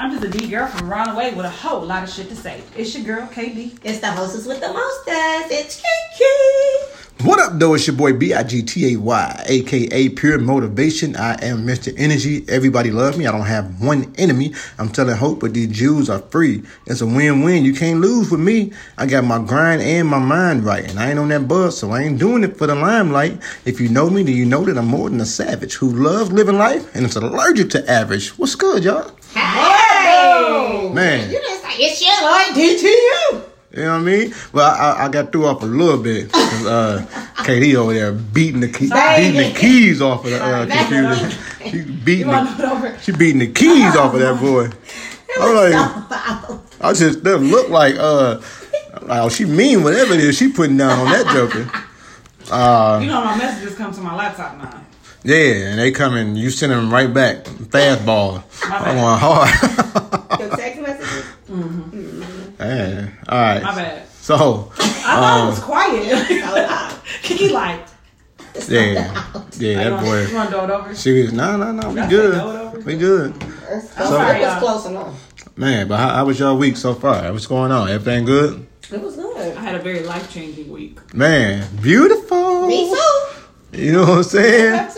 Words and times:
I'm 0.00 0.12
just 0.12 0.22
a 0.22 0.38
D 0.38 0.48
girl 0.48 0.68
from 0.68 0.92
around 0.92 1.10
the 1.10 1.18
way 1.18 1.34
with 1.34 1.44
a 1.44 1.50
whole 1.50 1.80
lot 1.84 2.04
of 2.04 2.10
shit 2.10 2.28
to 2.28 2.36
say. 2.36 2.62
It's 2.76 2.96
your 2.96 3.04
girl, 3.04 3.26
KB. 3.26 3.76
It's 3.82 3.98
the 3.98 4.06
hostess 4.06 4.46
with 4.46 4.60
the 4.60 4.72
mostest. 4.72 5.50
It's 5.50 5.82
Kiki. 5.82 7.26
What 7.26 7.40
up, 7.40 7.58
though? 7.58 7.74
It's 7.74 7.84
your 7.88 7.96
boy 7.96 8.12
B 8.12 8.32
I 8.32 8.44
G 8.44 8.62
T 8.62 8.94
A 8.94 8.96
Y, 8.96 9.44
aka 9.48 10.08
Pure 10.10 10.38
Motivation. 10.38 11.16
I 11.16 11.32
am 11.44 11.66
Mr. 11.66 11.92
Energy. 11.98 12.44
Everybody 12.48 12.92
love 12.92 13.18
me. 13.18 13.26
I 13.26 13.32
don't 13.32 13.46
have 13.46 13.82
one 13.82 14.14
enemy. 14.18 14.54
I'm 14.78 14.88
telling 14.88 15.16
hope, 15.16 15.40
but 15.40 15.52
these 15.52 15.76
Jews 15.76 16.08
are 16.08 16.20
free. 16.20 16.62
It's 16.86 17.00
a 17.00 17.06
win 17.06 17.42
win. 17.42 17.64
You 17.64 17.74
can't 17.74 18.00
lose 18.00 18.30
with 18.30 18.38
me. 18.38 18.72
I 18.98 19.06
got 19.06 19.24
my 19.24 19.42
grind 19.42 19.82
and 19.82 20.06
my 20.06 20.20
mind 20.20 20.62
right, 20.62 20.88
and 20.88 21.00
I 21.00 21.10
ain't 21.10 21.18
on 21.18 21.30
that 21.30 21.48
buzz, 21.48 21.76
so 21.76 21.90
I 21.90 22.02
ain't 22.02 22.20
doing 22.20 22.44
it 22.44 22.56
for 22.56 22.68
the 22.68 22.76
limelight. 22.76 23.42
If 23.64 23.80
you 23.80 23.88
know 23.88 24.08
me, 24.08 24.22
then 24.22 24.36
you 24.36 24.46
know 24.46 24.64
that 24.64 24.78
I'm 24.78 24.86
more 24.86 25.10
than 25.10 25.20
a 25.20 25.26
savage 25.26 25.74
who 25.74 25.90
loves 25.90 26.30
living 26.30 26.56
life 26.56 26.94
and 26.94 27.04
is 27.04 27.16
allergic 27.16 27.70
to 27.70 27.90
average. 27.90 28.28
What's 28.38 28.54
good, 28.54 28.84
y'all? 28.84 29.10
Hey. 29.34 29.77
Man. 30.94 31.30
You 31.30 31.40
didn't 31.40 31.60
say 31.62 31.74
it's 31.78 32.00
your 32.04 32.22
Lord 32.22 32.46
DTU. 32.56 33.44
You 33.70 33.84
know 33.84 33.92
what 33.92 33.98
I 33.98 34.02
mean? 34.02 34.34
Well, 34.52 34.70
I, 34.74 35.04
I 35.04 35.08
got 35.08 35.30
threw 35.30 35.46
off 35.46 35.62
a 35.62 35.66
little 35.66 36.02
bit. 36.02 36.32
'cause, 36.32 36.66
Uh, 36.66 37.06
KD 37.44 37.74
over 37.76 37.92
there 37.94 38.12
beating 38.12 38.60
the 38.60 38.68
key, 38.68 38.88
beating 38.88 39.36
the 39.52 39.54
keys 39.58 40.00
off 40.02 40.24
of 40.24 40.30
the 40.30 40.42
uh, 40.42 40.66
computer. 40.66 41.30
She 41.70 41.82
beating 41.82 42.26
the, 42.28 42.98
she 43.02 43.12
beating 43.12 43.38
the 43.40 43.46
keys 43.52 43.94
off 43.96 44.14
of 44.14 44.20
that 44.20 44.40
boy. 44.40 44.70
I'm 45.40 45.54
like, 45.54 46.60
I 46.80 46.92
just 46.94 47.22
them 47.22 47.50
look 47.50 47.68
like 47.68 47.94
uh, 47.98 48.40
like, 49.02 49.22
oh, 49.22 49.28
she 49.28 49.44
mean 49.44 49.82
whatever 49.84 50.14
it 50.14 50.20
is 50.20 50.36
she 50.36 50.50
putting 50.50 50.76
down 50.78 50.98
on 50.98 51.06
that 51.12 51.26
joker. 51.32 51.70
Uh, 52.50 52.98
You 53.02 53.08
know 53.08 53.22
my 53.22 53.36
messages 53.36 53.74
come 53.76 53.92
to 53.92 54.00
my 54.00 54.14
laptop 54.14 54.56
now. 54.56 54.80
Yeah, 55.24 55.70
and 55.70 55.78
they 55.78 55.90
come 55.90 56.14
and 56.16 56.36
you 56.38 56.50
send 56.50 56.72
them 56.72 56.92
right 56.92 57.12
back, 57.12 57.44
fastball. 57.44 58.42
My 58.68 58.76
I 58.76 58.84
bad. 58.84 59.02
want 59.02 59.20
hard. 59.20 60.40
Your 60.40 60.56
text 60.56 60.80
messages? 60.80 61.24
Man, 62.58 63.16
all 63.28 63.38
right. 63.38 63.62
My 63.62 63.74
bad. 63.74 64.08
So, 64.08 64.70
I 64.78 64.82
thought 64.82 65.22
Um, 65.40 65.46
it 65.46 65.50
was 65.50 65.60
quiet. 65.60 66.26
So 66.48 66.54
loud. 66.54 66.94
Kiki 67.22 67.48
like, 67.50 67.80
yeah, 68.68 69.12
yeah, 69.58 69.90
that 69.90 70.02
boy. 70.04 70.26
you 70.26 70.34
want 70.34 70.50
to 70.50 70.56
do 70.56 70.62
it 70.64 70.70
over? 70.70 70.94
She 70.94 71.22
was 71.22 71.32
no, 71.32 71.56
no, 71.56 71.72
no. 71.72 71.88
We 71.90 72.06
good. 72.08 72.34
it, 72.34 72.36
no, 72.36 72.70
no. 72.72 72.80
We 72.80 72.96
good, 72.96 73.34
That's 73.34 73.90
So- 73.94 74.04
so, 74.04 74.20
it 74.28 74.40
was 74.40 74.44
uh, 74.44 74.58
close 74.58 74.86
enough. 74.86 75.56
man. 75.56 75.86
But 75.88 75.98
how, 75.98 76.08
how 76.10 76.24
was 76.26 76.38
your 76.38 76.54
week 76.54 76.76
so 76.76 76.94
far? 76.94 77.32
What's 77.32 77.46
going 77.46 77.70
on? 77.72 77.88
Everything 77.88 78.24
good? 78.24 78.66
It 78.92 79.00
was 79.00 79.16
good. 79.16 79.56
I 79.56 79.60
had 79.60 79.74
a 79.76 79.78
very 79.78 80.00
life 80.04 80.30
changing 80.32 80.70
week. 80.72 80.98
Man, 81.14 81.66
beautiful. 81.80 82.66
Me 82.66 82.88
too. 82.90 83.17
You 83.72 83.92
know 83.92 84.00
what 84.02 84.10
I'm 84.18 84.22
saying? 84.24 84.90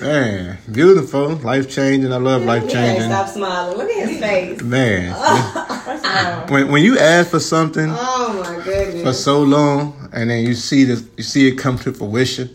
Man, 0.00 0.58
beautiful. 0.70 1.30
Life 1.36 1.68
changing. 1.68 2.12
I 2.12 2.16
love 2.16 2.42
life 2.44 2.68
changing. 2.68 3.08
stop 3.10 3.28
smiling. 3.28 3.76
Look 3.76 3.90
at 3.90 4.08
his 4.08 4.18
face. 4.20 4.62
Man, 4.62 5.12
First 5.84 6.50
when 6.50 6.68
when 6.70 6.82
you 6.84 6.98
ask 6.98 7.30
for 7.30 7.40
something 7.40 7.88
Oh 7.90 8.42
my 8.42 8.64
goodness, 8.64 9.02
for 9.02 9.12
so 9.12 9.42
long 9.42 10.08
and 10.12 10.30
then 10.30 10.44
you 10.46 10.54
see 10.54 10.84
this, 10.84 11.04
you 11.16 11.22
see 11.22 11.48
it 11.48 11.56
come 11.56 11.78
to 11.78 11.92
fruition. 11.92 12.48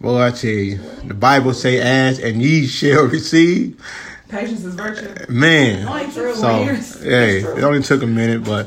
Boy, 0.00 0.22
I 0.22 0.30
tell 0.30 0.50
you, 0.50 0.78
the 1.04 1.14
Bible 1.14 1.52
say, 1.54 1.80
"Ask 1.80 2.22
and 2.22 2.40
ye 2.42 2.66
shall 2.66 3.04
receive." 3.06 3.78
patience 4.28 4.64
is 4.64 4.74
virtue. 4.74 5.08
Man, 5.32 5.86
Only 5.86 6.10
true 6.12 6.34
So, 6.34 6.62
years. 6.64 7.00
hey, 7.02 7.38
it 7.38 7.62
only 7.62 7.82
took 7.82 8.02
a 8.02 8.06
minute, 8.06 8.42
but 8.44 8.66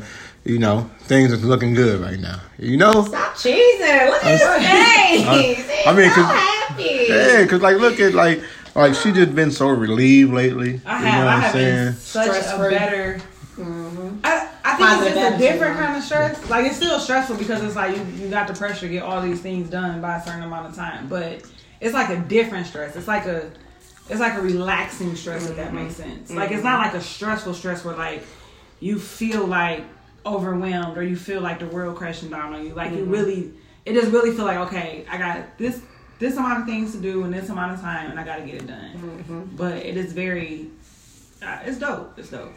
you 0.49 0.59
know, 0.59 0.89
things 1.01 1.31
are 1.31 1.37
looking 1.37 1.73
good 1.73 2.01
right 2.01 2.19
now. 2.19 2.41
You 2.57 2.77
know? 2.77 3.05
Stop 3.05 3.35
cheesing. 3.35 4.09
Look 4.09 4.25
at 4.25 4.31
his 4.31 4.41
face. 4.41 5.67
He's 5.67 5.87
I 5.87 5.93
mean, 5.93 6.09
so 6.09 6.23
'cause- 6.23 6.31
happy. 6.31 7.05
Yeah, 7.07 7.45
cause 7.45 7.61
like, 7.61 7.77
look 7.77 7.99
at 7.99 8.13
like, 8.13 8.41
like 8.75 8.95
she 8.95 9.11
just 9.11 9.35
been 9.35 9.51
so 9.51 9.67
relieved 9.67 10.33
lately. 10.33 10.81
I 10.85 10.99
you 10.99 11.05
have, 11.05 11.19
know 11.19 11.25
what 11.25 11.33
I'm 11.33 11.41
have 11.41 11.51
saying? 11.51 11.85
been 11.85 11.93
such 11.95 12.27
a 12.27 12.33
Stress-free. 12.33 12.69
better. 12.69 13.21
Mm-hmm. 13.57 14.19
I, 14.23 14.49
I 14.63 14.75
think 14.75 14.89
Positive 14.89 15.07
it's 15.07 15.15
just 15.15 15.35
a 15.35 15.37
different 15.37 15.77
kind 15.77 15.97
of 15.97 16.03
stress. 16.03 16.49
Like 16.49 16.65
it's 16.65 16.77
still 16.77 16.99
stressful 16.99 17.35
because 17.37 17.61
it's 17.63 17.75
like 17.75 17.97
you, 17.97 18.03
you 18.15 18.29
got 18.29 18.47
the 18.47 18.53
pressure 18.53 18.87
to 18.87 18.89
get 18.89 19.03
all 19.03 19.21
these 19.21 19.41
things 19.41 19.69
done 19.69 20.01
by 20.01 20.17
a 20.17 20.23
certain 20.23 20.43
amount 20.43 20.67
of 20.67 20.75
time. 20.75 21.07
But 21.09 21.43
it's 21.81 21.93
like 21.93 22.09
a 22.09 22.17
different 22.17 22.67
stress. 22.67 22.95
It's 22.95 23.07
like 23.07 23.25
a 23.25 23.51
it's 24.09 24.19
like 24.19 24.35
a 24.35 24.41
relaxing 24.41 25.15
stress 25.15 25.49
if 25.49 25.57
that 25.57 25.67
mm-hmm. 25.67 25.83
makes 25.83 25.95
sense. 25.95 26.31
Like 26.31 26.51
it's 26.51 26.57
mm-hmm. 26.59 26.67
not 26.67 26.79
like 26.79 26.93
a 26.93 27.01
stressful 27.01 27.53
stress 27.53 27.83
where 27.83 27.95
like 27.95 28.23
you 28.79 28.97
feel 28.97 29.45
like 29.45 29.83
overwhelmed 30.25 30.97
or 30.97 31.03
you 31.03 31.15
feel 31.15 31.41
like 31.41 31.59
the 31.59 31.67
world 31.67 31.97
crashing 31.97 32.29
down 32.29 32.53
on 32.53 32.65
you. 32.65 32.73
Like 32.73 32.91
you 32.91 33.05
really 33.05 33.51
it 33.85 33.93
just 33.93 34.11
really 34.11 34.35
feel 34.35 34.45
like 34.45 34.57
okay, 34.67 35.05
I 35.09 35.17
got 35.17 35.57
this 35.57 35.81
this 36.19 36.35
amount 36.35 36.61
of 36.61 36.65
things 36.65 36.91
to 36.93 36.99
do 36.99 37.23
in 37.23 37.31
this 37.31 37.49
amount 37.49 37.73
of 37.73 37.81
time 37.81 38.11
and 38.11 38.19
I 38.19 38.23
got 38.23 38.37
to 38.37 38.45
get 38.45 38.55
it 38.55 38.67
done. 38.67 39.49
But 39.55 39.77
it 39.77 39.97
is 39.97 40.13
very 40.13 40.69
uh, 41.41 41.59
it's 41.65 41.79
dope. 41.79 42.17
It's 42.17 42.29
dope. 42.29 42.53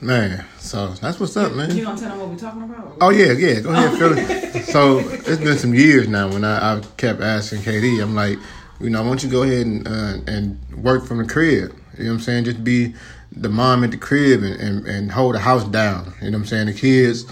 Man, 0.00 0.44
so 0.58 0.88
that's 0.88 1.20
what's 1.20 1.36
up, 1.36 1.52
man. 1.52 1.70
You 1.70 1.76
man. 1.76 1.84
gonna 1.84 2.00
tell 2.00 2.08
them 2.10 2.18
what 2.18 2.28
we 2.30 2.36
talking 2.36 2.62
about? 2.62 2.96
Oh 3.00 3.10
yeah, 3.10 3.32
yeah. 3.32 3.60
Go 3.60 3.70
ahead, 3.70 3.98
Philly. 3.98 4.22
it. 4.22 4.64
So 4.72 4.98
it's 4.98 5.40
been 5.40 5.58
some 5.58 5.74
years 5.74 6.08
now 6.08 6.28
when 6.28 6.44
I, 6.44 6.76
I 6.76 6.80
kept 6.96 7.20
asking 7.20 7.60
KD. 7.60 8.02
I'm 8.02 8.14
like, 8.14 8.38
you 8.80 8.90
know, 8.90 9.02
why 9.02 9.08
don't 9.08 9.22
you 9.22 9.30
go 9.30 9.42
ahead 9.42 9.66
and 9.66 9.86
uh, 9.86 10.18
and 10.26 10.58
work 10.82 11.04
from 11.06 11.18
the 11.18 11.24
crib? 11.24 11.74
You 11.96 12.04
know 12.04 12.10
what 12.10 12.14
I'm 12.16 12.20
saying? 12.20 12.44
Just 12.44 12.64
be 12.64 12.94
the 13.34 13.48
mom 13.48 13.84
at 13.84 13.90
the 13.90 13.96
crib 13.96 14.42
and, 14.42 14.60
and, 14.60 14.86
and 14.86 15.12
hold 15.12 15.34
the 15.34 15.40
house 15.40 15.64
down. 15.64 16.12
You 16.20 16.30
know 16.30 16.38
what 16.38 16.42
I'm 16.42 16.46
saying? 16.46 16.66
The 16.66 16.74
kids 16.74 17.24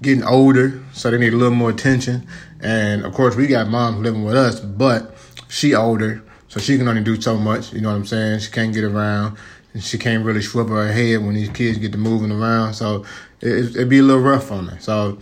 getting 0.00 0.24
older, 0.24 0.82
so 0.92 1.10
they 1.10 1.18
need 1.18 1.32
a 1.32 1.36
little 1.36 1.54
more 1.54 1.70
attention. 1.70 2.26
And 2.60 3.04
of 3.04 3.12
course, 3.14 3.36
we 3.36 3.46
got 3.46 3.68
moms 3.68 3.98
living 3.98 4.24
with 4.24 4.36
us, 4.36 4.60
but 4.60 5.16
she 5.48 5.74
older, 5.74 6.22
so 6.48 6.60
she 6.60 6.78
can 6.78 6.88
only 6.88 7.02
do 7.02 7.20
so 7.20 7.36
much. 7.36 7.72
You 7.72 7.80
know 7.80 7.90
what 7.90 7.96
I'm 7.96 8.06
saying? 8.06 8.40
She 8.40 8.50
can't 8.50 8.72
get 8.72 8.84
around. 8.84 9.36
And 9.74 9.84
she 9.84 9.98
can't 9.98 10.24
really 10.24 10.40
swivel 10.40 10.76
her 10.76 10.90
head 10.90 11.22
when 11.24 11.34
these 11.34 11.50
kids 11.50 11.78
get 11.78 11.92
to 11.92 11.98
moving 11.98 12.32
around. 12.32 12.74
So 12.74 13.04
it, 13.40 13.76
it'd 13.76 13.88
be 13.88 13.98
a 13.98 14.02
little 14.02 14.22
rough 14.22 14.50
on 14.50 14.68
her. 14.68 14.80
So 14.80 15.18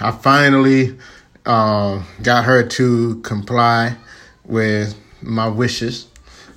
I 0.00 0.12
finally 0.12 0.96
um, 1.44 2.06
got 2.22 2.44
her 2.44 2.62
to 2.66 3.20
comply 3.22 3.96
with 4.44 4.98
my 5.22 5.48
wishes, 5.48 6.06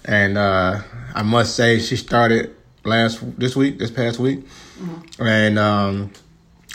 and 0.06 0.38
uh, 0.38 0.82
I 1.14 1.24
must 1.24 1.56
say 1.56 1.80
she 1.80 1.96
started 1.96 2.56
last 2.86 3.40
this 3.40 3.56
week, 3.56 3.80
this 3.80 3.92
past 3.92 4.20
week, 4.20 4.46
and 5.20 5.58
um, 5.60 6.12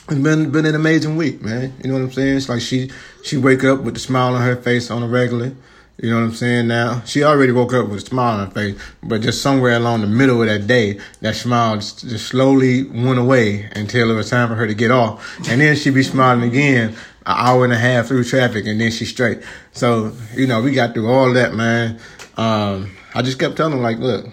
it's 0.08 0.20
been 0.20 0.50
been 0.50 0.66
an 0.66 0.74
amazing 0.74 1.16
week, 1.16 1.42
man. 1.42 1.74
You 1.82 1.88
know 1.90 1.94
what 1.94 2.04
I'm 2.04 2.12
saying? 2.12 2.36
It's 2.36 2.48
like 2.48 2.60
she 2.60 2.90
she 3.22 3.36
wake 3.36 3.64
up 3.64 3.80
with 3.80 3.96
a 3.96 4.00
smile 4.00 4.34
on 4.34 4.42
her 4.42 4.56
face 4.56 4.90
on 4.90 5.02
a 5.02 5.08
regular. 5.08 5.52
You 6.00 6.10
know 6.10 6.20
what 6.20 6.26
I'm 6.26 6.34
saying? 6.34 6.68
Now 6.68 7.02
she 7.04 7.24
already 7.24 7.52
woke 7.52 7.74
up 7.74 7.88
with 7.88 8.04
a 8.04 8.06
smile 8.06 8.40
on 8.40 8.46
her 8.46 8.52
face, 8.52 8.80
but 9.02 9.20
just 9.20 9.42
somewhere 9.42 9.74
along 9.76 10.02
the 10.02 10.06
middle 10.06 10.40
of 10.40 10.48
that 10.48 10.66
day, 10.68 11.00
that 11.22 11.34
smile 11.34 11.74
just, 11.74 12.08
just 12.08 12.28
slowly 12.28 12.84
went 12.84 13.18
away 13.18 13.68
until 13.74 14.10
it 14.10 14.14
was 14.14 14.30
time 14.30 14.48
for 14.48 14.54
her 14.54 14.66
to 14.66 14.74
get 14.74 14.92
off, 14.92 15.38
and 15.48 15.60
then 15.60 15.74
she 15.74 15.90
be 15.90 16.04
smiling 16.04 16.48
again 16.48 16.90
an 16.90 16.96
hour 17.36 17.64
and 17.64 17.72
a 17.72 17.78
half 17.78 18.06
through 18.06 18.24
traffic, 18.24 18.66
and 18.66 18.80
then 18.80 18.92
she's 18.92 19.10
straight. 19.10 19.40
So 19.72 20.12
you 20.34 20.46
know 20.46 20.62
we 20.62 20.72
got 20.72 20.94
through 20.94 21.10
all 21.10 21.32
that, 21.32 21.54
man. 21.54 21.98
Um, 22.36 22.96
I 23.14 23.22
just 23.22 23.40
kept 23.40 23.56
telling 23.56 23.72
her 23.72 23.82
like, 23.82 23.98
look, 23.98 24.26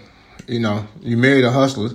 you 0.46 0.60
know, 0.60 0.86
you 1.00 1.16
married 1.16 1.44
a 1.44 1.50
hustler, 1.50 1.90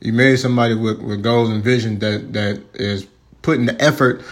you 0.00 0.12
married 0.12 0.38
somebody 0.38 0.74
with, 0.74 1.00
with 1.00 1.22
goals 1.22 1.50
and 1.50 1.62
vision 1.62 1.98
that 2.00 2.32
that 2.32 2.62
is 2.74 3.06
putting 3.42 3.66
the 3.66 3.80
effort 3.82 4.22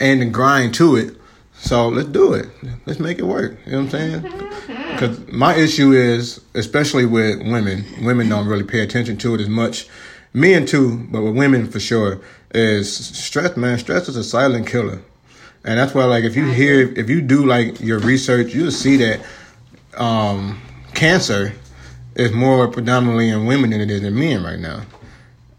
and 0.00 0.22
the 0.22 0.26
grind 0.26 0.74
to 0.74 0.96
it. 0.96 1.16
So 1.58 1.88
let's 1.88 2.08
do 2.08 2.34
it. 2.34 2.48
Let's 2.84 3.00
make 3.00 3.18
it 3.18 3.24
work. 3.24 3.58
You 3.64 3.72
know 3.72 3.84
what 3.84 3.94
I'm 3.94 4.22
saying? 4.22 4.42
Because 4.96 5.30
my 5.30 5.54
issue 5.54 5.92
is, 5.92 6.40
especially 6.54 7.04
with 7.04 7.40
women, 7.40 7.84
women 8.02 8.30
don't 8.30 8.46
really 8.46 8.64
pay 8.64 8.80
attention 8.80 9.18
to 9.18 9.34
it 9.34 9.42
as 9.42 9.48
much. 9.48 9.88
Men 10.32 10.64
too, 10.64 11.06
but 11.10 11.20
with 11.20 11.36
women 11.36 11.70
for 11.70 11.80
sure, 11.80 12.22
is 12.54 12.96
stress. 12.96 13.58
Man, 13.58 13.78
stress 13.78 14.08
is 14.08 14.16
a 14.16 14.24
silent 14.24 14.66
killer, 14.66 15.02
and 15.64 15.78
that's 15.78 15.94
why, 15.94 16.04
like, 16.04 16.24
if 16.24 16.34
you 16.34 16.46
hear, 16.46 16.92
if 16.98 17.10
you 17.10 17.20
do 17.20 17.44
like 17.44 17.78
your 17.78 17.98
research, 17.98 18.54
you'll 18.54 18.70
see 18.70 18.96
that 18.96 19.20
um, 19.98 20.60
cancer 20.94 21.52
is 22.16 22.32
more 22.32 22.66
predominantly 22.68 23.28
in 23.28 23.46
women 23.46 23.70
than 23.70 23.80
it 23.80 23.90
is 23.90 24.02
in 24.02 24.18
men 24.18 24.42
right 24.42 24.58
now, 24.58 24.82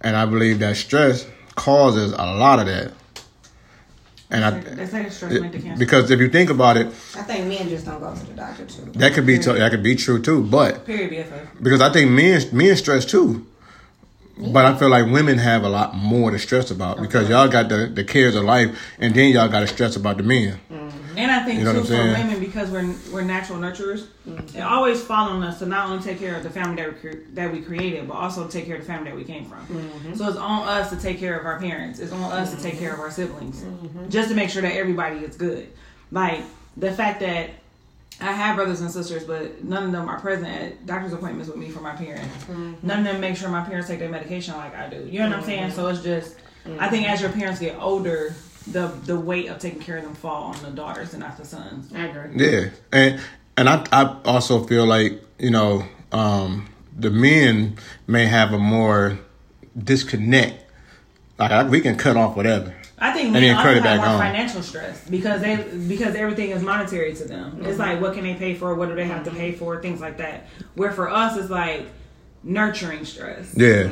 and 0.01 0.16
I 0.16 0.25
believe 0.25 0.59
that 0.59 0.75
stress 0.75 1.25
causes 1.56 2.12
a 2.12 2.25
lot 2.36 2.59
of 2.59 2.65
that. 2.65 2.92
And 4.30 4.44
I, 4.44 4.51
They 4.59 4.86
say 4.86 5.09
stress 5.09 5.39
make 5.39 5.51
the 5.54 5.59
cancer. 5.59 5.80
because 5.80 6.12
if 6.12 6.19
you 6.19 6.27
think 6.30 6.50
about 6.50 6.75
it, 6.75 6.88
I 6.88 7.24
think 7.24 7.48
men 7.48 7.69
just 7.69 7.86
don't 7.86 8.00
go 8.01 8.13
to 8.13 8.25
the 8.25 8.33
doctor 8.33 8.65
too. 8.65 8.81
that 8.95 9.13
could 9.13 9.25
be 9.25 9.38
that 9.38 9.71
could 9.71 9.83
be 9.83 9.95
true 9.95 10.21
too. 10.21 10.44
But 10.44 10.86
Period, 10.86 11.12
BFF. 11.12 11.63
because 11.63 11.80
I 11.80 11.92
think 11.94 12.12
men 12.12 12.42
men 12.51 12.75
stress 12.75 13.06
too. 13.06 13.45
But 14.39 14.65
I 14.65 14.77
feel 14.77 14.89
like 14.89 15.07
women 15.12 15.39
have 15.39 15.63
a 15.63 15.69
lot 15.69 15.95
more 15.95 16.30
to 16.30 16.38
stress 16.38 16.69
about 16.69 17.01
because 17.01 17.27
y'all 17.27 17.48
got 17.48 17.69
the, 17.69 17.88
the 17.88 18.04
cares 18.04 18.36
of 18.36 18.44
life, 18.44 18.77
and 19.00 19.15
then 19.15 19.31
y'all 19.31 19.48
got 19.48 19.62
to 19.62 19.68
stress 19.68 19.95
about 19.95 20.18
the 20.18 20.24
men. 20.24 20.59
Mm-hmm. 20.71 20.87
And 21.18 21.31
I 21.31 21.44
think 21.44 21.60
You 21.60 21.66
know 21.66 21.74
too 21.74 21.80
for 21.81 21.88
saying? 21.88 22.28
women 22.28 22.40
because 22.40 22.69
we're 22.69 22.94
we're 23.12 23.24
natural 23.24 23.58
nurturers, 23.60 24.06
it 24.56 24.62
always 24.62 25.04
fall 25.04 25.30
on 25.30 25.44
us 25.44 25.60
to 25.60 25.66
not 25.66 25.90
only 25.90 26.04
take 26.04 26.19
care 26.19 26.36
of 26.36 26.44
the 26.44 26.50
family 26.50 26.75
that 26.81 26.94
we 26.94 27.00
cre- 27.00 27.24
that 27.34 27.52
we 27.52 27.62
created, 27.62 28.08
but 28.08 28.14
also 28.14 28.48
take 28.48 28.66
care 28.66 28.75
of 28.75 28.81
the 28.81 28.88
family 28.88 29.10
that 29.10 29.16
we 29.18 29.24
came 29.24 29.46
from. 29.46 30.16
So 30.16 30.28
it's 30.30 30.38
on 30.38 30.68
us 30.68 30.90
to 30.92 30.96
take 30.98 31.19
care 31.19 31.38
of 31.40 31.46
our 31.46 31.60
parents. 31.60 32.00
It's 32.00 32.12
on 32.14 32.31
us 32.31 32.54
to 32.56 32.62
take 32.62 32.78
care 32.80 32.94
of 32.94 33.00
our 33.00 33.10
siblings, 33.12 33.66
just 34.10 34.30
to 34.30 34.36
make 34.36 34.50
sure 34.50 34.62
that 34.62 34.74
everybody 34.75 35.18
is 35.18 35.36
good. 35.36 35.68
Like 36.12 36.42
the 36.78 36.92
fact 36.92 37.19
that 37.22 37.50
I 38.22 38.31
have 38.31 38.56
brothers 38.56 38.81
and 38.81 38.90
sisters, 38.90 39.24
but 39.25 39.64
none 39.64 39.84
of 39.84 39.92
them 39.92 40.08
are 40.10 40.19
present 40.19 40.48
at 40.48 40.86
doctor's 40.86 41.14
appointments 41.14 41.50
with 41.50 41.58
me 41.58 41.69
for 41.69 41.81
my 41.81 41.96
parents. 41.96 42.34
Mm-hmm. 42.46 42.74
None 42.88 43.00
of 43.00 43.06
them 43.06 43.22
make 43.22 43.36
sure 43.38 43.48
my 43.50 43.64
parents 43.64 43.88
take 43.88 44.00
their 44.00 44.10
medication 44.10 44.56
like 44.56 44.75
I 44.75 44.90
do. 44.90 45.06
You 45.06 45.19
know 45.19 45.30
what 45.30 45.38
I'm 45.40 45.44
saying? 45.44 45.72
So 45.72 45.88
it's 45.88 46.02
just, 46.04 46.36
I 46.66 46.69
Mm-hmm. 46.69 46.90
think 46.90 47.08
as 47.10 47.22
your 47.22 47.30
parents 47.31 47.60
get 47.62 47.78
older, 47.80 48.36
the 48.72 48.88
the 49.06 49.19
weight 49.19 49.48
of 49.50 49.60
taking 49.60 49.80
care 49.80 49.98
of 49.98 50.04
them 50.04 50.16
fall 50.16 50.54
on 50.54 50.62
the 50.64 50.72
daughters 50.72 51.14
and 51.14 51.22
not 51.22 51.38
the 51.38 51.46
sons. 51.46 51.94
I 51.94 52.06
agree. 52.08 52.46
Yeah, 52.46 52.69
and 52.92 53.19
and 53.56 53.69
I 53.69 53.86
I 53.92 54.18
also 54.25 54.64
feel 54.64 54.86
like 54.86 55.22
you 55.40 55.52
know 55.52 55.84
um, 56.12 56.68
the 56.98 57.10
men 57.10 57.78
may 58.08 58.25
have 58.25 58.54
a 58.54 58.60
more 58.60 59.19
disconnect. 59.81 60.64
Like 61.38 61.52
I, 61.52 61.64
we 61.64 61.81
can 61.81 61.98
cut 61.98 62.18
off 62.18 62.36
whatever. 62.36 62.74
I 63.00 63.12
think 63.14 63.25
And 63.25 63.34
men 63.34 63.44
then 63.44 63.56
also 63.56 63.64
cut 63.68 63.78
it 63.78 63.84
have 63.84 63.84
back 63.84 64.00
more 64.00 64.16
on. 64.16 64.19
financial 64.19 64.64
stress 64.64 65.08
because 65.08 65.42
they 65.42 65.56
because 65.88 66.16
everything 66.16 66.50
is 66.50 66.64
monetary 66.64 67.14
to 67.16 67.25
them. 67.25 67.52
Mm-hmm. 67.52 67.66
It's 67.66 67.78
like 67.80 68.02
what 68.02 68.16
can 68.16 68.24
they 68.24 68.34
pay 68.34 68.56
for? 68.56 68.74
What 68.74 68.90
do 68.90 68.96
they 68.96 69.06
have 69.06 69.24
to 69.25 69.31
pay 69.31 69.52
for? 69.52 69.80
Things 69.81 70.02
like 70.02 70.18
that. 70.18 70.48
Where 70.75 70.92
for 70.92 71.08
us, 71.10 71.38
it's 71.38 71.50
like 71.52 71.86
nurturing 72.44 73.06
stress. 73.06 73.54
Yeah, 73.56 73.92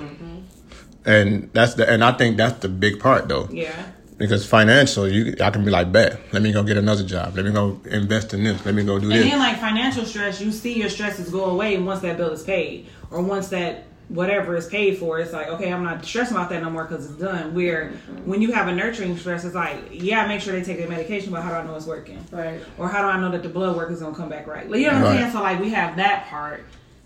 and 1.05 1.51
that's 1.53 1.75
the 1.75 1.87
and 1.87 2.03
I 2.03 2.13
think 2.13 2.37
that's 2.37 2.59
the 2.59 2.69
big 2.69 2.99
part 2.99 3.27
though. 3.27 3.47
Yeah. 3.51 3.91
Because 4.17 4.45
financial, 4.45 5.07
you 5.07 5.35
I 5.41 5.49
can 5.49 5.65
be 5.65 5.71
like, 5.71 5.91
bet. 5.91 6.19
Let 6.31 6.41
me 6.41 6.53
go 6.53 6.63
get 6.63 6.77
another 6.77 7.03
job. 7.03 7.35
Let 7.35 7.45
me 7.45 7.51
go 7.51 7.79
invest 7.85 8.33
in 8.33 8.43
this. 8.43 8.65
Let 8.65 8.73
me 8.73 8.83
go 8.83 8.97
do 8.97 9.07
that. 9.07 9.13
And 9.13 9.23
this. 9.23 9.31
then 9.31 9.39
like 9.39 9.59
financial 9.59 10.05
stress, 10.05 10.39
you 10.39 10.51
see 10.51 10.79
your 10.79 10.89
stresses 10.89 11.29
go 11.29 11.45
away 11.45 11.77
once 11.77 12.01
that 12.01 12.17
bill 12.17 12.31
is 12.31 12.43
paid, 12.43 12.87
or 13.11 13.21
once 13.21 13.49
that 13.49 13.87
whatever 14.07 14.55
is 14.55 14.67
paid 14.67 14.97
for. 14.97 15.19
It's 15.19 15.33
like 15.33 15.47
okay, 15.47 15.71
I'm 15.71 15.83
not 15.83 16.05
stressing 16.05 16.35
about 16.37 16.49
that 16.49 16.63
no 16.63 16.69
more 16.69 16.85
because 16.85 17.09
it's 17.09 17.19
done. 17.19 17.53
Where 17.53 17.89
when 18.23 18.41
you 18.41 18.51
have 18.53 18.67
a 18.67 18.73
nurturing 18.73 19.17
stress, 19.17 19.43
it's 19.43 19.55
like 19.55 19.77
yeah, 19.91 20.25
make 20.27 20.41
sure 20.41 20.53
they 20.53 20.63
take 20.63 20.77
their 20.77 20.89
medication, 20.89 21.31
but 21.31 21.41
how 21.41 21.49
do 21.49 21.55
I 21.55 21.63
know 21.65 21.75
it's 21.75 21.85
working? 21.85 22.23
Right. 22.31 22.61
Or 22.77 22.87
how 22.87 23.01
do 23.01 23.07
I 23.07 23.19
know 23.19 23.31
that 23.31 23.43
the 23.43 23.49
blood 23.49 23.75
work 23.75 23.91
is 23.91 23.99
gonna 23.99 24.15
come 24.15 24.29
back 24.29 24.47
right? 24.47 24.69
Like, 24.69 24.79
you 24.79 24.87
know 24.87 24.93
what 24.93 25.07
I'm 25.07 25.17
saying? 25.17 25.31
So 25.31 25.41
like 25.41 25.59
we 25.59 25.69
have 25.71 25.97
that 25.97 26.27
part, 26.27 26.63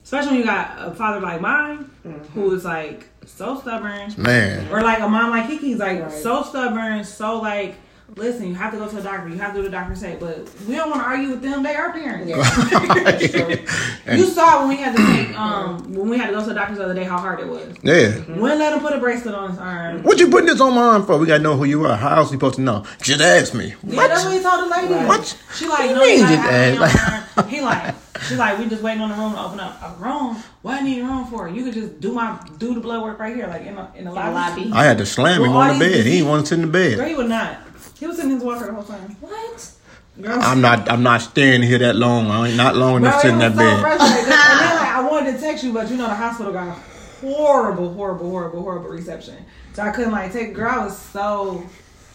especially 0.09 0.31
when 0.31 0.39
you 0.39 0.43
got 0.45 0.73
a 0.79 0.91
father 0.95 1.19
like 1.19 1.39
mine 1.39 1.87
mm-hmm. 2.03 2.17
who 2.33 2.51
is 2.55 2.65
like 2.65 3.05
so 3.27 3.59
stubborn, 3.61 4.11
Man, 4.17 4.67
or 4.71 4.81
like 4.81 5.01
a 5.01 5.07
mom 5.07 5.29
like 5.29 5.47
Kiki's 5.47 5.77
like 5.77 6.01
Right. 6.01 6.11
so 6.11 6.41
stubborn, 6.41 7.03
so 7.03 7.39
like. 7.39 7.75
Listen, 8.15 8.47
you 8.47 8.55
have 8.55 8.71
to 8.73 8.77
go 8.77 8.87
to 8.87 8.97
a 8.97 9.01
doctor. 9.01 9.29
You 9.29 9.37
have 9.37 9.51
to 9.51 9.57
do 9.57 9.61
what 9.61 9.71
the 9.71 9.77
doctor 9.77 9.95
say, 9.95 10.17
but 10.19 10.49
we 10.67 10.75
don't 10.75 10.89
want 10.89 11.01
to 11.01 11.07
argue 11.07 11.29
with 11.29 11.41
them. 11.41 11.63
They 11.63 11.75
are 11.75 11.91
parents. 11.93 12.29
Yeah. 12.29 13.55
You 14.17 14.25
saw 14.25 14.59
when 14.61 14.69
we 14.69 14.77
had 14.77 14.95
to 14.97 15.05
take 15.05 15.37
um 15.39 15.93
when 15.93 16.09
we 16.09 16.17
had 16.17 16.27
to 16.27 16.33
go 16.33 16.39
to 16.41 16.47
the 16.47 16.53
doctor 16.55 16.75
the 16.75 16.83
other 16.85 16.93
day 16.95 17.03
how 17.03 17.17
hard 17.19 17.39
it 17.39 17.47
was. 17.47 17.75
yeah. 17.83 18.17
Wouldn't 18.35 18.59
let 18.59 18.73
him 18.73 18.79
put 18.79 18.93
a 18.93 18.97
bracelet 18.97 19.35
on 19.35 19.51
his 19.51 19.59
arm. 19.59 20.01
What 20.03 20.19
you 20.19 20.29
putting 20.29 20.47
this 20.47 20.59
on 20.59 20.73
my 20.73 20.81
arm 20.81 21.05
for? 21.05 21.17
We 21.17 21.27
gotta 21.27 21.43
know 21.43 21.55
who 21.55 21.65
you 21.65 21.85
are. 21.85 21.95
How 21.95 22.15
else 22.17 22.31
we 22.31 22.37
supposed 22.37 22.55
to 22.55 22.61
know? 22.61 22.85
Just 23.01 23.21
ask 23.21 23.53
me. 23.53 23.75
Yeah, 23.83 24.07
that's 24.07 24.25
what 24.25 24.33
he 24.33 24.41
told 24.41 24.65
the 24.65 24.69
lady. 24.75 24.93
What? 25.07 25.37
She 25.55 25.67
like, 25.67 25.89
You 25.91 25.95
no, 25.95 26.03
you 26.03 26.09
mean 26.15 26.21
gotta 26.21 26.35
just 26.35 26.49
have 26.49 26.73
it 26.73 26.77
on 26.77 26.83
ask? 26.83 26.95
your 26.95 27.13
arm. 27.13 27.49
He 27.49 27.61
like, 27.61 27.95
she 28.27 28.35
like, 28.35 28.57
we 28.59 28.67
just 28.67 28.81
waiting 28.83 29.01
on 29.01 29.09
the 29.09 29.15
room 29.15 29.33
to 29.33 29.41
open 29.41 29.59
up. 29.59 29.79
A 29.81 30.03
room? 30.03 30.35
What 30.63 30.81
I 30.81 30.83
need 30.83 30.99
a 31.01 31.05
room 31.05 31.25
for? 31.27 31.47
You 31.47 31.63
could 31.63 31.73
just 31.75 31.99
do 32.01 32.11
my 32.13 32.37
do 32.57 32.73
the 32.73 32.81
blood 32.81 33.01
work 33.03 33.19
right 33.19 33.33
here, 33.35 33.47
like 33.47 33.61
in 33.65 33.75
the 33.75 33.87
in 33.95 34.05
the 34.05 34.11
lobby. 34.11 34.65
lobby. 34.65 34.71
I 34.73 34.83
had 34.85 34.97
to 34.97 35.05
slam 35.05 35.41
him 35.43 35.51
Well, 35.51 35.59
on 35.59 35.73
the 35.75 35.79
bed. 35.79 35.91
He 35.91 35.97
disease- 35.97 36.13
didn't 36.15 36.27
want 36.29 36.45
to 36.45 36.47
sit 36.49 36.55
in 36.59 36.71
the 36.71 36.71
Girl, 36.71 36.97
bed. 36.97 37.07
he 37.07 37.15
would 37.15 37.29
not. 37.29 37.57
He 37.99 38.07
was 38.07 38.19
in 38.19 38.29
his 38.29 38.41
walker 38.41 38.65
the 38.65 38.73
whole 38.73 38.83
time. 38.83 39.17
What? 39.19 39.71
Girl, 40.21 40.39
I'm 40.41 40.61
not. 40.61 40.89
I'm 40.89 41.03
not 41.03 41.21
staying 41.21 41.61
here 41.61 41.77
that 41.79 41.95
long. 41.95 42.27
I 42.31 42.47
ain't 42.47 42.57
not 42.57 42.75
long 42.75 42.97
enough 42.97 43.21
to 43.21 43.27
sit 43.27 43.31
in 43.33 43.41
it 43.41 43.49
that 43.49 43.51
so 43.51 43.57
bed. 43.57 43.91
and 44.01 44.31
then 44.31 44.75
like 44.75 44.87
I 44.89 45.07
wanted 45.09 45.33
to 45.33 45.39
text 45.39 45.63
you, 45.63 45.73
but 45.73 45.89
you 45.89 45.97
know 45.97 46.07
the 46.07 46.15
hospital 46.15 46.51
got 46.51 46.67
a 46.67 46.71
horrible, 47.25 47.93
horrible, 47.93 48.29
horrible, 48.29 48.61
horrible 48.61 48.89
reception. 48.89 49.45
So 49.73 49.83
I 49.83 49.91
couldn't 49.91 50.11
like 50.11 50.31
take. 50.33 50.53
Girl, 50.53 50.69
I 50.69 50.83
was 50.85 50.97
so. 50.97 51.63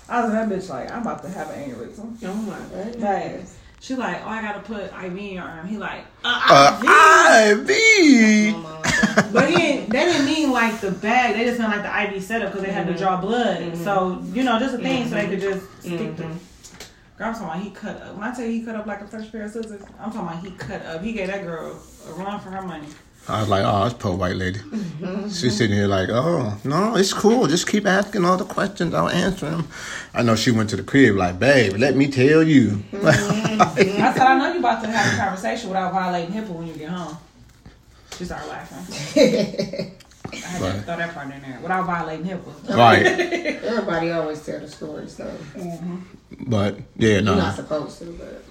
I 0.08 0.20
was 0.20 0.30
in 0.30 0.36
that 0.36 0.48
bitch 0.48 0.68
like 0.68 0.90
I'm 0.90 1.02
about 1.02 1.22
to 1.22 1.28
have 1.30 1.50
an 1.50 1.70
aneurysm. 1.70 2.16
Oh 2.24 2.34
my 2.34 2.58
goodness. 2.68 3.02
Like 3.02 3.63
she 3.84 3.94
like, 3.94 4.22
oh, 4.24 4.28
I 4.28 4.40
gotta 4.40 4.60
put 4.60 4.84
IV 4.84 5.14
in 5.18 5.34
your 5.34 5.44
arm. 5.44 5.68
He 5.68 5.76
like, 5.76 6.06
Uh, 6.24 6.80
uh 6.82 7.52
IV. 7.52 7.68
IV. 7.68 9.30
But 9.30 9.50
he 9.50 9.56
didn't, 9.56 9.90
they 9.90 10.06
didn't 10.06 10.24
mean 10.24 10.52
like 10.52 10.80
the 10.80 10.90
bag. 10.90 11.34
They 11.34 11.44
just 11.44 11.58
meant 11.58 11.70
like 11.70 11.82
the 12.10 12.16
IV 12.16 12.22
setup 12.22 12.50
because 12.50 12.64
they 12.64 12.72
had 12.72 12.86
to 12.86 12.96
draw 12.96 13.20
blood. 13.20 13.76
So 13.76 14.22
you 14.32 14.42
know, 14.42 14.58
just 14.58 14.76
a 14.76 14.78
thing 14.78 15.06
so 15.06 15.16
they 15.16 15.26
could 15.28 15.40
just 15.40 15.66
stick 15.82 16.16
the. 16.16 16.22
Girl, 16.22 17.28
I'm 17.28 17.34
talking 17.34 17.46
about 17.46 17.60
he 17.60 17.70
cut 17.70 18.00
up. 18.00 18.14
When 18.14 18.24
I 18.24 18.34
tell 18.34 18.46
you 18.46 18.52
he 18.52 18.64
cut 18.64 18.74
up 18.74 18.86
like 18.86 19.02
a 19.02 19.06
fresh 19.06 19.30
pair 19.30 19.42
of 19.44 19.50
scissors, 19.50 19.82
I'm 20.00 20.10
talking 20.10 20.28
about 20.28 20.42
he 20.42 20.50
cut 20.52 20.84
up. 20.86 21.02
He 21.02 21.12
gave 21.12 21.26
that 21.26 21.44
girl 21.44 21.78
a 22.08 22.12
run 22.14 22.40
for 22.40 22.50
her 22.50 22.62
money. 22.62 22.88
I 23.26 23.40
was 23.40 23.48
like, 23.48 23.64
oh, 23.64 23.86
it's 23.86 23.94
poor 23.94 24.14
white 24.14 24.36
lady. 24.36 24.60
She's 25.30 25.56
sitting 25.56 25.74
here 25.74 25.86
like, 25.86 26.10
oh, 26.10 26.58
no, 26.62 26.94
it's 26.94 27.14
cool. 27.14 27.46
Just 27.46 27.66
keep 27.66 27.86
asking 27.86 28.24
all 28.24 28.36
the 28.36 28.44
questions. 28.44 28.92
I'll 28.92 29.08
answer 29.08 29.48
them. 29.48 29.68
I 30.12 30.22
know 30.22 30.36
she 30.36 30.50
went 30.50 30.68
to 30.70 30.76
the 30.76 30.82
crib 30.82 31.16
like, 31.16 31.38
babe, 31.38 31.74
let 31.78 31.96
me 31.96 32.08
tell 32.08 32.42
you. 32.42 32.82
Mm-hmm. 32.92 33.06
I 34.06 34.12
said, 34.12 34.26
I 34.26 34.38
know 34.38 34.52
you 34.52 34.58
about 34.58 34.82
to 34.82 34.90
have 34.90 35.14
a 35.14 35.16
conversation 35.16 35.70
without 35.70 35.92
violating 35.92 36.34
HIPAA 36.34 36.50
when 36.50 36.66
you 36.66 36.74
get 36.74 36.90
home. 36.90 37.16
She 38.18 38.26
started 38.26 38.48
laughing. 38.48 39.92
I 40.32 40.36
had 40.36 40.74
to 40.74 40.82
throw 40.82 40.96
that 40.96 41.14
part 41.14 41.32
in 41.32 41.40
there 41.42 41.58
without 41.62 41.86
violating 41.86 42.26
HIPAA. 42.26 42.76
right. 42.76 43.06
Everybody 43.64 44.10
always 44.10 44.44
tell 44.44 44.60
the 44.60 44.68
story, 44.68 45.08
so 45.08 45.24
mm-hmm. 45.24 45.96
But 46.46 46.76
yeah, 46.96 47.20
no. 47.20 47.32
you're 47.32 47.42
not 47.42 47.56
supposed 47.56 47.98
to. 48.00 48.04
But 48.06 48.44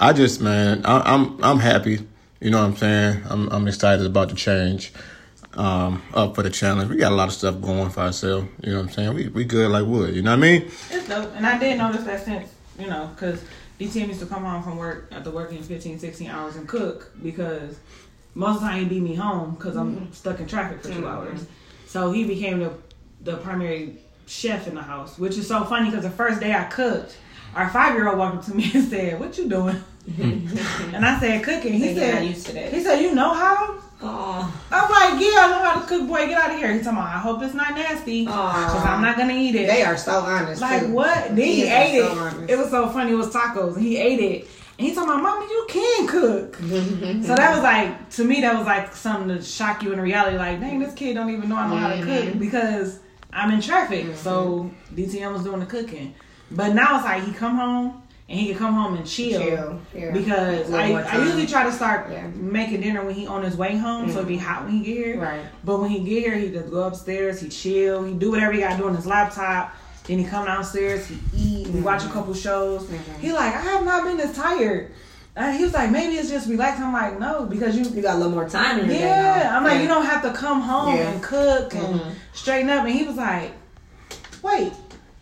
I 0.00 0.12
just, 0.12 0.40
man, 0.40 0.84
I, 0.84 1.14
I'm 1.14 1.42
I'm 1.44 1.58
happy. 1.60 2.06
You 2.40 2.50
know 2.50 2.58
what 2.58 2.68
I'm 2.68 2.76
saying? 2.76 3.22
I'm 3.28 3.48
I'm 3.48 3.68
excited 3.68 4.06
about 4.06 4.28
the 4.28 4.36
change. 4.36 4.92
Um, 5.54 6.02
up 6.14 6.36
for 6.36 6.42
the 6.42 6.50
challenge. 6.50 6.88
We 6.88 6.96
got 6.96 7.10
a 7.10 7.14
lot 7.14 7.28
of 7.28 7.34
stuff 7.34 7.60
going 7.60 7.90
for 7.90 8.00
ourselves. 8.00 8.46
You 8.62 8.72
know 8.72 8.78
what 8.78 8.88
I'm 8.88 8.92
saying? 8.92 9.14
We 9.14 9.28
we 9.28 9.44
good 9.44 9.70
like 9.70 9.86
wood. 9.86 10.14
You 10.14 10.22
know 10.22 10.30
what 10.30 10.38
I 10.38 10.42
mean? 10.42 10.70
It's 10.90 11.08
dope. 11.08 11.32
And 11.34 11.44
I 11.46 11.58
did 11.58 11.78
notice 11.78 12.04
that 12.04 12.24
since, 12.24 12.52
you 12.78 12.86
know, 12.86 13.10
because 13.12 13.42
DTM 13.80 14.08
used 14.08 14.20
to 14.20 14.26
come 14.26 14.44
home 14.44 14.62
from 14.62 14.76
work 14.76 15.08
after 15.10 15.30
working 15.30 15.62
15, 15.62 15.98
16 15.98 16.30
hours 16.30 16.56
and 16.56 16.68
cook 16.68 17.10
because 17.22 17.76
most 18.34 18.56
of 18.56 18.60
the 18.62 18.68
time 18.68 18.82
he 18.82 18.84
beat 18.84 19.02
me 19.02 19.14
home 19.16 19.54
because 19.54 19.76
I'm 19.76 20.12
stuck 20.12 20.38
in 20.38 20.46
traffic 20.46 20.82
for 20.82 20.92
2 20.92 21.06
hours. 21.06 21.44
So 21.86 22.12
he 22.12 22.24
became 22.24 22.60
the, 22.60 22.72
the 23.22 23.38
primary 23.38 23.98
chef 24.26 24.68
in 24.68 24.74
the 24.74 24.82
house, 24.82 25.18
which 25.18 25.38
is 25.38 25.48
so 25.48 25.64
funny 25.64 25.90
because 25.90 26.04
the 26.04 26.10
first 26.10 26.38
day 26.38 26.54
I 26.54 26.64
cooked, 26.64 27.16
our 27.54 27.70
five 27.70 27.94
year 27.94 28.08
old 28.08 28.18
walked 28.18 28.36
up 28.36 28.44
to 28.44 28.54
me 28.54 28.70
and 28.74 28.88
said, 28.88 29.18
What 29.18 29.38
you 29.38 29.48
doing? 29.48 29.82
Mm-hmm. 30.08 30.94
and 30.94 31.04
I 31.04 31.20
said, 31.20 31.42
Cooking. 31.42 31.74
He 31.74 31.78
They 31.80 31.94
get 31.94 32.00
said, 32.00 32.14
not 32.14 32.24
used 32.24 32.46
to 32.46 32.52
that. 32.52 32.72
He 32.72 32.82
said, 32.82 33.00
You 33.00 33.14
know 33.14 33.34
how? 33.34 33.78
oh, 34.00 34.62
I'm 34.70 34.90
like, 34.90 35.20
yeah, 35.22 35.40
I 35.40 35.48
know 35.50 35.64
how 35.64 35.80
to 35.80 35.86
cook, 35.86 36.06
boy. 36.08 36.26
Get 36.26 36.38
out 36.40 36.52
of 36.52 36.56
here. 36.58 36.72
He's 36.72 36.84
talking 36.84 36.98
about, 36.98 37.08
I 37.14 37.18
hope 37.18 37.42
it's 37.42 37.54
not 37.54 37.74
nasty 37.74 38.24
because 38.24 38.84
I'm 38.84 39.02
not 39.02 39.16
gonna 39.16 39.34
eat 39.34 39.54
it. 39.54 39.66
they 39.66 39.82
are 39.82 39.96
so 39.96 40.20
honest. 40.20 40.60
Like 40.60 40.82
too. 40.82 40.92
what? 40.92 41.28
Then 41.34 41.36
he 41.38 41.62
Kids 41.62 41.70
are 41.70 41.82
ate 41.82 41.98
so 42.00 42.12
it. 42.12 42.18
honest. 42.18 42.50
It 42.50 42.58
was 42.58 42.70
so 42.70 42.88
funny. 42.90 43.12
It 43.12 43.16
was 43.16 43.28
tacos, 43.32 43.74
and 43.76 43.84
he 43.84 43.96
ate 43.96 44.20
it. 44.20 44.48
And 44.78 44.86
he 44.86 44.94
told 44.94 45.08
my 45.08 45.20
mama, 45.20 45.44
"You 45.50 45.66
can 45.68 46.06
cook." 46.06 46.56
Mm-hmm. 46.58 47.22
so 47.24 47.34
that 47.34 47.52
was 47.52 47.62
like 47.64 48.10
to 48.10 48.24
me, 48.24 48.40
that 48.42 48.56
was 48.56 48.66
like 48.66 48.94
something 48.94 49.36
to 49.36 49.42
shock 49.42 49.82
you 49.82 49.92
in 49.92 50.00
reality. 50.00 50.36
Like, 50.38 50.60
dang, 50.60 50.78
this 50.78 50.94
kid 50.94 51.14
don't 51.14 51.30
even 51.30 51.48
know 51.48 51.56
I 51.56 51.68
know 51.68 51.76
how 51.76 51.88
to 51.88 51.96
cook 51.98 52.24
mm-hmm. 52.26 52.38
because 52.38 53.00
I'm 53.32 53.50
in 53.50 53.60
traffic. 53.60 54.14
So 54.16 54.70
DTM 54.94 55.32
was 55.32 55.42
doing 55.42 55.60
the 55.60 55.66
cooking. 55.66 56.14
But 56.52 56.72
now 56.74 56.96
it's 56.96 57.04
like 57.04 57.24
he 57.24 57.32
come 57.32 57.56
home 57.56 58.02
and 58.28 58.38
he 58.38 58.48
can 58.48 58.58
come 58.58 58.74
home 58.74 58.94
and 58.94 59.06
chill. 59.06 59.40
Chill, 59.40 59.80
yeah. 59.94 60.10
Because 60.12 60.70
I, 60.72 60.92
I 60.92 61.24
usually 61.24 61.46
try 61.46 61.62
to 61.64 61.72
start 61.72 62.10
Yeah. 62.10 62.26
making 62.34 62.82
dinner 62.82 63.02
when 63.02 63.14
he 63.14 63.26
on 63.26 63.42
his 63.42 63.56
way 63.56 63.76
home, 63.76 64.10
so 64.10 64.18
it'd 64.18 64.28
be 64.28 64.36
mm-hmm. 64.36 64.44
hot 64.44 64.64
when 64.64 64.72
he 64.72 64.80
get 64.80 64.96
here. 64.96 65.20
Right. 65.20 65.40
But 65.64 65.80
when 65.80 65.90
he 65.90 66.00
get 66.00 66.24
here, 66.24 66.34
he 66.36 66.50
just 66.50 66.70
go 66.70 66.82
upstairs, 66.82 67.40
he 67.40 67.48
chill, 67.48 68.04
he 68.04 68.12
do 68.12 68.30
whatever 68.30 68.52
he 68.52 68.60
got 68.60 68.72
to 68.72 68.76
do 68.76 68.88
on 68.88 68.94
his 68.94 69.06
laptop. 69.06 69.74
Then 70.04 70.18
he 70.18 70.24
come 70.24 70.44
downstairs, 70.44 71.06
he 71.06 71.18
eat, 71.36 71.68
we 71.68 71.80
watch 71.80 72.02
a 72.02 72.04
mm-hmm. 72.04 72.14
couple 72.14 72.34
shows. 72.34 72.84
Mm-hmm. 72.84 73.20
He 73.20 73.32
like, 73.32 73.54
I 73.54 73.60
have 73.60 73.84
not 73.84 74.04
been 74.04 74.18
this 74.18 74.36
tired. 74.36 74.92
And 75.34 75.56
he 75.56 75.62
was 75.62 75.72
like, 75.72 75.90
maybe 75.90 76.16
it's 76.16 76.28
just 76.28 76.48
relaxing. 76.48 76.84
I'm 76.84 76.92
like, 76.92 77.18
no, 77.18 77.46
because 77.46 77.76
you, 77.76 77.84
You 77.84 78.02
got 78.02 78.16
a 78.16 78.18
little 78.18 78.32
more 78.32 78.48
time 78.48 78.80
in 78.80 78.86
your 78.86 78.96
yeah. 78.96 79.42
now. 79.44 79.56
I'm 79.56 79.64
like, 79.64 79.74
Yeah. 79.74 79.82
you 79.82 79.88
don't 79.88 80.04
have 80.04 80.22
to 80.22 80.32
come 80.32 80.60
home 80.60 80.96
Yeah. 80.96 81.10
and 81.12 81.22
cook 81.22 81.74
and 81.74 82.00
Mhm. 82.00 82.12
straighten 82.32 82.68
up. 82.68 82.84
And 82.84 82.92
he 82.92 83.04
was 83.04 83.16
like, 83.16 83.52
wait, 84.42 84.72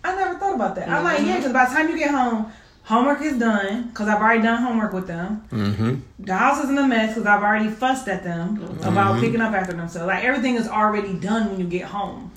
I 0.02 0.14
never 0.14 0.38
thought 0.38 0.54
about 0.54 0.74
that. 0.76 0.88
I'm 0.88 1.04
like, 1.04 1.20
yeah, 1.20 1.36
because 1.36 1.52
by 1.52 1.66
the 1.66 1.74
time 1.74 1.88
you 1.90 1.98
get 1.98 2.12
home, 2.12 2.50
homework 2.86 3.20
is 3.20 3.36
done 3.36 3.88
because 3.88 4.06
I've 4.06 4.22
already 4.22 4.42
done 4.42 4.62
homework 4.62 4.92
with 4.92 5.08
them. 5.08 5.44
Mm-hmm. 5.50 6.24
The 6.24 6.36
house 6.36 6.62
is 6.62 6.70
in 6.70 6.78
a 6.78 6.86
mess 6.86 7.14
because 7.14 7.26
I've 7.26 7.42
already 7.42 7.68
fussed 7.68 8.06
at 8.06 8.22
them 8.22 8.78
about 8.82 9.20
picking 9.20 9.40
up 9.40 9.52
after 9.52 9.72
themselves. 9.72 10.06
Like 10.06 10.22
everything 10.22 10.54
is 10.54 10.68
already 10.68 11.14
done 11.14 11.50
when 11.50 11.60
you 11.60 11.66
get 11.66 11.86
home. 11.86 12.30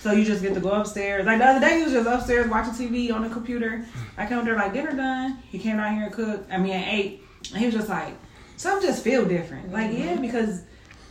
So 0.00 0.12
you 0.12 0.26
just 0.26 0.42
get 0.42 0.52
to 0.52 0.60
go 0.60 0.72
upstairs. 0.72 1.24
Like 1.24 1.38
the 1.38 1.46
other 1.46 1.60
day, 1.60 1.78
he 1.78 1.84
was 1.84 1.92
just 1.94 2.06
upstairs 2.06 2.50
watching 2.50 2.74
TV 2.74 3.10
on 3.10 3.22
the 3.22 3.30
computer. 3.30 3.86
I 4.18 4.26
came 4.26 4.44
there 4.44 4.54
like 4.54 4.74
dinner 4.74 4.94
done. 4.94 5.38
He 5.50 5.58
came 5.58 5.78
down 5.78 5.94
here 5.94 6.04
and 6.04 6.12
cooked. 6.12 6.52
I 6.52 6.58
mean, 6.58 6.72
and 6.72 6.84
ate. 6.84 7.22
And 7.48 7.58
he 7.58 7.64
was 7.64 7.74
just 7.74 7.88
like, 7.88 8.14
some 8.58 8.82
just 8.82 9.02
feel 9.02 9.24
different. 9.24 9.72
Like 9.72 9.90
yeah, 9.96 10.16
because 10.16 10.64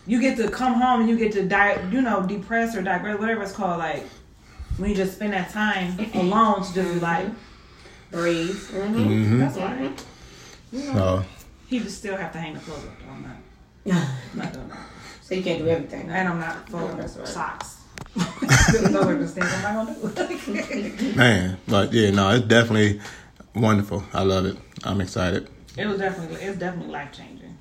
you 0.05 0.21
get 0.21 0.37
to 0.37 0.49
come 0.49 0.75
home 0.75 1.01
and 1.01 1.09
you 1.09 1.17
get 1.17 1.31
to 1.31 1.43
die, 1.43 1.83
you 1.89 2.01
know, 2.03 2.21
depress 2.27 2.75
or 2.75 2.83
digress, 2.83 3.19
whatever 3.19 3.41
it's 3.41 3.53
called. 3.53 3.79
Like 3.79 4.03
when 4.77 4.91
you 4.91 4.95
just 4.95 5.15
spend 5.15 5.33
that 5.33 5.49
time 5.49 5.97
alone 6.13 6.63
to 6.63 6.73
just 6.75 6.93
be 6.93 6.99
like, 6.99 7.25
breathe. 8.13 8.55
Mm-hmm. 8.55 9.09
Mm-hmm. 9.09 9.39
that's 9.39 9.57
why 9.57 9.91
So 10.71 11.25
he 11.67 11.79
just 11.79 11.97
still 11.97 12.15
have 12.15 12.31
to 12.31 12.39
hang 12.39 12.53
the 12.53 12.59
clothes 12.59 12.85
up. 12.85 12.99
though. 12.99 13.11
I'm 13.11 13.21
not, 13.85 14.07
not 14.35 14.53
doing 14.53 14.69
that. 14.69 14.77
so 15.21 15.35
you 15.35 15.43
can't 15.43 15.59
do 15.59 15.67
everything. 15.67 16.09
And 16.09 16.27
I'm 16.29 16.39
not 16.39 16.69
folding 16.69 16.97
that's 16.97 17.17
right. 17.17 17.27
socks. 17.27 17.77
Those 18.15 18.95
are 18.95 19.15
the 19.17 19.27
things 19.27 19.47
I'm 19.51 19.75
not 19.75 19.87
gonna 19.87 20.89
do. 20.97 21.13
man, 21.15 21.57
but 21.67 21.91
yeah, 21.91 22.11
no, 22.11 22.29
it's 22.31 22.45
definitely 22.45 23.01
wonderful. 23.55 24.03
I 24.13 24.23
love 24.23 24.45
it. 24.45 24.57
I'm 24.83 25.01
excited. 25.01 25.49
It 25.75 25.87
was 25.87 25.97
definitely 25.97 26.41
it's 26.41 26.57
definitely 26.59 26.93
life 26.93 27.11
changing. 27.11 27.57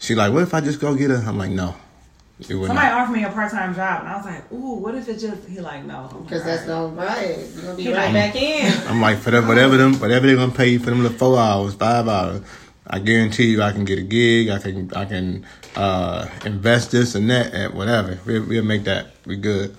She 0.00 0.14
like, 0.14 0.32
what 0.32 0.42
if 0.42 0.52
I 0.54 0.60
just 0.60 0.80
go 0.80 0.94
get 0.94 1.10
her? 1.10 1.22
I'm 1.26 1.38
like, 1.38 1.50
no. 1.50 1.74
It 2.38 2.54
would 2.54 2.66
Somebody 2.66 2.88
not. 2.88 3.00
offered 3.00 3.12
me 3.14 3.24
a 3.24 3.30
part 3.30 3.50
time 3.50 3.74
job, 3.74 4.00
and 4.00 4.08
I 4.10 4.16
was 4.16 4.26
like, 4.26 4.52
"Ooh, 4.52 4.74
what 4.74 4.94
if 4.94 5.08
it 5.08 5.18
just?" 5.18 5.48
He 5.48 5.58
like, 5.58 5.84
"No, 5.86 6.08
Because 6.24 6.44
that's 6.44 6.66
no 6.66 6.88
right. 6.88 7.38
You're 7.54 7.62
gonna 7.62 7.74
be 7.76 7.82
He 7.84 7.94
right 7.94 8.12
like- 8.12 8.34
back 8.34 8.36
in. 8.36 8.88
I'm 8.88 9.00
like, 9.00 9.18
for 9.18 9.30
them, 9.30 9.48
whatever 9.48 9.78
them, 9.78 9.98
whatever 9.98 10.26
they're 10.26 10.36
gonna 10.36 10.52
pay 10.52 10.68
you 10.68 10.78
for 10.78 10.90
them 10.90 11.02
little 11.02 11.16
four 11.16 11.38
hours, 11.38 11.74
five 11.74 12.06
hours. 12.08 12.42
I 12.86 12.98
guarantee 12.98 13.46
you, 13.46 13.62
I 13.62 13.72
can 13.72 13.84
get 13.86 13.98
a 13.98 14.02
gig. 14.02 14.48
I 14.50 14.58
can, 14.58 14.92
I 14.94 15.06
can 15.06 15.46
uh, 15.76 16.28
invest 16.44 16.90
this 16.92 17.14
and 17.14 17.28
that 17.30 17.52
and 17.54 17.74
whatever. 17.74 18.18
We'll, 18.26 18.44
we'll 18.44 18.64
make 18.64 18.84
that. 18.84 19.08
We 19.24 19.36
good. 19.36 19.74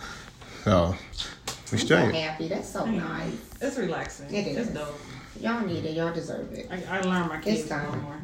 So 0.64 0.96
we 1.72 1.78
straight. 1.78 1.88
So 1.88 2.08
straight. 2.10 2.16
happy. 2.16 2.48
That's 2.50 2.68
so 2.70 2.86
nice. 2.86 3.34
it's 3.62 3.78
relaxing. 3.78 4.34
It 4.34 4.48
It's 4.48 4.70
dope. 4.72 5.00
Y'all 5.40 5.66
need 5.66 5.86
it. 5.86 5.96
Y'all 5.96 6.12
deserve 6.12 6.52
it. 6.54 6.68
I, 6.72 6.98
I 6.98 7.02
learned 7.02 7.30
my 7.30 7.40
kids 7.40 7.62
It's 7.62 7.70
more 7.70 7.80
time. 7.80 7.94
and 7.94 8.02
more. 8.04 8.20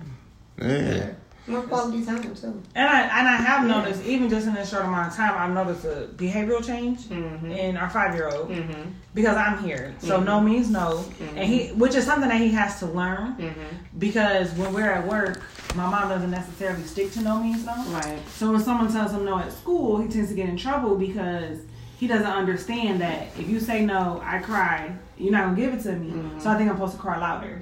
Yeah. 0.61 1.09
More 1.45 1.61
quality 1.63 2.05
time 2.05 2.21
too. 2.35 2.61
And 2.73 2.87
I 2.89 3.01
and 3.01 3.27
I 3.27 3.35
have 3.35 3.67
noticed, 3.67 4.05
even 4.05 4.29
just 4.29 4.47
in 4.47 4.55
a 4.55 4.65
short 4.65 4.85
amount 4.85 5.09
of 5.11 5.15
time, 5.17 5.33
I've 5.37 5.53
noticed 5.53 5.83
a 5.85 6.07
behavioral 6.15 6.65
change 6.65 7.01
Mm-hmm. 7.09 7.51
in 7.51 7.75
our 7.77 7.89
five 7.89 8.15
year 8.15 8.29
old 8.29 8.49
Mm-hmm. 8.49 8.89
because 9.13 9.35
I'm 9.35 9.61
here. 9.63 9.93
So 9.99 10.21
no 10.21 10.39
means 10.39 10.69
no, 10.69 11.03
and 11.35 11.45
he, 11.45 11.67
which 11.73 11.95
is 11.95 12.05
something 12.05 12.29
that 12.29 12.39
he 12.39 12.49
has 12.51 12.79
to 12.79 12.85
learn 12.85 13.35
Mm-hmm. 13.35 13.75
because 13.99 14.51
when 14.53 14.73
we're 14.73 14.89
at 14.89 15.05
work, 15.05 15.41
my 15.75 15.85
mom 15.89 16.07
doesn't 16.09 16.31
necessarily 16.31 16.83
stick 16.83 17.11
to 17.13 17.21
no 17.21 17.41
means 17.43 17.65
no. 17.65 17.75
Right. 17.87 18.19
So 18.29 18.51
when 18.51 18.61
someone 18.61 18.89
tells 18.91 19.11
him 19.11 19.25
no 19.25 19.37
at 19.39 19.51
school, 19.51 20.01
he 20.01 20.07
tends 20.07 20.29
to 20.29 20.35
get 20.35 20.47
in 20.47 20.55
trouble 20.57 20.95
because 20.95 21.59
he 21.99 22.07
doesn't 22.07 22.25
understand 22.25 23.01
that 23.01 23.27
if 23.37 23.49
you 23.49 23.59
say 23.59 23.85
no, 23.85 24.21
I 24.25 24.39
cry, 24.39 24.95
you're 25.17 25.31
not 25.31 25.43
gonna 25.45 25.55
give 25.57 25.73
it 25.73 25.81
to 25.83 25.91
me. 25.93 26.13
So 26.39 26.49
I 26.49 26.57
think 26.57 26.69
I'm 26.69 26.77
supposed 26.77 26.95
to 26.95 26.99
cry 27.01 27.17
louder. 27.17 27.59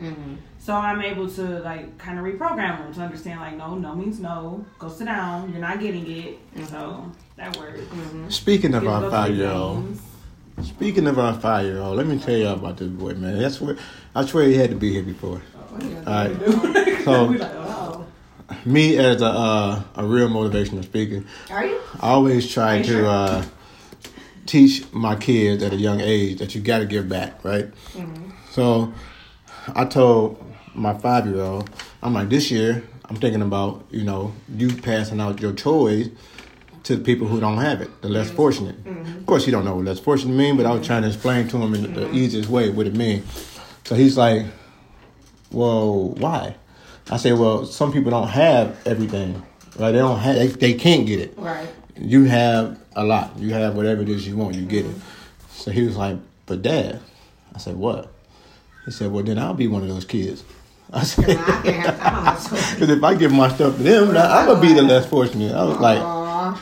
Mm-hmm. 0.61 0.71
So 0.71 0.75
I'm 0.75 1.01
able 1.01 1.29
to 1.29 1.59
like 1.59 1.97
kind 1.97 2.19
of 2.19 2.25
reprogram 2.25 2.79
them 2.79 2.93
to 2.93 3.01
understand 3.01 3.39
like 3.39 3.57
no, 3.57 3.75
no 3.75 3.95
means 3.95 4.19
no. 4.19 4.65
Go 4.79 4.89
sit 4.89 5.05
down. 5.05 5.51
You're 5.51 5.61
not 5.61 5.79
getting 5.79 6.09
it. 6.09 6.39
So 6.67 7.11
that 7.35 7.55
works. 7.57 7.81
Speaking 8.29 8.75
of 8.75 8.87
our 8.87 9.09
five 9.09 9.31
the 9.31 9.37
year 9.37 9.51
old, 9.51 9.97
speaking 10.61 11.07
of 11.07 11.17
our 11.17 11.33
five 11.33 11.65
year 11.65 11.79
old, 11.79 11.97
let 11.97 12.05
me 12.07 12.19
tell 12.19 12.37
y'all 12.37 12.53
about 12.53 12.77
this 12.77 12.89
boy, 12.89 13.13
man. 13.13 13.39
That's 13.39 13.59
where 13.59 13.77
I 14.15 14.25
swear 14.25 14.45
he 14.45 14.55
had 14.55 14.69
to 14.69 14.75
be 14.75 14.91
here 14.91 15.03
before. 15.03 15.41
All 15.71 15.79
right. 16.05 16.87
So 17.01 17.23
like, 17.23 17.41
oh. 17.55 18.05
me 18.63 18.95
as 18.99 19.23
a 19.23 19.25
uh, 19.25 19.83
a 19.95 20.05
real 20.05 20.29
motivational 20.29 20.83
speaker, 20.83 21.23
Are 21.49 21.65
you? 21.65 21.81
I 21.99 22.09
always 22.09 22.53
try 22.53 22.83
to 22.83 23.09
uh, 23.09 23.45
teach 24.45 24.83
my 24.93 25.15
kids 25.15 25.63
at 25.63 25.73
a 25.73 25.77
young 25.77 25.99
age 25.99 26.37
that 26.37 26.53
you 26.53 26.61
got 26.61 26.77
to 26.77 26.85
give 26.85 27.09
back, 27.09 27.43
right? 27.43 27.71
So 28.51 28.93
I 29.73 29.85
told 29.85 30.50
my 30.73 30.93
five 30.97 31.25
year 31.25 31.41
old, 31.41 31.69
I'm 32.01 32.13
like, 32.13 32.29
this 32.29 32.51
year, 32.51 32.83
I'm 33.05 33.15
thinking 33.17 33.41
about, 33.41 33.85
you 33.91 34.03
know, 34.03 34.33
you 34.55 34.75
passing 34.75 35.19
out 35.19 35.41
your 35.41 35.53
toys 35.53 36.09
to 36.83 36.95
the 36.95 37.03
people 37.03 37.27
who 37.27 37.39
don't 37.39 37.57
have 37.57 37.81
it, 37.81 38.01
the 38.01 38.09
less 38.09 38.27
mm-hmm. 38.27 38.35
fortunate. 38.37 38.83
Mm-hmm. 38.83 39.17
Of 39.19 39.25
course, 39.25 39.45
he 39.45 39.51
don't 39.51 39.65
know 39.65 39.75
what 39.75 39.85
less 39.85 39.99
fortunate 39.99 40.33
mean, 40.33 40.57
but 40.57 40.65
I 40.65 40.71
was 40.71 40.85
trying 40.85 41.03
to 41.03 41.09
explain 41.09 41.47
to 41.49 41.57
him 41.57 41.75
in 41.75 41.93
the 41.93 42.11
easiest 42.11 42.49
way 42.49 42.69
what 42.69 42.87
it 42.87 42.95
means. 42.95 43.25
So 43.83 43.95
he's 43.95 44.17
like, 44.17 44.45
well, 45.51 46.09
why? 46.09 46.55
I 47.09 47.17
say, 47.17 47.33
well, 47.33 47.65
some 47.65 47.91
people 47.91 48.11
don't 48.11 48.29
have 48.29 48.79
everything, 48.87 49.43
right? 49.77 49.91
They 49.91 49.97
don't 49.97 50.19
have, 50.19 50.35
they, 50.35 50.47
they 50.47 50.73
can't 50.73 51.05
get 51.05 51.19
it 51.19 51.33
Right. 51.37 51.67
you 51.97 52.23
have 52.25 52.79
a 52.95 53.03
lot. 53.03 53.37
You 53.37 53.53
have 53.53 53.75
whatever 53.75 54.01
it 54.01 54.09
is 54.09 54.27
you 54.27 54.37
want. 54.37 54.55
You 54.55 54.65
get 54.65 54.85
it. 54.85 54.91
Mm-hmm. 54.91 55.51
So 55.51 55.71
he 55.71 55.83
was 55.83 55.95
like, 55.95 56.17
"But 56.45 56.61
dad," 56.61 56.99
I 57.53 57.59
said, 57.59 57.75
"What?" 57.75 58.11
He 58.85 58.91
said, 58.91 59.11
"Well, 59.11 59.23
then 59.23 59.37
I'll 59.37 59.53
be 59.53 59.67
one 59.67 59.83
of 59.83 59.89
those 59.89 60.05
kids." 60.05 60.43
I 60.93 61.03
said, 61.03 61.29
I 61.37 61.61
can't 61.61 61.65
have 61.85 61.99
time. 61.99 62.37
So. 62.39 62.55
"Because 62.75 62.89
if 62.89 63.03
I 63.03 63.15
give 63.15 63.31
my 63.31 63.47
stuff 63.49 63.77
to 63.77 63.83
them, 63.83 64.13
now 64.13 64.37
I'm 64.39 64.45
gonna 64.47 64.61
be 64.61 64.73
the 64.73 64.81
less 64.81 65.05
fortunate." 65.05 65.53
I 65.55 65.63
was 65.63 65.77
like, 65.79 65.99
all 66.01 66.57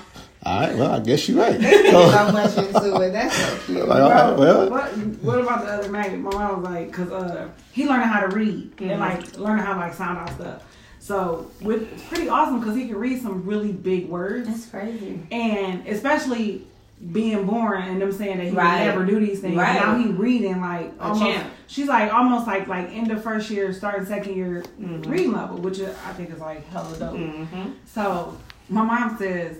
right, 0.46 0.76
well, 0.76 0.92
I 0.92 1.00
guess 1.00 1.28
you're 1.28 1.40
right." 1.40 1.60
so 1.62 2.12
So, 2.12 2.32
much 2.32 2.58
into 2.58 3.02
it. 3.02 3.12
That's 3.12 3.36
so 3.36 3.58
cute. 3.66 3.88
like, 3.88 4.02
all 4.02 4.10
right, 4.10 4.38
well, 4.38 4.70
what, 4.70 4.92
what 5.24 5.40
about 5.42 5.66
the 5.66 5.72
other 5.74 5.90
night? 5.92 6.18
My 6.20 6.32
mom 6.32 6.62
was 6.62 6.72
like, 6.72 6.92
cause 6.94 7.12
uh, 7.12 7.50
he 7.72 7.88
learning 7.88 8.08
how 8.08 8.20
to 8.26 8.36
read 8.36 8.72
and 8.82 9.00
like 9.00 9.38
learning 9.38 9.64
how 9.66 9.74
to 9.74 9.80
like 9.80 9.94
sound 9.94 10.18
out 10.20 10.30
stuff. 10.36 10.64
So 11.00 11.50
with, 11.62 11.92
it's 11.92 12.04
pretty 12.04 12.30
awesome 12.30 12.60
because 12.60 12.76
he 12.76 12.88
can 12.88 12.98
read 12.98 13.22
some 13.22 13.44
really 13.46 13.72
big 13.72 14.10
words, 14.10 14.48
That's 14.48 14.66
crazy. 14.68 15.20
and 15.32 15.88
especially 15.88 16.68
being 17.12 17.46
born 17.46 17.82
and 17.82 18.02
them 18.02 18.12
saying 18.12 18.38
that 18.38 18.48
he 18.48 18.52
Right. 18.52 18.80
would 18.80 18.86
never 18.88 19.06
do 19.06 19.20
these 19.26 19.40
things. 19.40 19.56
Right. 19.56 19.76
Now 19.80 19.98
he 19.98 20.08
reading 20.08 20.60
like 20.60 20.92
almost. 21.00 21.40
She's 21.68 21.88
like 21.88 22.12
almost 22.14 22.46
like 22.48 22.68
like 22.68 22.90
end 22.92 23.12
of 23.12 23.24
first 23.24 23.50
year, 23.50 23.72
starting 23.74 24.06
second 24.06 24.36
year 24.36 24.64
Mm-hmm. 24.82 25.10
reading 25.10 25.32
level, 25.34 25.58
which 25.58 25.80
is, 25.80 25.90
I 26.06 26.14
think 26.14 26.30
is 26.32 26.40
like 26.40 26.68
hella 26.70 26.98
dope. 26.98 27.16
Mm-hmm. 27.16 27.70
So 27.86 28.38
my 28.68 28.84
mom 28.84 29.18
says 29.18 29.58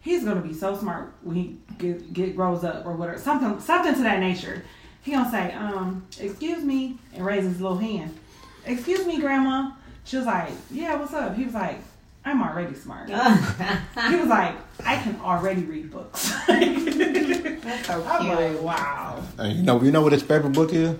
he's 0.00 0.22
gonna 0.24 0.40
be 0.40 0.52
so 0.54 0.76
smart 0.76 1.12
when 1.22 1.34
he 1.36 1.56
get, 1.78 2.12
get 2.12 2.36
grows 2.36 2.62
up 2.62 2.86
or 2.86 2.92
whatever, 2.94 3.18
something 3.18 3.58
something 3.60 3.94
to 3.94 4.02
that 4.02 4.20
nature. 4.20 4.62
He 5.02 5.10
gonna 5.12 5.30
say, 5.30 5.52
um, 5.54 6.06
excuse 6.20 6.62
me, 6.62 6.98
and 7.14 7.24
raise 7.24 7.44
his 7.44 7.60
little 7.60 7.78
hand. 7.78 8.16
Excuse 8.64 9.04
me, 9.06 9.20
grandma. 9.20 9.70
She 10.04 10.16
was 10.18 10.26
like, 10.26 10.50
yeah, 10.70 10.94
what's 10.96 11.12
up? 11.14 11.36
He 11.36 11.44
was 11.44 11.54
like, 11.54 11.80
I'm 12.26 12.42
already 12.42 12.74
smart. 12.74 13.08
he 13.08 13.14
was 13.14 14.26
like, 14.26 14.56
I 14.84 14.96
can 14.96 15.20
already 15.20 15.62
read 15.62 15.92
books. 15.92 16.28
That's 16.48 17.86
so 17.86 18.04
I'm 18.04 18.22
cute. 18.22 18.34
like, 18.34 18.60
wow. 18.60 19.22
and 19.38 19.56
you 19.56 19.62
know, 19.62 19.80
you 19.80 19.92
know 19.92 20.02
what 20.02 20.12
his 20.12 20.24
favorite 20.24 20.52
book 20.52 20.72
is? 20.72 20.96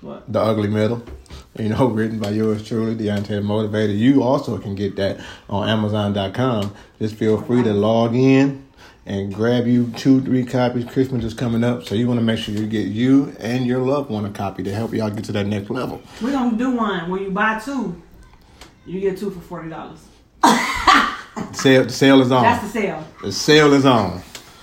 What? 0.00 0.32
The 0.32 0.40
Ugly 0.40 0.68
Middle. 0.68 1.04
You 1.58 1.68
know, 1.68 1.86
written 1.90 2.18
by 2.18 2.30
yours 2.30 2.66
truly, 2.66 2.94
Deontay 2.94 3.26
the 3.26 3.40
Motivator. 3.42 3.96
You 3.96 4.22
also 4.22 4.56
can 4.56 4.74
get 4.74 4.96
that 4.96 5.20
on 5.50 5.68
Amazon.com. 5.68 6.74
Just 6.98 7.14
feel 7.14 7.34
oh 7.34 7.42
free 7.42 7.62
to 7.62 7.74
log 7.74 8.14
in 8.14 8.66
and 9.04 9.34
grab 9.34 9.66
you 9.66 9.92
two, 9.98 10.22
three 10.22 10.46
copies. 10.46 10.86
Christmas 10.86 11.24
is 11.24 11.34
coming 11.34 11.62
up, 11.62 11.84
so 11.84 11.94
you 11.94 12.08
want 12.08 12.20
to 12.20 12.24
make 12.24 12.38
sure 12.38 12.54
you 12.54 12.66
get 12.66 12.86
you 12.86 13.36
and 13.38 13.66
your 13.66 13.80
loved 13.80 14.08
one 14.08 14.24
a 14.24 14.30
copy 14.30 14.62
to 14.62 14.72
help 14.72 14.94
y'all 14.94 15.10
get 15.10 15.24
to 15.24 15.32
that 15.32 15.46
next 15.46 15.68
level. 15.68 16.00
We're 16.22 16.32
gonna 16.32 16.56
do 16.56 16.70
one 16.70 17.10
where 17.10 17.20
you 17.20 17.30
buy 17.30 17.60
two, 17.62 18.00
you 18.86 18.98
get 18.98 19.18
two 19.18 19.30
for 19.30 19.40
forty 19.40 19.68
dollars. 19.68 20.00
Sale, 21.52 21.84
the 21.84 21.90
sale 21.92 22.20
is 22.20 22.30
on. 22.30 22.42
That's 22.42 22.62
the 22.64 22.68
sale. 22.80 23.06
the 23.22 23.32
sale 23.32 23.72
is 23.74 23.84
on. 23.86 24.22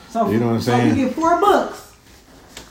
So 0.09 0.29
You 0.29 0.39
know 0.39 0.47
what 0.47 0.53
I'm 0.55 0.61
saying? 0.61 0.79
so 0.79 0.85
saying? 0.95 0.97
you 0.99 1.05
get 1.07 1.15
four 1.15 1.39
books 1.39 1.95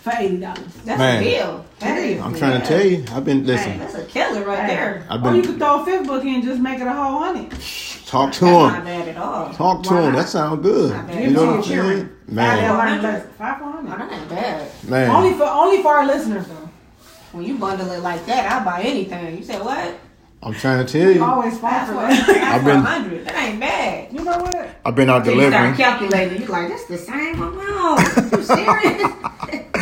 for 0.02 0.12
eighty 0.16 0.38
dollars. 0.38 0.72
That's 0.84 0.98
Man. 0.98 1.22
a 1.22 1.24
deal. 1.24 1.64
That 1.80 1.98
is. 1.98 2.20
I'm 2.22 2.34
trying 2.34 2.60
to 2.60 2.66
tell 2.66 2.84
you, 2.84 3.04
I've 3.12 3.24
been 3.24 3.44
listening. 3.44 3.78
that's 3.78 3.94
a 3.94 4.04
killer 4.06 4.44
right 4.44 4.66
there. 4.66 5.06
I've 5.10 5.22
or 5.24 5.34
you 5.36 5.42
could 5.42 5.58
throw 5.58 5.82
a 5.82 5.84
fifth 5.84 6.06
book 6.06 6.22
in 6.24 6.36
and 6.36 6.42
just 6.44 6.60
make 6.60 6.80
it 6.80 6.86
a 6.86 6.92
whole 6.92 7.18
hundred. 7.18 7.50
talk 8.06 8.32
to 8.32 8.40
That's 8.40 8.42
not 8.42 8.78
him, 8.78 8.84
bad 8.84 9.08
at 9.08 9.16
all. 9.18 9.52
talk 9.52 9.82
to 9.82 9.90
Why 9.90 10.00
him. 10.02 10.12
not? 10.12 10.18
That 10.22 10.28
sounds 10.28 10.62
good. 10.62 10.92
Not 10.92 11.06
bad. 11.08 11.22
You 11.24 11.30
know 11.30 11.46
what 11.46 11.54
I'm 11.56 11.60
Give 11.60 11.64
it 11.64 11.68
to 11.68 11.74
your 11.74 11.84
saying, 11.96 12.10
man, 12.28 12.56
learn 12.62 12.78
100? 12.78 13.02
lessons. 13.02 13.32
Five 13.36 13.58
for 13.58 13.64
Oh, 13.64 13.72
hundred. 13.72 13.90
that 14.00 14.12
ain't 14.12 14.28
bad. 14.30 14.70
man. 14.88 15.10
Only 15.10 15.32
for 15.34 15.44
only 15.44 15.82
for 15.82 15.88
our 15.94 16.06
listeners 16.06 16.46
though. 16.46 16.70
When 17.32 17.44
you 17.44 17.58
bundle 17.58 17.90
it 17.90 18.00
like 18.00 18.24
that, 18.26 18.50
I'll 18.50 18.64
buy 18.64 18.80
anything. 18.82 19.36
You 19.36 19.44
said 19.44 19.62
what? 19.62 19.98
I'm 20.46 20.54
trying 20.54 20.86
to 20.86 20.92
tell 20.92 21.08
We 21.08 21.14
you, 21.14 21.24
always 21.24 21.58
That's 21.60 21.88
sponsor 21.90 21.94
what. 21.94 22.08
that. 22.08 22.26
That's 22.26 22.54
I've 22.54 22.64
been- 22.64 22.82
hundred. 22.82 23.26
That 23.26 23.36
ain't 23.48 23.60
bad. 23.60 24.12
You 24.12 24.24
know 24.24 24.38
what? 24.38 24.70
I've 24.84 24.94
been 24.94 25.10
out 25.10 25.24
Then 25.24 25.34
you 25.34 25.40
start 25.50 25.52
delivering. 25.52 25.74
calculating. 25.76 26.42
You 26.42 26.46
like, 26.48 26.68
that's 26.68 26.84
the 26.84 26.98
same 26.98 27.42
amount. 27.42 28.00
You 28.32 28.42
serious? 28.42 29.12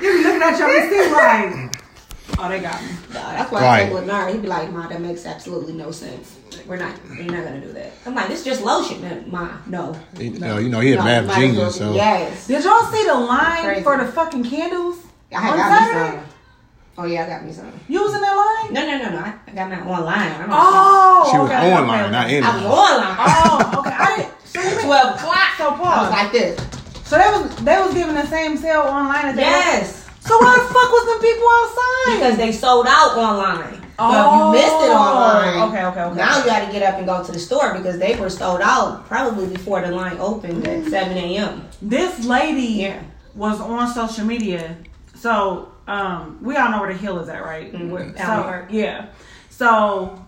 You 0.00 0.12
be 0.18 0.22
looking 0.22 0.42
at 0.42 0.58
your 0.58 0.68
receipt 0.68 1.10
like, 1.10 1.76
oh, 2.38 2.48
they 2.50 2.60
got 2.60 2.80
me. 2.82 2.88
That's 3.10 3.50
why 3.50 3.60
I 3.60 3.62
Right. 3.64 3.82
said 3.86 3.94
with 3.94 4.06
Nara, 4.06 4.30
he'd 4.30 4.42
be 4.42 4.46
like, 4.48 4.70
Ma, 4.70 4.86
that 4.88 5.00
makes 5.00 5.24
absolutely 5.24 5.72
no 5.72 5.90
sense. 5.90 6.36
We're 6.66 6.76
not, 6.76 6.92
you're 7.16 7.32
not 7.32 7.44
gonna 7.44 7.60
do 7.62 7.72
that. 7.72 7.92
I'm 8.04 8.14
like, 8.14 8.28
this 8.28 8.40
is 8.40 8.44
just 8.44 8.62
lotion. 8.62 9.24
Ma, 9.30 9.48
no. 9.66 9.98
You 10.18 10.38
know, 10.38 10.58
you 10.58 10.68
know 10.68 10.80
he 10.80 10.92
a 10.92 10.96
no, 10.96 11.04
math 11.04 11.34
genius, 11.34 11.76
so 11.78 11.94
Yes. 11.94 12.46
Did 12.46 12.62
y'all 12.62 12.84
see 12.92 13.04
the 13.06 13.14
line 13.14 13.82
for 13.82 13.96
the 13.96 14.04
fucking 14.12 14.44
candles 14.44 14.98
I 15.34 15.40
had 15.40 15.52
on 15.52 15.58
Saturday? 15.58 16.22
Some. 16.96 17.04
Oh, 17.04 17.08
yeah, 17.08 17.24
I 17.24 17.28
got 17.28 17.44
me 17.44 17.52
some. 17.52 17.70
You 17.88 18.02
was 18.02 18.14
in 18.14 18.20
that 18.20 18.32
line? 18.34 18.72
No, 18.74 18.80
no, 18.86 18.98
no, 19.04 19.10
no. 19.10 19.24
I, 19.24 19.34
I 19.46 19.50
got 19.54 19.70
mine 19.70 19.82
online. 19.86 20.32
I'm 20.40 20.48
Oh, 20.50 21.28
she 21.30 21.38
was 21.38 21.50
okay, 21.50 21.72
online, 21.74 22.02
okay, 22.04 22.10
not 22.12 22.30
in 22.30 22.44
I 22.44 22.54
was 22.56 22.64
line. 22.64 22.72
online. 22.72 23.16
Oh, 23.20 23.80
okay. 23.80 23.96
I 23.98 24.16
didn't. 24.16 24.32
So, 24.44 24.60
you 24.80 24.82
12 24.86 25.14
o'clock. 25.16 25.48
so 25.58 25.64
I 25.66 25.70
was 25.70 25.78
pause. 25.80 26.10
like 26.10 26.32
this. 26.32 26.60
So 27.04 27.18
they 27.18 27.30
was 27.30 27.56
they 27.64 27.78
was 27.78 27.94
giving 27.94 28.14
the 28.16 28.26
same 28.26 28.56
sale 28.56 28.80
online 28.82 29.26
as 29.26 29.36
they 29.36 29.42
Yes. 29.42 30.08
So 30.20 30.36
why 30.38 30.56
the 30.58 30.64
fuck 30.74 30.90
was 30.90 31.06
them 31.06 31.20
people 31.20 31.46
outside? 31.46 32.18
Because 32.18 32.36
they 32.36 32.50
sold 32.50 32.86
out 32.88 33.16
online. 33.16 33.74
So 33.80 33.86
Oh, 33.98 34.52
if 34.52 34.58
you 34.58 34.60
missed 34.60 34.84
it 34.84 34.90
oh, 34.90 34.98
online, 34.98 35.68
okay, 35.70 35.84
okay, 35.86 36.00
okay. 36.02 36.16
now 36.16 36.38
you 36.38 36.44
got 36.44 36.66
to 36.66 36.72
get 36.72 36.82
up 36.82 36.96
and 36.98 37.06
go 37.06 37.24
to 37.24 37.30
the 37.32 37.38
store 37.38 37.74
because 37.76 37.98
they 37.98 38.16
were 38.16 38.28
sold 38.28 38.60
out 38.60 39.06
probably 39.06 39.46
before 39.46 39.80
the 39.80 39.90
line 39.92 40.18
opened 40.18 40.66
at 40.66 40.84
7 40.90 41.16
a.m. 41.16 41.62
this 41.80 42.24
lady 42.26 42.82
Yeah. 42.82 43.02
was 43.36 43.60
on 43.60 43.88
social 43.94 44.24
media. 44.26 44.76
So 45.14 45.70
um, 45.86 46.38
we 46.42 46.56
all 46.56 46.70
know 46.70 46.80
where 46.80 46.92
the 46.92 46.98
hill 46.98 47.18
is 47.20 47.28
at, 47.28 47.44
right? 47.44 47.72
Mhm. 47.72 48.16
So, 48.16 48.66
yeah. 48.70 49.06
So 49.50 50.24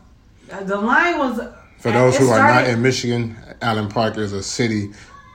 uh, 0.53 0.65
the 0.65 0.77
line 0.77 1.19
was 1.19 1.41
For 1.79 1.91
those 1.93 2.15
it 2.15 2.21
who 2.21 2.31
are 2.31 2.39
not 2.39 2.67
in 2.67 2.81
Michigan, 2.83 3.37
Allen 3.61 3.89
Park 3.89 4.17
is 4.17 4.33
a 4.33 4.43
city 4.43 4.91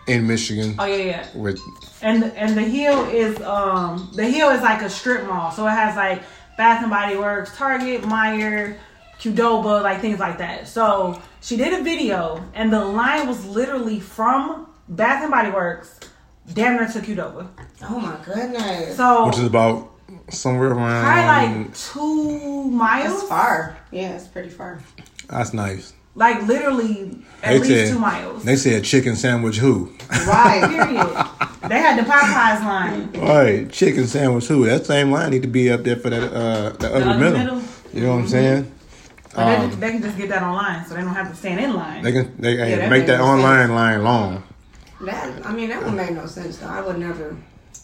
in 0.08 0.28
Michigan 0.28 0.76
Oh 0.80 0.86
yeah, 0.86 0.96
yeah. 0.96 1.28
with 1.34 1.60
And 2.02 2.24
and 2.36 2.58
the 2.58 2.62
hill 2.62 3.06
is 3.06 3.40
um 3.42 4.12
the 4.16 4.26
hill 4.26 4.50
is 4.50 4.62
like 4.62 4.82
a 4.82 4.90
strip 4.90 5.26
mall, 5.26 5.52
so 5.52 5.66
it 5.68 5.72
has 5.72 5.96
like 5.96 6.24
Bath 6.58 6.82
and 6.82 6.90
Body 6.90 7.16
Works, 7.16 7.56
Target, 7.58 8.02
Meijer, 8.04 8.78
Qdoba, 9.20 9.82
like 9.82 10.02
things 10.02 10.20
like 10.20 10.38
that. 10.40 10.68
So 10.68 11.22
she 11.42 11.56
did 11.58 11.80
a 11.80 11.84
video, 11.84 12.44
and 12.54 12.72
the 12.72 12.84
line 12.84 13.28
was 13.28 13.46
literally 13.46 14.00
from 14.00 14.68
Bath 14.90 15.22
and 15.24 15.32
Body 15.32 15.50
Works, 15.50 16.00
damn 16.54 16.76
near 16.76 16.88
to 16.88 17.00
Qdoba. 17.00 17.48
Oh 17.84 18.00
my 18.00 18.18
goodness. 18.26 18.98
So 18.98 19.26
Which 19.28 19.38
is 19.38 19.46
about 19.46 19.93
somewhere 20.30 20.72
around. 20.72 21.04
probably 21.04 21.60
like 21.66 21.78
two 21.78 22.64
miles. 22.72 23.14
That's 23.20 23.30
far. 23.30 23.78
Yeah, 23.92 24.14
it's 24.16 24.28
pretty 24.28 24.50
far. 24.50 24.80
That's 25.30 25.54
nice. 25.54 25.94
Like 26.16 26.44
literally 26.48 27.24
at 27.42 27.54
They 27.54 27.60
least 27.60 27.70
said- 27.72 27.94
two 27.94 28.00
miles. 28.00 28.44
They 28.44 28.56
said 28.56 28.84
chicken 28.84 29.16
sandwich 29.16 29.58
who? 29.58 29.92
Right. 30.28 30.62
Period. 30.70 31.70
they 31.70 31.80
had 31.80 31.98
the 31.98 32.04
Popeyes 32.10 32.64
line. 32.64 33.12
Right, 33.14 33.72
chicken 33.72 34.06
sandwich 34.06 34.46
who? 34.46 34.66
That 34.66 34.86
same 34.86 35.10
line 35.12 35.32
need 35.32 35.42
to 35.42 35.48
be 35.48 35.72
up 35.72 35.84
there 35.84 35.96
for 35.96 36.10
that 36.12 36.32
uh 36.34 36.70
the 36.78 36.94
other 36.94 37.10
other 37.10 37.20
middle. 37.20 37.38
middle? 37.56 37.62
You 37.94 38.02
know 38.02 38.14
what 38.14 38.22
I'm 38.22 38.28
saying? 38.28 38.72
But 39.36 39.46
they, 39.46 39.56
Um, 39.56 39.68
just- 39.70 39.80
they 39.80 39.92
can 39.92 40.02
just 40.04 40.18
get 40.18 40.30
that 40.30 40.44
online, 40.44 40.86
so 40.86 40.94
they 40.94 41.02
don't 41.02 41.16
have 41.16 41.32
to 41.32 41.36
stand 41.36 41.60
in 41.60 41.74
line. 41.74 42.04
They 42.04 42.12
can 42.12 42.36
they 42.40 42.56
hey, 42.58 42.76
that 42.76 42.82
make 42.82 42.90
makes 42.92 43.08
that 43.08 43.18
sense. 43.18 43.28
online 43.28 43.74
line 43.74 44.04
long. 44.04 44.44
That 45.02 45.46
I 45.48 45.52
mean, 45.52 45.70
that 45.70 45.84
would 45.84 45.94
make 45.96 46.12
no 46.12 46.28
sense 46.28 46.58
though. 46.58 46.68
I 46.68 46.82
would 46.82 47.00
never. 47.00 47.36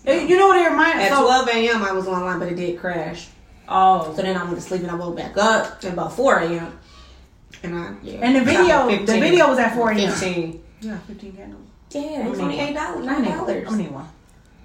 You 0.06 0.38
know 0.38 0.48
what 0.48 0.58
it 0.58 0.70
reminds 0.70 1.04
At 1.04 1.10
so, 1.12 1.24
12 1.24 1.50
a.m. 1.50 1.84
I 1.84 1.92
was 1.92 2.08
online, 2.08 2.40
but 2.40 2.48
it 2.52 2.56
did 2.56 2.80
crash. 2.80 3.28
Oh, 3.68 4.14
So 4.16 4.22
then 4.22 4.36
I 4.36 4.44
went 4.44 4.56
to 4.56 4.62
sleep 4.62 4.82
and 4.82 4.92
I 4.92 4.96
woke 4.96 5.16
back 5.18 5.38
up 5.38 5.84
at 5.84 5.94
about 5.94 6.14
4 6.14 6.40
a.m. 6.40 6.80
And 7.64 7.76
I 7.78 7.94
yeah. 8.02 8.20
And 8.22 8.36
the 8.36 8.42
video- 8.44 8.88
about 8.88 9.06
the 9.06 9.20
video 9.20 9.48
was 9.50 9.60
at 9.60 9.76
4 9.76 9.92
a.m. 9.92 10.10
15. 10.12 10.64
yeah, 10.82 10.98
fifteen 11.00 11.34
candles. 11.34 11.62
Yeah, 11.92 12.26
it 12.26 12.30
was 12.30 12.40
I'm 12.40 12.46
only 12.46 12.58
$8, 12.58 12.74
nine 12.74 12.76
gonna 12.76 13.30
I'm 13.32 13.38
dollars. 13.38 13.66
gonna 13.66 13.78
need 13.78 13.92
one. 13.92 14.08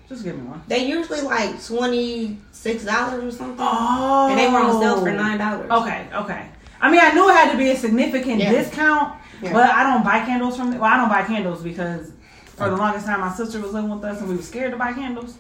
Just 0.09 0.23
give 0.25 0.37
me 0.37 0.43
one. 0.47 0.63
They 0.69 0.87
usually 0.87 1.23
like 1.23 1.65
twenty 1.65 2.39
six 2.53 2.85
dollars 2.85 3.25
or 3.25 3.37
something, 3.37 3.57
Oh, 3.59 4.29
and 4.31 4.39
they 4.39 4.49
were 4.49 4.59
on 4.59 4.81
sale 4.81 5.01
for 5.01 5.11
nine 5.11 5.39
dollars. 5.39 5.69
Okay, 5.71 6.07
okay. 6.15 6.47
I 6.81 6.91
mean, 6.91 7.01
I 7.03 7.13
knew 7.13 7.29
it 7.29 7.33
had 7.35 7.51
to 7.53 7.57
be 7.59 7.71
a 7.71 7.77
significant 7.77 8.41
Yeah. 8.41 8.53
discount, 8.53 9.15
Yeah. 9.43 9.53
but 9.55 9.71
I 9.71 9.83
don't 9.83 10.05
buy 10.05 10.21
candles 10.21 10.57
from. 10.59 10.73
Well, 10.79 10.85
I 10.85 10.99
don't 10.99 11.09
buy 11.09 11.23
candles 11.23 11.63
because 11.63 12.13
for 12.57 12.71
the 12.71 12.77
longest 12.77 13.07
time 13.07 13.21
my 13.21 13.33
sister 13.33 13.61
was 13.61 13.73
living 13.73 13.91
with 13.91 14.05
us 14.05 14.21
and 14.21 14.29
we 14.29 14.37
were 14.37 14.43
scared 14.43 14.71
to 14.73 14.77
buy 14.77 14.93
candles. 14.93 15.37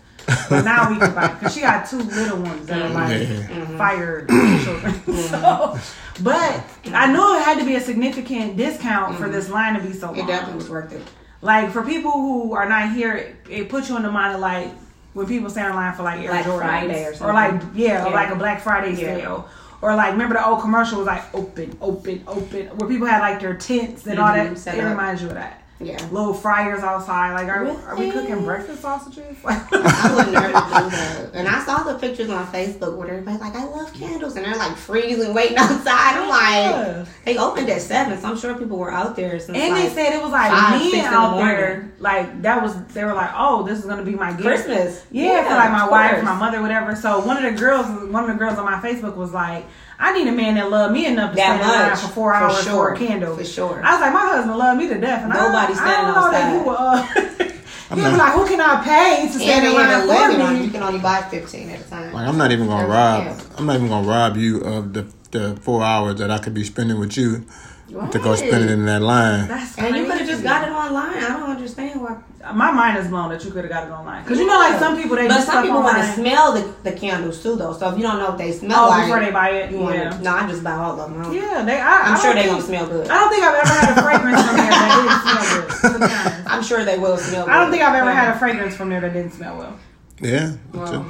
But 0.49 0.63
now 0.65 0.91
we 0.91 0.99
can 0.99 1.15
buy 1.15 1.29
because 1.29 1.55
she 1.55 1.61
got 1.61 1.87
two 1.89 1.99
little 1.99 2.39
ones 2.39 2.67
that 2.67 2.81
are 2.83 2.89
like 2.89 3.11
Yeah. 3.21 3.27
Mm-hmm. 3.27 3.77
fire 3.79 4.27
children. 4.27 4.93
Mm-hmm. 5.05 5.13
so, 5.15 6.23
but 6.23 6.63
I 6.95 7.13
knew 7.13 7.37
it 7.37 7.43
had 7.45 7.59
to 7.59 7.65
be 7.67 7.77
a 7.77 7.81
significant 7.81 8.57
discount 8.57 9.17
for 9.19 9.29
this 9.29 9.45
mm-hmm. 9.47 9.55
line 9.55 9.75
to 9.75 9.81
be 9.87 9.93
so 9.93 10.13
It 10.13 10.19
long. 10.19 10.27
definitely 10.27 10.57
was 10.57 10.71
worth 10.71 10.93
it. 10.93 11.03
Like 11.43 11.71
for 11.71 11.83
people 11.85 12.11
who 12.13 12.55
are 12.55 12.69
not 12.69 12.93
here, 12.93 13.15
it, 13.17 13.37
it 13.51 13.69
puts 13.69 13.89
you 13.91 13.97
in 13.97 14.03
the 14.03 14.11
mind 14.11 14.35
of 14.35 14.41
like 14.41 14.71
when 15.13 15.27
people 15.27 15.51
stand 15.51 15.69
in 15.69 15.77
line 15.77 15.95
for 15.95 16.03
like 16.03 16.21
Air 16.21 16.29
Black 16.31 16.45
Jordans. 16.47 16.59
Friday 16.59 17.05
or 17.21 17.31
or 17.31 17.33
like 17.35 17.63
yeah, 17.75 18.07
or 18.07 18.11
like 18.11 18.31
a 18.31 18.37
Black 18.37 18.61
Friday 18.63 18.93
Yeah. 18.93 19.17
sale, 19.19 19.49
or 19.83 19.95
like 19.95 20.13
remember 20.13 20.35
the 20.37 20.47
old 20.47 20.61
commercial 20.63 20.99
was 20.99 21.07
like 21.07 21.23
open, 21.35 21.77
open, 21.83 22.25
open, 22.27 22.67
where 22.79 22.89
people 22.89 23.07
had 23.07 23.21
like 23.21 23.41
their 23.41 23.55
tents 23.55 24.07
and 24.07 24.19
all 24.19 24.29
Mhm, 24.29 24.51
that. 24.55 24.59
set 24.59 24.77
It 24.77 24.85
up. 24.85 24.91
reminds 24.91 25.21
you 25.21 25.29
of 25.29 25.35
that. 25.35 25.61
Yeah, 25.81 25.99
Little 26.13 26.33
fryers 26.33 26.85
outside. 26.85 27.35
Like 27.35 27.49
are, 27.49 27.67
are 27.89 27.97
we 27.97 28.11
cooking 28.11 28.45
breakfast 28.45 28.81
sausages? 28.83 29.37
I 29.45 30.15
would 30.15 30.33
never 30.33 30.47
do 30.47 30.53
that. 30.91 31.31
And 31.35 31.49
I 31.49 31.65
saw 31.65 31.83
the 31.83 31.99
pictures 31.99 32.31
on 32.31 32.47
Facebook 32.47 32.97
where 32.97 33.09
everybody's 33.09 33.41
like, 33.41 33.57
"I 33.57 33.65
love 33.65 33.93
candles," 33.93 34.37
and 34.37 34.45
they're 34.47 34.55
like 34.57 34.77
freezing, 34.77 35.35
waiting 35.35 35.57
outside. 35.59 36.17
I'm 36.17 36.29
Yeah. 36.29 36.99
like, 36.99 37.09
they 37.25 37.39
opened 37.39 37.69
at 37.71 37.83
seven, 37.83 38.19
so 38.21 38.29
I'm 38.29 38.39
sure 38.39 38.55
people 38.57 38.79
were 38.79 38.93
out 38.93 39.17
there 39.17 39.33
And 39.33 39.55
they 39.77 39.89
said 39.89 40.15
it 40.15 40.23
was 40.23 40.31
like 40.31 40.51
five, 40.53 40.81
men 40.81 40.83
in 40.95 41.11
the 41.13 41.37
there, 41.39 41.93
like 41.99 42.43
that 42.43 42.63
was. 42.63 42.81
They 42.95 43.05
were 43.05 43.15
like, 43.15 43.31
"Oh, 43.35 43.65
this 43.65 43.81
is 43.81 43.85
gonna 43.85 44.05
be 44.05 44.15
my 44.15 44.31
gift." 44.31 44.43
Christmas. 44.45 45.05
Yeah, 45.11 45.43
for 45.43 45.55
like 45.55 45.73
my 45.73 45.89
wife, 45.89 46.23
my 46.23 46.35
mother, 46.35 46.63
whatever. 46.63 46.95
So 46.95 47.19
one 47.21 47.37
of 47.37 47.43
the 47.43 47.59
girls, 47.59 47.87
one 48.11 48.23
of 48.23 48.31
the 48.31 48.37
girls 48.37 48.59
on 48.59 48.65
my 48.65 48.79
Facebook 48.81 49.17
was 49.17 49.33
like, 49.33 49.65
"I 49.99 50.13
need 50.13 50.29
a 50.29 50.33
man 50.33 50.55
that 50.57 50.71
love 50.71 50.91
me 50.93 51.07
enough 51.07 51.31
to 51.33 51.37
That 51.37 51.59
stand 51.59 51.63
in 51.63 51.69
line 51.69 51.91
much. 51.91 51.99
for 52.01 52.09
four 52.09 52.33
For 52.33 52.37
hours 52.39 52.57
for 52.59 52.63
sure. 52.65 52.93
a 52.95 52.99
candle." 52.99 53.37
For 53.37 53.45
sure. 53.45 53.81
I 53.85 53.93
was 53.93 54.01
like, 54.01 54.13
"My 54.13 54.21
husband 54.21 54.57
loved 54.59 54.79
me 54.81 54.89
to 54.89 54.99
death, 55.01 55.23
and 55.25 55.33
Nobody's 55.33 55.79
I, 55.79 55.85
I 55.85 56.03
don't 56.03 56.15
know 56.15 56.31
that 56.31 56.45
outside. 56.45 56.53
he 56.53 56.59
will." 56.59 56.77
Uh, 56.77 57.51
I'm 57.91 57.99
he'll 58.01 58.11
be 58.13 58.17
like, 58.17 58.33
"Who 58.33 58.47
can 58.47 58.61
I 58.61 58.83
pay 58.83 59.27
to 59.27 59.33
stand 59.39 59.65
they 59.65 59.71
in 59.71 59.77
have 59.81 60.07
line 60.09 60.29
a 60.29 60.31
limit 60.31 60.41
on 60.47 60.57
you. 60.57 60.63
You 60.65 60.71
can 60.71 60.83
only 60.83 60.99
buy 61.01 61.23
fifteen 61.23 61.69
at 61.71 61.81
a 61.81 61.85
time. 61.85 62.13
Like 62.13 62.27
I'm 62.29 62.39
not 62.39 62.51
even 62.51 62.67
gonna 62.67 62.83
Every 62.85 62.95
rob. 62.95 63.23
camp. 63.25 63.43
I'm 63.59 63.67
not 63.67 63.77
even 63.77 63.89
gonna 63.89 64.09
rob 64.09 64.37
you 64.37 64.61
of 64.61 64.93
the 64.95 65.07
the 65.33 65.57
four 65.61 65.83
hours 65.83 66.17
that 66.21 66.31
I 66.31 66.39
could 66.39 66.55
be 66.55 66.65
spending 66.65 66.99
with 66.99 67.17
you 67.17 67.45
to 67.89 68.19
go 68.19 68.31
Right. 68.31 68.39
spend 68.39 68.65
it 68.65 68.71
in 68.71 68.87
that 68.87 69.03
line. 69.03 69.47
That's 69.49 69.77
And 69.79 69.95
you 69.97 70.05
could 70.07 70.19
have 70.19 70.27
just 70.29 70.43
got 70.43 70.67
it 70.67 70.71
online. 70.73 71.17
I 71.23 71.29
don't 71.29 71.51
understand 71.51 72.01
why. 72.01 72.17
My 72.53 72.71
mind 72.71 72.99
is 72.99 73.09
blown 73.09 73.31
that 73.31 73.43
you 73.45 73.51
could 73.51 73.65
have 73.65 73.71
got 73.73 73.87
it 73.89 73.91
online 73.91 74.23
because 74.23 74.39
you 74.39 74.47
know, 74.47 74.59
like 74.59 74.79
some 74.79 75.01
people 75.01 75.17
they 75.17 75.29
but 75.29 75.39
do 75.39 75.45
some 75.45 75.65
people 75.65 75.83
want 75.83 75.97
to 75.97 76.07
smell 76.13 76.53
the, 76.53 76.75
the 76.83 76.93
candles 76.93 77.43
too, 77.43 77.57
though. 77.57 77.73
So 77.73 77.89
if 77.91 77.97
you 77.97 78.03
don't 78.03 78.19
know 78.19 78.29
what 78.31 78.39
they 78.39 78.53
smell 78.53 78.85
Oh, 78.85 78.89
like, 78.91 79.05
before 79.07 79.21
they 79.21 79.31
buy 79.31 79.51
it, 79.51 79.71
you 79.71 79.79
want 79.79 79.95
yeah. 79.97 80.11
to. 80.11 80.23
No, 80.23 80.33
I 80.35 80.47
just 80.47 80.63
buy 80.63 80.73
all 80.73 81.01
of 81.01 81.11
them. 81.11 81.23
I 81.25 81.33
Yeah, 81.35 81.63
they. 81.65 81.81
I, 81.81 82.03
I'm 82.03 82.15
I 82.17 82.21
sure 82.21 82.35
they 82.35 82.45
gonna 82.47 82.61
smell 82.63 82.87
good. 82.87 83.09
I 83.09 83.19
don't 83.19 83.31
think 83.31 83.45
I've 83.45 83.55
ever 83.55 83.73
had 83.73 83.99
a 83.99 84.03
fragrance 84.03 84.43
from 84.47 84.57
there 84.57 84.71
that 84.71 85.81
didn't 85.81 85.91
smell 85.91 86.01
good. 86.01 86.09
to. 86.11 86.45
I'm 86.53 86.63
sure 86.63 86.85
they 86.85 86.99
will 86.99 87.17
smell. 87.17 87.49
I 87.49 87.59
don't 87.61 87.71
think 87.71 87.83
I've 87.83 87.95
ever 87.95 88.13
had 88.13 88.35
a 88.35 88.39
fragrance 88.39 88.77
from 88.77 88.91
there 88.91 89.01
that 89.01 89.13
didn't 89.13 89.33
smell 89.33 89.57
well. 89.57 89.79
Yeah. 90.21 90.57
Wow. 90.75 91.07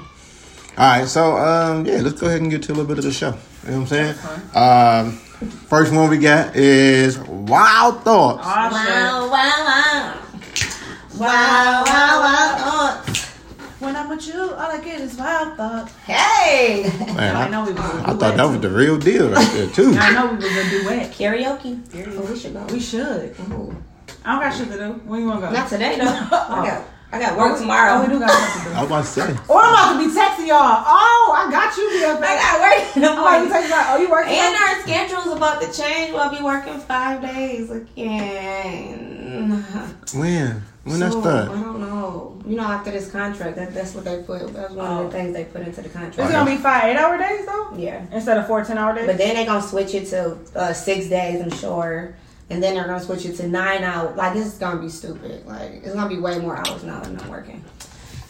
All 0.76 0.88
right. 0.98 1.06
So 1.08 1.36
um, 1.36 1.84
yeah, 1.86 2.00
let's 2.00 2.20
go 2.20 2.26
ahead 2.28 2.40
and 2.42 2.50
get 2.50 2.62
to 2.64 2.72
a 2.72 2.74
little 2.74 2.86
bit 2.88 2.98
of 2.98 3.04
the 3.04 3.12
show. 3.12 3.34
You 3.64 3.70
know 3.72 3.80
what 3.80 3.92
I'm 3.92 4.14
saying? 4.14 4.14
Um, 4.54 5.12
first 5.68 5.92
one 5.92 6.10
we 6.10 6.18
got 6.18 6.54
is 6.54 7.18
Wild 7.18 8.02
Thoughts. 8.04 8.42
Oh, 8.44 8.46
Wow, 8.46 9.28
wow, 9.30 9.30
wow. 9.32 10.20
Wow, 11.18 11.84
wow, 11.86 12.20
wow. 12.22 13.02
shit. 13.06 13.24
When 13.78 13.94
I'm 13.94 14.08
with 14.08 14.26
you, 14.26 14.40
all 14.40 14.58
I 14.58 14.80
get 14.82 15.00
is 15.00 15.14
wild 15.14 15.56
thoughts. 15.56 15.92
Hey! 16.06 16.90
Man, 17.14 17.36
I 17.36 17.46
I, 17.46 17.48
know 17.50 17.64
we 17.64 17.72
was 17.72 17.80
a 17.80 17.84
I 17.84 18.06
duet, 18.06 18.18
thought 18.18 18.36
that 18.36 18.44
was 18.44 18.60
the 18.60 18.70
real 18.70 18.98
deal 18.98 19.30
right 19.30 19.52
there 19.52 19.68
too. 19.68 19.94
I 19.96 20.12
know 20.12 20.26
we 20.32 20.36
was 20.36 20.56
a 20.56 20.70
duet. 20.70 21.12
Karaoke. 21.12 21.80
Oh, 22.18 22.32
we 22.32 22.36
should 22.36 22.52
go. 22.52 22.64
We 22.66 22.80
should. 22.80 23.36
Ooh. 23.52 23.76
I 24.24 24.32
don't 24.32 24.42
got 24.42 24.56
shit 24.56 24.68
to 24.72 24.76
do. 24.76 24.92
When 25.04 25.20
you 25.20 25.28
wanna 25.28 25.42
go? 25.42 25.50
Not 25.52 25.68
today, 25.68 25.98
though. 25.98 26.04
Oh. 26.32 26.46
I 26.50 26.66
got, 26.66 26.84
I 27.12 27.20
got 27.20 27.38
work 27.38 27.52
oh, 27.54 27.60
tomorrow. 27.60 27.92
Oh, 27.92 28.02
we 28.02 28.08
do 28.12 28.18
got 28.18 28.30
something 28.30 28.62
to 28.64 28.68
do. 28.70 28.74
I 28.74 28.80
was 28.80 28.90
about 28.90 29.04
to 29.04 29.10
say. 29.10 29.36
Oh, 29.48 29.60
I'm 29.62 29.70
about 29.70 29.92
to 29.92 30.08
be 30.08 30.10
texting 30.18 30.48
y'all. 30.48 30.82
Oh, 30.84 31.32
I 31.36 31.48
got 31.52 31.76
you, 31.76 31.90
BFF. 31.90 32.22
I 32.22 32.34
got 32.42 32.58
work 32.60 32.74
I'm 32.96 33.02
about 33.04 33.14
to 33.14 33.20
morning. 33.20 33.50
text 33.52 33.70
like, 33.70 33.86
oh, 33.90 33.96
you 33.98 34.10
working? 34.10 34.34
And 34.34 34.56
our 34.56 34.82
schedule's 34.82 35.36
about 35.36 35.62
to 35.62 35.70
change. 35.72 36.12
We'll 36.12 36.30
be 36.30 36.42
working 36.42 36.80
five 36.80 37.22
days 37.22 37.70
again. 37.70 39.62
When? 40.12 40.62
When 40.84 41.00
that 41.00 41.12
So, 41.12 41.20
start? 41.22 41.48
I 41.50 41.60
don't 41.62 41.80
know. 41.80 42.38
You 42.46 42.56
know, 42.56 42.64
after 42.64 42.90
this 42.90 43.10
contract, 43.10 43.56
that, 43.56 43.72
that's 43.74 43.94
what 43.94 44.04
they 44.04 44.22
put. 44.22 44.52
That's 44.52 44.72
one 44.74 44.86
Oh. 44.86 45.06
of 45.06 45.12
the 45.12 45.16
things 45.18 45.32
they 45.32 45.44
put 45.44 45.62
into 45.62 45.80
the 45.80 45.88
contract. 45.88 46.18
It's 46.18 46.30
gonna 46.32 46.50
be 46.50 46.58
five 46.58 46.84
eight 46.84 46.96
hour 46.96 47.16
days 47.16 47.46
though, 47.46 47.70
Yeah. 47.76 48.02
instead 48.12 48.36
of 48.36 48.46
four 48.46 48.62
ten 48.64 48.76
hour 48.76 48.94
days. 48.94 49.06
But 49.06 49.16
then 49.16 49.34
they're 49.34 49.46
gonna 49.46 49.62
switch 49.62 49.94
it 49.94 50.06
to 50.10 50.36
uh, 50.54 50.72
six 50.74 51.06
days, 51.06 51.40
I'm 51.42 51.50
sure. 51.50 52.14
And 52.50 52.62
then 52.62 52.74
they're 52.74 52.84
gonna 52.86 53.00
switch 53.02 53.24
it 53.24 53.36
to 53.38 53.48
nine 53.48 53.82
hours. 53.82 54.14
Like 54.16 54.34
this 54.34 54.46
is 54.46 54.54
gonna 54.58 54.78
be 54.80 54.90
stupid. 54.90 55.46
Like 55.46 55.80
it's 55.84 55.94
gonna 55.94 56.08
be 56.08 56.18
way 56.20 56.38
more 56.38 56.56
hours 56.58 56.82
now 56.84 57.00
than 57.00 57.18
I'm 57.18 57.30
working. 57.30 57.64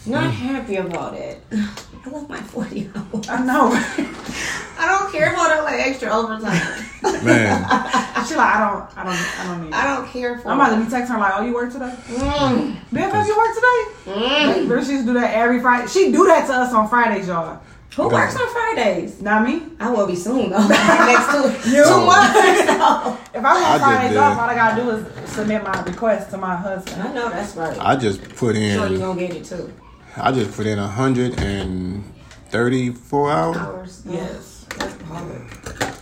Not 0.06 0.32
happy 0.32 0.76
about 0.76 1.14
it. 1.14 1.40
I 1.52 2.10
love 2.10 2.28
my 2.28 2.40
forty 2.40 2.90
hours. 2.94 3.28
I 3.28 3.44
know. 3.44 3.70
I 4.78 4.98
don't 4.98 5.10
care 5.12 5.32
about 5.32 5.56
all 5.56 5.64
that 5.64 5.80
extra 5.80 6.10
overtime. 6.10 7.24
Man, 7.24 7.62
she 8.28 8.34
like, 8.34 8.54
I 8.54 8.60
don't, 8.60 8.98
I 8.98 9.04
don't, 9.04 9.40
I 9.40 9.46
don't 9.46 9.64
need. 9.64 9.72
I 9.72 9.94
don't 9.96 10.08
care 10.08 10.38
for. 10.38 10.48
I'm 10.48 10.60
about 10.60 10.76
to 10.76 10.84
be 10.84 10.90
texting 10.90 11.08
her 11.14 11.18
like, 11.18 11.32
oh, 11.36 11.44
you 11.46 11.54
work 11.54 11.72
today? 11.72 11.94
Mm, 12.08 12.76
BFF, 12.92 13.26
you 13.26 13.36
work 13.36 13.54
today? 13.54 14.20
mm. 14.20 14.68
Girl, 14.68 14.84
she 14.84 14.92
used 14.92 15.06
to 15.06 15.12
do 15.14 15.20
that 15.20 15.32
every 15.34 15.60
Friday. 15.60 15.86
She 15.86 16.12
do 16.12 16.26
that 16.26 16.46
to 16.48 16.52
us 16.52 16.74
on 16.74 16.88
Fridays, 16.88 17.28
y'all. 17.28 17.60
Who 17.96 18.08
works 18.08 18.34
on 18.36 18.48
Fridays? 18.52 19.22
Not 19.22 19.44
me. 19.48 19.62
I 19.78 19.88
will 19.90 20.06
be 20.08 20.16
soon 20.16 20.50
though. 20.50 20.58
Next 20.68 21.30
two, 21.30 21.70
You. 21.70 21.84
two 21.84 22.04
months 22.04 22.36
or 22.36 22.66
so. 22.66 23.18
If 23.32 23.44
I 23.44 23.52
want 23.54 23.64
I 23.64 23.78
just 23.78 23.84
Fridays 23.84 24.16
off, 24.16 24.38
all 24.38 24.50
I 24.50 24.54
gotta 24.56 24.82
do 24.82 24.90
is 24.90 25.30
submit 25.30 25.62
my 25.62 25.80
request 25.84 26.30
to 26.30 26.36
my 26.36 26.56
husband. 26.56 27.00
I 27.02 27.12
know 27.14 27.28
that's 27.30 27.54
right. 27.54 27.78
I 27.80 27.94
just 27.94 28.20
put 28.36 28.56
in. 28.56 28.76
sure 28.76 28.88
you 28.88 28.94
in. 28.96 29.00
gonna 29.00 29.20
get 29.20 29.36
it 29.36 29.44
too. 29.44 29.72
I 30.16 30.32
just 30.32 30.56
put 30.56 30.66
in 30.66 30.78
a 30.78 30.86
hundred 30.88 31.38
and 31.40 32.04
thirty-four 32.50 33.30
hours. 33.30 33.56
Hours. 33.56 34.02
Yes. 34.06 34.66
That's 34.78 35.02
hard. 35.02 35.94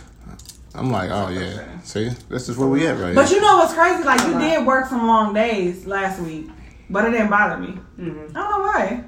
I'm 0.75 0.91
like, 0.91 1.09
oh 1.11 1.29
yeah. 1.29 1.79
See, 1.81 2.09
this 2.29 2.49
is 2.49 2.57
where 2.57 2.67
we 2.67 2.87
at 2.87 2.97
right 2.97 3.13
But 3.13 3.27
here. 3.29 3.35
you 3.37 3.41
know 3.41 3.57
what's 3.57 3.73
crazy? 3.73 4.03
Like 4.03 4.21
you 4.27 4.39
did 4.39 4.65
work 4.65 4.87
some 4.87 5.05
long 5.07 5.33
days 5.33 5.85
last 5.85 6.19
week, 6.19 6.47
but 6.89 7.05
it 7.05 7.11
didn't 7.11 7.29
bother 7.29 7.57
me. 7.57 7.77
Mhm. 7.99 8.29
I 8.31 8.33
don't 8.33 8.49
know 8.51 8.59
why. 8.59 9.03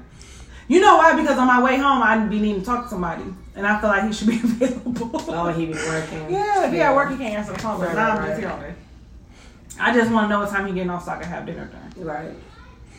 You 0.68 0.80
know 0.80 0.96
why? 0.96 1.14
Because 1.20 1.38
on 1.38 1.46
my 1.46 1.62
way 1.62 1.76
home, 1.76 2.02
I'd 2.02 2.28
be 2.30 2.40
needing 2.40 2.60
to 2.60 2.66
talk 2.66 2.84
to 2.84 2.90
somebody, 2.90 3.22
and 3.54 3.66
I 3.66 3.80
feel 3.80 3.88
like 3.90 4.04
he 4.04 4.12
should 4.12 4.28
be 4.28 4.40
available. 4.44 5.10
Oh, 5.28 5.52
he 5.52 5.66
be 5.66 5.72
working. 5.74 6.30
Yeah, 6.30 6.66
if 6.66 6.72
he 6.72 6.80
at 6.80 6.94
work, 6.94 7.10
he 7.10 7.16
can't 7.16 7.34
answer 7.38 7.52
the 7.52 7.58
phone. 7.60 7.78
But 7.78 7.88
Right, 7.88 7.96
now 7.96 8.10
I'm 8.10 8.18
right, 8.18 8.26
just 8.28 8.40
here 8.40 8.48
right. 8.48 8.54
all 8.54 8.60
day. 8.62 8.74
I 9.78 9.92
just 9.94 10.10
want 10.10 10.24
to 10.24 10.28
know 10.28 10.40
what 10.40 10.50
time 10.50 10.66
he 10.66 10.72
getting 10.72 10.90
off 10.90 11.04
so 11.04 11.12
I 11.12 11.18
can 11.18 11.28
have 11.28 11.46
dinner 11.46 11.68
time. 11.68 12.04
Right. 12.04 12.34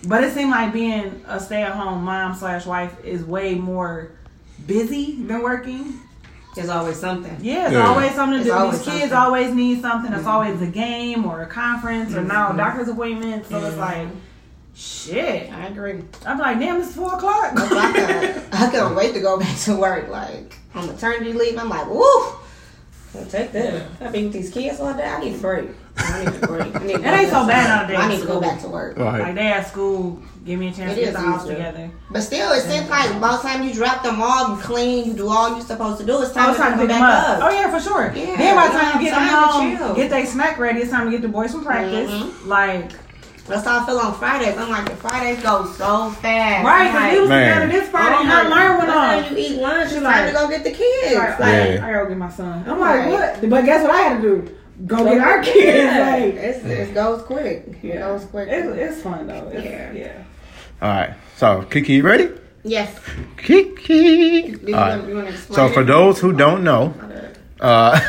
But 0.05 0.23
it 0.23 0.33
seemed 0.33 0.51
like 0.51 0.71
being 0.73 1.21
a 1.27 1.39
stay-at-home 1.39 2.03
mom 2.03 2.35
slash 2.35 2.65
wife 2.65 2.93
is 3.03 3.23
way 3.23 3.55
more 3.55 4.11
busy 4.65 5.15
than 5.23 5.41
working. 5.41 5.99
There's 6.55 6.69
always 6.69 6.97
something. 6.99 7.37
Yeah, 7.41 7.65
it's 7.65 7.73
Yeah. 7.73 7.87
always 7.87 8.11
something 8.13 8.39
to 8.39 8.45
It's 8.45 8.47
do. 8.49 8.53
always 8.53 8.77
These 8.79 8.85
kids 8.87 8.99
something. 9.01 9.17
always 9.17 9.53
need 9.53 9.81
something. 9.81 10.13
It's 10.13 10.25
always 10.27 10.61
a 10.61 10.67
game 10.67 11.25
or 11.25 11.41
a 11.41 11.45
conference 11.45 12.15
or 12.15 12.21
now 12.23 12.51
a 12.53 12.57
doctor's 12.57 12.87
appointment. 12.89 13.47
So 13.47 13.57
it's 13.63 13.75
Mhm. 13.75 13.79
like, 13.79 14.07
shit. 14.75 15.51
I 15.53 15.67
agree. 15.67 16.03
I'm 16.25 16.37
like, 16.39 16.59
damn, 16.59 16.81
it's 16.81 16.93
four 16.95 17.13
o'clock. 17.15 17.51
I 17.55 17.91
couldn't, 17.91 18.53
I 18.53 18.69
couldn't 18.69 18.95
wait 18.95 19.13
to 19.13 19.19
go 19.19 19.37
back 19.39 19.55
to 19.65 19.75
work. 19.75 20.09
Like 20.09 20.55
on 20.73 20.87
maternity 20.87 21.33
leave, 21.33 21.57
I'm 21.59 21.69
like, 21.69 21.87
woo. 21.89 22.03
I'll 23.17 23.25
take 23.29 23.51
that. 23.53 23.83
I 24.01 24.07
be 24.09 24.23
with 24.25 24.33
these 24.33 24.49
kids 24.51 24.79
all 24.79 24.93
day. 24.93 25.05
I 25.05 25.19
need 25.19 25.35
a 25.35 25.37
break. 25.37 25.69
I 25.97 26.25
need 26.25 26.43
a 26.43 26.47
break. 26.47 26.75
I 26.75 26.79
need 26.79 26.93
to 26.93 26.99
It 26.99 27.03
go 27.03 27.09
ain't 27.11 27.29
so 27.29 27.45
back 27.45 27.47
bad 27.47 27.63
to- 27.63 27.69
nowadays. 27.93 27.97
I 27.99 28.07
need 28.09 28.21
to 28.21 28.27
go 28.27 28.39
back 28.41 28.61
to 28.61 28.67
work. 28.67 28.97
Like 28.97 29.21
Right. 29.21 29.35
they 29.35 29.47
at 29.47 29.67
school, 29.67 30.19
give 30.45 30.59
me 30.59 30.67
a 30.69 30.71
chance 30.71 30.91
It 30.91 30.95
to 30.95 30.99
get 31.01 31.07
is 31.09 31.13
the 31.15 31.19
house 31.21 31.43
easier. 31.43 31.55
together. 31.55 31.89
But 32.11 32.21
still, 32.23 32.51
it 32.53 32.61
seems 32.61 32.89
like 32.89 33.19
by 33.19 33.31
the 33.31 33.37
time 33.37 33.63
you 33.63 33.73
drop 33.73 34.03
them 34.03 34.21
off, 34.21 34.49
you 34.49 34.63
clean, 34.63 35.05
you 35.05 35.13
do 35.13 35.27
all 35.29 35.49
you're 35.51 35.61
supposed 35.61 35.99
to 35.99 36.05
do. 36.05 36.21
It's 36.21 36.31
I 36.31 36.39
time 36.41 36.47
was 36.49 36.57
to 36.57 36.61
trying 36.63 36.71
to 36.73 36.77
come 36.77 36.87
pick 36.87 36.89
back 36.89 36.99
them 37.25 37.31
up. 37.31 37.43
up. 37.43 37.51
Oh 37.51 37.55
yeah, 37.55 37.71
for 37.71 37.79
sure. 37.83 38.11
Yeah, 38.15 38.35
then 38.37 38.55
by 38.55 38.67
the 38.67 38.73
you 38.73 38.79
time 38.79 38.85
you 38.87 38.93
don't 38.93 39.03
get 39.03 39.11
them 39.11 39.27
time 39.27 39.29
to 39.29 39.47
home, 39.47 39.77
chill. 39.77 39.95
get 39.95 40.09
their 40.09 40.25
snack 40.25 40.57
ready, 40.59 40.79
it's 40.81 40.91
time 40.91 41.05
to 41.05 41.11
get 41.11 41.21
the 41.21 41.27
boys 41.27 41.51
from 41.51 41.63
practice. 41.65 42.11
Mhm. 42.11 42.47
Like 42.47 42.91
That's 43.49 43.63
how 43.65 43.79
I 43.79 43.85
feel 43.85 43.97
on 43.97 44.13
Fridays. 44.15 44.57
I'm 44.57 44.69
like, 44.69 44.89
the 44.89 44.95
Fridays 44.97 45.41
go 45.41 45.65
so 45.77 46.09
fast. 46.09 46.65
right, 46.65 46.87
I'm 46.87 46.91
cause 46.91 47.01
like, 47.01 47.11
we 47.13 47.19
was 47.21 47.29
Man. 47.29 47.47
together 47.61 47.79
this 47.79 47.87
Friday 47.89 48.15
oh 48.17 48.19
and 48.19 48.27
my 48.27 48.35
I 48.35 48.43
learned 48.43 48.77
one 48.77 48.87
by 48.87 48.93
the 48.93 48.99
off. 48.99 49.23
time 49.25 49.37
you 49.37 49.37
eat 49.45 49.61
lunch, 49.61 49.83
it's 49.85 49.93
She's 49.93 50.03
time 50.03 50.27
to 50.27 50.33
go 50.33 50.47
get 50.49 50.63
the 50.65 50.71
kids. 50.71 51.15
Like, 51.15 51.39
Like, 51.39 51.49
Yeah. 51.53 51.85
I 51.87 51.93
gotta 51.93 52.09
get 52.09 52.17
my 52.17 52.29
son. 52.29 52.65
I'm 52.67 52.77
like, 52.77 52.95
Right. 52.99 53.09
what? 53.09 53.49
But 53.49 53.63
guess 53.63 53.83
what 53.83 53.91
I 53.91 54.01
had 54.01 54.21
to 54.21 54.21
do? 54.21 54.49
Go, 54.85 54.97
go 54.97 55.05
get 55.05 55.19
our 55.19 55.41
kids. 55.43 55.55
yeah. 55.77 56.07
Like, 56.17 56.33
it's, 56.35 56.65
it 56.65 56.93
goes 56.93 57.21
quick. 57.23 57.79
It 57.83 57.97
goes 57.99 58.25
quick. 58.25 58.47
It's, 58.51 58.67
it's 58.77 59.01
fun 59.01 59.27
though. 59.27 59.49
It's, 59.49 59.63
Yeah. 59.65 59.91
yeah. 59.93 60.23
All 60.81 60.89
right. 60.89 61.13
So, 61.37 61.63
Kiki, 61.63 61.93
you 61.93 62.03
ready? 62.03 62.29
yes. 62.63 62.95
Kiki. 63.37 64.51
Do 64.51 64.71
you, 64.71 64.75
All 64.75 64.99
Wanna, 64.99 65.35
So, 65.37 65.69
for 65.69 65.83
those 65.83 66.19
who 66.19 66.33
don't 66.33 66.63
know, 66.63 66.93
uh, 67.59 67.99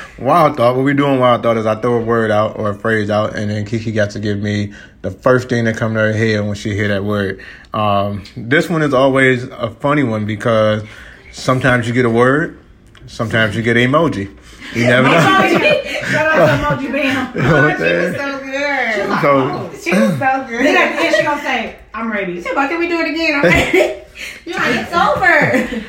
Wild 0.18 0.56
Thought, 0.56 0.76
what 0.76 0.84
we 0.84 0.94
do 0.94 1.06
in 1.06 1.18
Wild 1.18 1.42
Thought 1.42 1.56
is 1.56 1.66
I 1.66 1.74
throw 1.80 1.96
a 1.96 2.02
word 2.04 2.30
out 2.30 2.56
or 2.58 2.70
a 2.70 2.74
phrase 2.74 3.10
out, 3.10 3.34
and 3.36 3.50
then 3.50 3.64
Kiki 3.64 3.90
got 3.92 4.10
to 4.10 4.20
give 4.20 4.38
me 4.38 4.72
the 5.02 5.10
first 5.10 5.48
thing 5.48 5.64
that 5.64 5.76
come 5.76 5.94
to 5.94 6.00
her 6.00 6.12
head 6.12 6.44
when 6.46 6.54
she 6.54 6.74
hear 6.74 6.88
that 6.88 7.04
word. 7.04 7.42
Um, 7.74 8.22
this 8.36 8.68
one 8.68 8.82
is 8.82 8.94
always 8.94 9.44
a 9.44 9.70
funny 9.70 10.02
one 10.04 10.26
because 10.26 10.84
sometimes 11.32 11.88
you 11.88 11.94
get 11.94 12.04
a 12.04 12.10
word, 12.10 12.58
sometimes 13.06 13.56
you 13.56 13.62
get 13.62 13.76
an 13.76 13.90
emoji. 13.90 14.36
You 14.74 14.84
never 14.84 15.08
know. 15.58 15.77
Shout 16.10 16.26
out 16.26 16.78
to 16.78 16.86
Emoji 16.86 16.92
Bam. 16.92 17.34
You 17.36 17.42
know 17.42 17.52
what 17.62 17.64
I'm 17.64 17.76
She 17.76 17.82
was 17.82 18.14
saying? 18.14 18.14
so 18.14 18.38
good. 18.44 19.20
So, 19.20 19.80
She 19.82 19.90
was 19.98 20.10
so 20.18 20.46
good. 20.48 20.66
Then 20.66 20.76
at 20.76 20.96
the 20.96 21.06
end 21.06 21.14
she 21.16 21.22
gonna 21.22 21.42
say, 21.42 21.78
I'm 21.94 22.10
ready. 22.12 22.42
She 22.42 22.48
about, 22.50 22.68
can 22.70 22.78
we 22.78 22.88
do 22.88 23.00
it 23.00 23.10
again? 23.10 23.34
I'm 23.36 23.42
ready. 23.50 24.02
You're 24.44 24.56
like, 24.56 24.74
it's 24.80 24.92
over. 24.92 25.38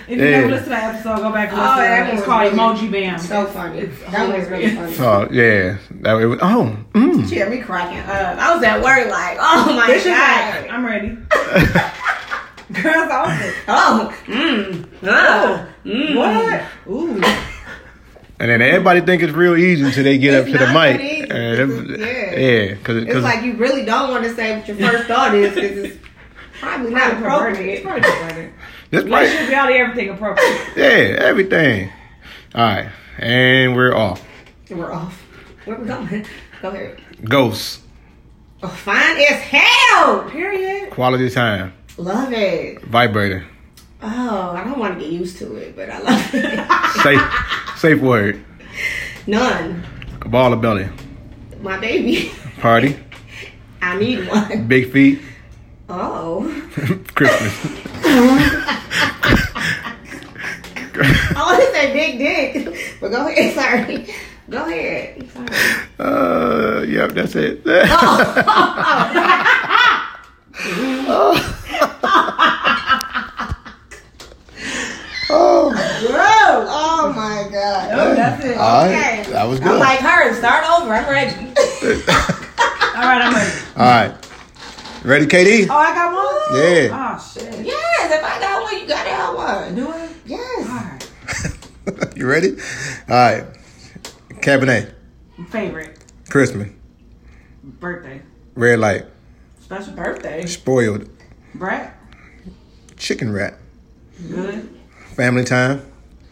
If 0.08 0.10
you 0.10 0.16
Yeah. 0.18 0.32
never 0.42 0.48
listen 0.50 0.64
to 0.66 0.70
that 0.70 0.94
episode, 0.96 1.18
go 1.18 1.32
back 1.32 1.50
and 1.52 1.60
Oh, 1.60 1.64
that 1.64 1.78
to 1.78 1.84
it. 1.86 2.00
one 2.00 2.08
It's 2.10 2.16
was 2.18 2.26
called 2.26 2.42
really- 2.44 2.58
Emoji 2.58 2.92
Bam. 2.92 3.20
So 3.20 3.46
funny. 3.48 3.80
It's 3.80 4.12
that 4.12 4.28
was 4.38 4.48
really 4.50 4.76
funny. 4.76 4.96
oh 5.00 5.28
yeah, 5.32 5.78
that 6.02 6.16
it 6.22 6.26
was. 6.28 6.40
Oh, 6.42 6.78
mm. 6.94 7.28
She 7.30 7.36
had 7.38 7.50
me 7.50 7.60
cracking 7.60 8.00
up. 8.00 8.38
I 8.38 8.54
was 8.54 8.64
at 8.64 8.82
work 8.84 9.08
like, 9.10 9.38
oh 9.40 9.74
my 9.76 9.88
This 9.88 10.04
god. 10.06 10.62
like, 10.62 10.72
I'm 10.72 10.86
ready. 10.86 11.10
Girls, 12.72 13.10
I 13.10 13.22
was 13.26 13.46
like, 13.46 13.56
Oh, 13.68 14.14
mmm. 14.28 14.86
Ah, 15.04 15.68
mm. 15.84 16.16
what? 16.16 16.62
Ooh. 16.94 17.22
And 18.42 18.50
then 18.50 18.62
everybody 18.62 19.02
think 19.02 19.22
it's 19.22 19.34
real 19.34 19.58
easy 19.58 19.84
until 19.84 20.04
they 20.06 20.18
get 20.18 20.34
It's 20.34 20.48
up 20.48 20.60
to 20.60 20.66
the 20.66 20.74
mic. 20.74 20.98
that 20.98 21.02
easy. 21.02 21.22
And 21.30 21.90
it- 21.92 22.00
Yeah. 22.00 22.40
yeah, 22.40 22.74
because 22.76 23.04
It's 23.04 23.16
like 23.24 23.44
you 23.44 23.54
really 23.54 23.84
don't 23.86 24.10
want 24.12 24.24
to 24.24 24.34
say 24.34 24.58
what 24.58 24.68
your 24.68 24.78
first 24.78 25.08
thought 25.08 25.34
is 25.36 25.54
because 25.54 25.78
it's 25.78 25.98
probably 26.60 26.92
not 26.92 27.22
Probably 27.22 27.30
perverted. 27.30 27.66
It's 27.68 27.82
appropriate. 27.82 28.04
probably 28.06 28.28
perverted. 28.30 28.52
this 28.92 29.04
Like, 29.06 29.30
mic, 29.30 29.38
should 29.40 29.48
be 29.50 29.56
out 29.56 29.70
of 29.70 29.76
everything 29.76 30.10
appropriate. 30.10 30.62
yeah, 30.78 31.18
everything. 31.20 31.90
All 32.56 32.64
right, 32.66 32.88
and 33.20 33.76
we're 33.76 33.96
off. 33.96 34.24
We're 34.70 34.92
off. 34.92 35.22
Where 35.66 35.78
we 35.78 35.86
going? 35.88 36.26
Go 36.62 36.70
ahead. 36.70 37.02
Ghosts, 37.26 37.80
Oh, 38.64 38.68
fine 38.68 39.18
as 39.18 39.40
hell. 39.42 40.24
Period. 40.30 40.90
quality 40.92 41.30
time, 41.30 41.74
Love 41.98 42.32
it. 42.34 42.82
vibrator, 42.84 43.46
Oh, 44.02 44.54
I 44.56 44.64
don't 44.64 44.80
want 44.80 44.96
to 44.98 45.00
get 45.04 45.12
used 45.12 45.38
to 45.40 45.56
it, 45.58 45.76
but 45.76 45.90
I 45.90 46.00
love 46.00 46.30
it. 46.34 47.02
safe, 47.04 47.22
safe 47.80 48.02
word, 48.02 48.44
None. 49.28 49.84
a 50.22 50.28
ball 50.30 50.54
of 50.54 50.62
belly, 50.62 50.90
My 51.62 51.78
baby. 51.80 52.32
party, 52.60 52.96
I 53.82 53.98
need 53.98 54.28
one. 54.28 54.68
big 54.68 54.92
feet, 54.92 55.22
Oh. 55.92 56.44
Christmas. 57.16 57.54
I 61.32 61.42
want 61.42 61.60
to 61.62 61.72
say 61.72 61.94
big 61.94 62.18
dick, 62.20 62.98
but 63.02 63.10
go 63.10 63.28
ahead. 63.28 63.54
Sorry. 63.88 64.14
Go 64.50 64.66
ahead. 64.66 65.28
Sorry. 65.32 65.48
Uh, 66.00 66.82
yep, 66.88 67.12
that's 67.14 67.36
it. 67.36 67.62
oh, 71.08 71.34
Gross. 76.00 76.68
Oh 76.72 77.14
my 77.16 77.48
god. 77.52 77.90
Oh, 77.94 78.16
that's 78.16 78.46
it. 78.46 78.58
all 78.58 78.86
right, 78.86 79.20
Okay. 79.22 79.32
that 79.32 79.44
was 79.46 79.60
good. 79.60 79.68
I'm 79.68 79.74
good. 79.74 79.80
like 79.80 80.00
her. 80.00 80.34
Start 80.36 80.66
over. 80.82 80.94
I'm 80.94 81.10
ready. 81.10 81.36
All 83.00 83.06
right, 83.06 83.22
I'm 83.22 83.34
ready. 83.34 83.52
all 83.78 83.86
right, 83.86 84.16
ready, 85.06 85.26
KD? 85.26 85.68
Oh, 85.70 85.74
I 85.74 85.94
got 85.94 86.12
one? 86.12 86.62
Yeah. 86.62 87.16
Oh, 87.18 87.32
shit. 87.34 87.66
yes. 87.66 88.12
If 88.12 88.24
I 88.24 88.40
got 88.42 88.64
one, 88.64 88.82
you 88.82 88.88
gotta 88.88 89.10
have 89.10 89.36
one. 89.36 89.76
Do 89.76 89.92
it? 89.94 90.12
Yes. 90.26 90.70
All 90.70 91.96
right. 91.96 92.18
you 92.18 92.28
ready? 92.28 92.50
All 93.08 93.16
right, 93.16 93.46
Cabernet, 94.42 94.94
Favorite. 95.50 95.98
Christmas, 96.30 96.70
Birthday. 97.64 98.22
red 98.56 98.80
light, 98.80 99.06
Special 99.62 99.94
birthday. 99.94 100.46
spoiled, 100.46 101.08
Brat. 101.56 101.96
chicken 102.98 103.32
rat, 103.32 103.58
Good. 104.30 104.78
Family 105.20 105.44
time, 105.44 105.82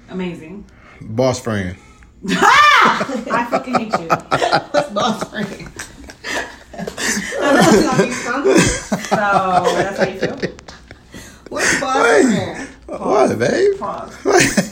Amazing. 0.09 0.63
boss 1.01 1.41
friend. 1.41 1.75
I 2.29 3.45
fucking 3.51 3.73
hate 3.75 3.99
you. 3.99 4.07
What's 4.07 4.89
boss 4.91 5.29
friend? 5.29 5.47
I 6.73 7.51
know 7.51 7.59
it's 7.59 7.83
gonna 7.83 8.03
be 8.05 8.11
something. 8.13 8.57
So, 8.57 9.15
that's 9.75 9.97
how 9.99 10.05
you 10.07 10.19
feel? 10.19 10.51
What's 11.49 11.81
boss 11.81 11.95
Hey. 11.97 12.23
friend? 12.23 12.69
What, 12.87 13.37
babe? 13.39 13.77
Pause. 13.77 14.13
What? 14.23 14.69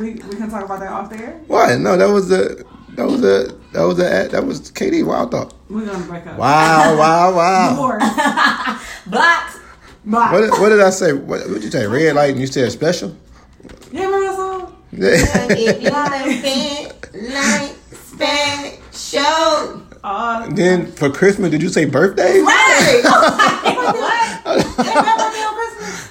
We, 0.00 0.10
we 0.12 0.18
can 0.36 0.48
talk 0.48 0.64
about 0.64 0.78
that 0.78 0.92
off 0.92 1.10
there. 1.10 1.40
What? 1.48 1.80
No, 1.80 1.96
that 1.96 2.06
was 2.08 2.28
the 2.28 2.64
that 2.94 3.06
was 3.08 3.20
the 3.22 3.58
that 3.72 3.82
was 3.82 3.96
the 3.96 4.28
that 4.30 4.44
was 4.46 4.70
KD 4.70 5.04
Wild 5.04 5.32
Thought. 5.32 5.52
We're 5.68 5.84
gonna 5.84 6.04
break 6.06 6.24
up. 6.28 6.38
Wow, 6.38 6.96
wow, 6.96 7.34
wow. 7.34 7.70
Divorce. 7.70 8.04
Blocked. 9.08 9.56
Bye. 10.04 10.32
What, 10.32 10.60
what 10.60 10.68
did 10.68 10.80
I 10.80 10.90
say? 10.90 11.12
What 11.12 11.40
did 11.48 11.64
you 11.64 11.70
say? 11.72 11.86
Red 11.88 12.14
light 12.14 12.30
and 12.30 12.40
you 12.40 12.46
said 12.46 12.70
special? 12.70 13.16
You 13.64 13.70
remember 13.92 14.20
that 14.20 14.36
song? 14.36 14.74
if 14.92 15.82
you 15.82 15.90
wanna 15.90 16.32
spend 16.38 17.32
like 17.34 17.74
spend 17.92 18.78
show. 18.92 19.82
Uh, 20.04 20.48
then 20.54 20.86
for 20.92 21.10
Christmas, 21.10 21.50
did 21.50 21.62
you 21.62 21.68
say 21.68 21.84
birthday? 21.84 22.40
Right. 22.40 23.00
what? 23.04 24.58
Is 24.58 24.76
that 24.76 25.16
birthday 25.18 25.42
on 25.42 25.54
Christmas? 25.54 26.10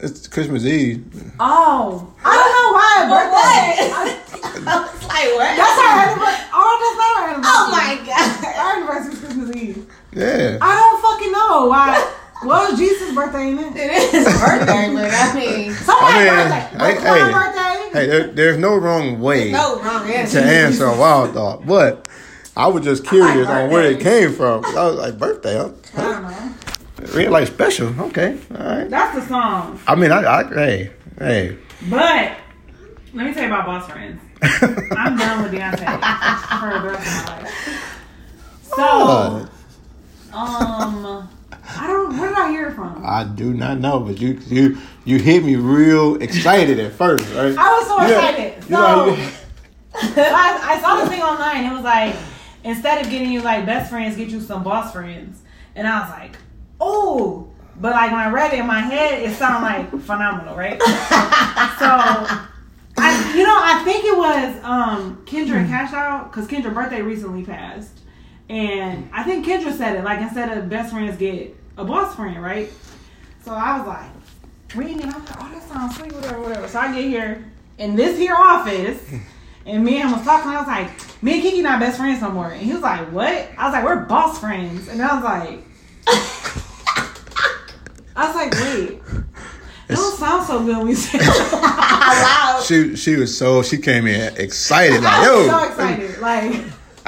It's 0.00 0.28
Christmas 0.28 0.64
Eve. 0.64 1.04
Oh. 1.40 2.12
I 2.24 2.34
don't 2.36 2.52
know 2.54 2.68
why. 2.76 2.94
Birthday. 3.08 3.90
I, 3.90 4.14
I 4.68 4.80
was 4.80 5.02
like, 5.08 5.30
what? 5.34 5.56
that's 5.56 5.78
our 5.80 5.92
anniversary. 6.04 6.48
Oh, 6.52 6.72
that's 6.78 6.98
not 7.00 7.12
our 7.16 7.26
anniversary. 7.30 7.56
Oh 7.56 7.64
my 7.72 7.90
god. 8.06 8.28
Our 8.56 8.76
anniversary 8.76 9.12
is 9.14 9.18
Christmas 9.20 9.56
Eve. 9.56 9.80
Yeah. 10.12 10.58
I 10.60 10.74
don't 10.76 11.00
fucking 11.02 11.32
know 11.32 11.66
why. 11.66 12.14
What 12.42 12.70
was 12.70 12.78
Jesus' 12.78 13.14
birthday 13.14 13.50
in 13.50 13.58
it? 13.58 13.76
It 13.76 13.90
is 13.90 14.10
his 14.12 14.24
birthday, 14.40 14.94
but 14.94 15.10
I 15.12 15.34
mean, 15.34 15.72
Somebody's 15.74 15.88
I 15.88 16.14
mean, 16.24 16.28
birthday. 16.28 16.68
hey, 16.70 16.78
Like, 16.78 16.98
hey. 16.98 17.32
my 17.32 17.32
birthday. 17.32 17.98
Hey, 17.98 18.06
there, 18.06 18.26
there's 18.28 18.58
no 18.58 18.76
wrong 18.76 19.18
way 19.20 19.50
no 19.50 19.80
wrong 19.82 20.06
to 20.06 20.14
answer. 20.16 20.38
answer 20.38 20.84
a 20.86 20.96
Wild 20.96 21.32
Thought, 21.34 21.66
but 21.66 22.06
I 22.56 22.66
was 22.68 22.84
just 22.84 23.04
curious 23.06 23.48
on 23.48 23.70
where 23.70 23.84
it 23.90 24.00
came 24.00 24.32
from. 24.34 24.64
I 24.64 24.86
was 24.86 24.96
like, 24.96 25.18
birthday, 25.18 25.56
huh? 25.56 25.70
I 25.96 26.02
don't 26.02 26.22
know. 26.22 27.14
Red 27.14 27.30
light 27.30 27.48
special. 27.48 27.88
Okay, 28.02 28.38
all 28.52 28.56
right. 28.66 28.90
That's 28.90 29.14
the 29.16 29.26
song. 29.26 29.80
I 29.86 29.94
mean, 29.94 30.12
I, 30.12 30.40
I 30.40 30.44
hey, 30.54 30.90
hey. 31.18 31.58
But 31.88 32.36
let 33.14 33.26
me 33.26 33.32
tell 33.34 33.42
you 33.44 33.48
about 33.48 33.66
boss 33.66 33.90
friends. 33.90 34.20
I'm 34.42 35.16
done 35.16 35.42
with 35.42 35.52
Beyonce 35.52 35.78
for 36.60 36.80
the 36.82 36.88
rest 36.88 37.06
of 37.06 37.26
my 37.26 37.42
life. 37.42 37.94
So, 38.62 39.48
Uh, 40.32 40.36
um, 40.36 41.28
I 41.76 41.86
don't. 41.86 42.18
Where 42.18 42.28
did 42.28 42.38
I 42.38 42.50
hear 42.50 42.68
it 42.68 42.74
from? 42.74 43.02
I 43.04 43.24
do 43.24 43.52
not 43.52 43.78
know, 43.78 44.00
but 44.00 44.20
you 44.20 44.40
you 44.46 44.78
you 45.04 45.18
hit 45.18 45.44
me 45.44 45.56
real 45.56 46.16
excited 46.16 46.78
at 46.78 46.92
first, 46.92 47.24
right? 47.34 47.56
I 47.56 47.78
was 47.78 47.86
so 47.86 48.00
excited. 48.00 48.64
So 50.00 50.22
I, 50.22 50.76
I 50.76 50.80
saw 50.80 50.96
this 51.00 51.08
thing 51.08 51.22
online. 51.22 51.64
It 51.64 51.74
was 51.74 51.82
like 51.82 52.14
instead 52.62 53.04
of 53.04 53.10
getting 53.10 53.32
you 53.32 53.40
like 53.40 53.66
best 53.66 53.90
friends, 53.90 54.16
get 54.16 54.28
you 54.28 54.40
some 54.40 54.62
boss 54.62 54.92
friends. 54.92 55.40
And 55.74 55.88
I 55.88 56.00
was 56.00 56.10
like, 56.10 56.36
oh. 56.80 57.48
But 57.80 57.92
like 57.92 58.12
when 58.12 58.20
I 58.20 58.30
read 58.30 58.52
it 58.52 58.60
in 58.60 58.66
my 58.66 58.80
head, 58.80 59.22
it 59.22 59.34
sounded 59.34 59.66
like 59.66 59.90
phenomenal, 60.02 60.56
right? 60.56 60.80
so. 60.82 62.48
I, 63.00 63.32
you 63.36 63.44
know, 63.44 63.56
I 63.56 63.82
think 63.84 64.04
it 64.04 64.16
was 64.16 64.64
um, 64.64 65.22
Kendra 65.24 65.58
and 65.58 65.68
Cash 65.68 65.92
Out 65.92 66.32
because 66.32 66.48
Kendra's 66.48 66.74
birthday 66.74 67.00
recently 67.00 67.44
passed, 67.44 68.00
and 68.48 69.08
I 69.12 69.22
think 69.22 69.46
Kendra 69.46 69.72
said 69.72 69.94
it 69.96 70.02
like 70.02 70.20
instead 70.20 70.56
of 70.56 70.68
best 70.68 70.92
friends 70.92 71.16
get 71.16 71.56
a 71.78 71.84
boss 71.84 72.14
friend, 72.14 72.42
right? 72.42 72.70
So 73.44 73.52
I 73.52 73.78
was 73.78 73.86
like 73.86 74.10
it, 74.70 75.02
I'm 75.02 75.24
like, 75.24 75.42
oh, 75.42 75.50
that 75.54 75.62
sounds 75.62 75.96
sweet, 75.96 76.12
whatever, 76.12 76.42
whatever. 76.42 76.68
So 76.68 76.78
I 76.78 76.92
get 76.94 77.04
here 77.04 77.50
in 77.78 77.96
this 77.96 78.18
here 78.18 78.34
office, 78.34 79.00
And 79.68 79.84
me 79.84 80.00
and 80.00 80.08
him 80.08 80.16
was 80.16 80.24
talking. 80.24 80.50
I 80.50 80.58
was 80.58 80.66
like, 80.66 81.22
me 81.22 81.34
and 81.34 81.42
Kiki 81.42 81.60
not 81.60 81.78
best 81.78 81.98
friends 81.98 82.22
no 82.22 82.30
more. 82.30 82.50
And 82.50 82.62
he 82.62 82.72
was 82.72 82.80
like, 82.80 83.12
what? 83.12 83.48
I 83.58 83.66
was 83.66 83.74
like, 83.74 83.84
we're 83.84 84.06
boss 84.06 84.40
friends. 84.40 84.88
And 84.88 85.02
I 85.02 85.14
was 85.14 85.24
like, 85.24 85.62
I 88.16 88.26
was 88.26 88.34
like, 88.34 88.54
wait. 88.54 89.02
It 89.90 89.94
don't 89.94 90.18
sound 90.18 90.46
so 90.46 90.62
good 90.62 90.76
when 90.76 90.88
you 90.88 90.94
say 90.94 91.18
it. 91.18 92.62
She 92.66 92.94
she 92.94 93.16
was 93.16 93.34
so 93.34 93.62
she 93.62 93.78
came 93.78 94.06
in 94.06 94.36
excited 94.36 95.02
like 95.02 95.24
yo. 95.24 95.48
so 95.48 95.64
excited. 95.64 96.18
Like, 96.18 96.52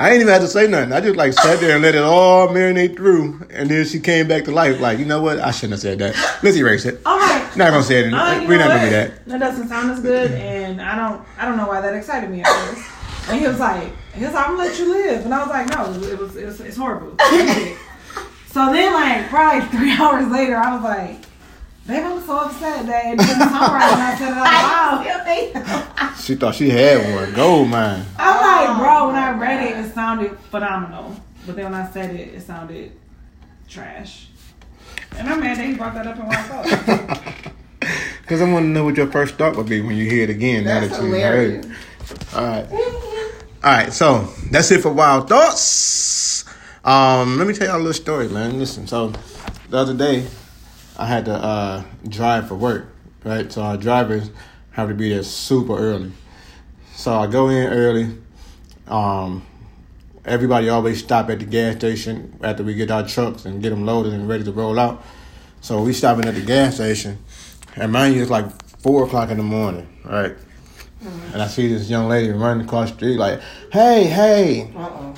I 0.00 0.12
ain't 0.12 0.22
even 0.22 0.32
had 0.32 0.40
to 0.40 0.48
say 0.48 0.66
nothing. 0.66 0.94
I 0.94 1.00
just 1.02 1.16
like 1.16 1.34
sat 1.34 1.60
there 1.60 1.74
and 1.74 1.82
let 1.82 1.94
it 1.94 2.02
all 2.02 2.48
marinate 2.48 2.96
through, 2.96 3.46
and 3.50 3.68
then 3.68 3.84
she 3.84 4.00
came 4.00 4.26
back 4.26 4.44
to 4.44 4.50
life. 4.50 4.80
Like 4.80 4.98
you 4.98 5.04
know 5.04 5.20
what? 5.20 5.38
I 5.38 5.50
shouldn't 5.50 5.72
have 5.72 5.80
said 5.80 5.98
that. 5.98 6.40
Let's 6.42 6.56
erase 6.56 6.86
it. 6.86 7.02
all 7.04 7.18
right. 7.18 7.46
Not 7.54 7.70
gonna 7.70 7.82
say 7.82 8.06
it. 8.06 8.10
Like, 8.10 8.44
uh, 8.44 8.46
We're 8.48 8.58
not 8.58 8.68
gonna 8.68 8.84
do 8.84 8.90
that. 8.90 9.26
That 9.26 9.40
doesn't 9.40 9.68
sound 9.68 9.90
as 9.90 10.00
good, 10.00 10.30
and 10.32 10.80
I 10.80 10.96
don't, 10.96 11.22
I 11.36 11.44
don't 11.44 11.58
know 11.58 11.66
why 11.66 11.82
that 11.82 11.94
excited 11.94 12.30
me 12.30 12.40
at 12.40 12.46
first. 12.46 13.28
And 13.28 13.38
he 13.38 13.46
was 13.46 13.58
like, 13.60 13.92
he 14.14 14.24
was 14.24 14.32
like, 14.32 14.48
I'm 14.48 14.56
gonna 14.56 14.68
let 14.70 14.78
you 14.78 14.88
live, 14.90 15.24
and 15.26 15.34
I 15.34 15.40
was 15.40 15.48
like, 15.50 15.68
no, 15.68 15.92
it 16.10 16.18
was, 16.18 16.34
it 16.34 16.46
was 16.46 16.60
it's 16.60 16.76
horrible. 16.78 17.14
so 18.46 18.72
then, 18.72 18.94
like, 18.94 19.28
probably 19.28 19.68
three 19.68 19.92
hours 19.98 20.26
later, 20.28 20.56
I 20.56 20.74
was 20.74 20.82
like, 20.82 21.24
babe, 21.86 22.02
I'm 22.04 22.20
so 22.22 22.38
upset 22.38 22.86
that 22.86 23.06
it 23.14 23.18
didn't 23.18 23.38
sound 23.38 23.72
right 23.72 23.90
when 23.92 24.00
I 24.00 24.14
said 24.16 24.30
it 24.30 24.36
out 24.36 24.44
loud. 24.44 25.06
I 25.96 26.12
still. 26.14 26.24
She 26.24 26.34
thought 26.36 26.54
she 26.54 26.70
had 26.70 27.14
one 27.14 27.32
gold 27.34 27.68
mine. 27.68 28.04
I'm 28.18 28.68
like, 28.68 28.78
bro, 28.78 29.06
when 29.08 29.16
I 29.16 29.30
read 29.38 29.70
it, 29.72 29.84
it 29.84 29.94
sounded 29.94 30.38
phenomenal, 30.50 31.16
but 31.46 31.56
then 31.56 31.64
when 31.66 31.74
I 31.74 31.90
said 31.90 32.14
it, 32.14 32.34
it 32.34 32.42
sounded 32.42 32.92
trash. 33.68 34.28
And 35.16 35.28
I'm 35.28 35.40
mad 35.40 35.56
that 35.58 35.66
he 35.66 35.74
brought 35.74 35.94
that 35.94 36.06
up 36.06 36.16
in 36.18 36.26
one 36.26 36.36
thought. 36.44 37.52
Cause 38.26 38.40
I 38.40 38.52
want 38.52 38.64
to 38.64 38.68
know 38.68 38.84
what 38.84 38.96
your 38.96 39.10
first 39.10 39.34
thought 39.34 39.56
would 39.56 39.68
be 39.68 39.80
when 39.80 39.96
you 39.96 40.08
hear 40.08 40.22
it 40.22 40.30
again. 40.30 40.64
now 40.64 40.80
That's 40.80 40.96
that 40.98 41.04
you 41.04 41.10
heard 41.14 41.64
hilarious. 41.64 41.66
it. 41.66 42.34
All 42.36 42.44
right. 42.46 42.66
All 43.62 43.70
right, 43.72 43.92
so 43.92 44.28
that's 44.52 44.70
it 44.70 44.82
for 44.82 44.92
Wild 44.92 45.28
Thoughts. 45.28 46.44
Um, 46.84 47.38
let 47.38 47.46
me 47.48 47.54
tell 47.54 47.66
y'all 47.66 47.76
a 47.76 47.78
little 47.78 47.92
story, 47.92 48.28
man. 48.28 48.58
Listen, 48.58 48.86
so 48.86 49.12
the 49.68 49.76
other 49.78 49.94
day 49.94 50.26
I 51.00 51.06
had 51.06 51.24
to 51.24 51.32
uh, 51.34 51.82
drive 52.06 52.48
for 52.48 52.56
work, 52.56 52.92
right? 53.24 53.50
So 53.50 53.62
our 53.62 53.78
drivers 53.78 54.30
have 54.72 54.90
to 54.90 54.94
be 54.94 55.08
there 55.08 55.22
super 55.22 55.74
early. 55.78 56.12
So 56.94 57.14
I 57.14 57.26
go 57.26 57.48
in 57.48 57.72
early. 57.72 58.18
Um, 58.86 59.46
everybody 60.26 60.68
always 60.68 61.02
stop 61.02 61.30
at 61.30 61.38
the 61.38 61.46
gas 61.46 61.76
station 61.76 62.38
after 62.42 62.62
we 62.62 62.74
get 62.74 62.90
our 62.90 63.08
trucks 63.08 63.46
and 63.46 63.62
get 63.62 63.70
them 63.70 63.86
loaded 63.86 64.12
and 64.12 64.28
ready 64.28 64.44
to 64.44 64.52
roll 64.52 64.78
out. 64.78 65.02
So 65.62 65.82
we 65.82 65.94
stopping 65.94 66.26
at 66.26 66.34
the 66.34 66.42
gas 66.42 66.74
station, 66.74 67.16
and 67.76 67.90
mind 67.92 68.14
you, 68.14 68.20
it's 68.20 68.30
like 68.30 68.50
four 68.80 69.04
o'clock 69.04 69.30
in 69.30 69.38
the 69.38 69.42
morning, 69.42 69.88
right? 70.04 70.36
And 71.32 71.40
I 71.40 71.46
see 71.46 71.72
this 71.72 71.88
young 71.88 72.08
lady 72.08 72.30
running 72.30 72.66
across 72.66 72.90
the 72.90 72.96
street 72.96 73.16
like, 73.16 73.40
"Hey, 73.72 74.04
hey!" 74.04 74.70
Uh-oh. 74.76 75.14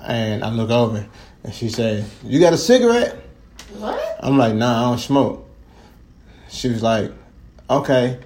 And 0.00 0.44
I 0.44 0.50
look 0.50 0.70
over, 0.70 1.04
and 1.42 1.52
she 1.52 1.68
said, 1.68 2.04
"You 2.22 2.38
got 2.38 2.52
a 2.52 2.58
cigarette?" 2.58 3.23
What? 3.78 4.16
I'm 4.22 4.38
like, 4.38 4.54
"Nah, 4.54 4.78
I 4.78 4.90
don't 4.90 4.98
smoke." 4.98 5.48
She 6.48 6.68
was 6.68 6.82
like, 6.82 7.10
"Okay, 7.68 8.18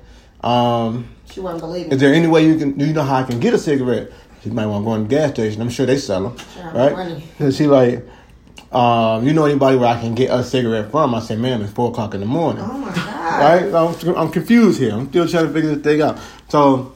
um, 0.42 1.06
She 1.30 1.40
wasn't 1.40 1.62
believing. 1.62 1.92
is 1.92 1.98
there 2.00 2.12
any 2.14 2.26
way 2.26 2.46
you 2.46 2.56
can? 2.56 2.78
You 2.78 2.92
know 2.92 3.02
how 3.02 3.16
I 3.16 3.22
can 3.24 3.40
get 3.40 3.54
a 3.54 3.58
cigarette?" 3.58 4.10
She 4.42 4.50
might 4.50 4.66
want 4.66 4.84
to 4.84 4.86
go 4.86 4.94
in 4.94 5.02
the 5.04 5.08
gas 5.08 5.30
station. 5.32 5.60
I'm 5.60 5.68
sure 5.70 5.84
they 5.86 5.98
sell 5.98 6.22
them, 6.30 6.36
Yeah, 6.56 6.76
right? 6.88 7.22
And 7.40 7.52
she 7.54 7.66
like, 7.66 8.06
um, 8.72 9.26
"You 9.26 9.32
know 9.32 9.44
anybody 9.46 9.76
where 9.76 9.88
I 9.88 9.98
can 10.00 10.14
get 10.14 10.30
a 10.30 10.44
cigarette 10.44 10.90
from?" 10.90 11.14
I 11.14 11.20
said, 11.20 11.38
"Ma'am, 11.38 11.62
it's 11.62 11.72
four 11.72 11.90
o'clock 11.90 12.14
in 12.14 12.20
the 12.20 12.26
morning." 12.26 12.62
Oh 12.64 12.78
my 12.78 12.92
god. 12.94 13.40
right? 13.40 13.74
I'm, 13.74 14.16
I'm 14.16 14.30
confused 14.30 14.78
here. 14.80 14.92
I'm 14.92 15.08
still 15.08 15.26
trying 15.26 15.46
to 15.48 15.52
figure 15.52 15.74
this 15.74 15.82
thing 15.82 16.02
out. 16.02 16.18
So 16.48 16.92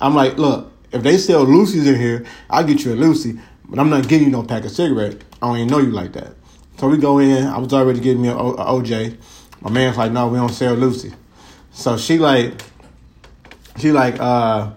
I'm 0.00 0.14
like, 0.14 0.38
look, 0.38 0.72
if 0.92 1.02
they 1.02 1.18
sell 1.18 1.42
Lucy's 1.42 1.86
in 1.86 1.96
here, 1.96 2.24
I'll 2.48 2.64
get 2.64 2.84
you 2.84 2.92
a 2.92 2.96
Lucy, 2.96 3.38
but 3.68 3.78
I'm 3.78 3.90
not 3.90 4.06
getting 4.08 4.26
you 4.28 4.32
no 4.32 4.42
pack 4.42 4.64
of 4.64 4.70
cigarette. 4.70 5.16
I 5.42 5.46
don't 5.48 5.56
even 5.56 5.68
know 5.68 5.78
you 5.78 5.90
like 5.90 6.12
that. 6.14 6.32
So 6.78 6.88
we 6.88 6.96
go 6.96 7.18
in. 7.18 7.44
I 7.46 7.58
was 7.58 7.72
already 7.72 8.00
getting 8.00 8.22
me 8.22 8.28
a, 8.28 8.36
O- 8.36 8.54
a 8.54 8.64
OJ. 8.66 9.16
My 9.60 9.70
man's 9.70 9.96
like, 9.96 10.12
no, 10.12 10.28
we 10.28 10.38
don't 10.38 10.48
sell 10.48 10.74
Lucy. 10.74 11.12
So 11.72 11.96
she 11.96 12.18
like, 12.18 12.62
she 13.78 13.90
like, 13.90 14.20
uh, 14.20 14.70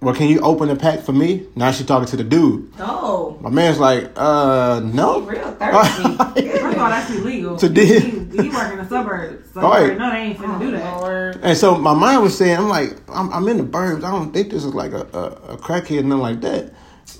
well, 0.00 0.14
can 0.14 0.28
you 0.28 0.40
open 0.40 0.68
the 0.68 0.76
pack 0.76 1.00
for 1.00 1.12
me? 1.12 1.46
Now 1.56 1.72
she 1.72 1.84
talking 1.84 2.08
to 2.08 2.16
the 2.16 2.24
dude. 2.24 2.78
No. 2.78 3.38
My 3.40 3.50
man's 3.50 3.78
like, 3.78 4.12
uh, 4.16 4.80
no. 4.84 5.20
Real 5.20 5.52
thirsty. 5.52 6.02
First 6.60 6.76
of 6.76 6.82
all, 6.82 6.88
that's 6.90 7.10
illegal. 7.10 7.56
To 7.58 7.68
he, 7.68 8.00
he, 8.00 8.42
he 8.42 8.48
work 8.50 8.72
in 8.72 8.78
the 8.78 8.88
suburbs, 8.88 9.50
so 9.52 9.60
right. 9.60 9.96
no, 9.96 10.10
they 10.10 10.18
ain't 10.18 10.38
finna 10.38 10.58
do 10.58 10.70
that. 10.72 11.00
Lord. 11.00 11.40
And 11.42 11.56
so 11.56 11.76
my 11.76 11.94
mind 11.94 12.22
was 12.22 12.36
saying, 12.36 12.56
I'm 12.56 12.68
like, 12.68 12.96
I'm, 13.08 13.30
I'm 13.32 13.46
in 13.48 13.58
the 13.58 13.64
burbs. 13.64 14.04
I 14.04 14.10
don't 14.10 14.32
think 14.32 14.50
this 14.50 14.64
is 14.64 14.74
like 14.74 14.92
a, 14.92 15.06
a, 15.12 15.52
a 15.52 15.56
crackhead, 15.58 16.04
nothing 16.04 16.22
like 16.22 16.40
that. 16.42 16.72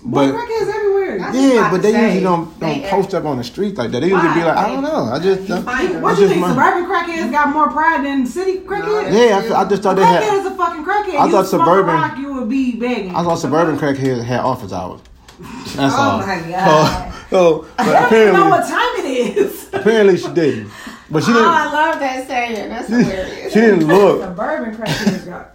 But 0.06 0.32
But 0.32 0.34
crackheads 0.34 0.74
everywhere. 0.74 1.20
I- 1.22 1.32
yeah, 1.34 1.70
but 1.70 1.82
they 1.82 1.92
say, 1.92 2.02
usually 2.06 2.22
don't 2.22 2.60
don't 2.60 2.84
uh, 2.84 2.88
post 2.90 3.14
up 3.14 3.24
on 3.24 3.38
the 3.38 3.44
street 3.44 3.76
like 3.78 3.90
that. 3.92 4.00
They 4.00 4.08
usually 4.08 4.28
Why? 4.28 4.34
be 4.34 4.44
like, 4.44 4.56
I 4.56 4.68
don't 4.68 4.82
know. 4.82 5.04
I 5.12 5.18
just 5.18 5.48
You 5.48 5.54
uh, 5.54 5.62
find 5.62 5.94
them. 5.94 6.02
What 6.02 6.12
It's 6.12 6.20
you 6.20 6.26
just 6.26 6.34
think? 6.40 6.46
my- 6.46 6.54
Suburban 6.54 6.84
crackheads 6.90 7.30
got 7.30 7.48
more 7.52 7.70
pride 7.70 8.04
than 8.04 8.26
city 8.26 8.58
crackheads? 8.60 9.12
yeah. 9.12 9.58
I 9.58 9.64
just 9.68 9.82
thought 9.82 9.94
they 9.96 10.02
Crackhead 10.02 10.22
had. 10.22 10.34
is 10.40 10.46
a 10.46 10.54
fucking 10.56 10.84
crackhead. 10.84 11.16
I 11.20 11.26
you 11.26 11.32
thought 11.32 11.46
smoke 11.46 11.62
suburban- 11.66 11.94
Rock, 11.94 12.18
you 12.18 12.34
would 12.34 12.48
be 12.48 12.76
begging. 12.76 13.14
I 13.14 13.22
thought 13.22 13.36
suburban 13.36 13.78
crackheads 13.78 14.22
had 14.24 14.40
office 14.40 14.72
hours. 14.72 15.00
That's 15.40 15.94
Oh 15.94 15.98
all. 15.98 16.18
my 16.18 16.42
oh, 16.46 16.50
God. 16.50 17.14
So, 17.30 17.62
so 17.62 17.68
but 17.76 17.78
I 17.80 17.84
don't 17.84 18.00
know 18.00 18.06
apparently, 18.06 18.50
what 18.50 18.68
time 18.68 19.04
it 19.06 19.36
is. 19.38 19.68
apparently 19.72 20.16
she 20.18 20.28
didn't. 20.32 20.70
But 21.10 21.22
she 21.24 21.30
Oh, 21.32 21.34
didn't. 21.34 21.48
Oh, 21.48 21.50
I 21.50 21.72
love 21.72 22.00
that 22.00 22.26
saying. 22.26 22.68
That's 22.68 22.88
hilarious. 22.90 23.52
She 23.52 23.60
didn't 23.60 23.86
look. 23.88 24.20
suburban 24.22 24.76
crackheads 24.76 25.26
got. 25.26 25.53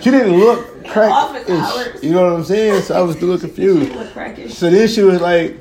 She 0.00 0.10
didn't 0.10 0.38
look 0.38 0.86
crack. 0.86 1.48
You 2.02 2.12
know 2.12 2.22
what 2.24 2.32
I'm 2.34 2.44
saying? 2.44 2.82
So 2.82 2.96
I 2.98 3.02
was 3.02 3.16
still 3.16 3.38
confused. 3.38 3.90
She 3.92 3.98
look. 3.98 4.50
So 4.50 4.70
then 4.70 4.88
she 4.88 5.02
was 5.02 5.20
like, 5.20 5.58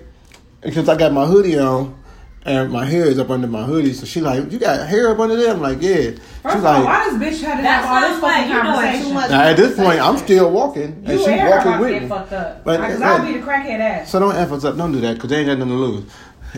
because 0.61 0.87
I 0.89 0.95
got 0.97 1.11
my 1.13 1.25
hoodie 1.25 1.57
on, 1.59 1.99
and 2.45 2.71
my 2.71 2.85
hair 2.85 3.05
is 3.05 3.17
up 3.17 3.31
under 3.31 3.47
my 3.47 3.63
hoodie. 3.63 3.93
So 3.93 4.05
she 4.05 4.21
like, 4.21 4.51
you 4.51 4.59
got 4.59 4.87
hair 4.87 5.09
up 5.09 5.19
under 5.19 5.35
there? 5.35 5.51
I'm 5.53 5.61
like, 5.61 5.81
yeah. 5.81 6.11
First 6.11 6.21
She's 6.43 6.53
of 6.55 6.65
all, 6.65 6.73
like, 6.73 6.85
why 6.85 7.03
does 7.05 7.13
bitch 7.15 7.41
had 7.43 7.57
to 7.57 7.63
That 7.63 7.83
have 7.83 7.85
all 7.85 8.01
this 8.01 8.09
sounds 8.11 8.23
like 8.23 8.33
fucking 8.33 8.49
you 8.49 8.61
doing 8.61 8.73
conversation? 8.75 9.07
too 9.07 9.13
much. 9.15 9.29
now 9.31 9.41
at 9.41 9.57
this 9.57 9.75
point, 9.75 9.99
I'm 9.99 10.17
still 10.17 10.51
walking, 10.51 10.83
and 10.83 11.07
You 11.07 11.17
she's 11.17 11.27
and 11.27 11.39
her 11.41 11.49
walking 11.49 11.67
about 11.67 11.77
to 11.77 11.81
with 11.83 11.91
get 11.93 12.01
me. 12.03 12.07
fucked 12.09 12.33
up. 12.33 12.63
But- 12.63 12.81
Because 12.81 12.99
but- 12.99 13.07
I'll 13.07 13.25
be 13.25 13.33
the 13.39 13.45
crackhead 13.45 13.79
ass. 13.79 14.11
So 14.11 14.19
don't 14.19 14.35
F 14.35 14.51
us 14.51 14.63
up. 14.63 14.77
Don't 14.77 14.91
do 14.91 15.01
that 15.01 15.15
because 15.15 15.29
they 15.31 15.37
ain't 15.37 15.47
got 15.47 15.57
nothing 15.57 15.73
to 15.73 15.79
lose. 15.79 16.11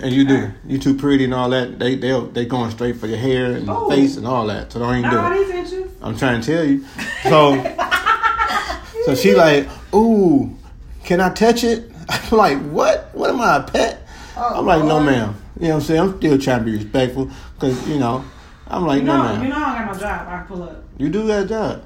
And 0.04 0.12
you 0.14 0.26
do. 0.26 0.52
You 0.68 0.78
too 0.78 0.96
pretty 0.96 1.24
and 1.26 1.34
all 1.34 1.50
that. 1.50 1.80
They 1.80 1.96
they 1.96 2.20
they 2.34 2.46
going 2.46 2.72
straight 2.72 2.98
for 2.98 3.08
your 3.08 3.18
hair 3.18 3.54
and 3.54 3.70
Oh. 3.70 3.90
face 3.90 4.18
and 4.18 4.28
all 4.28 4.48
that. 4.48 4.72
So 4.72 4.80
don't 4.80 4.98
even 4.98 5.10
do 5.12 5.18
it. 5.18 5.90
I'm 6.02 6.18
trying 6.18 6.42
to 6.42 6.48
tell 6.48 6.64
you. 6.66 6.86
So 7.24 7.56
so 9.06 9.16
she 9.16 9.34
like, 9.36 9.68
ooh, 9.94 10.56
can 11.04 11.22
I 11.22 11.30
touch 11.34 11.64
it? 11.64 11.92
I'm 12.10 12.38
like, 12.38 12.60
what? 12.70 13.10
What 13.14 13.30
am 13.30 13.42
I 13.42 13.58
a 13.58 13.64
pet? 13.64 14.08
Oh, 14.36 14.60
I'm 14.60 14.66
like, 14.66 14.84
no, 14.84 15.00
ma'am. 15.00 15.36
You 15.60 15.70
know 15.70 15.70
what 15.70 15.76
I'm 15.76 15.82
saying? 15.82 16.00
I'm 16.02 16.18
still 16.18 16.38
trying 16.38 16.60
to 16.60 16.66
be 16.66 16.76
respectful 16.78 17.30
because 17.56 17.88
you 17.88 18.00
know. 18.00 18.24
I'm 18.70 18.86
like, 18.86 19.00
You 19.00 19.08
no, 19.08 19.18
know, 19.18 19.24
ma'am. 19.24 19.44
you 19.44 19.50
know 19.50 19.56
I 19.56 19.86
got 19.86 19.94
no 19.94 20.00
job. 20.00 20.28
I 20.28 20.44
pull 20.46 20.64
up. 20.64 20.84
You 20.98 21.08
do 21.10 21.26
that 21.28 21.48
job. 21.48 21.84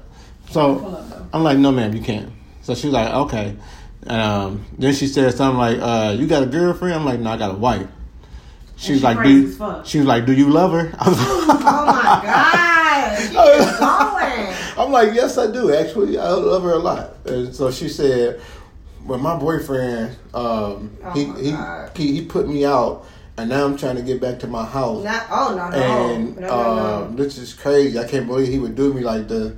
So 0.50 0.84
up. 0.84 1.28
I'm 1.32 1.44
like, 1.44 1.56
no, 1.58 1.70
ma'am, 1.70 1.94
you 1.94 2.02
can't. 2.02 2.30
So 2.62 2.74
she's 2.74 2.90
like, 2.90 3.08
okay. 3.14 3.56
Um, 4.08 4.64
then 4.76 4.92
she 4.92 5.06
said 5.06 5.32
something 5.34 5.58
like, 5.58 5.78
uh, 5.80 6.16
you 6.18 6.26
got 6.26 6.42
a 6.42 6.46
girlfriend? 6.46 6.94
I'm 6.96 7.04
like, 7.04 7.20
no, 7.20 7.30
I 7.30 7.36
got 7.36 7.52
a 7.52 7.56
wife. 7.56 7.86
She 8.82 8.92
was 8.92 9.00
she 9.00 9.04
like, 9.06 9.16
do 9.18 9.22
crazy 9.22 9.40
you, 9.40 9.48
as 9.48 9.56
fuck. 9.56 9.86
she 9.86 9.98
was 9.98 10.06
like, 10.08 10.26
do 10.26 10.32
you 10.32 10.50
love 10.50 10.72
her? 10.72 10.92
I 10.98 11.08
was 11.08 11.18
like, 11.18 11.28
Oh 11.28 11.86
my 11.86 12.20
god. 12.24 12.78
She 13.22 13.36
is 13.36 13.78
going. 13.78 14.54
I'm 14.78 14.90
like, 14.90 15.14
yes, 15.14 15.38
I 15.38 15.50
do. 15.50 15.72
Actually, 15.72 16.18
I 16.18 16.30
love 16.30 16.62
her 16.64 16.72
a 16.72 16.78
lot. 16.78 17.14
And 17.26 17.54
so 17.54 17.70
she 17.70 17.88
said, 17.88 18.40
well, 19.06 19.18
my 19.18 19.36
boyfriend, 19.38 20.16
um, 20.34 20.96
Oh 21.04 21.10
he, 21.14 21.26
my 21.26 21.88
he, 21.94 22.02
he 22.02 22.12
he 22.20 22.24
put 22.24 22.48
me 22.48 22.64
out, 22.64 23.06
and 23.36 23.50
now 23.50 23.64
I'm 23.64 23.76
trying 23.76 23.96
to 23.96 24.02
get 24.02 24.20
back 24.20 24.40
to 24.40 24.46
my 24.48 24.64
house. 24.64 25.04
Not, 25.04 25.26
oh 25.30 25.54
no 25.56 25.68
no 25.70 25.76
and 25.76 26.36
no 26.38 26.48
no 26.48 27.04
um, 27.04 27.16
this 27.16 27.38
is 27.38 27.54
crazy. 27.54 27.98
I 27.98 28.08
can't 28.08 28.26
believe 28.26 28.48
he 28.48 28.58
would 28.58 28.74
do 28.74 28.92
me 28.92 29.02
like 29.02 29.28
this. 29.28 29.52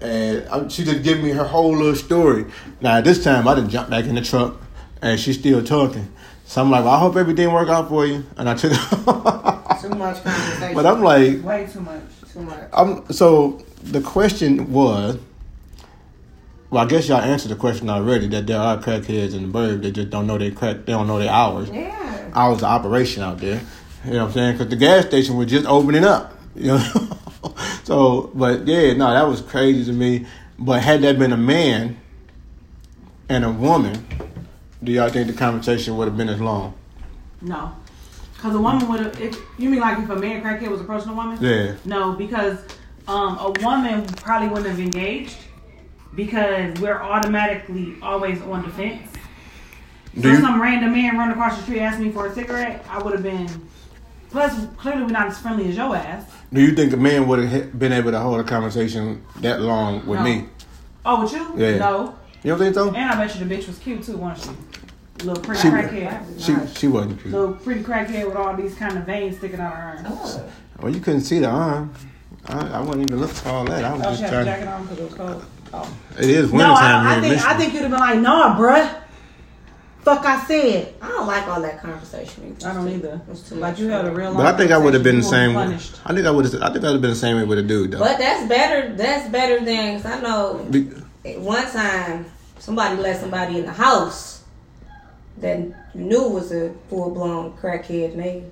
And 0.00 0.48
i 0.48 0.66
she 0.68 0.82
just 0.84 1.02
gave 1.04 1.22
me 1.22 1.30
her 1.30 1.44
whole 1.44 1.76
little 1.76 1.94
story. 1.94 2.46
Now 2.80 3.00
this 3.00 3.22
time 3.22 3.46
I 3.46 3.54
didn't 3.54 3.70
jump 3.70 3.90
back 3.90 4.06
in 4.06 4.16
the 4.16 4.22
truck, 4.22 4.56
and 5.02 5.20
she's 5.20 5.38
still 5.38 5.62
talking. 5.62 6.10
So 6.46 6.60
I'm 6.62 6.70
like, 6.70 6.84
well, 6.84 6.94
I 6.94 6.98
hope 6.98 7.16
everything 7.16 7.50
work 7.52 7.68
out 7.68 7.88
for 7.88 8.06
you. 8.06 8.24
And 8.36 8.48
I 8.48 8.54
took, 8.54 8.72
Too 9.80 9.88
much 9.90 10.22
conversation. 10.22 10.74
but 10.74 10.86
I'm 10.86 11.02
like, 11.02 11.42
Way 11.42 11.66
too 11.70 11.80
much. 11.80 12.02
too 12.32 12.42
much. 12.42 12.68
I'm 12.72 13.10
so 13.12 13.62
the 13.82 14.00
question 14.00 14.72
was. 14.72 15.18
Well, 16.70 16.82
I 16.82 16.88
guess 16.88 17.08
y'all 17.08 17.20
answered 17.20 17.50
the 17.50 17.56
question 17.56 17.88
already 17.88 18.26
that 18.28 18.46
there 18.48 18.58
are 18.58 18.76
crackheads 18.78 19.32
in 19.34 19.52
the 19.52 19.58
burb. 19.58 19.82
They 19.82 19.92
just 19.92 20.10
don't 20.10 20.26
know 20.26 20.38
they 20.38 20.50
crack. 20.50 20.86
They 20.86 20.92
don't 20.92 21.06
know 21.06 21.18
their 21.20 21.30
hours. 21.30 21.70
Yeah. 21.70 22.30
hours 22.34 22.58
of 22.58 22.64
operation 22.64 23.22
out 23.22 23.38
there. 23.38 23.60
You 24.04 24.12
know 24.14 24.18
what 24.20 24.26
I'm 24.28 24.32
saying? 24.32 24.52
Because 24.54 24.68
the 24.70 24.76
gas 24.76 25.06
station 25.06 25.36
was 25.36 25.48
just 25.48 25.66
opening 25.66 26.04
up. 26.04 26.36
You 26.56 26.68
know. 26.78 27.08
so, 27.84 28.30
but 28.34 28.66
yeah, 28.66 28.92
no, 28.94 29.12
that 29.12 29.28
was 29.28 29.40
crazy 29.40 29.84
to 29.84 29.92
me. 29.92 30.26
But 30.58 30.82
had 30.82 31.02
that 31.02 31.16
been 31.18 31.32
a 31.32 31.36
man 31.36 31.96
and 33.28 33.44
a 33.44 33.50
woman, 33.52 34.04
do 34.84 34.92
y'all 34.92 35.08
think 35.08 35.26
the 35.26 35.32
conversation 35.32 35.96
would 35.96 36.06
have 36.08 36.16
been 36.16 36.28
as 36.28 36.40
long? 36.40 36.74
No. 37.40 37.72
Because 38.34 38.54
a 38.54 38.60
woman 38.60 38.86
would 38.88 39.00
have. 39.00 39.20
If 39.20 39.38
you 39.58 39.70
mean 39.70 39.80
like 39.80 39.98
if 39.98 40.08
a 40.10 40.16
man 40.16 40.42
crackhead 40.42 40.68
was 40.68 40.80
approaching 40.80 41.08
a 41.10 41.14
woman? 41.14 41.38
Yeah. 41.40 41.74
No, 41.84 42.12
because 42.12 42.58
um, 43.08 43.38
a 43.38 43.50
woman 43.62 44.04
probably 44.16 44.48
wouldn't 44.48 44.66
have 44.68 44.80
engaged. 44.80 45.36
because 46.14 46.78
we're 46.80 47.00
automatically 47.00 47.96
always 48.02 48.40
on 48.42 48.62
defense. 48.62 49.10
Do 50.14 50.22
So 50.22 50.28
you- 50.28 50.40
some 50.40 50.60
random 50.62 50.92
man 50.92 51.18
run 51.18 51.30
across 51.32 51.56
the 51.56 51.62
street 51.62 51.78
and 51.78 51.86
asked 51.86 51.98
me 52.00 52.10
for 52.12 52.26
a 52.26 52.32
cigarette, 52.34 52.84
I 52.88 53.02
would 53.02 53.14
have 53.14 53.22
been. 53.22 53.48
Plus, 54.30 54.66
clearly 54.76 55.02
we're 55.02 55.08
not 55.08 55.26
as 55.28 55.38
friendly 55.38 55.68
as 55.68 55.76
your 55.76 55.96
ass. 55.96 56.24
Do 56.52 56.60
you 56.60 56.72
think 56.74 56.92
a 56.92 56.96
man 56.96 57.26
would 57.26 57.40
have 57.44 57.76
been 57.78 57.92
able 57.92 58.10
to 58.12 58.18
hold 58.20 58.38
a 58.40 58.44
conversation 58.44 59.24
that 59.40 59.60
long 59.60 60.06
with 60.06 60.18
No. 60.20 60.24
me? 60.24 60.44
Oh, 61.04 61.22
with 61.22 61.32
you? 61.32 61.52
Yeah. 61.56 61.78
No. 61.78 62.14
You 62.44 62.50
don't 62.50 62.58
think 62.58 62.74
so? 62.74 62.88
And 62.88 62.96
I 63.10 63.16
bet 63.26 63.36
you 63.38 63.44
the 63.44 63.52
bitch 63.54 63.66
was 63.66 63.78
cute 63.78 64.02
too, 64.04 64.16
wasn't 64.18 64.56
she? 65.20 65.26
Little 65.26 65.42
pretty 65.42 65.62
She- 65.62 65.68
crackhead. 65.68 66.40
She 66.72 66.78
she 66.78 66.88
wasn't 66.88 67.20
cute. 67.20 67.32
Little 67.34 67.54
pretty 67.54 67.82
crackhead 67.82 68.26
with 68.26 68.36
all 68.36 68.54
these 68.56 68.74
kind 68.74 68.96
of 68.98 69.04
veins 69.04 69.38
sticking 69.38 69.58
out 69.60 69.72
her 69.74 69.82
arms. 70.04 70.08
Oh. 70.10 70.44
Well, 70.80 70.92
you 70.94 71.00
couldn't 71.00 71.22
see 71.22 71.38
the 71.40 71.48
arm. 71.48 71.92
I, 72.46 72.68
I 72.68 72.80
wasn't 72.80 73.08
even 73.08 73.20
look 73.20 73.30
for 73.30 73.48
all 73.48 73.64
that. 73.64 73.82
I 73.84 73.92
was 73.94 74.02
Oh, 74.02 74.04
just 74.10 74.16
she 74.18 74.22
had 74.24 74.32
a 74.34 74.36
trying. 74.44 74.46
jacket 74.46 74.68
on 74.68 74.82
because 74.82 74.98
it 74.98 75.04
was 75.04 75.14
cold. 75.14 75.44
Oh. 75.72 75.96
It 76.18 76.28
is 76.30 76.52
No, 76.52 76.58
wintertime 76.58 76.80
I, 76.82 77.08
I 77.10 77.14
here 77.14 77.24
in 77.24 77.30
think 77.38 77.46
I 77.46 77.56
think 77.58 77.72
you'd 77.72 77.82
have 77.82 77.90
been 77.90 78.00
like, 78.00 78.18
nah, 78.20 78.58
bruh. 78.58 79.00
Fuck, 80.02 80.26
I 80.26 80.44
said. 80.44 80.94
I 81.00 81.08
don't 81.08 81.26
like 81.26 81.48
all 81.48 81.62
that 81.62 81.80
conversation. 81.80 82.54
I 82.66 82.74
don't 82.74 82.88
either. 82.90 83.22
It's 83.30 83.48
too 83.48 83.54
Like 83.54 83.72
much 83.72 83.80
you 83.80 83.88
had 83.88 84.04
a 84.04 84.08
for 84.08 84.14
me. 84.14 84.16
real. 84.24 84.34
but 84.34 84.44
long 84.44 84.54
I 84.54 84.56
think 84.58 84.70
I 84.70 84.76
would 84.76 84.92
have 84.92 85.02
been 85.02 85.16
the 85.16 85.22
same. 85.22 85.54
way- 85.54 85.64
punished. 85.64 85.98
I 86.04 86.12
think 86.12 86.26
I 86.26 86.30
would 86.30 86.44
have. 86.44 86.62
I 86.62 86.70
think 86.70 86.84
I'd 86.84 86.92
have 86.92 87.00
been 87.00 87.10
the 87.10 87.16
same 87.16 87.38
way 87.38 87.44
with 87.44 87.58
a 87.58 87.62
dude 87.62 87.92
though. 87.92 88.00
But 88.00 88.18
that's 88.18 88.46
better. 88.46 88.94
That's 88.94 89.30
better 89.30 89.64
than 89.64 90.02
'cause 90.02 90.04
I 90.12 90.20
know 90.20 90.66
Be- 90.70 90.90
one 91.38 91.64
time 91.70 92.26
somebody 92.64 92.96
let 92.96 93.20
somebody 93.20 93.58
in 93.58 93.66
the 93.66 93.72
house 93.72 94.42
that 95.38 95.58
you 95.58 95.74
knew 95.94 96.22
was 96.28 96.50
a 96.52 96.72
full 96.88 97.10
blown 97.10 97.52
crackhead, 97.58 98.12
and 98.12 98.20
they 98.22 98.44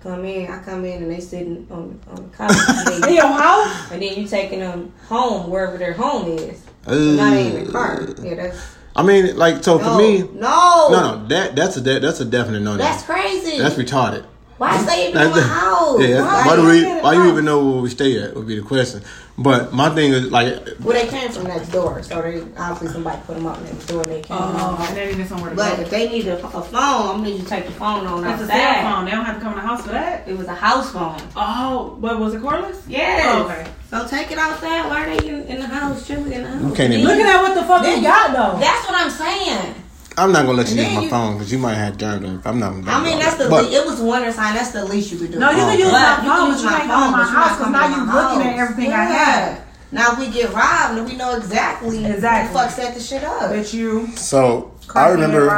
come 0.00 0.24
in. 0.24 0.50
I 0.50 0.62
come 0.62 0.84
in 0.84 1.02
and 1.02 1.10
they 1.12 1.20
sitting 1.20 1.66
on 1.70 2.00
on 2.10 2.30
the 2.30 2.36
couch, 2.36 2.52
and, 2.86 2.94
In 2.94 3.00
they- 3.02 3.14
your 3.16 3.26
house? 3.26 3.90
and 3.92 4.00
then 4.00 4.16
you 4.18 4.26
taking 4.26 4.60
them 4.60 4.92
home 5.08 5.50
wherever 5.50 5.76
their 5.76 5.92
home 5.92 6.26
is. 6.38 6.62
But 6.84 6.96
not 6.98 7.34
in 7.36 7.64
the 7.66 7.70
car. 7.72 8.00
Uh, 8.02 8.14
Yeah, 8.22 8.34
that's 8.34 8.76
I 8.96 9.02
mean, 9.02 9.36
like 9.36 9.62
so 9.62 9.78
for 9.78 9.96
me. 9.98 10.22
no, 10.22 10.88
No, 10.90 10.90
no, 10.90 11.26
that 11.28 11.54
that's 11.54 11.76
a 11.76 11.80
that, 11.82 12.00
that's 12.02 12.20
a 12.20 12.24
definite 12.24 12.60
no. 12.60 12.76
that's 12.76 13.02
crazy. 13.04 13.58
That's 13.58 13.74
retarded. 13.74 14.24
Why 14.58 14.76
stay 14.78 15.08
in 15.08 15.14
my 15.14 15.24
That's- 15.24 15.46
house? 15.46 16.00
Yeah, 16.02 16.20
Why 16.22 16.46
why 16.46 16.56
do 16.56 16.66
we? 16.66 16.78
in 16.90 16.96
the 16.96 17.02
Why 17.02 17.14
you 17.14 17.30
even 17.30 17.44
know 17.44 17.64
where 17.64 17.80
we 17.82 17.90
stay 17.90 18.20
at? 18.22 18.34
Would 18.34 18.46
be 18.46 18.56
the 18.56 18.62
question. 18.66 19.02
But 19.40 19.72
my 19.72 19.88
thing 19.90 20.12
is 20.12 20.32
like, 20.32 20.48
Well, 20.82 20.94
they 21.00 21.06
came 21.06 21.30
from 21.30 21.44
next 21.44 21.68
door, 21.68 22.02
so 22.02 22.20
they 22.20 22.42
obviously 22.58 22.88
somebody 22.88 23.18
put 23.24 23.36
them 23.36 23.46
up 23.46 23.62
next 23.62 23.86
door. 23.86 24.02
and 24.02 24.10
They 24.10 24.20
came. 24.20 24.36
Oh, 24.36 24.84
and 24.88 24.96
they 24.96 25.12
needed 25.12 25.28
somewhere 25.28 25.50
to 25.50 25.56
But 25.56 25.76
go. 25.76 25.82
if 25.82 25.90
they 25.90 26.08
need 26.08 26.26
a, 26.26 26.44
a 26.44 26.50
phone, 26.50 26.72
I'm 26.74 27.06
gonna 27.18 27.22
need 27.22 27.36
you 27.36 27.42
to 27.44 27.48
take 27.48 27.66
the 27.66 27.72
phone 27.72 28.04
on 28.08 28.26
It's 28.26 28.42
a 28.42 28.46
cell 28.48 28.82
phone. 28.82 29.04
They 29.04 29.12
don't 29.12 29.24
have 29.24 29.36
to 29.36 29.40
come 29.40 29.52
in 29.52 29.58
the 29.58 29.64
house 29.64 29.82
for 29.82 29.90
that. 29.92 30.26
It 30.26 30.36
was 30.36 30.48
a 30.48 30.54
house 30.56 30.90
phone. 30.90 31.20
Oh, 31.36 31.96
but 32.00 32.18
was 32.18 32.34
it 32.34 32.40
cordless? 32.40 32.82
Yes. 32.88 33.24
Oh, 33.28 33.44
okay. 33.44 33.64
So 33.90 34.08
take 34.08 34.32
it 34.32 34.38
outside. 34.38 34.88
Why 34.88 35.04
are 35.06 35.16
they 35.16 35.28
in, 35.28 35.42
in 35.44 35.60
the 35.60 35.66
house? 35.68 36.04
Chilling 36.04 36.32
in 36.32 36.42
the 36.42 36.48
house. 36.48 36.62
You 36.62 36.72
can't 36.74 36.92
even- 36.92 37.06
Then- 37.06 37.16
Looking 37.18 37.32
at 37.32 37.40
what 37.42 37.54
the 37.54 37.62
fuck 37.62 37.82
Then 37.82 37.98
you 38.02 38.08
got 38.08 38.32
though. 38.32 38.58
That's 38.58 38.86
what 38.88 39.00
I'm 39.00 39.10
saying. 39.10 39.74
I'm 40.18 40.32
not 40.32 40.44
gonna 40.46 40.58
let 40.58 40.68
you 40.70 40.76
use 40.82 40.94
my 40.94 41.02
you- 41.02 41.08
phone 41.10 41.34
because 41.34 41.52
you 41.52 41.58
might 41.58 41.74
have 41.74 41.96
germs. 41.96 42.24
on. 42.26 42.42
I'm 42.44 42.58
not. 42.58 42.72
Gonna 42.74 42.90
I 42.90 43.02
mean, 43.04 43.18
that's 43.18 43.36
the. 43.36 43.48
But- 43.48 43.64
le- 43.66 43.70
it 43.70 43.86
was 43.86 44.00
winter 44.00 44.32
time. 44.32 44.54
That's 44.54 44.72
the 44.72 44.84
least 44.84 45.12
you 45.12 45.18
could 45.18 45.32
do. 45.32 45.38
No, 45.38 45.50
you 45.50 45.58
Oh, 45.62 45.66
can 45.70 45.78
use 45.78 45.86
okay. 45.88 45.92
my 45.92 46.16
But 46.16 46.24
you 46.24 46.30
phone, 46.30 46.38
can 46.38 46.48
but 46.48 46.52
use 46.52 46.60
you 46.62 46.66
my 46.70 46.76
can't 46.78 46.90
come 46.90 47.04
in 47.04 47.10
my 47.12 47.18
phone, 47.18 47.26
but 47.26 47.32
you're 47.32 47.40
house 47.40 47.58
because 47.58 47.72
now 47.72 47.86
you 47.88 48.04
my 48.04 48.14
looking 48.14 48.46
at 48.46 48.58
house. 48.58 48.70
everything 48.70 48.92
I 48.92 49.04
have. 49.04 49.60
Now 49.90 50.12
if 50.12 50.18
we 50.18 50.28
get 50.28 50.52
robbed, 50.52 50.98
and 50.98 51.08
we 51.08 51.16
know 51.16 51.36
exactly 51.36 52.04
Exactly. 52.04 52.48
who 52.48 52.52
the 52.52 52.58
fuck 52.58 52.70
set 52.70 52.94
the 52.94 53.00
shit 53.00 53.24
up. 53.24 53.50
Bet 53.50 53.72
you. 53.72 54.08
So 54.16 54.72
I 54.94 55.08
remember. 55.10 55.50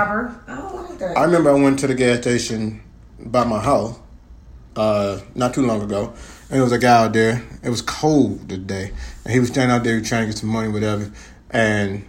I 0.46 0.54
don't 0.56 0.74
like 0.90 0.98
that. 0.98 1.16
I 1.18 1.24
remember 1.24 1.50
I 1.50 1.54
went 1.54 1.78
to 1.80 1.86
the 1.86 1.94
gas 1.94 2.18
station 2.20 2.80
by 3.18 3.44
my 3.44 3.60
house 3.60 3.98
uh, 4.76 5.18
not 5.34 5.52
too 5.54 5.62
long 5.66 5.82
ago, 5.82 6.08
and 6.48 6.56
there 6.56 6.62
was 6.62 6.72
a 6.72 6.78
guy 6.78 7.04
out 7.04 7.12
there. 7.12 7.42
It 7.62 7.70
was 7.70 7.82
cold 7.82 8.48
today, 8.48 8.92
and 9.24 9.32
he 9.32 9.40
was 9.40 9.48
standing 9.48 9.74
out 9.76 9.84
there 9.84 10.00
trying 10.00 10.22
to 10.22 10.26
get 10.28 10.38
some 10.38 10.48
money, 10.50 10.68
whatever. 10.68 11.10
And 11.50 12.04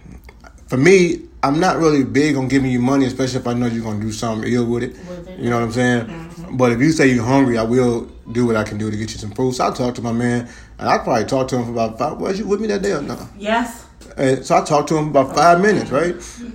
for 0.68 0.76
me, 0.76 1.22
I'm 1.44 1.58
not 1.58 1.78
really 1.78 2.04
big 2.04 2.36
on 2.36 2.46
giving 2.48 2.70
you 2.70 2.78
money, 2.80 3.04
especially 3.06 3.40
if 3.40 3.46
I 3.46 3.54
know 3.54 3.66
you're 3.66 3.82
gonna 3.82 4.00
do 4.00 4.12
something 4.12 4.50
ill 4.52 4.64
with 4.66 4.84
it. 4.84 4.92
With 5.08 5.28
it. 5.28 5.38
You 5.40 5.50
know 5.50 5.56
what 5.58 5.64
I'm 5.64 5.72
saying? 5.72 6.06
Mm-hmm. 6.06 6.56
But 6.56 6.72
if 6.72 6.80
you 6.80 6.92
say 6.92 7.08
you're 7.12 7.24
hungry, 7.24 7.58
I 7.58 7.62
will 7.64 8.02
do 8.30 8.46
what 8.46 8.56
I 8.56 8.62
can 8.62 8.78
do 8.78 8.90
to 8.90 8.96
get 8.96 9.12
you 9.12 9.18
some 9.18 9.32
food. 9.32 9.54
So 9.54 9.66
I 9.66 9.70
talked 9.72 9.96
to 9.96 10.02
my 10.02 10.12
man, 10.12 10.48
and 10.78 10.88
I 10.88 10.98
probably 10.98 11.24
talked 11.24 11.50
to 11.50 11.56
him 11.56 11.64
for 11.64 11.72
about 11.72 11.98
five. 11.98 12.18
Was 12.18 12.38
you 12.38 12.46
with 12.46 12.60
me 12.60 12.68
that 12.68 12.82
day 12.82 12.92
or 12.92 13.02
no? 13.02 13.18
Yes. 13.36 13.86
And 14.16 14.44
so 14.44 14.56
I 14.58 14.64
talked 14.64 14.88
to 14.90 14.96
him 14.96 15.08
about 15.08 15.34
five 15.34 15.60
minutes, 15.60 15.90
right? 15.90 16.14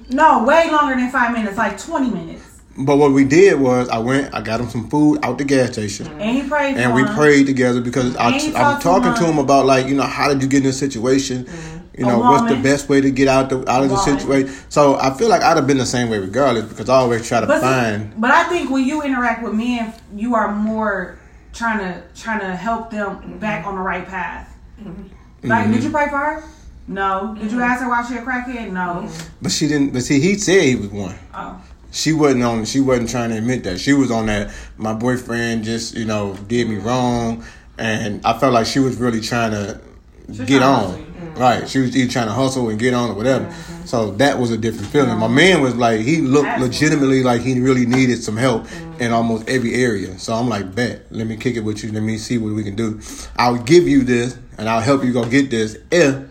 No, 0.10 0.44
way 0.44 0.70
longer 0.72 0.96
than 0.96 1.10
five 1.12 1.34
minutes, 1.34 1.58
like 1.58 1.78
twenty 1.78 2.10
minutes. 2.10 2.44
But 2.80 2.98
what 2.98 3.12
we 3.12 3.26
did 3.26 3.60
was 3.60 3.90
I 3.90 3.98
went, 3.98 4.34
I 4.36 4.42
got 4.42 4.62
him 4.62 4.70
some 4.70 4.88
food 4.88 5.20
out 5.24 5.40
the 5.40 5.44
gas 5.46 5.72
station. 5.72 6.06
And 6.22 6.38
he 6.38 6.48
prayed 6.48 6.78
and 6.78 6.94
we 6.94 7.02
him. 7.02 7.16
prayed 7.16 7.48
together 7.48 7.82
because 7.82 8.16
I, 8.18 8.28
And 8.32 8.36
he 8.36 8.48
I'm 8.50 8.54
talked 8.54 8.82
to 8.82 8.88
talking 8.88 9.14
to 9.16 9.24
him. 9.26 9.32
him 9.34 9.38
about 9.40 9.66
like 9.66 9.88
you 9.88 9.96
know 9.96 10.04
how 10.04 10.28
did 10.32 10.44
you 10.44 10.48
get 10.48 10.58
in 10.58 10.64
this 10.66 10.78
situation, 10.78 11.46
mm-hmm. 11.46 11.77
You 11.98 12.06
know 12.06 12.22
oh, 12.24 12.32
what's 12.32 12.54
the 12.54 12.62
best 12.62 12.88
way 12.90 13.02
to 13.02 13.10
get 13.10 13.28
out 13.28 13.50
the 13.50 13.58
out 13.70 13.84
of 13.84 13.90
the 13.90 13.96
Woman. 13.96 14.20
situation. 14.20 14.56
So 14.70 14.98
I 15.00 15.14
feel 15.18 15.30
like 15.30 15.42
I'd 15.42 15.58
have 15.58 15.66
been 15.68 15.80
the 15.80 15.86
same 15.86 16.10
way 16.10 16.20
regardless 16.20 16.66
because 16.66 16.90
I 16.90 16.96
always 16.96 17.28
try 17.28 17.42
to 17.42 17.48
But, 17.48 17.60
see, 17.60 17.66
find. 17.66 18.22
but 18.22 18.32
I 18.32 18.44
think 18.44 18.70
when 18.70 18.86
you 18.86 19.02
interact 19.02 19.44
with 19.44 19.54
men, 19.54 19.94
you 20.16 20.36
are 20.36 20.54
more 20.54 21.18
trying 21.54 21.80
to 21.80 22.04
trying 22.16 22.40
to 22.42 22.56
help 22.56 22.92
them 22.92 23.18
mm-hmm. 23.18 23.38
back 23.40 23.66
on 23.66 23.76
the 23.76 23.82
right 23.82 24.06
path. 24.06 24.56
Mm-hmm. 24.80 25.48
Like, 25.48 25.64
Mm-hmm. 25.66 25.74
did 25.74 25.84
you 25.84 25.90
mm-hmm. 25.90 25.98
pray 25.98 26.10
for 26.10 26.18
her? 26.18 26.44
No. 26.88 27.36
Did 27.40 27.52
you 27.52 27.62
ask 27.62 27.82
her 27.82 27.90
why 27.90 28.06
she 28.08 28.16
a 28.16 28.22
crackhead? 28.22 28.72
No. 28.72 29.10
But 29.42 29.52
she 29.52 29.68
didn't. 29.68 29.92
But 29.94 30.04
see, 30.04 30.20
he 30.20 30.36
said 30.36 30.64
he 30.64 30.76
was 30.76 30.90
one. 30.90 31.16
Oh. 31.34 31.62
She 31.92 32.14
wasn't 32.14 32.44
on. 32.44 32.66
She 32.66 32.80
wasn't 32.80 33.10
trying 33.10 33.32
to 33.32 33.38
admit 33.38 33.64
that. 33.64 33.80
She 33.80 33.94
was 33.94 34.12
on 34.12 34.28
that. 34.28 34.54
My 34.78 34.94
boyfriend 34.94 35.64
just 35.64 35.96
you 35.96 36.06
know 36.06 36.36
did 36.48 36.70
me 36.70 36.78
wrong, 36.78 37.44
and 37.78 38.26
I 38.26 38.38
felt 38.38 38.54
like 38.54 38.68
she 38.68 38.80
was 38.80 38.98
really 38.98 39.22
trying 39.22 39.52
to 39.52 39.82
was 40.28 40.40
get 40.40 40.60
trying 40.60 40.92
to 40.92 41.00
on. 41.00 41.07
Right. 41.38 41.70
She 41.70 41.80
was 41.80 41.96
either 41.96 42.12
trying 42.12 42.28
to 42.28 42.34
hustle 42.34 42.70
and 42.70 42.80
get 42.80 42.94
on 42.94 43.10
or 43.12 43.14
whatever. 43.14 43.54
So 43.86 44.12
that 44.12 44.38
was 44.38 44.52
a 44.52 44.58
different 44.58 44.88
feeling. 44.88 45.18
My 45.18 45.28
man 45.28 45.62
was 45.62 45.76
like 45.76 46.02
he 46.02 46.22
looked 46.22 46.60
legitimately 46.60 47.24
like 47.24 47.42
he 47.42 47.60
really 47.60 47.86
needed 47.86 48.22
some 48.22 48.36
help 48.36 48.64
mm-hmm. 48.64 49.02
in 49.02 49.12
almost 49.12 49.48
every 49.48 49.76
area. 49.76 50.18
So 50.20 50.34
I'm 50.34 50.50
like, 50.50 50.74
bet. 50.76 51.12
Let 51.12 51.28
me 51.28 51.38
kick 51.38 51.56
it 51.56 51.62
with 51.62 51.84
you. 51.84 51.92
Let 51.92 52.04
me 52.04 52.18
see 52.18 52.38
what 52.38 52.54
we 52.54 52.64
can 52.64 52.76
do. 52.76 53.00
I'll 53.38 53.58
give 53.58 53.88
you 53.88 54.04
this 54.04 54.38
and 54.58 54.68
I'll 54.68 54.82
help 54.82 55.04
you 55.04 55.14
go 55.14 55.24
get 55.26 55.50
this 55.50 55.78
if 55.92 56.28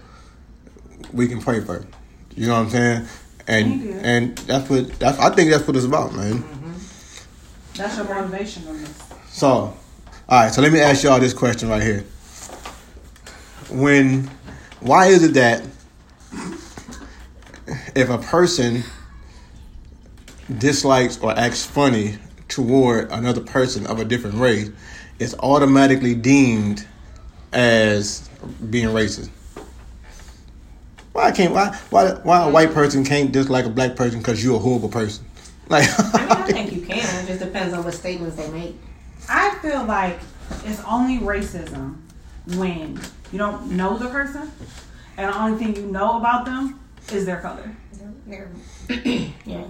we 1.13 1.29
can 1.29 1.41
pray 1.41 1.61
for. 1.61 1.87
You 2.35 2.49
know 2.49 2.55
what 2.55 2.67
I'm 2.67 2.71
saying? 2.71 3.07
And 3.49 4.05
and 4.05 4.39
that's 4.39 4.69
what 4.69 4.99
that's 4.99 5.19
I 5.19 5.31
think 5.35 5.51
that's 5.51 5.67
what 5.67 5.77
it's 5.77 5.87
about, 5.87 6.15
man. 6.15 6.43
Mm-hmm. 6.43 6.57
That's 7.77 7.97
your 7.97 8.07
motivation 8.07 8.67
on 8.69 8.81
this. 8.81 9.03
So, 9.29 9.47
all 9.47 9.77
right. 10.29 10.53
So 10.53 10.63
let 10.63 10.73
me 10.73 10.81
ask 10.81 11.05
y'all 11.05 11.21
this 11.21 11.35
question 11.35 11.69
right 11.69 11.83
here. 11.83 12.05
When, 13.71 14.31
why 14.81 15.07
is 15.07 15.23
it 15.23 15.35
that 15.35 15.63
if 17.95 18.11
a 18.11 18.19
person 18.19 18.83
dislikes 20.59 21.19
or 21.19 21.37
acts 21.37 21.65
funny 21.65 22.19
toward 22.49 23.11
another 23.11 23.41
person 23.41 23.87
of 23.87 23.99
a 23.99 24.05
different 24.05 24.37
race, 24.37 24.71
it's 25.19 25.35
automatically 25.41 26.15
deemed 26.15 26.87
as 27.53 28.29
being 28.71 28.89
racist? 28.89 29.31
Why 31.13 31.33
can't 31.33 31.55
why 31.55 31.75
why 31.89 32.11
why 32.23 32.47
a 32.47 32.51
white 32.51 32.73
person 32.73 33.03
can't 33.03 33.33
dislike 33.33 33.65
a 33.65 33.71
black 33.71 33.97
person 33.97 34.19
because 34.19 34.45
you're 34.45 34.57
a 34.57 34.61
horrible 34.61 34.89
person? 34.89 35.25
Like, 35.69 35.89
I 35.99 36.19
mean, 36.19 36.31
I 36.31 36.43
think 36.53 36.73
you 36.73 36.81
can. 36.87 37.25
It 37.25 37.27
just 37.27 37.41
depends 37.41 37.75
on 37.75 37.83
what 37.85 37.93
statements 37.93 38.37
they 38.37 38.49
make. 38.53 38.77
I 39.29 39.53
feel 39.59 39.83
like 39.83 40.21
it's 40.65 40.81
only 40.85 41.19
racism 41.19 41.97
when 42.55 43.01
you 43.33 43.39
don't 43.39 43.71
know 43.73 43.99
the 43.99 44.09
person 44.09 44.51
and 45.17 45.33
the 45.33 45.39
only 45.39 45.59
thing 45.59 45.75
you 45.75 45.87
know 45.87 46.19
about 46.19 46.45
them 46.45 46.81
is 47.13 47.27
their 47.27 47.41
color. 47.41 47.75
Yeah. 49.47 49.65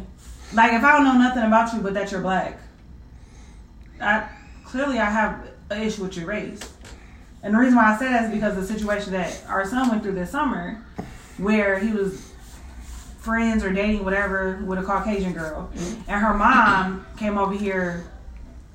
Like 0.55 0.73
if 0.73 0.83
I 0.83 0.93
don't 0.93 1.05
know 1.05 1.19
nothing 1.19 1.43
about 1.43 1.73
you 1.75 1.81
but 1.81 1.93
that 1.95 2.11
you're 2.11 2.23
black, 2.23 2.59
I 4.01 4.29
clearly 4.65 4.99
I 4.99 5.11
have 5.11 5.49
an 5.71 5.83
issue 5.83 6.03
with 6.03 6.17
your 6.17 6.27
race. 6.27 6.61
And 7.43 7.53
the 7.55 7.59
reason 7.59 7.77
why 7.77 7.95
I 7.95 7.99
say 7.99 8.09
that 8.09 8.25
is 8.25 8.31
because 8.31 8.57
the 8.57 8.65
situation 8.65 9.13
that 9.13 9.45
our 9.49 9.67
son 9.67 9.91
went 9.91 10.03
through 10.03 10.15
this 10.15 10.31
summer 10.31 10.83
where 11.37 11.79
he 11.79 11.93
was 11.93 12.33
friends 13.19 13.65
or 13.65 13.73
dating 13.73 14.05
whatever 14.05 14.63
with 14.65 14.79
a 14.79 14.83
Caucasian 14.83 15.33
girl. 15.33 15.71
Mm-hmm. 15.75 16.11
And 16.11 16.25
her 16.25 16.33
mom 16.33 17.05
came 17.19 17.37
over 17.37 17.55
here 17.55 18.07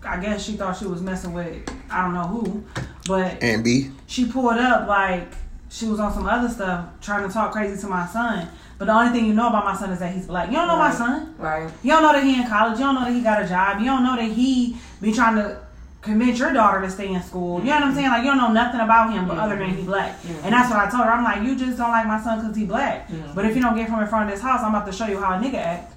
I 0.04 0.18
guess 0.20 0.44
she 0.44 0.54
thought 0.54 0.78
she 0.78 0.86
was 0.86 1.02
messing 1.02 1.34
with 1.34 1.70
I 1.90 2.02
don't 2.02 2.14
know 2.14 2.28
who, 2.28 2.64
but 3.08 3.42
and 3.42 3.64
B. 3.64 3.92
she 4.08 4.26
pulled 4.26 4.58
up 4.58 4.88
like 4.88 5.34
she 5.70 5.88
was 5.88 6.00
on 6.00 6.14
some 6.14 6.26
other 6.26 6.50
stuff 6.50 6.86
trying 7.02 7.28
to 7.28 7.34
talk 7.34 7.52
crazy 7.52 7.80
to 7.82 7.88
my 7.88 8.06
son. 8.06 8.48
But 8.78 8.86
the 8.86 8.94
only 8.94 9.12
thing 9.12 9.26
you 9.26 9.34
know 9.34 9.48
about 9.48 9.64
my 9.64 9.76
son 9.76 9.92
is 9.92 10.00
that 10.00 10.14
he's 10.14 10.26
black. 10.26 10.50
You 10.50 10.56
don't 10.56 10.68
know 10.68 10.78
my 10.78 10.92
son. 10.92 11.36
Right. 11.38 11.72
You 11.84 11.92
don't 11.92 12.02
know 12.02 12.14
that 12.14 12.24
he 12.24 12.42
in 12.42 12.48
college. 12.48 12.80
You 12.80 12.86
don't 12.86 12.96
know 12.96 13.06
that 13.06 13.14
he 13.14 13.22
got 13.22 13.44
a 13.44 13.48
job. 13.48 13.80
You 13.80 13.86
don't 13.86 14.04
know 14.04 14.16
that 14.16 14.32
he 14.32 14.76
be 15.00 15.14
trying 15.14 15.36
to 15.36 15.62
convince 16.02 16.40
your 16.40 16.52
daughter 16.52 16.82
to 16.82 16.90
stay 16.90 17.14
in 17.14 17.22
school. 17.22 17.60
You 17.60 17.68
know 17.68 17.74
what 17.74 17.84
I'm 17.84 17.96
saying? 17.96 18.10
Like 18.10 18.24
you 18.24 18.32
don't 18.32 18.40
know 18.40 18.52
nothing 18.52 18.82
about 18.82 19.14
him, 19.14 19.28
but 19.28 19.38
other 19.38 19.56
than 19.56 19.70
he 19.70 19.84
black. 19.84 20.18
And 20.44 20.54
that's 20.54 20.70
what 20.70 20.80
I 20.80 20.90
told 20.90 21.04
her. 21.04 21.12
I'm 21.12 21.24
like, 21.24 21.44
you 21.44 21.56
just 21.56 21.78
don't 21.78 21.92
like 21.92 22.08
my 22.08 22.20
son 22.22 22.40
because 22.42 22.58
he 22.58 22.66
black. 22.66 23.10
But 23.36 23.46
if 23.46 23.56
you 23.56 23.62
don't 23.62 23.76
get 23.76 23.88
from 23.88 24.02
in 24.02 24.08
front 24.08 24.30
of 24.30 24.36
this 24.36 24.42
house, 24.42 24.62
I'm 24.62 24.74
about 24.74 24.88
to 24.88 24.92
show 24.92 25.08
you 25.08 25.20
how 25.20 25.40
a 25.40 25.42
nigga 25.42 25.56
act. 25.56 25.94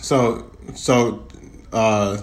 So, 0.00 0.50
so, 0.74 1.26
uh, 1.72 2.22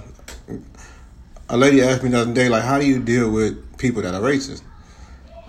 a 1.50 1.58
lady 1.58 1.82
asked 1.82 2.04
me 2.04 2.10
the 2.10 2.22
other 2.22 2.34
day, 2.34 2.48
like, 2.50 2.64
how 2.64 2.80
do 2.80 2.86
you 2.86 3.00
deal 3.00 3.30
with 3.30 3.64
people 3.80 4.04
that 4.04 4.14
are 4.14 4.22
racist? 4.22 4.62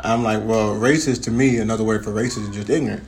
I'm 0.02 0.22
like, 0.22 0.42
well, 0.44 0.74
racist 0.74 1.24
to 1.24 1.30
me, 1.30 1.58
another 1.58 1.84
word 1.84 2.02
for 2.04 2.10
racist 2.10 2.48
is 2.48 2.54
just 2.56 2.70
ignorant. 2.70 3.02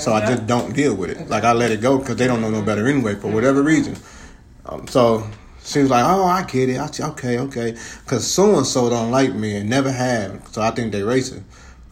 So 0.00 0.12
I 0.12 0.26
just 0.26 0.46
don't 0.48 0.74
deal 0.74 0.94
with 0.96 1.10
it. 1.10 1.28
Like 1.28 1.44
I 1.44 1.52
let 1.52 1.70
it 1.70 1.80
go 1.80 1.98
because 1.98 2.16
they 2.16 2.26
don't 2.26 2.40
know 2.40 2.50
no 2.50 2.62
better 2.62 2.88
anyway 2.88 3.14
for 3.14 3.28
whatever 3.28 3.62
reason. 3.62 3.96
Um, 4.66 4.88
so 4.88 5.24
she 5.64 5.80
was 5.80 5.90
like, 5.90 6.04
oh, 6.04 6.24
I 6.24 6.42
get 6.42 6.68
it. 6.68 6.78
I 6.80 6.86
said, 6.86 7.10
okay, 7.10 7.38
okay. 7.38 7.76
Because 8.04 8.26
so 8.26 8.56
and 8.56 8.66
so 8.66 8.90
don't 8.90 9.12
like 9.12 9.32
me 9.34 9.56
and 9.56 9.70
never 9.70 9.92
have. 9.92 10.48
So 10.48 10.62
I 10.62 10.72
think 10.72 10.90
they 10.90 11.00
racist. 11.02 11.42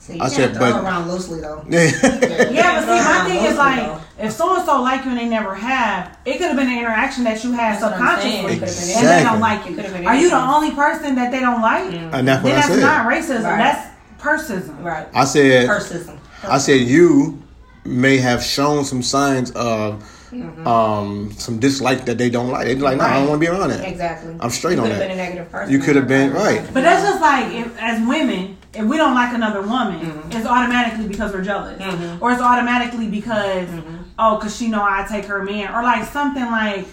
You 0.09 0.21
I 0.21 0.29
said, 0.29 0.59
but- 0.59 0.83
around 0.83 1.09
loosely 1.09 1.41
though. 1.41 1.65
Yeah. 1.69 1.91
Yeah, 2.51 2.81
but 2.81 2.87
see, 2.87 3.05
my 3.05 3.29
thing 3.29 3.45
is 3.47 3.57
like, 3.57 3.77
though. 3.87 4.01
If 4.21 4.33
so 4.33 4.55
and 4.57 4.65
so 4.65 4.83
like 4.83 5.05
you 5.05 5.11
and 5.11 5.19
they 5.21 5.29
never 5.29 5.55
have, 5.55 6.19
it 6.25 6.33
could 6.39 6.49
have 6.49 6.57
been 6.57 6.69
an 6.69 6.79
interaction 6.79 7.25
that 7.25 7.43
you 7.43 7.53
had 7.53 7.81
That's 7.81 7.83
what 7.83 7.93
I'm 7.95 8.21
saying. 8.21 8.49
subconsciously, 8.49 8.93
It 8.93 8.99
and 8.99 9.09
they 9.09 9.23
don't 9.25 9.41
like 9.41 9.69
you. 9.69 9.77
Could've 9.77 9.93
been 9.93 10.07
Are 10.07 10.17
you 10.17 10.31
the 10.31 10.37
only 10.41 10.71
person 10.73 11.15
that 11.17 11.31
they 11.33 11.41
don't 11.41 11.63
like? 11.63 11.93
and 11.93 12.29
that's 12.29 12.43
what 12.43 12.51
Then 12.51 12.59
I 12.59 12.61
that's 12.61 12.69
said. 12.69 12.81
not 12.81 13.07
racism. 13.07 13.45
Right. 13.45 13.59
That's 13.59 13.91
persism. 14.23 14.83
Right. 14.85 15.07
I 15.15 15.25
said, 15.25 15.69
Persism. 15.69 16.19
I 16.45 16.59
said 16.59 16.81
you 16.83 17.43
may 17.85 18.19
have 18.19 18.43
shown 18.43 18.85
some 18.85 19.03
signs 19.03 19.51
of 19.53 20.05
Mm-hmm. 20.31 20.65
um, 20.65 21.33
some 21.33 21.59
dislike 21.59 22.05
that 22.05 22.17
they 22.17 22.31
don't 22.31 22.51
like. 22.51 22.65
They're 22.69 22.77
like, 22.77 22.99
no, 22.99 23.03
I 23.05 23.15
don't 23.15 23.29
want 23.31 23.41
to 23.43 23.45
be 23.45 23.51
around 23.53 23.71
that. 23.71 23.85
Exactly. 23.85 24.37
I'm 24.39 24.51
straight 24.51 24.75
you 24.77 24.83
on 24.83 24.87
could 24.87 24.93
that. 24.95 25.09
been 25.09 25.11
a 25.11 25.17
negative 25.17 25.51
person. 25.51 25.73
You 25.73 25.81
could 25.81 25.97
have 25.97 26.07
been 26.07 26.33
right. 26.33 26.63
But 26.73 26.83
that's 26.85 27.03
just 27.03 27.21
like 27.21 27.53
if, 27.53 27.77
as 27.81 27.99
women, 28.07 28.57
if 28.73 28.85
we 28.85 28.97
don't 28.97 29.15
like 29.15 29.35
another 29.35 29.61
woman, 29.61 29.99
Mm-hmm. 29.99 30.31
it's 30.31 30.47
automatically 30.47 31.09
because 31.09 31.33
we're 31.33 31.43
jealous, 31.43 31.83
or 32.21 32.31
it's 32.31 32.41
automatically 32.41 33.09
because 33.09 33.67
Mm-hmm. 33.69 33.97
Oh, 34.21 34.37
because 34.37 34.57
she 34.57 34.69
know 34.69 34.83
I 34.83 35.07
take 35.09 35.25
her 35.25 35.43
man, 35.43 35.75
or 35.75 35.83
like 35.83 36.05
something 36.05 36.45
like 36.45 36.87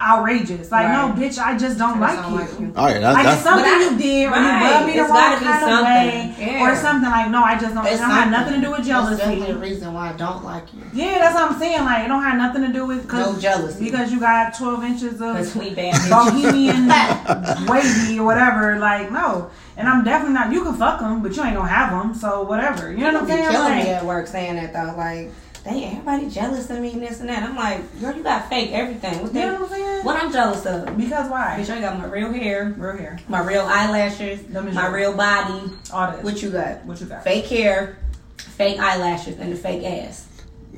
outrageous. 0.00 0.70
Like 0.70 0.86
no, 0.92 1.12
bitch, 1.20 1.38
I 1.42 1.58
just 1.58 1.76
don't 1.76 1.98
Just 1.98 2.00
like 2.00 2.22
don't 2.22 2.32
you. 2.32 2.38
like 2.38 2.60
you. 2.60 2.72
All 2.76 2.86
right, 2.86 3.00
that, 3.00 3.12
Like 3.14 3.24
that's 3.24 3.42
something 3.42 3.64
I- 3.66 3.78
you 3.90 3.98
did, 3.98 4.30
or 4.30 4.36
you 4.36 4.46
rubbed 4.46 4.86
me 4.86 4.92
the 4.92 4.98
wrong 5.00 5.08
gotta 5.10 5.44
kind 5.44 5.64
of 5.64 5.68
something. 5.68 5.84
way, 5.84 6.34
Yeah. 6.38 6.62
or 6.70 6.76
something 6.76 7.10
like 7.10 7.30
no, 7.30 7.42
I 7.42 7.58
just 7.58 7.74
don't. 7.74 7.84
It 7.84 7.90
It's 7.90 8.00
don't 8.00 8.10
have 8.10 8.18
something. 8.24 8.30
nothing 8.30 8.54
to 8.54 8.60
do 8.60 8.70
with 8.70 8.86
That's 8.86 9.16
definitely 9.18 9.50
a 9.50 9.56
reason 9.58 9.92
why 9.94 10.10
I 10.10 10.12
don't 10.12 10.44
like 10.44 10.72
you. 10.72 10.82
Yeah, 10.92 11.18
that's 11.18 11.34
what 11.34 11.50
I'm 11.50 11.58
saying. 11.58 11.84
Like 11.84 12.04
it 12.04 12.08
don't 12.08 12.22
have 12.22 12.36
nothing 12.38 12.62
to 12.62 12.72
do 12.72 12.86
with 12.86 13.08
cause, 13.08 13.34
No 13.34 13.40
jealousy. 13.40 13.84
because 13.86 14.12
you 14.12 14.20
got 14.20 14.54
12 14.56 14.84
inches 14.84 15.20
of 15.20 15.56
we 15.56 15.74
bad 15.74 15.94
bitches. 15.94 16.10
bohemian 16.10 16.88
wavy 17.66 18.18
or 18.20 18.24
whatever. 18.24 18.78
Like 18.78 19.10
no, 19.10 19.50
and 19.76 19.88
I'm 19.88 20.04
definitely 20.04 20.34
not. 20.34 20.52
You 20.52 20.62
can 20.62 20.74
fuck 20.74 21.00
them, 21.00 21.22
but 21.24 21.34
you 21.34 21.42
ain't 21.42 21.56
gonna 21.56 21.68
have 21.68 21.90
them. 21.90 22.14
So 22.14 22.42
whatever. 22.42 22.92
You 22.92 22.98
know 22.98 23.06
what 23.14 23.16
I'm 23.22 23.24
Be 23.26 23.32
saying? 23.32 23.50
killing 23.50 23.74
me 23.78 23.88
at 23.88 24.04
work 24.04 24.28
saying 24.28 24.54
that 24.56 24.72
though. 24.72 24.94
Like, 24.96 25.32
dang, 25.64 25.84
everybody 25.84 26.28
jealous 26.30 26.68
of 26.70 26.80
me 26.80 26.92
and 26.92 27.02
this 27.02 27.20
and 27.20 27.28
that. 27.28 27.42
I'm 27.42 27.56
like, 27.56 28.00
girl, 28.00 28.16
you 28.16 28.22
got 28.22 28.48
fake 28.48 28.70
everything. 28.72 29.20
What, 29.22 29.34
you 29.34 29.40
know 29.40 29.52
what 29.54 29.62
I'm 29.62 29.68
saying? 29.68 30.04
what 30.04 30.22
I'm 30.22 30.32
jealous 30.32 30.64
of? 30.66 30.96
Because 30.96 31.30
why? 31.30 31.56
Bitch, 31.60 31.70
I 31.74 31.80
got 31.80 31.98
my 31.98 32.06
real 32.06 32.32
hair, 32.32 32.74
Real 32.76 32.96
hair. 32.96 33.18
my 33.28 33.40
real 33.42 33.62
eyelashes, 33.62 34.48
my 34.48 34.86
real 34.88 35.14
body. 35.16 35.70
All 35.92 36.12
this. 36.12 36.22
What 36.24 36.42
you 36.42 36.50
got? 36.50 36.84
What 36.84 37.00
you 37.00 37.06
got? 37.06 37.24
Fake 37.24 37.46
hair, 37.46 37.98
fake 38.38 38.78
eyelashes, 38.78 39.38
and 39.38 39.52
the 39.52 39.56
fake 39.56 39.84
ass. 39.84 40.27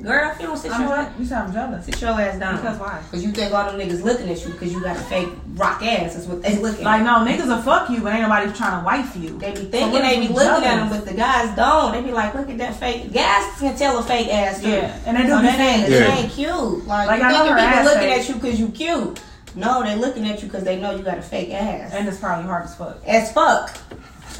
Girl, 0.01 0.31
if 0.31 0.39
you 0.41 0.47
don't 0.47 0.57
sit 0.57 0.71
I'm 0.71 0.81
your 0.81 0.89
what? 0.89 1.19
You 1.19 1.25
sound 1.25 1.53
jealous. 1.53 1.85
sit 1.85 2.01
your 2.01 2.19
ass 2.19 2.39
down. 2.39 2.55
Because 2.55 2.79
why? 2.79 3.03
Cause 3.11 3.23
you 3.23 3.31
think 3.31 3.53
all 3.53 3.71
them 3.71 3.79
niggas 3.79 4.03
looking 4.03 4.29
at 4.29 4.43
you 4.43 4.51
because 4.51 4.73
you 4.73 4.81
got 4.81 4.97
a 4.97 4.99
fake 5.01 5.29
rock 5.53 5.83
ass. 5.83 6.15
That's 6.15 6.25
what 6.25 6.41
they 6.41 6.57
looking. 6.57 6.83
Like 6.83 7.03
no, 7.03 7.17
niggas 7.23 7.45
will 7.47 7.61
fuck 7.61 7.87
you, 7.89 8.01
but 8.01 8.11
ain't 8.13 8.23
nobody 8.23 8.51
trying 8.53 8.79
to 8.79 8.85
wife 8.85 9.15
you. 9.15 9.37
They 9.37 9.51
be 9.51 9.57
thinking 9.65 9.91
what 9.91 10.01
they 10.01 10.17
be 10.19 10.25
you 10.25 10.29
looking 10.33 10.63
at 10.67 10.77
them, 10.77 10.89
but 10.89 11.05
the 11.05 11.13
guys 11.13 11.55
don't. 11.55 11.91
They 11.91 12.01
be 12.01 12.11
like, 12.11 12.33
look 12.33 12.49
at 12.49 12.57
that 12.57 12.75
fake. 12.77 13.13
Guys 13.13 13.59
can 13.59 13.75
tell 13.77 13.99
a 13.99 14.03
fake 14.03 14.29
ass 14.29 14.61
too. 14.61 14.69
Yeah, 14.69 14.99
and 15.05 15.15
they 15.17 15.21
do 15.23 15.29
So 15.29 15.37
be 15.41 15.43
that 15.47 15.59
ain't, 15.59 15.83
it. 15.83 15.91
it 15.91 15.99
Yeah. 16.09 16.17
ain't 16.17 16.31
cute. 16.31 16.87
Like, 16.87 17.07
Like, 17.07 17.19
you 17.19 17.25
I 17.27 17.31
know 17.31 17.43
thinking 17.45 17.65
people 17.69 17.83
looking 17.83 17.99
fake. 18.09 18.19
at 18.21 18.29
you 18.29 18.33
because 18.35 18.59
you 18.59 18.67
cute. 18.69 19.21
No, 19.53 19.83
they 19.83 19.95
looking 19.95 20.27
at 20.27 20.41
you 20.41 20.47
because 20.47 20.63
they 20.63 20.79
know 20.79 20.95
you 20.95 21.03
got 21.03 21.19
a 21.19 21.21
fake 21.21 21.51
ass. 21.51 21.91
And 21.93 22.07
it's 22.07 22.17
probably 22.17 22.45
hard 22.45 22.63
as 22.63 22.75
fuck. 22.75 22.97
as 23.05 23.31
fuck. 23.33 23.77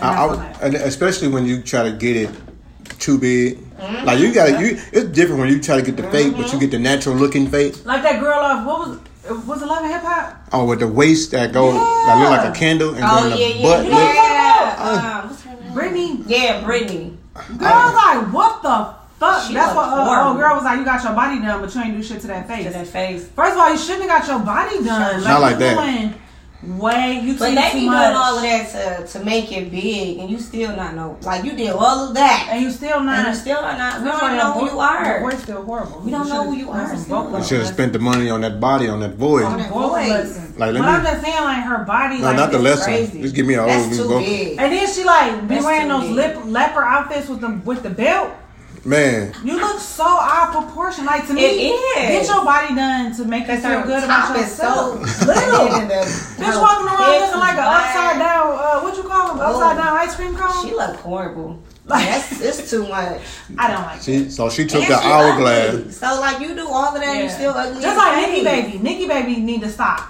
And 0.02 0.10
I, 0.10 0.26
I, 0.26 0.34
I- 0.34 0.56
and 0.64 0.76
especially 0.76 1.28
when 1.28 1.46
you 1.46 1.62
try 1.62 1.84
to 1.84 1.92
get 1.92 2.16
it 2.18 2.32
too 2.98 3.20
big. 3.20 3.60
Mm-hmm. 3.82 4.06
Like 4.06 4.20
you 4.20 4.34
got 4.34 4.46
to 4.60 4.62
you. 4.66 4.80
It's 4.94 5.10
different 5.10 5.40
when 5.42 5.50
you 5.50 5.60
try 5.62 5.76
to 5.78 5.82
get 5.82 5.98
the 5.98 6.10
fake, 6.12 6.36
but 6.38 6.54
you 6.54 6.60
get 6.60 6.72
the 6.72 6.80
natural 6.80 7.16
looking 7.16 7.48
fake. 7.48 7.84
Like 7.86 8.04
that 8.04 8.20
girl 8.20 8.40
off 8.40 8.66
what 8.66 8.80
was 8.88 8.98
it? 8.98 9.02
was 9.48 9.62
it 9.62 9.66
Love 9.66 9.84
and 9.84 9.92
Hip 9.94 10.02
Hop? 10.04 10.48
Oh, 10.52 10.66
with 10.66 10.80
the 10.80 10.88
waist 10.88 11.32
that 11.32 11.52
go 11.54 11.74
that 11.74 12.18
look 12.20 12.30
like 12.30 12.56
a 12.56 12.58
candle, 12.58 12.94
and 12.96 13.04
Oh 13.04 13.30
then 13.30 13.38
yeah, 13.38 13.48
the 13.48 13.54
yeah, 13.54 13.62
butt 13.64 13.86
You 13.86 13.92
know 13.92 13.98
what 13.98 14.04
I'm 14.04 14.16
look. 14.16 14.16
talking 14.16 15.12
yeah. 15.12 15.22
Um, 15.22 15.30
what's 15.30 15.42
her 15.44 15.62
name? 15.62 15.74
Brittany. 15.74 16.24
Yeah, 16.28 16.64
Brittany. 16.64 17.18
Girl 17.58 17.70
was 17.70 17.94
like, 17.96 18.34
what 18.34 18.62
the 18.62 18.96
fuck? 19.20 19.48
She 19.48 19.54
That's 19.54 19.76
what 19.76 19.88
looked 19.90 19.98
uh, 20.02 20.06
horrible. 20.06 20.32
oh 20.32 20.38
girl 20.38 20.56
was 20.56 20.64
like, 20.64 20.80
you 20.80 20.86
got 20.86 21.04
your 21.04 21.14
body 21.14 21.40
done, 21.40 21.62
but 21.62 21.74
you 21.74 21.82
ain't 21.82 21.96
do 21.98 22.04
shit 22.04 22.20
to 22.22 22.28
that 22.28 22.48
face. 22.48 22.66
To 22.66 22.74
that 22.74 22.88
face. 22.88 23.28
First 23.30 23.54
of 23.54 23.60
all, 23.60 23.72
you 23.72 23.78
shouldn't 23.78 24.10
have 24.10 24.22
got 24.22 24.28
your 24.28 24.40
body 24.46 24.84
done. 24.84 25.24
Not 25.24 25.42
like 25.42 25.54
you 25.54 25.60
that. 25.60 25.76
Doing 25.76 26.14
way 26.64 27.20
you 27.24 27.38
But 27.38 27.50
see 27.50 27.56
they 27.56 27.70
too 27.72 27.78
be 27.78 27.80
doing 27.86 27.92
all 27.92 28.38
of 28.38 28.44
that 28.44 29.08
to, 29.08 29.20
to 29.20 29.26
make 29.26 29.52
it 29.52 29.72
big, 29.72 30.20
and 30.20 30.30
you 30.30 30.40
still 30.40 30.76
not 30.76 30.94
know. 30.96 31.18
Like 31.24 31.44
you 31.44 31.54
did 31.54 31.72
all 31.72 32.08
of 32.10 32.14
that, 32.14 32.50
and 32.52 32.62
you 32.62 32.70
still 32.72 33.00
not. 33.02 33.20
and 33.20 33.28
you 33.30 33.34
still 33.36 33.62
not. 33.62 34.00
We 34.00 34.06
That's 34.06 34.20
don't 34.20 34.22
why 34.22 34.38
know 34.38 34.44
your 34.44 34.54
who 34.54 34.60
vo- 34.60 34.66
you 34.66 34.72
Your 34.74 34.82
are. 34.82 35.20
voice 35.22 35.42
still 35.44 35.64
horrible. 35.64 36.00
We 36.02 36.12
don't 36.12 36.30
know 36.30 36.44
who 36.44 36.56
you 36.56 36.70
are 36.70 36.88
some 36.88 36.98
still. 36.98 37.24
vocal 37.24 37.40
You 37.40 37.46
should 37.46 37.60
have 37.62 37.68
spent 37.74 37.94
the 37.94 38.00
money 38.00 38.30
on 38.30 38.42
that 38.42 38.60
body, 38.60 38.88
on 38.88 39.00
that 39.00 39.16
voice. 39.16 39.46
On 39.46 39.58
that 39.58 39.70
voice. 39.72 40.38
Like, 40.58 40.74
let 40.74 40.74
but 40.74 40.82
me- 40.82 40.88
I'm 40.88 41.04
just 41.04 41.22
saying, 41.24 41.44
like 41.44 41.64
her 41.64 41.84
body, 41.86 42.18
No, 42.20 42.26
like 42.26 42.36
not 42.36 42.52
the 42.52 42.58
it's 42.58 42.64
lesson. 42.64 42.84
crazy. 42.94 43.22
Just 43.22 43.34
give 43.36 43.48
me 43.48 43.56
a 43.56 43.66
That's 43.66 43.98
whole 43.98 44.20
too 44.20 44.26
big. 44.26 44.60
And 44.60 44.72
then 44.72 44.88
she 44.94 45.04
like 45.04 45.48
be 45.48 45.56
wearing 45.60 45.88
those 45.88 46.10
lip, 46.10 46.38
leopard 46.46 46.84
outfits 46.86 47.28
with 47.28 47.42
the 47.42 47.50
with 47.66 47.82
the 47.82 47.90
belt. 47.90 48.32
Man, 48.84 49.32
You 49.44 49.58
look 49.60 49.80
so 49.80 50.04
out 50.04 50.56
of 50.56 50.66
proportion. 50.66 51.06
Like 51.06 51.28
to 51.28 51.34
me, 51.34 51.42
It 51.46 51.72
is. 51.72 52.28
get 52.28 52.36
your 52.36 52.44
body 52.44 52.74
done 52.74 53.16
to 53.16 53.26
make 53.26 53.48
you 53.48 53.54
Cause 53.54 53.62
feel 53.62 53.84
good 53.84 54.04
top 54.04 54.30
about 54.32 54.40
is 54.44 54.52
so 54.56 54.96
yourself. 54.96 55.28
Little. 55.28 55.68
and 55.76 55.92
Bitch 55.92 56.62
walking 56.62 56.88
around 56.88 57.22
looking 57.22 57.40
like 57.40 57.54
an 57.54 57.60
upside 57.60 58.18
down. 58.20 58.48
Uh, 58.58 58.82
what 58.82 58.98
you 58.98 59.04
call 59.04 59.28
them? 59.30 59.40
Upside 59.40 59.78
Oh. 59.78 59.84
down 59.84 59.98
ice 59.98 60.16
cream 60.16 60.36
cone. 60.36 60.66
She 60.68 60.74
look 60.74 60.96
horrible. 60.96 61.62
Like- 61.86 62.06
That's 62.08 62.42
it's 62.42 62.70
too 62.72 62.88
much. 62.88 63.22
I 63.58 63.68
don't 63.72 63.84
like 63.84 63.98
it. 64.00 64.04
she 64.04 64.30
so 64.32 64.50
she 64.50 64.66
took 64.66 64.82
And 64.84 64.92
the 64.94 65.00
she 65.02 65.08
hourglass. 65.08 65.98
So 65.98 66.20
like 66.20 66.40
you 66.42 66.56
do 66.56 66.68
all 66.68 66.88
of 66.88 66.94
that, 66.96 67.04
and 67.04 67.18
you 67.20 67.24
Yeah. 67.26 67.36
still 67.36 67.52
ugly. 67.54 67.82
Just 67.84 67.98
like 67.98 68.18
a 68.18 68.32
Nikki. 68.32 68.44
Baby. 68.44 68.78
Nikki 68.80 69.08
Baby 69.08 69.36
need 69.42 69.62
to 69.62 69.70
stop. 69.70 70.10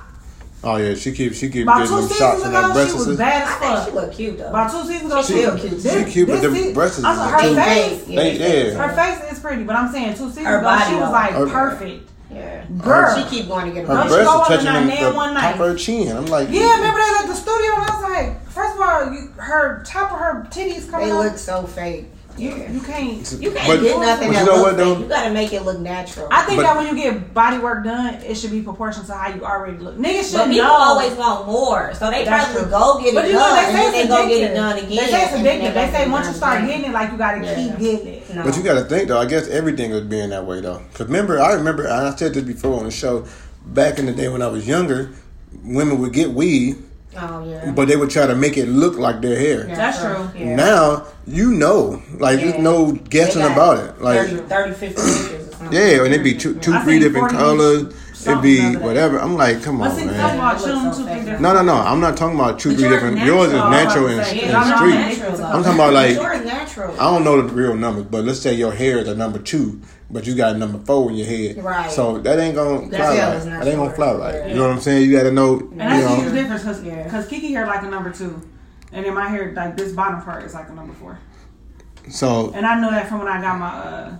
Oh 0.63 0.75
yeah, 0.77 0.93
she 0.93 1.11
keep 1.11 1.33
she 1.33 1.49
keep 1.49 1.63
About 1.63 1.79
getting 1.79 1.95
them 1.95 2.07
shots 2.09 2.19
seasons 2.19 2.43
in 2.45 2.51
her 2.51 2.59
ago, 2.59 2.73
breasts. 2.73 2.91
she 2.91 2.97
was 2.99 3.07
and 3.07 3.15
stuff. 3.17 3.27
bad 3.29 3.41
as 3.41 3.49
I 3.49 3.59
think 3.59 3.79
she 3.79 3.85
fuck. 3.85 3.93
look 3.95 4.13
cute 4.13 4.37
though. 4.37 4.49
About 4.49 4.71
two 4.71 4.83
seasons 4.87 5.11
ago, 5.11 5.21
She 5.23 5.33
she 5.33 5.39
still 5.39 5.51
was 5.53 5.61
cute. 5.61 5.81
this- 5.81 5.93
She 6.05 6.11
cute, 6.11 6.27
but 6.27 6.41
this 6.41 6.53
the 6.53 6.59
se- 6.63 6.73
breasts 6.73 6.97
is 6.99 7.03
I 7.05 7.13
too- 7.15 7.53
her 7.55 7.63
face. 7.63 8.03
They- 8.05 8.37
yeah. 8.69 8.87
Her 8.87 8.95
face 8.95 9.31
is 9.31 9.39
pretty, 9.39 9.63
but 9.63 9.75
I'm 9.75 9.91
saying 9.91 10.13
two 10.13 10.27
seasons 10.29 10.45
Her 10.45 10.57
ago, 10.59 10.67
body, 10.67 10.83
she 10.85 10.95
was 10.95 11.05
though. 11.05 11.11
like 11.11 11.31
Her- 11.33 11.47
perfect. 11.47 12.09
Yeah. 12.33 12.63
Girl. 12.77 13.15
She 13.17 13.23
keep 13.35 13.47
going 13.49 13.65
to 13.65 13.71
get 13.73 13.87
Her 13.87 13.93
Don't 13.93 13.97
her. 13.97 14.03
you 14.03 14.09
breasts 14.15 14.31
go 14.33 14.39
are 14.39 14.45
touching 14.47 14.65
that 14.87 14.99
the 15.09 15.11
one 15.15 15.33
top 15.33 15.43
night? 15.43 15.51
of 15.51 15.57
her 15.57 15.75
chin. 15.75 16.15
I'm 16.15 16.25
like, 16.27 16.47
Yeah, 16.49 16.75
remember 16.75 16.99
they 16.99 17.11
was 17.11 17.21
at 17.23 17.27
the 17.27 17.35
studio 17.35 17.71
and 17.75 17.83
I 17.83 17.95
was 17.95 18.03
like, 18.09 18.49
first 18.49 18.75
of 18.75 18.81
all, 18.81 19.13
you, 19.13 19.27
her 19.37 19.83
top 19.85 20.11
of 20.13 20.19
her 20.19 20.47
titties 20.49 20.89
coming 20.89 21.07
They 21.07 21.11
out. 21.13 21.23
look 21.25 21.37
so 21.37 21.63
fake. 21.63 22.05
You, 22.37 22.49
you 22.49 22.79
can't. 22.81 23.31
You 23.39 23.51
can't 23.51 23.67
But- 23.67 23.81
get 23.81 23.99
nothing 23.99 24.27
but 24.29 24.33
that 24.33 24.39
you 24.39 24.45
know 24.45 24.55
look 24.57 24.63
what, 24.65 24.77
though? 24.77 24.97
You 24.99 25.05
gotta 25.05 25.31
make 25.33 25.53
it 25.53 25.63
look 25.63 25.79
natural. 25.79 26.27
I 26.31 26.43
think 26.43 26.57
But- 26.57 26.63
that 26.63 26.77
when 26.77 26.87
you 26.95 27.01
get 27.01 27.33
body 27.33 27.57
work 27.59 27.83
done, 27.83 28.15
it 28.25 28.35
should 28.35 28.51
be 28.51 28.61
proportional 28.61 29.05
to 29.07 29.13
how 29.13 29.33
you 29.33 29.43
already 29.45 29.77
look. 29.77 29.97
Niggas 29.97 30.29
should 30.31 30.37
but 30.37 30.49
people 30.49 30.63
know. 30.67 30.73
always 30.73 31.13
want 31.13 31.47
more, 31.47 31.93
so 31.93 32.09
they 32.11 32.23
That's 32.25 32.45
probably 32.53 32.61
true. 32.63 32.71
go 32.71 32.97
get 32.99 33.07
it 33.09 33.15
But 33.15 33.25
you 33.27 33.33
done, 33.33 33.49
know, 33.49 33.55
they 33.55 33.67
and 33.67 33.75
say 33.77 33.83
then 33.83 33.91
they 33.91 33.99
it's 33.99 34.09
go 34.09 34.27
get 34.27 34.31
it 34.41 34.51
addictive. 34.51 34.55
done 34.55 34.77
again. 34.77 34.89
They 34.89 34.95
say 35.11 35.23
it's 35.23 35.33
addictive. 35.33 35.73
they 35.73 35.85
They 35.85 35.91
say 35.91 36.09
once 36.09 36.27
you 36.27 36.33
start 36.33 36.65
getting 36.65 36.85
it, 36.85 36.91
like 36.93 37.11
you 37.11 37.17
gotta 37.17 37.45
Yeah. 37.45 37.55
keep 37.55 37.79
getting 37.79 38.07
it. 38.07 38.35
No. 38.35 38.43
But 38.43 38.57
you 38.57 38.63
got 38.63 38.73
to 38.75 38.85
think 38.85 39.07
though. 39.09 39.19
I 39.19 39.25
guess 39.25 39.47
everything 39.49 39.91
was 39.91 40.01
being 40.03 40.29
that 40.29 40.45
way 40.45 40.61
though. 40.61 40.81
Because 40.91 41.07
remember, 41.07 41.39
I 41.41 41.53
remember, 41.53 41.89
I 41.89 42.15
said 42.15 42.33
this 42.33 42.43
before 42.43 42.77
on 42.79 42.85
the 42.85 42.91
show. 42.91 43.25
Back 43.65 43.99
in 43.99 44.05
the 44.07 44.11
day 44.13 44.27
when 44.29 44.41
I 44.41 44.47
was 44.47 44.67
younger, 44.67 45.11
women 45.63 45.99
would 45.99 46.13
get 46.13 46.31
weed, 46.31 46.77
Oh 47.17 47.43
yeah. 47.43 47.71
but 47.71 47.87
they 47.89 47.97
would 47.97 48.09
try 48.09 48.25
to 48.25 48.35
make 48.35 48.57
it 48.57 48.67
look 48.67 48.97
like 48.97 49.21
their 49.21 49.37
hair. 49.37 49.63
That's 49.65 49.99
true. 49.99 50.29
Yeah. 50.39 50.55
Now 50.55 51.07
you 51.27 51.51
know, 51.51 52.01
like 52.17 52.39
there's 52.39 52.57
no 52.59 52.93
guessing 52.93 53.41
about 53.43 53.79
it. 53.83 54.01
Like 54.01 54.27
30, 54.29 54.47
30 54.47 54.73
50 54.73 54.85
inches 55.01 55.47
or 55.47 55.51
something. 55.51 55.73
yeah, 55.73 56.03
and 56.03 56.13
it'd 56.13 56.23
be 56.23 56.35
two, 56.35 56.55
two, 56.59 56.73
I 56.73 56.83
three 56.83 56.99
different 56.99 57.29
colors. 57.31 57.93
It'd 58.27 58.41
be 58.41 58.57
something 58.57 58.65
other 58.67 58.77
than- 58.79 58.83
whatever. 58.87 59.17
I'm 59.19 59.35
like, 59.35 59.63
come 59.63 59.81
on, 59.81 59.91
see, 59.95 60.05
man. 60.05 60.35
about 60.35 60.55
It 60.61 60.63
chilling 60.65 60.83
looks 60.85 60.97
two, 60.97 61.03
so 61.03 61.07
three 61.09 61.13
fake. 61.15 61.23
different. 61.25 61.41
No, 61.41 61.53
no, 61.53 61.61
no. 61.63 61.73
I'm 61.75 61.99
not 61.99 62.15
talking 62.17 62.35
about 62.39 62.59
two, 62.59 62.69
But 62.69 62.79
three 62.79 62.89
different. 62.89 63.15
natural. 63.17 63.37
Yours 63.37 63.51
is 63.53 63.59
I 63.59 63.65
was 63.69 63.71
natural 63.71 64.05
about 64.05 64.17
and, 64.17 64.25
to 64.25 64.41
and 64.43 64.51
yeah, 64.51 64.59
I'm 64.61 64.69
not 64.69 64.77
street. 64.77 65.43
I'm 65.43 65.63
talking 65.63 65.73
about 65.73 65.93
like 65.93 66.17
Yours 66.81 66.93
is 66.93 66.97
natural. 66.97 67.01
I 67.01 67.13
don't 67.13 67.23
know 67.23 67.41
the 67.41 67.53
real 67.53 67.75
numbers, 67.75 68.05
but 68.05 68.23
let's 68.25 68.39
say 68.39 68.53
your 68.53 68.71
hair 68.73 68.97
is 68.99 69.07
a 69.07 69.15
number 69.15 69.39
two, 69.39 69.81
but 70.09 70.25
you 70.25 70.35
got 70.35 70.55
a 70.55 70.57
number 70.57 70.79
four 70.79 71.09
in 71.09 71.17
your 71.17 71.27
head. 71.27 71.63
Right. 71.63 71.91
So 71.91 72.17
that 72.19 72.39
ain't 72.39 72.55
gonna 72.55 72.89
That's 72.89 73.03
fly 73.03 73.15
yeah, 73.15 73.25
right. 73.25 73.33
that's 73.33 73.45
not 73.45 73.63
That 73.63 73.67
ain't 73.69 73.77
gonna 73.77 73.93
fly 73.93 74.13
right. 74.13 74.35
Yeah. 74.35 74.47
You 74.47 74.55
know 74.55 74.67
what 74.67 74.71
I'm 74.71 74.79
saying? 74.81 75.09
You 75.09 75.17
got 75.17 75.23
to 75.23 75.31
know. 75.31 75.59
And 75.59 75.79
that's 75.79 75.99
you 75.99 76.05
a 76.05 76.21
huge 76.21 76.33
difference 76.33 76.63
because 76.63 76.83
Yeah. 76.83 77.25
Kiki 77.29 77.53
hair 77.53 77.65
like 77.67 77.83
a 77.83 77.89
number 77.89 78.11
two, 78.11 78.41
and 78.91 79.05
then 79.05 79.13
my 79.13 79.27
hair 79.27 79.53
like 79.53 79.77
this 79.77 79.93
bottom 79.93 80.21
part 80.21 80.43
is 80.43 80.53
like 80.53 80.69
a 80.69 80.73
number 80.73 80.93
four. 80.93 81.19
So 82.09 82.51
And 82.53 82.65
I 82.65 82.79
know 82.79 82.89
that 82.91 83.07
from 83.07 83.19
when 83.19 83.27
I 83.27 83.41
got 83.41 83.59
my 83.59 83.69
uh 83.69 84.17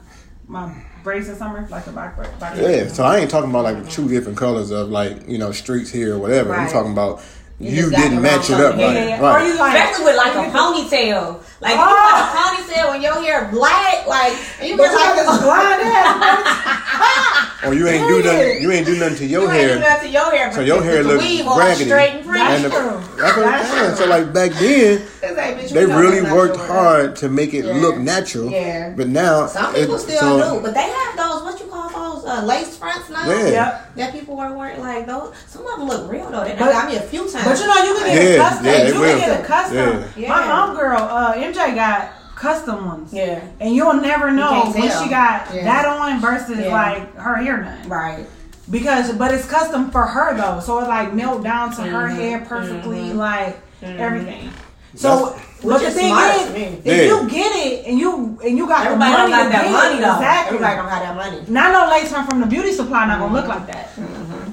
my 0.47 0.73
braids 1.03 1.27
this 1.27 1.39
summer, 1.39 1.67
like 1.69 1.85
the 1.85 1.91
back 1.91 2.15
braid. 2.15 2.39
Back 2.39 2.57
yeah. 2.57 2.87
So 2.87 3.03
I 3.03 3.17
ain't 3.17 3.31
talking 3.31 3.49
about 3.49 3.63
like 3.63 3.89
two 3.89 4.07
different 4.07 4.37
colors 4.37 4.71
of 4.71 4.89
like 4.89 5.27
you 5.27 5.37
know 5.37 5.51
streaks 5.51 5.89
here 5.89 6.15
or 6.15 6.19
whatever. 6.19 6.53
I'm 6.53 6.69
talking 6.69 6.91
about 6.91 7.23
you, 7.63 7.75
just 7.81 7.91
got 7.91 8.01
didn't 8.01 8.21
match 8.21 8.49
it 8.49 8.59
up 8.59 8.75
color 8.75 8.87
right. 8.87 8.95
hair. 8.95 9.21
right. 9.21 9.41
Or 9.41 9.47
you 9.47 9.57
like 9.57 9.73
Especially 9.77 10.05
with 10.05 10.15
like 10.17 10.35
a 10.35 10.51
ponytail. 10.51 11.43
Like 11.61 11.75
you 11.75 11.81
Oh. 11.81 11.85
got 11.85 12.21
a 12.21 12.27
ponytail 12.37 12.93
and 12.95 13.03
your 13.03 13.21
hair 13.21 13.47
black, 13.51 14.07
like 14.07 14.33
and 14.59 14.69
you 14.69 14.77
But 14.77 14.83
get 14.83 14.93
got 14.97 15.15
like 15.17 15.25
this 15.25 15.41
blind 15.43 15.81
ass. 15.83 17.63
or 17.65 17.73
you 17.75 17.87
ain't 17.87 18.07
do 18.07 18.23
nothing. 18.23 18.61
You 18.61 18.71
ain't 18.71 18.85
do 18.85 18.97
nothing 18.97 19.17
to 19.17 19.25
your 19.27 19.43
you 19.43 19.51
ain't 19.51 19.61
do 19.61 19.67
hair. 19.67 19.79
that 19.79 20.01
to 20.01 20.09
your 20.09 20.31
hair, 20.31 20.51
So 20.53 20.61
your 20.61 20.81
hair 20.83 21.03
the 21.03 21.09
look 21.13 21.57
raggedy. 21.57 21.85
straight 21.85 22.09
and 22.15 22.25
pretty. 22.25 22.39
That's 22.39 22.63
And 22.63 22.73
the- 22.73 23.17
That's 23.21 23.37
what 23.37 23.45
I'm 23.47 23.65
saying. 23.65 23.95
So 23.95 24.05
like 24.07 24.33
back 24.33 24.51
then, 24.53 25.01
like, 25.35 25.69
they 25.69 25.85
really 25.85 26.21
worked 26.23 26.57
your 26.57 26.65
hair. 26.65 26.75
hard 26.75 27.15
to 27.17 27.29
make 27.29 27.53
it 27.53 27.65
Yeah. 27.65 27.73
look 27.73 27.97
natural. 27.97 28.49
Yeah. 28.49 28.89
But 28.95 29.09
now 29.09 29.45
Some 29.47 29.73
people 29.75 29.95
it- 29.95 29.99
still 29.99 30.19
so- 30.19 30.55
do, 30.55 30.61
but 30.61 30.73
they 30.73 30.81
have 30.89 31.15
those. 31.17 31.43
What 31.43 31.59
you 31.59 31.67
call 31.67 31.89
those 31.89 32.25
uh, 32.25 32.41
lace 32.43 32.75
fronts 32.77 33.09
now? 33.09 33.27
Yeah. 33.29 33.47
Yep. 33.49 33.95
That 33.97 34.13
people 34.13 34.35
were 34.35 34.51
wearing 34.53 34.79
like 34.81 35.05
those. 35.05 35.31
Some 35.47 35.65
of 35.67 35.77
them 35.77 35.87
look 35.87 36.09
real 36.11 36.29
though. 36.31 36.43
They 36.43 36.55
But- 36.57 36.73
I 36.75 36.87
mean, 36.87 36.97
a 36.97 37.01
few 37.01 37.29
times. 37.29 37.45
But 37.51 37.59
you 37.59 37.67
know, 37.67 37.83
you 37.83 37.95
can 37.95 38.05
get 38.15 38.35
a 38.35 38.37
custom. 38.37 38.65
yeah, 38.65 38.87
you 38.87 38.99
will. 38.99 39.19
can 39.19 39.19
get 39.19 39.39
a 39.39 39.43
custom. 39.43 40.03
Yeah. 40.15 40.29
My 40.29 40.45
Yeah. 40.45 40.51
homegirl, 40.51 40.99
uh, 40.99 41.33
MJ, 41.35 41.75
got 41.75 42.09
custom 42.35 42.85
ones. 42.87 43.13
yeah, 43.13 43.39
And 43.59 43.75
you'll 43.75 43.93
never 43.93 44.31
know 44.31 44.63
can't 44.63 44.75
when 44.75 44.83
she 45.03 45.09
got 45.09 45.47
Yeah. 45.53 45.63
that 45.63 45.85
on 45.85 46.19
versus 46.19 46.57
Yeah. 46.57 46.73
like 46.73 47.15
her 47.17 47.35
hair 47.35 47.57
done. 47.57 47.89
right. 47.89 48.25
Because, 48.69 49.11
but 49.13 49.31
it's 49.33 49.45
custom 49.45 49.91
for 49.91 50.05
her 50.05 50.35
though, 50.35 50.59
so 50.61 50.79
it 50.79 50.87
like 50.87 51.13
melt 51.13 51.43
down 51.43 51.71
to 51.75 51.81
her 51.81 52.07
Mhm, 52.07 52.15
hair 52.15 52.39
perfectly, 52.47 53.09
mhm. 53.11 53.15
like 53.17 53.59
Mhm. 53.83 53.99
everything. 53.99 54.49
So, 54.95 55.35
Which 55.61 55.73
but 55.73 55.79
the 55.81 55.87
is 55.87 55.93
thing 55.93 56.13
is, 56.15 56.79
if 56.83 56.85
Yeah. 56.85 57.03
you 57.03 57.29
get 57.29 57.51
it 57.55 57.85
and 57.87 57.97
you 57.99 58.37
and 58.43 58.57
you 58.57 58.67
got 58.67 58.85
Everybody 58.85 59.11
the 59.11 59.17
money 59.17 59.31
don't 59.31 59.31
got 59.31 59.43
to 59.43 59.49
that 59.49 59.71
money 59.71 59.99
though. 60.01 60.15
exactly. 60.15 60.55
Everybody 60.57 60.75
don't 60.77 60.89
have 60.89 61.01
that 61.03 61.15
money. 61.15 61.43
Not 61.47 61.71
no 61.71 61.89
lace 61.91 62.09
front 62.11 62.29
from 62.29 62.39
the 62.41 62.47
beauty 62.47 62.71
supply 62.73 63.05
not 63.07 63.19
gonna 63.19 63.33
look 63.33 63.47
like 63.47 63.67
that. 63.67 63.89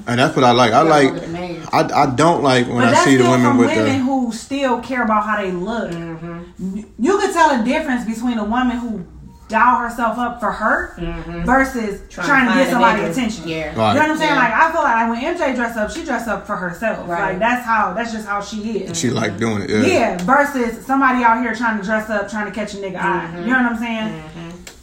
And 0.07 0.19
that's 0.19 0.35
what 0.35 0.45
I 0.45 0.51
like. 0.51 0.73
I 0.73 0.81
like. 0.81 1.07
gotta 1.07 1.07
go 1.07 1.13
with 1.13 1.25
the 1.25 1.29
man. 1.29 1.67
I, 1.71 2.03
I 2.03 2.15
don't 2.15 2.43
like 2.43 2.67
when 2.67 2.77
But 2.77 2.93
I 2.93 3.05
see 3.05 3.15
the 3.15 3.23
still 3.23 3.31
women 3.31 3.47
from 3.47 3.57
with 3.57 3.67
women 3.69 3.99
the. 3.99 4.03
who 4.03 4.31
still 4.31 4.81
care 4.81 5.03
about 5.03 5.25
how 5.25 5.41
they 5.41 5.51
look. 5.51 5.91
Mm-hmm. 5.91 6.81
You 6.97 7.17
could 7.19 7.33
tell 7.33 7.61
a 7.61 7.63
difference 7.63 8.05
between 8.05 8.37
a 8.37 8.43
woman 8.43 8.77
who 8.77 9.05
doll 9.49 9.79
herself 9.79 10.17
up 10.17 10.39
for 10.39 10.51
her 10.51 10.93
mm-hmm. 10.95 11.43
versus 11.43 12.01
Trying 12.09 12.27
trying, 12.27 12.47
to 12.47 12.53
to 12.53 12.59
get 12.59 12.65
find 12.65 12.67
a 12.67 12.71
somebody 12.71 13.11
attention. 13.11 13.47
Yeah. 13.47 13.75
Right. 13.75 13.93
You 13.93 13.99
know 13.99 14.01
what 14.01 14.11
I'm 14.11 14.17
saying? 14.17 14.29
Yeah. 14.29 14.37
Like 14.37 14.53
I 14.53 14.71
feel 14.71 14.83
like 14.83 15.09
when 15.09 15.37
MJ 15.37 15.55
dressed 15.55 15.77
up, 15.77 15.91
she 15.91 16.05
dressed 16.05 16.27
up 16.27 16.45
for 16.45 16.55
herself. 16.55 17.09
Right. 17.09 17.31
Like 17.31 17.39
that's 17.39 17.65
how 17.65 17.93
that's 17.93 18.13
just 18.13 18.27
how 18.27 18.41
she 18.41 18.83
is. 18.83 18.97
She 18.97 19.09
like 19.09 19.31
mm-hmm. 19.31 19.39
doing 19.39 19.61
it. 19.63 19.69
Yeah. 19.69 19.87
Yeah, 19.87 20.17
versus 20.23 20.85
somebody 20.85 21.23
out 21.23 21.41
here 21.41 21.53
trying 21.55 21.79
to 21.79 21.83
dress 21.83 22.09
up, 22.09 22.29
trying 22.29 22.45
to 22.45 22.51
catch 22.51 22.73
a 22.75 22.77
nigga 22.77 22.97
eye. 22.97 23.25
Mm-hmm. 23.25 23.41
You 23.41 23.47
know 23.47 23.63
what 23.63 23.71
I'm 23.73 23.77
saying? 23.77 24.23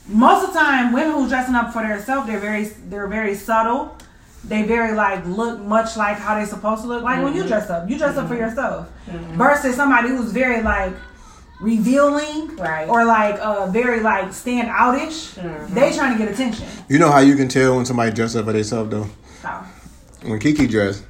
Most 0.08 0.46
of 0.46 0.52
the 0.52 0.58
time, 0.58 0.92
women 0.92 1.12
who 1.12 1.28
dressing 1.28 1.54
up 1.56 1.72
for 1.72 1.82
themselves, 1.82 2.28
they're 2.28 2.38
very, 2.38 2.64
they're 2.64 3.08
very 3.08 3.34
subtle. 3.34 3.96
They 4.48 4.62
very 4.62 4.94
like 4.94 5.26
look 5.26 5.58
much 5.60 5.96
like 5.96 6.18
how 6.18 6.38
they 6.38 6.44
supposed 6.46 6.82
to 6.82 6.88
look. 6.88 7.02
Like 7.02 7.22
when 7.22 7.34
you 7.34 7.40
mm-hmm. 7.40 7.48
dress 7.48 7.68
up, 7.70 7.90
you 7.90 7.98
dress 7.98 8.16
up 8.16 8.28
for 8.28 8.34
mm-hmm. 8.34 8.44
yourself. 8.44 8.88
Mm-hmm. 9.08 9.36
Versus 9.36 9.74
somebody 9.74 10.08
who's 10.08 10.30
very 10.32 10.62
like 10.62 10.94
revealing, 11.60 12.54
Right. 12.56 12.88
Or 12.88 13.04
like 13.04 13.38
uh 13.40 13.66
very 13.66 14.00
like 14.00 14.32
stand 14.32 14.68
outish. 14.68 15.34
They 15.74 15.92
trying 15.96 16.16
to 16.16 16.24
get 16.24 16.32
attention. 16.32 16.66
You 16.88 16.98
know 16.98 17.10
how 17.10 17.18
you 17.20 17.34
can 17.36 17.48
tell 17.48 17.76
when 17.76 17.86
somebody 17.86 18.12
dressed 18.12 18.36
up 18.36 18.44
for 18.44 18.52
themselves 18.52 18.90
though. 18.90 19.08
So, 19.42 19.48
When 20.28 20.38
Kiki 20.38 20.66
dressed, 20.66 21.04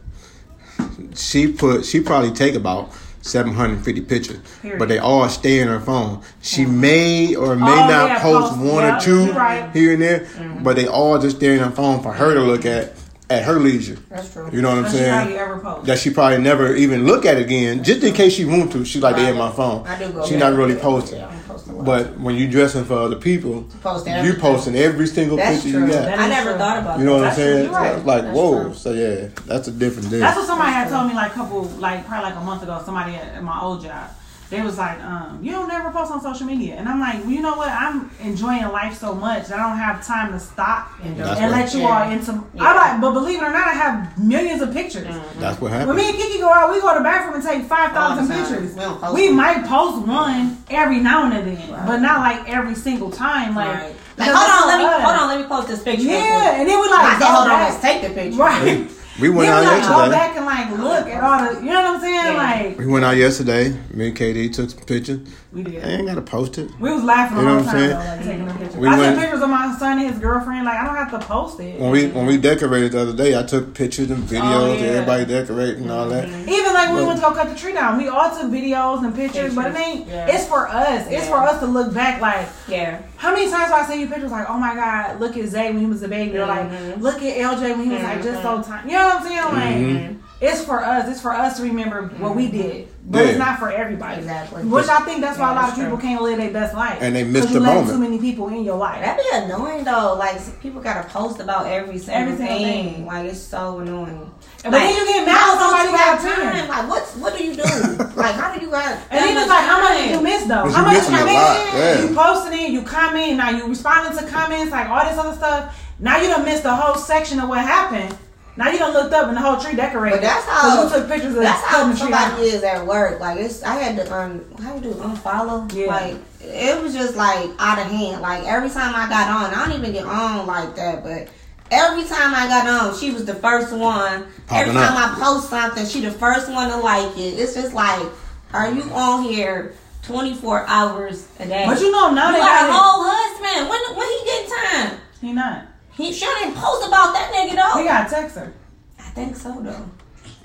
she 1.14 1.52
put 1.52 1.84
she 1.84 2.00
probably 2.00 2.32
take 2.32 2.54
about. 2.54 2.92
750 3.22 4.02
pictures, 4.02 4.38
Period. 4.62 4.78
but 4.78 4.88
they 4.88 4.98
all 4.98 5.28
stay 5.28 5.58
in 5.58 5.66
her 5.66 5.80
phone. 5.80 6.22
She 6.42 6.64
may 6.64 7.34
or 7.34 7.56
may 7.56 7.66
Oh, 7.66 7.88
not 7.88 8.08
yeah, 8.08 8.22
post 8.22 8.52
post- 8.52 8.60
one 8.60 8.84
yeah, 8.84 8.96
or 8.96 9.00
two 9.00 9.32
right. 9.32 9.70
here 9.72 9.94
and 9.94 10.00
there, 10.00 10.28
but 10.62 10.76
they 10.76 10.86
all 10.86 11.18
just 11.18 11.38
stay 11.38 11.54
in 11.54 11.58
her 11.58 11.72
phone 11.72 12.04
for 12.04 12.12
her 12.12 12.34
to 12.34 12.40
look 12.40 12.64
at 12.64 12.92
at 13.28 13.42
her 13.44 13.58
leisure. 13.58 13.96
That's 14.08 14.32
true. 14.32 14.48
You 14.52 14.62
know 14.62 14.68
what 14.68 14.76
I'm 14.78 14.82
that's 14.84 14.94
saying? 14.94 15.36
how 15.36 15.44
ever 15.44 15.58
post. 15.58 15.86
that 15.86 15.98
she 15.98 16.10
probably 16.10 16.38
never 16.38 16.74
even 16.76 17.06
look 17.06 17.24
at 17.26 17.38
again, 17.38 17.82
just 17.82 18.04
in 18.04 18.14
case 18.14 18.34
she 18.34 18.44
want 18.44 18.70
to. 18.72 18.84
She 18.84 19.00
like 19.00 19.16
they 19.16 19.28
in 19.28 19.36
my 19.36 19.50
phone. 19.50 19.86
I 19.86 19.98
do 19.98 20.12
go. 20.12 20.24
She 20.26 20.36
not 20.36 20.52
really 20.54 20.76
posting. 20.76 21.18
Yeah, 21.18 21.28
I 21.28 21.32
don't 21.32 21.46
post. 21.48 21.84
But 21.84 22.18
when 22.20 22.36
you 22.36 22.48
dressing 22.48 22.84
for 22.84 22.94
other 22.94 23.16
people, 23.16 23.64
post 23.82 24.06
you 24.06 24.34
posting 24.34 24.76
every 24.76 25.06
single 25.08 25.36
That's 25.36 25.62
picture 25.62 25.78
true. 25.78 25.86
you 25.86 25.92
got. 25.92 26.04
That 26.04 26.18
I 26.20 26.28
never 26.28 26.50
true. 26.50 26.58
thought 26.58 26.78
about 26.78 26.98
You 27.00 27.04
know 27.04 27.14
what 27.14 27.20
that. 27.22 27.30
I'm 27.30 27.36
saying? 27.36 27.64
You're 27.64 27.72
right. 27.72 28.06
Like 28.06 28.22
That's 28.22 28.36
whoa. 28.36 28.62
true. 28.64 28.74
So 28.74 28.92
yeah, 28.92 29.28
that's 29.46 29.68
a 29.68 29.72
different 29.72 30.10
deal. 30.10 30.20
That's 30.20 30.36
what 30.36 30.46
somebody 30.46 30.70
had 30.72 30.88
told 30.88 31.08
me 31.08 31.14
like 31.14 31.32
a 31.32 31.34
couple, 31.34 31.62
like 31.80 32.06
probably 32.06 32.30
like 32.30 32.38
a 32.40 32.44
month 32.44 32.62
ago. 32.62 32.80
Somebody 32.84 33.14
at, 33.16 33.34
at 33.36 33.42
my 33.42 33.60
old 33.60 33.82
job, 33.82 34.10
they 34.50 34.62
was 34.62 34.78
like, 34.78 35.02
um, 35.02 35.40
"You 35.42 35.52
don't 35.52 35.68
never 35.68 35.90
post 35.90 36.12
on 36.12 36.20
social 36.20 36.46
media," 36.46 36.74
and 36.76 36.88
I'm 36.88 37.00
like, 37.00 37.20
well, 37.22 37.30
"You 37.30 37.42
know 37.42 37.54
what? 37.56 37.68
I'm 37.68 38.10
enjoying 38.22 38.62
life 38.68 38.96
so 38.98 39.14
much 39.14 39.48
that 39.48 39.58
I 39.58 39.68
don't 39.68 39.78
have 39.78 40.06
time 40.06 40.32
to 40.32 40.38
stop 40.40 40.90
and, 41.02 41.16
That's 41.16 41.40
let 41.40 41.74
you 41.74 41.80
Yeah. 41.80 42.04
all 42.04 42.10
into." 42.10 42.32
Yeah. 42.54 42.62
I 42.64 42.74
like, 42.74 43.00
but 43.00 43.12
believe 43.12 43.42
it 43.42 43.44
or 43.44 43.50
not, 43.52 43.66
I 43.68 43.72
have 43.72 44.16
millions 44.18 44.62
of 44.62 44.72
pictures. 44.72 45.14
That's 45.38 45.60
what 45.60 45.72
happens. 45.72 45.88
When 45.88 45.96
me 45.96 46.08
and 46.10 46.16
Kiki 46.16 46.38
go 46.38 46.48
out, 46.48 46.70
we 46.72 46.80
go 46.80 46.92
to 46.92 46.98
the 47.00 47.04
bathroom 47.04 47.34
and 47.34 47.42
take 47.44 47.64
five 47.64 47.92
thousand 47.92 48.18
All 48.18 48.26
the 48.28 48.34
time. 48.34 48.44
pictures. 48.46 49.12
We 49.14 49.26
We 49.28 49.32
might 49.32 49.64
post 49.66 50.06
one 50.06 50.58
every 50.70 51.00
now 51.00 51.24
and 51.24 51.32
then, 51.32 51.56
Right. 51.70 51.86
but 51.86 51.98
not 52.00 52.20
like 52.20 52.48
every 52.48 52.74
single 52.74 53.10
time. 53.10 53.54
Like, 53.56 53.68
Right. 53.68 53.96
Like, 54.18 54.30
hold 54.32 54.50
on, 54.62 54.68
let 54.68 54.78
me 54.78 55.04
hold 55.04 55.16
on, 55.20 55.28
let 55.28 55.40
me 55.40 55.44
post 55.46 55.68
this 55.68 55.82
picture. 55.82 56.04
Yeah, 56.06 56.52
and 56.58 56.66
then 56.68 56.80
we 56.80 56.88
like 56.88 57.00
I 57.04 57.18
said, 57.18 57.26
hold 57.28 57.48
on, 57.48 57.60
let's 57.60 57.80
take 57.82 58.00
the 58.00 58.08
picture. 58.10 58.38
Right. 58.38 58.90
We 59.18 59.30
went 59.30 59.48
Then 59.48 59.54
out 59.54 59.60
we 59.60 59.66
like 59.66 59.88
go 59.88 60.10
back 60.10 60.36
and 60.36 60.44
like 60.44 60.70
look 60.78 61.06
at 61.08 61.22
all 61.22 61.54
the, 61.54 61.60
you 61.60 61.70
know 61.70 61.82
what 61.82 61.94
I'm 61.94 62.00
saying? 62.00 62.14
Yeah. 62.14 62.34
Like 62.66 62.78
We 62.78 62.86
went 62.86 63.04
out 63.04 63.16
yesterday. 63.16 63.70
Me 63.94 64.08
and 64.08 64.16
KD 64.16 64.52
took 64.52 64.68
some 64.70 64.80
pictures. 64.84 65.20
we 65.52 65.62
did. 65.62 65.82
I 65.82 65.88
ain't 65.88 66.06
gotta 66.06 66.20
post 66.20 66.58
it. 66.58 66.70
We 66.78 66.92
was 66.92 67.02
laughing 67.02 67.38
the 67.38 67.42
You 67.42 67.48
know 67.48 67.56
what 67.56 67.64
time 67.64 67.76
I'm 67.76 67.80
though, 67.88 67.96
saying? 67.96 68.06
like 68.18 68.24
taking 68.26 68.46
them 68.46 68.58
pictures. 68.58 68.76
We 68.76 68.88
I 68.88 68.98
went- 68.98 69.14
took 69.14 69.24
pictures 69.24 69.42
of 69.42 69.48
my 69.50 69.76
son 69.78 69.98
and 70.00 70.10
his 70.10 70.18
girlfriend. 70.18 70.66
Like 70.66 70.78
I 70.78 70.84
don't 70.86 70.96
have 70.96 71.10
to 71.18 71.26
post 71.26 71.60
it. 71.60 71.80
When 71.80 71.90
we 71.90 72.08
when 72.08 72.26
we 72.26 72.36
decorated 72.36 72.92
the 72.92 73.00
other 73.00 73.14
day, 73.16 73.38
I 73.38 73.42
took 73.42 73.72
pictures 73.72 74.10
and 74.10 74.22
oh, 74.22 74.26
videos 74.26 74.42
Oh, 74.68 74.72
of 74.72 74.80
yeah. 74.80 74.86
everybody 74.86 75.24
decorating 75.24 75.82
and 75.84 75.90
all 75.92 76.08
that. 76.10 76.28
Mm-hmm. 76.28 76.48
Even 76.50 76.74
like 76.74 76.88
when 76.90 76.96
we 76.98 77.04
went 77.06 77.18
to 77.20 77.24
go 77.26 77.32
cut 77.32 77.48
the 77.48 77.54
tree 77.54 77.72
down, 77.72 77.96
we 77.96 78.08
all 78.08 78.28
took 78.30 78.50
videos 78.50 79.02
and 79.02 79.14
pictures, 79.14 79.54
but 79.54 79.66
it 79.70 79.74
Pictures, 79.74 79.86
ain't. 80.00 80.08
yeah. 80.08 80.26
It's 80.34 80.46
for 80.46 80.68
us. 80.68 81.06
It's 81.10 81.26
for 81.26 81.38
us 81.38 81.58
to 81.60 81.66
look 81.66 81.94
back. 81.94 82.20
Like 82.20 82.46
Yeah. 82.68 83.00
How 83.16 83.32
many 83.32 83.50
times 83.50 83.70
have 83.70 83.84
I 83.84 83.88
seen 83.90 84.00
you 84.00 84.06
pictures? 84.08 84.30
Like 84.30 84.48
oh 84.50 84.58
my 84.58 84.74
god, 84.74 85.20
look 85.20 85.36
at 85.36 85.46
Zay 85.48 85.70
when 85.72 85.80
he 85.80 85.86
was 85.86 86.02
a 86.02 86.08
baby, 86.08 86.36
or 86.38 86.46
like 86.46 86.70
Mhm. 86.70 87.00
look 87.00 87.22
at 87.22 87.36
LJ 87.38 87.72
when 87.76 87.84
he 87.84 87.90
was 87.90 88.02
like 88.02 88.22
just 88.22 88.42
so 88.42 88.58
Mm-hmm. 88.58 88.70
tiny. 88.70 88.92
You 88.92 88.98
know 88.98 89.06
what 89.08 89.16
I'm 89.16 89.22
saying? 89.22 89.44
Like 89.44 89.76
Mhm. 89.76 90.18
it's 90.40 90.64
for 90.64 90.84
us. 90.84 91.08
It's 91.08 91.20
for 91.20 91.32
us 91.32 91.56
to 91.56 91.62
remember 91.62 92.02
what 92.18 92.36
we 92.36 92.48
did, 92.48 92.88
but 93.08 93.24
it's 93.24 93.38
not 93.38 93.58
for 93.58 93.70
everybody. 93.70 94.18
Exactly. 94.18 94.64
Which 94.64 94.88
I 94.88 95.00
think 95.00 95.20
that's 95.22 95.38
why 95.38 95.46
Yeah, 95.48 95.52
a 95.52 95.54
lot 95.54 95.62
of 95.64 95.70
that's 95.70 95.78
people 95.80 95.98
true. 95.98 96.08
can't 96.08 96.22
live 96.22 96.36
their 96.38 96.50
best 96.50 96.74
life, 96.74 96.98
And 97.00 97.16
they 97.16 97.24
miss 97.24 97.46
you 97.48 97.54
the 97.54 97.60
let 97.60 97.74
moment. 97.74 97.92
Too 97.92 97.98
many 97.98 98.18
people 98.18 98.48
in 98.48 98.62
your 98.64 98.76
life. 98.76 99.02
That'd 99.04 99.24
be 99.24 99.36
annoying 99.52 99.84
though. 99.84 100.14
Like 100.18 100.36
people 100.60 100.80
gotta 100.82 101.08
post 101.08 101.40
about 101.40 101.66
every 101.66 101.98
single, 101.98 102.22
Every 102.34 102.36
single 102.36 102.58
thing. 102.58 102.94
thing. 102.94 103.06
Like 103.06 103.26
it's 103.30 103.40
so 103.40 103.78
annoying. 103.80 104.30
But 104.70 104.78
then 104.78 104.94
you 104.94 105.04
get 105.06 105.26
mad 105.26 105.48
when 105.48 105.58
somebody 105.58 105.90
got 105.92 106.20
time. 106.20 106.68
Like 106.68 106.88
what's 106.88 107.16
what 107.16 107.36
do 107.36 107.44
you 107.44 107.54
do? 107.54 107.62
like 108.16 108.34
how 108.34 108.54
do 108.54 108.60
you 108.64 108.70
got? 108.70 108.98
And 109.10 109.24
then 109.24 109.36
it's 109.36 109.46
much 109.46 109.48
like, 109.48 109.64
how 109.64 109.80
much 109.82 109.98
did 109.98 110.10
you 110.10 110.22
miss 110.22 110.44
though? 110.44 110.68
How 110.70 110.80
you 110.90 110.98
much 110.98 111.08
you 111.08 111.16
lot, 111.16 111.24
miss? 111.24 111.74
yeah. 111.74 112.02
You 112.02 112.14
posting 112.14 112.60
it, 112.60 112.70
you 112.70 112.82
comment, 112.82 113.36
now 113.36 113.50
you 113.50 113.66
responding 113.66 114.18
to 114.18 114.26
comments, 114.26 114.72
like 114.72 114.88
all 114.88 115.04
this 115.08 115.18
other 115.18 115.36
stuff. 115.36 115.82
Now 115.98 116.20
you 116.20 116.28
don't 116.28 116.44
miss 116.44 116.60
the 116.60 116.74
whole 116.74 116.96
section 116.96 117.40
of 117.40 117.48
what 117.48 117.60
happened. 117.60 118.16
Now 118.58 118.70
you 118.70 118.78
done 118.78 118.94
looked 118.94 119.12
up 119.12 119.28
and 119.28 119.36
the 119.36 119.40
whole 119.40 119.58
tree 119.60 119.76
decorated. 119.76 120.16
But 120.16 120.22
that's 120.22 120.46
'Cause 120.46 120.62
how 120.62 120.82
you 120.84 120.88
took 120.88 121.08
pictures 121.10 121.34
of 121.36 121.42
That's 121.42 121.60
cutting 121.62 121.78
how 121.78 121.92
the 121.92 121.92
tree 121.92 122.12
somebody 122.12 122.42
is 122.48 122.62
at 122.62 122.86
work. 122.86 123.20
Like 123.20 123.38
it's, 123.38 123.62
I 123.62 123.74
had 123.74 123.96
to 123.96 124.14
um, 124.14 124.44
how 124.62 124.74
you 124.76 124.80
do 124.80 124.92
unfollow. 124.94 125.70
Yeah. 125.74 125.86
Like 125.88 126.16
it 126.40 126.82
was 126.82 126.94
just 126.94 127.16
like 127.16 127.50
out 127.58 127.78
of 127.78 127.86
hand. 127.86 128.22
Like 128.22 128.44
every 128.44 128.70
time 128.70 128.94
I 128.96 129.08
got 129.10 129.28
on, 129.28 129.54
I 129.54 129.66
don't 129.66 129.78
even 129.78 129.92
get 129.92 130.06
on 130.06 130.46
like 130.46 130.74
that, 130.76 131.02
but. 131.04 131.28
Every 131.70 132.04
time 132.04 132.34
I 132.34 132.46
got 132.46 132.66
on, 132.68 132.98
she 132.98 133.10
was 133.10 133.24
the 133.24 133.34
first 133.34 133.72
one. 133.72 134.26
every 134.50 134.72
time 134.72 134.96
up. 134.96 135.18
I 135.18 135.20
post 135.20 135.50
something, 135.50 135.84
she 135.86 136.00
the 136.00 136.10
first 136.12 136.50
one 136.50 136.70
to 136.70 136.76
like 136.76 137.16
it. 137.16 137.38
It's 137.38 137.54
just 137.54 137.74
like, 137.74 138.06
are 138.52 138.72
you 138.72 138.82
on 138.92 139.24
here 139.24 139.74
twenty 140.02 140.34
four 140.34 140.64
hours 140.66 141.28
a 141.40 141.46
day? 141.46 141.64
But 141.66 141.80
you 141.80 141.90
know 141.90 142.12
now 142.12 142.28
you 142.28 142.34
they 142.34 142.38
got 142.40 142.64
a 142.64 142.72
got 142.72 142.80
whole 142.80 143.04
husband. 143.06 143.68
When 143.68 143.96
when 143.96 144.08
he 144.08 144.24
get 144.24 144.48
time? 144.48 145.00
He 145.20 145.32
not. 145.32 145.66
He 145.94 146.12
sure 146.12 146.32
didn't 146.40 146.54
post 146.54 146.86
about 146.86 147.14
that 147.14 147.32
nigga 147.34 147.56
though. 147.56 147.80
He 147.80 147.88
got 147.88 148.08
text 148.08 148.36
her. 148.36 148.52
I 148.98 149.10
think 149.10 149.34
so 149.34 149.60
though. 149.60 149.90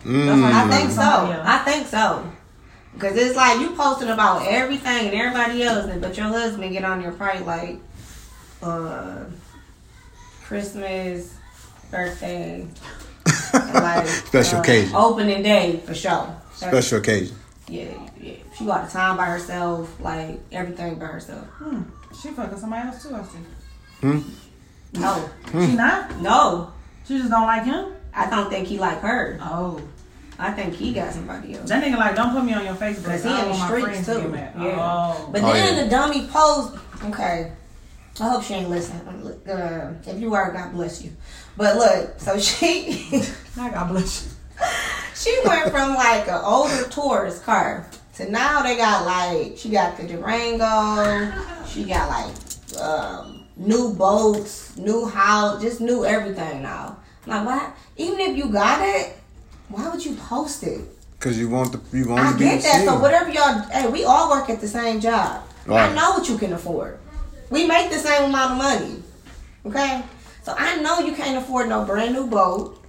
Mm. 0.04 0.52
I 0.52 0.68
think 0.70 0.92
so. 0.92 1.02
I 1.02 1.58
think 1.60 1.88
so. 1.88 2.32
Cause 3.00 3.16
it's 3.16 3.36
like 3.36 3.60
you 3.60 3.72
posting 3.76 4.10
about 4.10 4.46
everything 4.48 5.08
and 5.08 5.16
everybody 5.16 5.64
else, 5.64 5.90
but 6.00 6.16
your 6.18 6.28
husband 6.28 6.72
get 6.74 6.84
on 6.84 7.02
your 7.02 7.14
probably 7.14 7.44
like, 7.44 7.80
uh, 8.62 9.24
Christmas, 10.52 11.34
birthday, 11.90 12.62
and, 12.64 12.80
like 13.74 14.06
Special 14.06 14.58
uh, 14.58 14.62
occasion. 14.62 14.94
opening 14.94 15.44
day 15.44 15.80
for 15.86 15.94
sure. 15.96 16.36
Special 16.54 16.98
occasion. 16.98 17.38
Yeah, 17.70 17.86
yeah. 18.20 18.34
She 18.58 18.66
got 18.66 18.86
the 18.86 18.92
time 18.92 19.16
by 19.16 19.28
herself, 19.28 19.98
like 20.02 20.42
everything 20.52 21.00
by 21.00 21.06
herself. 21.06 21.46
Hmm. 21.56 21.84
She 22.22 22.28
fucking 22.32 22.58
somebody 22.58 22.86
else 22.90 23.02
too. 23.02 23.16
I 23.16 23.24
see. 23.24 23.38
Hmm? 24.02 24.20
No, 25.00 25.14
hmm. 25.54 25.66
She 25.68 25.76
not. 25.78 26.20
no, 26.20 26.74
She 27.08 27.18
just 27.18 27.30
don't 27.30 27.48
like 27.48 27.64
him. 27.64 27.94
I 28.14 28.30
don't 28.30 28.50
think 28.50 28.68
he 28.68 28.78
like 28.78 29.00
her. 29.00 29.40
Oh, 29.42 29.80
I 30.38 30.52
think 30.52 30.74
he 30.74 30.92
got 30.92 31.14
somebody 31.14 31.56
else. 31.56 31.70
that 31.70 31.82
nigga 31.82 31.98
like 31.98 32.14
don't 32.14 32.34
put 32.34 32.44
me 32.44 32.54
on 32.54 32.66
your 32.66 32.76
Facebook. 32.76 33.06
Cause 33.06 33.24
he 33.24 33.30
I 33.30 33.46
don't 33.46 33.54
in 33.54 33.58
the 33.58 33.68
streets 33.94 34.06
to 34.08 34.14
too. 34.16 34.32
Yeah. 34.36 34.76
Oh. 34.78 35.30
But 35.32 35.44
Oh, 35.44 35.54
then 35.54 35.78
yeah. 35.78 35.84
the 35.86 35.90
dummy 35.90 36.28
posed. 36.28 36.78
Okay, 37.06 37.54
I 38.20 38.30
hope 38.30 38.44
she 38.44 38.54
ain't 38.56 38.70
listening. 38.70 39.02
Uh, 39.48 39.94
if 40.06 40.20
you 40.20 40.34
are, 40.34 40.52
God 40.52 40.74
bless 40.74 41.04
you. 41.04 41.12
But 41.58 41.76
look, 41.78 42.20
so 42.20 42.38
she 42.40 43.24
God 43.56 43.88
bless 43.90 44.26
you. 44.26 44.32
she 45.16 45.40
went 45.48 45.72
from 45.72 45.96
like 45.96 46.28
an 46.28 46.42
older 46.44 46.84
Taurus 46.90 47.40
car 47.40 47.90
to 48.16 48.30
now 48.30 48.62
they 48.62 48.76
got 48.76 49.06
like 49.06 49.58
she 49.58 49.70
got 49.70 49.98
the 49.98 50.08
Durango, 50.08 51.32
she 51.66 51.86
got 51.86 52.10
like 52.10 52.82
um, 52.82 53.46
new 53.56 53.94
boats, 53.94 54.76
new 54.78 55.06
house, 55.06 55.62
just 55.62 55.82
new 55.82 56.06
everything 56.06 56.62
now. 56.62 56.98
Like 57.26 57.46
why? 57.46 57.72
Even 57.98 58.20
if 58.20 58.36
you 58.36 58.50
got 58.50 58.82
it, 58.82 59.18
why 59.70 59.90
would 59.90 60.04
you 60.04 60.16
post 60.16 60.64
it? 60.64 60.82
Cause 61.20 61.38
you 61.38 61.50
want 61.50 61.72
the 61.72 61.98
you 61.98 62.10
want 62.10 62.22
I 62.22 62.32
to 62.34 62.38
get 62.40 62.62
that. 62.64 62.78
seen. 62.78 62.88
So 62.88 63.00
whatever 63.00 63.30
y'all, 63.32 63.62
hey, 63.70 63.88
we 63.88 64.04
all 64.04 64.30
work 64.32 64.50
at 64.50 64.60
the 64.60 64.68
same 64.68 65.00
job. 65.00 65.44
I 65.70 65.94
know 65.94 66.12
what 66.12 66.28
you 66.28 66.38
can 66.38 66.54
afford. 66.54 66.98
We 67.52 67.68
make 67.68 67.92
the 67.92 68.00
same 68.00 68.24
amount 68.30 68.54
of 68.54 68.58
money. 68.58 69.04
Okay, 69.68 70.02
so 70.42 70.56
I 70.58 70.78
know 70.82 71.00
you 71.00 71.14
can't 71.14 71.38
afford 71.38 71.70
no 71.70 71.86
brand 71.86 72.16
new 72.16 72.26
boat. 72.26 72.84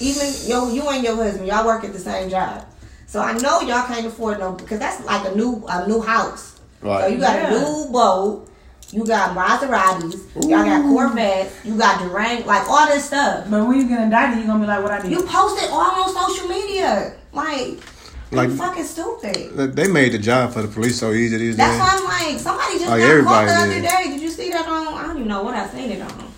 Even 0.00 0.26
yo, 0.46 0.72
you 0.72 0.88
and 0.88 1.04
your 1.04 1.14
husband, 1.14 1.46
y'all 1.46 1.64
work 1.64 1.84
at 1.84 1.92
the 1.92 1.98
same 2.00 2.28
job. 2.28 2.66
So 3.06 3.20
I 3.20 3.32
know 3.38 3.60
y'all 3.60 3.86
can't 3.86 4.06
afford 4.06 4.40
no 4.40 4.52
because 4.52 4.80
that's 4.80 5.04
like 5.04 5.24
a 5.30 5.36
new 5.36 5.64
a 5.68 5.86
new 5.86 6.00
house. 6.00 6.58
Right. 6.80 7.02
So 7.02 7.06
you 7.08 7.18
got 7.18 7.36
Yeah. 7.36 7.54
a 7.54 7.60
new 7.60 7.92
boat. 7.92 8.48
You 8.90 9.04
got 9.04 9.36
Maseratis. 9.36 10.18
Y'all 10.34 10.64
got 10.64 10.82
Corvettes. 10.82 11.54
You 11.64 11.76
got 11.76 12.00
Durango. 12.00 12.46
Like 12.46 12.68
all 12.68 12.86
this 12.86 13.04
stuff. 13.04 13.46
But 13.50 13.66
when 13.66 13.80
you 13.80 13.88
get 13.88 14.00
indicted, 14.00 14.38
you're 14.38 14.46
gonna 14.48 14.60
be 14.60 14.66
like, 14.66 14.82
what 14.82 14.92
I 14.92 15.00
did? 15.00 15.10
You 15.10 15.22
post 15.22 15.62
it 15.62 15.70
all 15.70 16.02
on 16.04 16.14
social 16.14 16.48
media. 16.48 17.14
Like, 17.32 17.78
Like- 18.36 18.50
you 18.50 18.56
fucking 18.56 18.84
stupid. 18.84 19.74
They 19.76 19.88
made 19.88 20.12
the 20.12 20.18
job 20.18 20.52
for 20.52 20.62
the 20.62 20.68
police 20.68 20.98
so 20.98 21.12
easy 21.12 21.36
these 21.36 21.56
That's 21.56 21.72
days. 21.72 21.80
why 21.80 21.90
I'm 21.98 22.32
like, 22.32 22.40
somebody 22.40 22.78
just 22.78 22.90
Like 22.90 23.00
got 23.00 23.24
caught 23.24 23.46
the 23.46 23.52
other 23.52 23.72
did. 23.72 23.82
day. 23.82 24.04
Did 24.08 24.20
you 24.20 24.28
see 24.30 24.50
that 24.50 24.66
on? 24.68 24.94
I 24.94 25.02
don't 25.06 25.16
even 25.16 25.28
know 25.28 25.42
what 25.42 25.54
I 25.54 25.68
seen 25.68 25.90
it 25.92 26.00
on. 26.02 26.30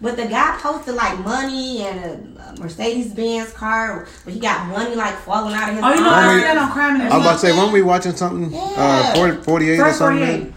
But 0.00 0.16
the 0.16 0.26
guy 0.26 0.56
posted 0.62 0.94
like 0.94 1.18
money 1.24 1.82
and 1.82 2.38
a 2.38 2.60
Mercedes 2.60 3.12
Benz 3.12 3.52
car, 3.52 4.06
but 4.24 4.32
he 4.32 4.38
got 4.38 4.68
money 4.68 4.94
like 4.94 5.16
falling 5.22 5.54
out 5.54 5.70
of 5.70 5.74
his. 5.74 5.84
oh, 5.84 5.88
you 5.92 6.00
know, 6.00 6.06
arm. 6.08 6.14
I 6.14 6.26
Mommy- 6.26 6.38
see 6.40 6.44
that 6.46 6.56
on 6.58 6.70
crime 6.72 6.94
and 7.00 7.02
I 7.12 7.16
was 7.16 7.24
about 7.26 7.32
to 7.32 7.38
say, 7.40 7.48
Everything. 7.48 7.58
weren't 7.64 7.72
we 7.74 7.82
watching 7.82 8.14
something? 8.14 8.52
Uh, 8.54 9.14
40, 9.16 9.42
48 9.42 9.80
or 9.80 9.92
something? 9.92 10.18
48. 10.28 10.54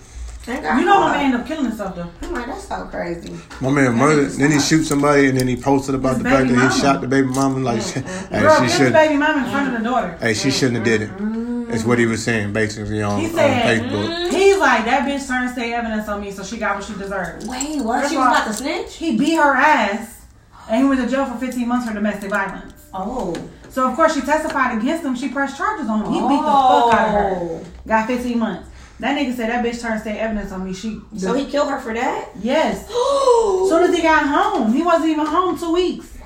They 0.55 0.61
got 0.61 0.79
You 0.79 0.85
know, 0.85 0.99
my 0.99 1.05
caught. 1.07 1.15
man 1.17 1.25
ended 1.25 1.41
up 1.41 1.47
killing 1.47 1.65
himself 1.65 1.95
though. 1.95 2.09
I'm 2.21 2.33
like, 2.33 2.45
that's 2.47 2.67
so 2.67 2.85
crazy. 2.85 3.35
My 3.61 3.69
man 3.71 3.95
murdered. 3.95 4.31
Then 4.31 4.51
he 4.51 4.59
shoot 4.59 4.83
somebody, 4.83 5.29
and 5.29 5.37
then 5.37 5.47
he 5.47 5.55
posted 5.55 5.95
about 5.95 6.15
His 6.15 6.23
the 6.23 6.29
fact 6.29 6.43
baby 6.47 6.55
that 6.59 6.73
he 6.73 6.79
shot 6.79 7.01
the 7.01 7.07
baby 7.07 7.27
mama. 7.27 7.59
Like, 7.59 7.81
hey, 7.83 8.01
Girl, 8.41 8.53
she 8.55 8.59
kill 8.59 8.67
the 8.67 8.69
should. 8.69 8.93
baby 8.93 9.17
mama 9.17 9.45
in 9.45 9.51
front 9.51 9.73
of 9.73 9.81
the 9.81 9.89
daughter. 9.89 10.17
Hey, 10.19 10.33
she 10.33 10.51
shouldn't 10.51 10.75
have 10.77 10.85
did 10.85 11.01
it. 11.03 11.09
Mm. 11.17 11.73
It's 11.73 11.85
what 11.85 11.99
he 11.99 12.05
was 12.05 12.21
saying 12.21 12.51
basically 12.51 13.01
on, 13.01 13.19
He 13.21 13.27
on 13.27 13.33
said, 13.33 13.81
Facebook. 13.81 14.07
Mm. 14.07 14.31
He's 14.31 14.57
like, 14.57 14.83
that 14.85 15.07
bitch 15.07 15.25
turned 15.25 15.49
state 15.51 15.71
evidence 15.73 16.07
on 16.09 16.19
me, 16.19 16.31
so 16.31 16.43
she 16.43 16.57
got 16.57 16.75
what 16.75 16.83
she 16.83 16.93
deserved. 16.93 17.47
Wait, 17.47 17.81
what? 17.81 18.01
First 18.01 18.11
She 18.11 18.17
was 18.17 18.27
about 18.27 18.47
to 18.47 18.53
snitch? 18.53 18.95
He 18.95 19.17
beat 19.17 19.35
her 19.35 19.55
ass, 19.55 20.25
and 20.69 20.83
he 20.83 20.89
went 20.89 20.99
to 20.99 21.07
jail 21.07 21.25
for 21.25 21.37
15 21.37 21.65
months 21.67 21.87
for 21.87 21.93
domestic 21.93 22.29
violence. 22.29 22.73
Oh. 22.93 23.33
So 23.69 23.87
of 23.89 23.95
course 23.95 24.13
she 24.15 24.19
testified 24.21 24.77
against 24.77 25.05
him. 25.05 25.15
She 25.15 25.29
pressed 25.29 25.55
charges 25.57 25.87
on 25.87 26.03
him. 26.03 26.11
He 26.11 26.19
beat 26.19 26.27
the 26.27 26.43
fuck 26.43 26.93
out 26.93 27.07
of 27.07 27.13
her. 27.13 27.29
Oh. 27.39 27.63
Got 27.87 28.07
15 28.07 28.37
months. 28.37 28.69
That 29.01 29.17
nigga 29.17 29.35
said 29.35 29.49
that 29.49 29.65
bitch 29.65 29.81
turned 29.81 29.99
state 30.01 30.17
evidence 30.19 30.51
on 30.51 30.63
me. 30.63 30.73
She 30.73 30.99
So 31.17 31.33
he 31.33 31.45
killed 31.45 31.69
her 31.69 31.79
for 31.79 31.93
that? 31.93 32.29
yes. 32.41 32.87
so 32.87 33.67
Soon 33.69 33.83
as 33.89 33.95
he 33.95 34.01
got 34.01 34.25
home, 34.27 34.71
he 34.73 34.81
wasn't 34.83 35.09
even 35.09 35.25
home 35.25 35.57
two 35.59 35.73
weeks. 35.73 36.17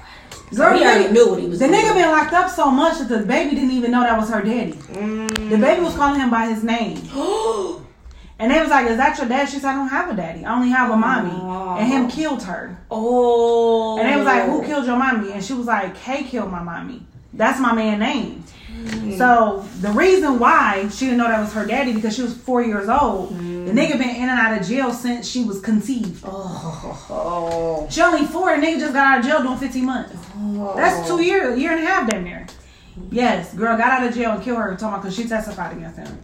Girl, 0.56 0.78
he 0.78 0.84
already 0.84 1.12
knew 1.12 1.30
what 1.32 1.40
he 1.42 1.48
was 1.48 1.60
The 1.60 1.68
doing. 1.68 1.80
nigga 1.80 1.94
been 1.96 2.12
locked 2.12 2.34
up 2.34 2.50
so 2.50 2.70
much 2.70 3.00
that 3.00 3.10
the 3.10 3.26
baby 3.26 3.56
didn't 3.56 3.72
even 3.72 3.92
know 3.92 4.02
that 4.02 4.18
was 4.18 4.30
her 4.30 4.42
daddy. 4.44 4.74
Mm. 4.74 5.50
The 5.50 5.58
baby 5.58 5.82
was 5.82 5.96
calling 5.96 6.20
him 6.20 6.30
by 6.30 6.46
his 6.48 6.64
name. 6.64 6.98
And 8.38 8.52
they 8.52 8.60
was 8.60 8.70
like, 8.70 8.90
Is 8.90 8.98
that 8.98 9.18
your 9.18 9.30
dad? 9.30 9.46
She 9.48 9.60
said, 9.60 9.70
I 9.72 9.76
don't 9.76 9.88
have 9.88 10.12
a 10.12 10.14
daddy. 10.14 10.44
I 10.44 10.54
only 10.56 10.68
have 10.70 10.92
a 10.92 10.98
mommy. 10.98 11.32
Oh. 11.34 11.78
And 11.80 11.88
him 11.88 12.10
killed 12.10 12.44
her. 12.44 12.78
oh. 12.92 13.98
And 13.98 14.10
they 14.10 14.16
was 14.18 14.26
like, 14.26 14.44
Who 14.50 14.62
killed 14.66 14.86
your 14.86 14.98
mommy? 14.98 15.32
And 15.32 15.42
she 15.42 15.54
was 15.54 15.68
like, 15.68 15.96
Kay 15.96 16.24
killed 16.24 16.52
my 16.52 16.62
mommy. 16.62 17.06
That's 17.34 17.62
my 17.62 17.74
man 17.74 18.00
name. 18.00 18.44
So 19.18 19.66
the 19.82 19.92
reason 19.92 20.40
why 20.40 20.88
she 20.90 21.06
didn't 21.06 21.20
know 21.20 21.28
that 21.28 21.40
was 21.40 21.54
her 21.54 21.66
daddy 21.66 21.94
because 21.94 22.16
she 22.16 22.22
was 22.22 22.34
four 22.36 22.62
years 22.64 22.90
old. 22.90 23.30
The 23.38 23.72
nigga 23.72 23.98
been 23.98 24.10
in 24.10 24.30
and 24.30 24.40
out 24.40 24.60
of 24.60 24.68
jail 24.68 24.92
since 24.94 25.28
she 25.28 25.44
was 25.44 25.60
conceived. 25.62 26.24
Oh. 26.26 27.88
She 27.90 28.02
only 28.02 28.26
four. 28.26 28.56
The 28.60 28.66
nigga 28.66 28.80
just 28.80 28.94
got 28.94 29.06
out 29.08 29.20
of 29.20 29.26
jail 29.26 29.42
doing 29.44 29.58
15 29.58 29.86
months. 29.86 30.14
That's 30.76 31.08
two 31.08 31.22
years, 31.24 31.58
year 31.60 31.72
and 31.72 31.84
a 31.84 31.86
half 31.88 32.10
damn 32.10 32.24
near. 32.24 32.46
Yes, 33.12 33.54
girl 33.54 33.78
got 33.78 34.02
out 34.02 34.08
of 34.08 34.14
jail 34.14 34.32
and 34.32 34.44
killed 34.44 34.58
her. 34.60 34.76
Talking 34.76 35.02
because 35.02 35.16
she 35.16 35.28
testified 35.28 35.76
against 35.78 35.98
him. 35.98 36.18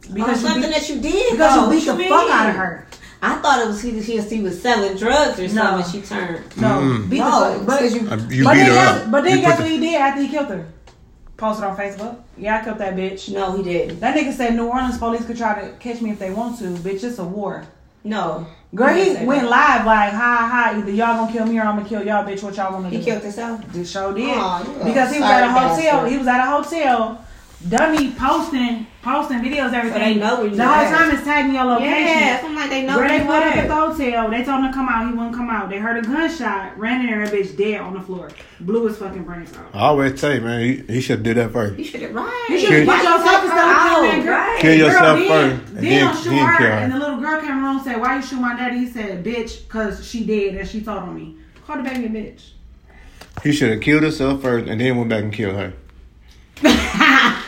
Because 0.00 0.14
Because 0.14 0.42
you 0.42 0.48
something 0.48 0.62
beat, 0.70 0.72
that 0.78 0.88
you 0.88 1.00
did. 1.00 1.30
because 1.32 1.54
though. 1.54 1.70
you 1.70 1.78
beat 1.78 1.84
the 1.86 1.92
What 1.94 2.08
fuck 2.08 2.22
mean? 2.28 2.32
out 2.32 2.48
of 2.50 2.56
her. 2.56 2.86
I 3.20 3.34
thought 3.36 3.60
it 3.60 3.66
was 3.66 3.82
he, 3.82 4.00
he, 4.00 4.20
he 4.20 4.40
was 4.42 4.60
selling 4.62 4.96
drugs 4.96 5.38
or 5.40 5.48
No. 5.48 5.48
something. 5.82 6.00
She 6.02 6.06
turned. 6.06 6.56
No, 6.56 6.68
Mm. 6.68 7.10
beat 7.10 7.18
the 7.18 7.24
No, 7.24 7.30
fuck. 7.58 7.66
But, 7.66 7.82
you- 7.82 8.08
Uh, 8.08 8.16
you 8.30 8.44
but 8.44 8.52
beat 8.54 8.58
then 8.60 8.66
her 8.66 8.74
guess, 8.74 9.02
up. 9.04 9.10
But 9.10 9.24
then 9.24 9.36
You 9.36 9.42
guess 9.42 9.56
put 9.56 9.62
what 9.64 9.68
the- 9.68 9.74
he 9.74 9.80
did 9.80 9.94
after 10.00 10.22
he 10.22 10.28
killed 10.28 10.48
her? 10.48 10.66
Posted 11.38 11.64
on 11.64 11.76
Facebook. 11.76 12.16
Yeah, 12.36 12.58
I 12.60 12.64
killed 12.64 12.78
that 12.78 12.94
bitch. 12.96 13.32
No, 13.32 13.52
he 13.56 13.62
didn't. 13.62 14.00
That 14.00 14.16
nigga 14.16 14.32
said 14.32 14.54
New 14.56 14.66
Orleans 14.66 14.98
police 14.98 15.24
could 15.24 15.36
try 15.38 15.60
to 15.62 15.70
catch 15.78 16.02
me 16.02 16.10
if 16.10 16.18
they 16.18 16.30
want 16.32 16.58
to. 16.58 16.64
Bitch, 16.64 17.02
it's 17.04 17.18
a 17.18 17.24
war. 17.24 17.64
No. 18.04 18.46
Girl, 18.74 18.92
He 18.92 18.98
he 18.98 19.04
didn't 19.06 19.18
say 19.20 19.26
went 19.26 19.42
that. 19.42 19.48
live 19.50 19.86
like, 19.86 20.12
hi, 20.12 20.46
hi, 20.48 20.78
either 20.78 20.90
y'all 20.90 21.16
gonna 21.16 21.32
kill 21.32 21.46
me 21.46 21.58
or 21.58 21.62
I'm 21.62 21.76
gonna 21.76 21.88
kill 21.88 22.04
y'all, 22.04 22.24
bitch. 22.26 22.42
What 22.42 22.56
y'all 22.56 22.72
wanna 22.74 22.90
He 22.90 22.96
do? 22.96 23.02
He 23.02 23.08
killed 23.10 23.22
himself. 23.22 23.60
This 23.72 23.90
show 23.90 24.12
did 24.12 24.36
Aw, 24.36 24.58
you 24.62 24.84
because 24.84 25.12
he 25.12 25.20
was 25.20 25.30
at 25.30 25.44
a 25.44 25.52
hotel. 25.52 25.76
bastard. 25.76 26.10
He 26.12 26.18
was 26.18 26.26
at 26.26 26.40
a 26.40 26.50
hotel. 26.50 27.24
Dummy 27.68 28.12
posting, 28.12 28.86
posting 29.02 29.38
videos, 29.40 29.72
everything. 29.72 30.00
they 30.00 30.14
know 30.14 30.36
where 30.36 30.46
you 30.46 30.54
The 30.54 30.64
whole 30.64 30.74
at. 30.76 30.96
time 30.96 31.10
is 31.16 31.24
tagging 31.24 31.54
your 31.54 31.64
location. 31.64 31.90
Yeah, 31.92 32.40
I'm 32.44 32.54
like 32.54 32.70
they 32.70 32.86
know. 32.86 32.96
Where 32.96 33.08
they 33.08 33.16
you 33.18 33.24
put 33.24 33.34
up 33.34 33.42
at. 33.46 33.56
at 33.58 33.68
the 33.68 33.74
hotel, 33.74 34.30
they 34.30 34.44
told 34.44 34.60
him 34.64 34.70
to 34.70 34.72
come 34.72 34.88
out. 34.88 35.08
He 35.08 35.12
wouldn't 35.12 35.34
come 35.34 35.50
out. 35.50 35.68
They 35.68 35.78
heard 35.78 35.96
a 36.04 36.06
gunshot, 36.06 36.78
ran 36.78 37.00
in 37.00 37.06
there, 37.08 37.26
that 37.26 37.34
bitch 37.34 37.56
dead 37.56 37.80
on 37.80 37.94
the 37.94 38.00
floor, 38.00 38.30
blew 38.60 38.86
his 38.86 38.96
fucking 38.96 39.24
brains 39.24 39.56
out. 39.56 39.74
I 39.74 39.78
always 39.88 40.20
say, 40.20 40.38
man, 40.38 40.60
he, 40.60 40.76
he 40.94 41.00
should 41.00 41.24
do 41.24 41.34
that 41.34 41.50
first. 41.50 41.76
You 41.80 41.84
should 41.84 42.02
have 42.02 42.14
right. 42.14 42.46
You 42.48 42.60
should 42.60 42.68
Kill- 42.68 42.78
have 42.78 42.86
Why 42.86 43.02
yourself 43.02 43.42
you 43.42 43.48
instead 43.48 43.58
of 43.58 43.74
killing 43.74 44.02
that 44.02 44.18
out, 44.18 44.24
girl. 44.24 44.32
right? 44.34 44.60
Kill 44.60 44.78
yourself 44.78 45.18
Girl, 45.18 45.28
first, 45.28 45.66
and 45.68 45.76
Then, 45.78 45.82
then- 45.82 45.82
then 45.82 46.16
shoot 46.22 46.30
then 46.30 46.46
her, 46.46 46.56
kill 46.58 46.66
her. 46.68 46.72
and 46.72 46.92
the 46.92 46.98
little 46.98 47.16
girl 47.18 47.40
came 47.40 47.50
around 47.64 47.76
and 47.78 47.84
said, 47.84 48.00
"Why 48.00 48.16
you 48.16 48.22
shoot 48.22 48.40
my 48.40 48.56
daddy?" 48.56 48.78
He 48.78 48.86
said, 48.88 49.24
"Bitch, 49.24 49.66
cause 49.68 50.06
she 50.08 50.24
dead 50.24 50.54
and 50.54 50.68
she 50.68 50.80
told 50.80 50.98
on 51.02 51.14
me." 51.16 51.34
Call 51.66 51.78
the 51.78 51.82
baby 51.82 52.04
a 52.06 52.08
bitch. 52.08 52.50
He 53.42 53.50
should 53.52 53.70
have 53.72 53.80
killed 53.80 54.04
himself 54.04 54.42
first 54.42 54.68
and 54.68 54.80
then 54.80 54.96
went 54.96 55.10
back 55.10 55.24
and 55.24 55.32
killed 55.32 55.56
her. 55.56 55.72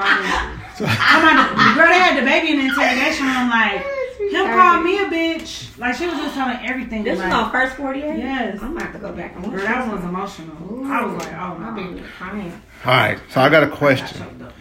I'm 0.00 1.22
about 1.22 1.48
to- 1.50 1.54
the 1.56 1.74
girl 1.74 1.88
that 1.88 2.10
had 2.12 2.22
the 2.22 2.26
baby 2.26 2.52
in 2.52 2.58
the 2.58 2.64
interrogation 2.66 3.26
room, 3.26 3.50
like 3.50 3.84
him 4.30 4.46
called 4.46 4.84
me 4.84 4.98
a 4.98 5.06
bitch. 5.06 5.76
Like 5.78 5.94
she 5.94 6.06
was 6.06 6.16
just 6.18 6.34
telling 6.34 6.58
everything. 6.66 7.04
This 7.04 7.18
like, 7.18 7.32
was 7.32 7.34
on 7.44 7.50
first 7.50 7.76
48? 7.76 8.18
Yes. 8.18 8.58
I'm 8.62 8.72
gonna 8.74 8.84
have 8.84 8.92
to 8.92 8.98
go 8.98 9.12
back 9.12 9.34
and 9.36 9.44
watch 9.46 9.56
Girl, 9.56 9.64
that 9.64 9.92
was 9.92 10.04
emotional. 10.04 10.56
I 10.86 11.04
was 11.04 11.24
like, 11.24 11.32
oh 11.34 11.54
my 11.58 11.70
baby 11.70 12.00
no. 12.00 12.02
crying. 12.16 12.52
All 12.84 12.92
right, 12.92 13.18
so 13.30 13.40
I 13.40 13.48
got 13.48 13.62
a 13.62 13.66
I 13.66 13.68
got 13.70 13.78
question. 13.78 14.18
choked 14.18 14.42
up. 14.42 14.52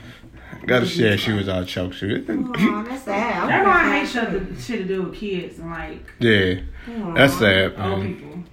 Got 0.66 0.80
to 0.82 0.86
share. 0.86 1.18
She 1.18 1.32
was 1.32 1.48
all 1.48 1.64
choked. 1.64 1.96
She- 1.96 2.26
Oh, 2.28 2.84
that's 2.90 3.04
sad. 3.04 3.44
I'm 3.44 3.48
That's 3.48 3.66
why 3.66 3.74
I 3.86 4.00
hate 4.06 4.14
gonna 4.14 4.32
shit 4.40 4.56
to, 4.56 4.62
shit 4.62 4.80
to 4.80 4.86
do 4.86 5.04
with 5.04 5.16
kids 5.16 5.60
and 5.60 5.70
like 5.72 6.06
Yeah, 6.20 6.56
cry. 6.84 7.14
that's 7.16 7.38
sad, 7.38 7.74
old 7.80 8.02
people. 8.04 8.28
I 8.30 8.34
feel 8.34 8.44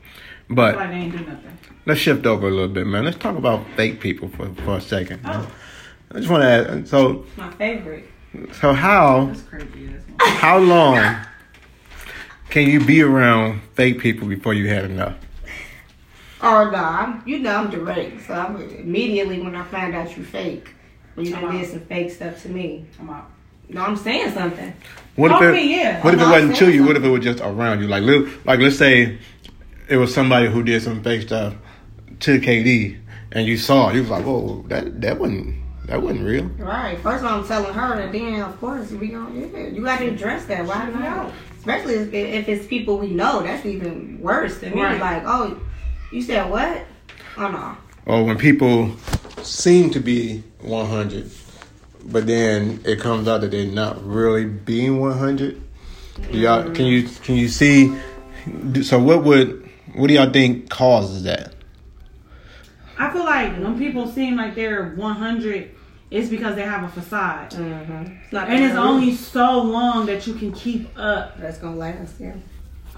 But 0.51 0.76
like 0.76 0.89
they 0.91 0.95
ain't 0.97 1.12
do 1.12 1.24
nothing. 1.24 1.59
let's 1.87 1.99
shift 2.01 2.24
over 2.26 2.47
a 2.47 2.51
little 2.51 2.68
bit, 2.68 2.87
man. 2.87 3.05
Let's 3.05 3.16
talk 3.18 3.37
about 3.37 3.66
fake 3.74 3.99
people 4.01 4.28
for, 4.28 4.49
for 4.64 4.76
a 4.76 4.80
second. 4.80 5.22
Oh, 5.24 5.51
I 6.15 6.19
just 6.19 6.31
want 6.31 6.43
to 6.43 6.49
ask. 6.49 6.87
So, 6.87 7.27
My 7.37 7.51
favorite. 7.51 8.09
so 8.53 8.73
how 8.73 9.27
that's 9.27 9.43
creepy. 9.43 9.87
That's 9.87 10.05
how 10.41 10.59
long 10.59 11.17
can 12.51 12.69
you 12.69 12.85
be 12.85 13.03
around 13.03 13.61
fake 13.75 13.99
people 13.99 14.29
before 14.29 14.55
you 14.55 14.69
had 14.69 14.85
enough? 14.85 15.17
Oh 16.41 16.71
no, 16.71 16.77
I'm 16.79 17.23
you 17.27 17.41
know 17.41 17.57
I'm 17.57 17.71
direct. 17.71 18.27
So 18.27 18.35
I'm 18.35 18.57
immediately 18.57 19.41
when 19.41 19.57
I 19.57 19.65
find 19.65 19.95
out 19.95 20.17
you're 20.17 20.25
fake, 20.27 20.75
when 21.15 21.27
you 21.27 21.33
done 21.33 21.41
Come 21.43 21.59
did 21.59 21.69
some 21.69 21.81
fake 21.81 22.11
stuff 22.12 22.43
to 22.43 22.49
me. 22.49 22.87
I'm 23.01 23.11
out. 23.11 23.31
No, 23.69 23.83
I'm 23.83 23.97
saying 23.97 24.33
something. 24.33 24.73
What 25.17 25.33
if 25.33 25.43
it? 25.43 25.53
me, 25.53 25.77
yeah. 25.77 26.03
What 26.05 26.15
if 26.15 26.21
it 26.21 26.25
wasn't 26.25 26.53
to 26.57 26.65
saying 26.67 26.75
you? 26.75 26.85
What 26.87 26.97
if 26.97 27.03
it 27.03 27.09
was 27.09 27.25
just 27.25 27.41
around 27.41 27.81
you? 27.81 27.89
Like, 27.89 28.03
li- 28.03 28.31
like 28.45 28.61
let's 28.61 28.77
say 28.77 29.19
it 29.89 29.97
was 29.97 30.12
somebody 30.12 30.49
who 30.49 30.62
did 30.62 30.83
some 30.83 31.03
fake 31.03 31.23
stuff 31.23 31.55
to 32.21 32.39
KD, 32.41 32.99
and 33.33 33.47
you 33.47 33.57
saw 33.57 33.89
it. 33.89 33.95
You 33.95 34.03
was 34.03 34.11
like, 34.11 34.25
"Whoa, 34.25 34.65
that 34.69 35.01
that 35.01 35.19
wasn't 35.19 35.57
that 35.87 36.01
wasn't 36.03 36.24
real." 36.24 36.45
Right. 36.59 36.99
First 36.99 37.24
of 37.24 37.30
all, 37.30 37.41
I'm 37.41 37.47
telling 37.47 37.74
her, 37.74 38.01
and 38.01 38.14
then 38.14 38.43
of 38.43 38.59
course 38.61 38.91
we 38.91 39.09
gonna 39.09 39.35
yeah, 39.35 39.68
you 39.68 39.82
got 39.82 39.99
to 39.99 40.09
address 40.09 40.45
that. 40.47 40.66
Why 40.66 40.89
not? 40.91 41.32
Especially 41.59 41.95
if, 41.95 42.12
if 42.12 42.49
it's 42.49 42.66
people 42.66 42.99
we 42.99 43.09
know, 43.09 43.43
that's 43.43 43.64
even 43.64 44.20
worse 44.20 44.59
than 44.59 44.74
me. 44.74 44.82
Right. 44.82 45.01
Like, 45.01 45.22
oh, 45.24 45.59
you 46.12 46.22
said 46.22 46.51
what? 46.51 46.85
Oh 47.37 47.51
no. 47.51 47.76
Or 48.07 48.24
when 48.24 48.37
people 48.37 48.95
seem 49.43 49.91
to 49.91 50.01
be 50.01 50.43
100, 50.61 51.30
but 52.05 52.26
then 52.26 52.80
it 52.85 53.01
comes 53.01 53.28
out 53.28 53.41
that 53.41 53.51
they're 53.51 53.66
not 53.66 54.05
really 54.05 54.45
being 54.45 55.01
100. 55.01 55.61
Do 56.30 56.39
y'all 56.39 56.64
can 56.64 56.72
mm-hmm. 56.72 56.85
you 56.85 57.09
can 57.22 57.37
you 57.37 57.49
see? 57.49 57.97
So 58.82 58.99
what 58.99 59.24
would 59.24 59.68
what 59.95 60.09
do 60.09 60.14
y'all 60.14 60.30
think 60.30 60.68
causes 60.70 61.22
that? 61.24 61.53
I 62.99 63.11
feel 63.12 63.24
like 63.24 63.57
when 63.59 63.78
people 63.78 64.07
seem 64.09 64.36
like 64.36 64.55
they're 64.55 64.95
100, 64.95 65.70
it's 66.11 66.28
because 66.28 66.55
they 66.55 66.62
have 66.62 66.84
a 66.84 66.88
facade. 66.88 67.51
Mm-hmm. 67.51 68.12
It's 68.22 68.32
not 68.32 68.49
And 68.49 68.62
it's 68.64 68.76
only 68.76 69.14
so 69.14 69.61
long 69.62 70.07
that 70.07 70.26
you 70.26 70.34
can 70.34 70.53
keep 70.53 70.88
up 70.97 71.38
that's 71.40 71.59
gonna 71.59 71.76
last. 71.76 72.14
Yeah, 72.20 72.34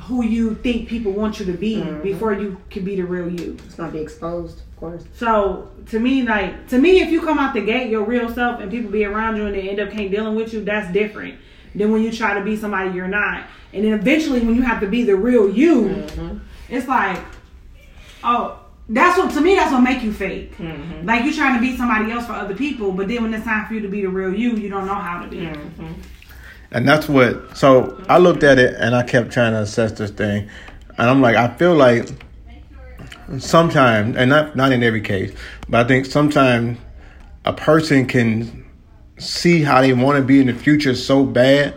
who 0.01 0.23
you 0.25 0.55
think 0.57 0.89
people 0.89 1.13
want 1.13 1.41
you 1.41 1.47
to 1.47 1.53
be 1.53 1.77
Mhm. 1.77 2.03
before 2.03 2.35
you 2.35 2.59
can 2.69 2.85
be 2.85 2.97
the 2.97 3.05
real 3.05 3.29
you. 3.31 3.57
it's 3.65 3.75
gonna 3.77 3.91
be 3.93 4.01
exposed. 4.01 4.61
Of 4.61 4.77
course. 4.81 5.05
So 5.15 5.71
to 5.87 5.99
me, 5.99 6.23
like 6.23 6.69
to 6.69 6.79
me, 6.79 7.01
if 7.01 7.11
you 7.11 7.23
come 7.23 7.39
out 7.39 7.55
the 7.55 7.63
gate 7.63 7.91
your 7.91 8.05
real 8.05 8.29
self 8.29 8.61
and 8.61 8.71
people 8.71 8.91
be 8.91 9.05
around 9.07 9.37
you 9.37 9.47
and 9.47 9.55
they 9.55 9.71
end 9.71 9.81
up 9.81 9.91
can't 9.91 10.11
dealing 10.11 10.35
with 10.35 10.53
you, 10.53 10.63
that's 10.63 10.93
different 10.93 11.37
than 11.75 11.91
when 11.93 12.03
you 12.03 12.13
try 12.13 12.35
to 12.39 12.45
be 12.45 12.57
somebody 12.57 12.91
you're 12.91 13.09
not. 13.09 13.45
And 13.73 13.85
then 13.85 13.95
eventually, 13.95 14.41
when 14.41 14.55
you 14.55 14.63
have 14.63 14.81
to 14.81 14.87
be 14.87 15.03
the 15.05 15.17
real 15.17 15.49
you, 15.49 15.75
Mm-hmm. 15.85 16.37
it's 16.69 16.87
like, 16.89 17.19
oh, 18.23 18.59
that's 18.89 19.19
what 19.19 19.33
to 19.33 19.41
me. 19.41 19.57
That's 19.57 19.73
what 19.73 19.81
make 19.81 20.03
you 20.03 20.13
fake. 20.13 20.57
Mm-hmm. 20.59 21.07
Like 21.07 21.25
you're 21.25 21.35
trying 21.35 21.55
to 21.55 21.61
be 21.61 21.77
somebody 21.77 22.11
else 22.11 22.27
for 22.27 22.33
other 22.33 22.55
people, 22.55 22.93
but 22.93 23.09
then 23.09 23.23
when 23.23 23.35
it's 23.35 23.45
time 23.45 23.67
for 23.67 23.75
you 23.75 23.81
to 23.81 23.89
be 23.89 24.03
the 24.03 24.09
real 24.09 24.35
you, 24.35 24.53
you 24.53 24.69
don't 24.69 24.87
know 24.87 24.95
how 24.95 25.23
to 25.23 25.29
be. 25.29 25.39
Mm-hmm. 25.39 25.93
And 26.71 26.89
that's 26.89 27.09
what. 27.09 27.57
So 27.57 28.01
I 28.09 28.19
looked 28.19 28.43
at 28.43 28.59
it 28.59 28.75
and 28.79 28.95
I 28.95 29.03
kept 29.03 29.33
trying 29.33 29.53
to 29.53 29.61
assess 29.61 29.93
this 29.93 30.11
thing, 30.11 30.49
and 30.99 31.11
I'm 31.11 31.21
like, 31.21 31.37
I 31.37 31.55
feel 31.57 31.75
like 31.75 32.09
sometimes, 33.39 34.17
and 34.17 34.31
not 34.31 34.57
not 34.57 34.73
in 34.73 34.83
every 34.83 35.01
case, 35.01 35.35
but 35.69 35.85
I 35.85 35.89
think 35.89 36.07
sometimes 36.07 36.79
a 37.45 37.53
person 37.53 38.07
can 38.07 38.65
see 39.19 39.63
how 39.63 39.81
they 39.81 39.93
want 39.93 40.19
to 40.19 40.25
be 40.25 40.41
in 40.41 40.47
the 40.47 40.55
future 40.55 40.95
so 40.95 41.25
bad 41.25 41.75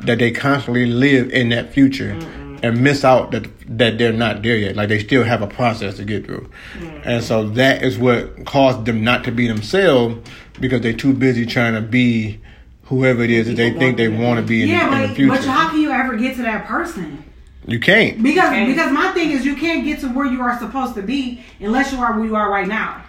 that 0.00 0.18
they 0.18 0.30
constantly 0.30 0.86
live 0.86 1.30
in 1.32 1.48
that 1.48 1.72
future 1.72 2.18
and 2.64 2.80
miss 2.80 3.04
out 3.04 3.30
that 3.32 3.46
that 3.78 3.98
they're 3.98 4.12
not 4.12 4.42
there 4.42 4.56
yet. 4.56 4.74
Like 4.74 4.88
they 4.88 4.98
still 4.98 5.22
have 5.22 5.42
a 5.42 5.46
process 5.46 5.96
to 5.98 6.04
get 6.04 6.24
through, 6.24 6.48
mm. 6.78 7.02
and 7.04 7.22
so 7.22 7.48
that 7.50 7.82
is 7.82 7.98
what 7.98 8.46
caused 8.46 8.86
them 8.86 9.04
not 9.04 9.24
to 9.24 9.32
be 9.32 9.46
themselves 9.46 10.28
because 10.60 10.80
they're 10.80 10.92
too 10.94 11.12
busy 11.12 11.44
trying 11.44 11.74
to 11.74 11.82
be 11.82 12.40
whoever 12.84 13.22
it 13.22 13.30
is 13.30 13.46
that 13.48 13.56
they 13.56 13.70
think 13.72 13.96
they 13.96 14.08
want 14.08 14.38
to 14.40 14.46
be 14.46 14.62
in, 14.62 14.68
Yeah, 14.68 14.88
the, 14.88 14.96
in 14.96 15.02
the 15.02 15.08
but, 15.08 15.16
future. 15.16 15.30
but 15.32 15.44
how 15.44 15.68
can 15.70 15.80
you 15.80 15.90
ever 15.90 16.16
get 16.16 16.36
to 16.36 16.42
that 16.42 16.66
person? 16.66 17.24
you 17.66 17.80
can't. 17.80 18.22
Because 18.22 18.48
Okay. 18.50 18.66
because 18.66 18.92
my 18.92 19.10
thing 19.12 19.30
is 19.30 19.44
you 19.44 19.56
can't 19.56 19.84
get 19.84 20.00
to 20.00 20.08
where 20.08 20.26
you 20.26 20.42
are 20.42 20.58
supposed 20.58 20.94
to 20.96 21.02
be 21.02 21.42
unless 21.60 21.92
you 21.92 21.98
are 21.98 22.14
where 22.14 22.24
you 22.24 22.36
are 22.36 22.50
right 22.50 22.68
now. 22.68 23.02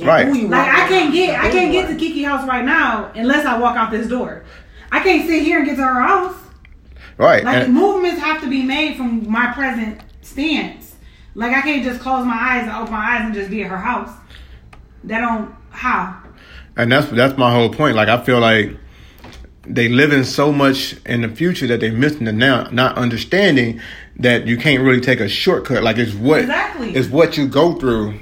Right. 0.00 0.28
Like. 0.28 0.68
I 0.68 0.88
can't 0.88 1.12
get 1.12 1.38
I 1.38 1.50
can't 1.50 1.72
get 1.72 1.88
to 1.88 1.96
Kiki 1.96 2.22
house 2.22 2.46
right 2.46 2.64
now 2.64 3.10
unless 3.14 3.44
I 3.44 3.58
walk 3.58 3.76
out 3.76 3.90
this 3.90 4.06
door. 4.06 4.44
I 4.90 5.00
can't 5.00 5.26
sit 5.26 5.42
here 5.42 5.58
and 5.58 5.66
get 5.66 5.76
to 5.76 5.82
her 5.82 6.00
house. 6.00 6.36
Right. 7.18 7.44
Like 7.44 7.64
And- 7.64 7.74
movements 7.74 8.20
have 8.22 8.40
to 8.42 8.48
be 8.48 8.62
made 8.62 8.96
from 8.96 9.30
my 9.30 9.52
present 9.52 10.00
stance. 10.22 10.94
Like 11.34 11.52
I 11.52 11.60
can't 11.60 11.84
just 11.84 12.00
close 12.00 12.24
my 12.24 12.34
eyes 12.34 12.62
and 12.62 12.70
open 12.70 12.92
my 12.92 12.98
eyes 13.16 13.20
and 13.26 13.34
just 13.34 13.50
be 13.50 13.62
at 13.62 13.68
her 13.70 13.76
house. 13.76 14.10
That 15.04 15.20
don't 15.20 15.54
how. 15.70 16.16
And 16.76 16.90
that's 16.90 17.08
that's 17.08 17.36
my 17.36 17.52
whole 17.52 17.70
point. 17.70 17.96
Like 17.96 18.08
I 18.08 18.22
feel 18.24 18.40
like 18.40 18.76
they 19.66 19.88
living 19.88 20.24
so 20.24 20.50
much 20.50 20.96
in 21.04 21.20
the 21.22 21.28
future 21.28 21.66
that 21.66 21.80
they 21.80 21.90
missing 21.90 22.24
the 22.24 22.32
now, 22.32 22.68
not 22.72 22.96
understanding 22.96 23.80
that 24.16 24.46
you 24.46 24.56
can't 24.56 24.82
really 24.82 25.00
take 25.00 25.20
a 25.20 25.28
shortcut. 25.28 25.82
Like 25.82 25.98
it's 25.98 26.14
what 26.14 26.40
Exactly. 26.40 26.94
it's 26.94 27.08
what 27.08 27.36
you 27.36 27.46
go 27.46 27.74
through 27.74 28.18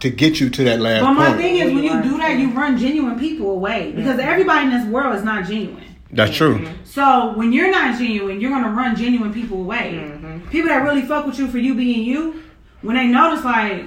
to 0.00 0.10
get 0.10 0.40
you 0.40 0.48
to 0.50 0.64
that 0.64 0.80
last 0.80 1.02
But 1.02 1.12
my 1.12 1.26
point. 1.28 1.38
thing 1.40 1.56
is 1.56 1.72
when 1.72 1.84
you 1.84 1.94
You 1.94 2.02
do 2.02 2.18
that 2.18 2.38
you 2.38 2.50
run 2.50 2.76
genuine 2.78 3.18
people 3.18 3.50
away. 3.50 3.92
Because 3.92 4.18
mm-hmm. 4.18 4.28
everybody 4.28 4.64
in 4.66 4.70
this 4.70 4.86
world 4.86 5.14
is 5.16 5.24
not 5.24 5.46
genuine. 5.46 5.84
That's 6.10 6.34
true. 6.36 6.66
So 6.84 7.32
when 7.34 7.52
you're 7.52 7.70
not 7.70 7.98
genuine, 7.98 8.40
you're 8.40 8.50
gonna 8.50 8.70
run 8.70 8.96
genuine 8.96 9.32
people 9.32 9.58
away. 9.60 9.94
Mm-hmm. 9.94 10.48
People 10.48 10.68
that 10.68 10.82
really 10.82 11.02
fuck 11.02 11.26
with 11.26 11.38
you 11.38 11.48
for 11.48 11.58
you 11.58 11.74
being 11.74 12.04
you, 12.04 12.42
when 12.82 12.96
they 12.96 13.06
notice 13.06 13.44
like, 13.44 13.84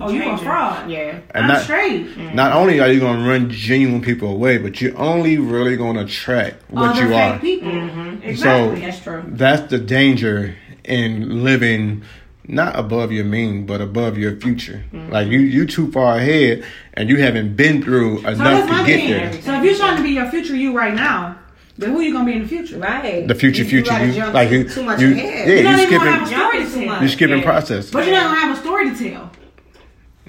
oh, 0.00 0.10
you 0.10 0.28
a 0.28 0.36
fraud. 0.38 0.90
Yeah. 0.90 1.20
And 1.30 1.44
I'm 1.44 1.48
not- 1.48 1.62
straight. 1.62 2.16
Not 2.34 2.52
only 2.52 2.80
are 2.80 2.90
you 2.90 3.00
going 3.00 3.22
to 3.22 3.28
run 3.28 3.50
genuine 3.50 4.02
people 4.02 4.30
away, 4.32 4.58
but 4.58 4.80
you're 4.80 4.96
only 4.98 5.38
really 5.38 5.76
going 5.76 5.96
to 5.96 6.02
attract 6.02 6.70
what 6.70 6.90
Other 6.96 7.08
you 7.08 7.14
are. 7.14 7.38
people. 7.38 7.70
Mm-hmm. 7.70 8.22
Exactly. 8.22 8.80
That's 8.80 9.00
true. 9.00 9.22
That's 9.26 9.70
the 9.70 9.78
danger 9.78 10.56
in 10.84 11.44
living 11.44 12.02
not 12.46 12.76
above 12.76 13.12
your 13.12 13.24
mean, 13.24 13.64
but 13.64 13.80
above 13.80 14.18
your 14.18 14.34
future. 14.36 14.82
Mm-hmm. 14.92 15.12
Like 15.12 15.28
you, 15.28 15.38
you 15.38 15.66
too 15.66 15.92
far 15.92 16.16
ahead, 16.16 16.64
and 16.94 17.08
you 17.08 17.16
haven't 17.18 17.54
been 17.54 17.82
through 17.82 18.18
enough 18.20 18.38
that's 18.38 18.80
to 18.80 18.86
get 18.86 18.96
thing. 19.00 19.10
there. 19.10 19.32
So 19.42 19.58
if 19.58 19.64
you're 19.64 19.76
trying 19.76 19.98
to 19.98 20.02
be 20.02 20.10
your 20.10 20.28
future 20.30 20.56
you 20.56 20.76
right 20.76 20.94
now, 20.94 21.38
then 21.80 21.90
who 21.92 22.00
you 22.00 22.12
gonna 22.12 22.24
be 22.26 22.32
in 22.34 22.42
the 22.42 22.48
future? 22.48 22.78
Right. 22.78 23.26
The 23.26 23.34
future, 23.34 23.62
You- 23.64 23.68
future, 23.70 23.90
gotta 23.90 24.06
you, 24.06 24.12
jump 24.12 24.34
like 24.34 24.48
too, 24.50 24.54
you, 24.58 24.68
too 24.68 24.82
much 24.84 25.00
you, 25.00 25.12
ahead. 25.12 25.48
yeah, 25.48 25.54
You 25.56 25.62
don't 25.62 25.72
you 25.78 25.82
even 25.82 25.86
skipping, 25.88 26.12
have 26.12 26.22
a 26.22 26.26
story 26.26 26.58
to 26.58 26.64
Jumping 26.64 26.80
too 26.80 26.86
tell. 26.88 27.02
you 27.02 27.08
skipping 27.08 27.38
Yeah. 27.38 27.44
process. 27.44 27.90
But 27.90 28.04
you're 28.06 28.14
not 28.14 28.24
gonna 28.28 28.40
have 28.40 28.56
a 28.56 28.60
story 28.60 28.90
to 28.90 28.96
tell. 29.10 29.30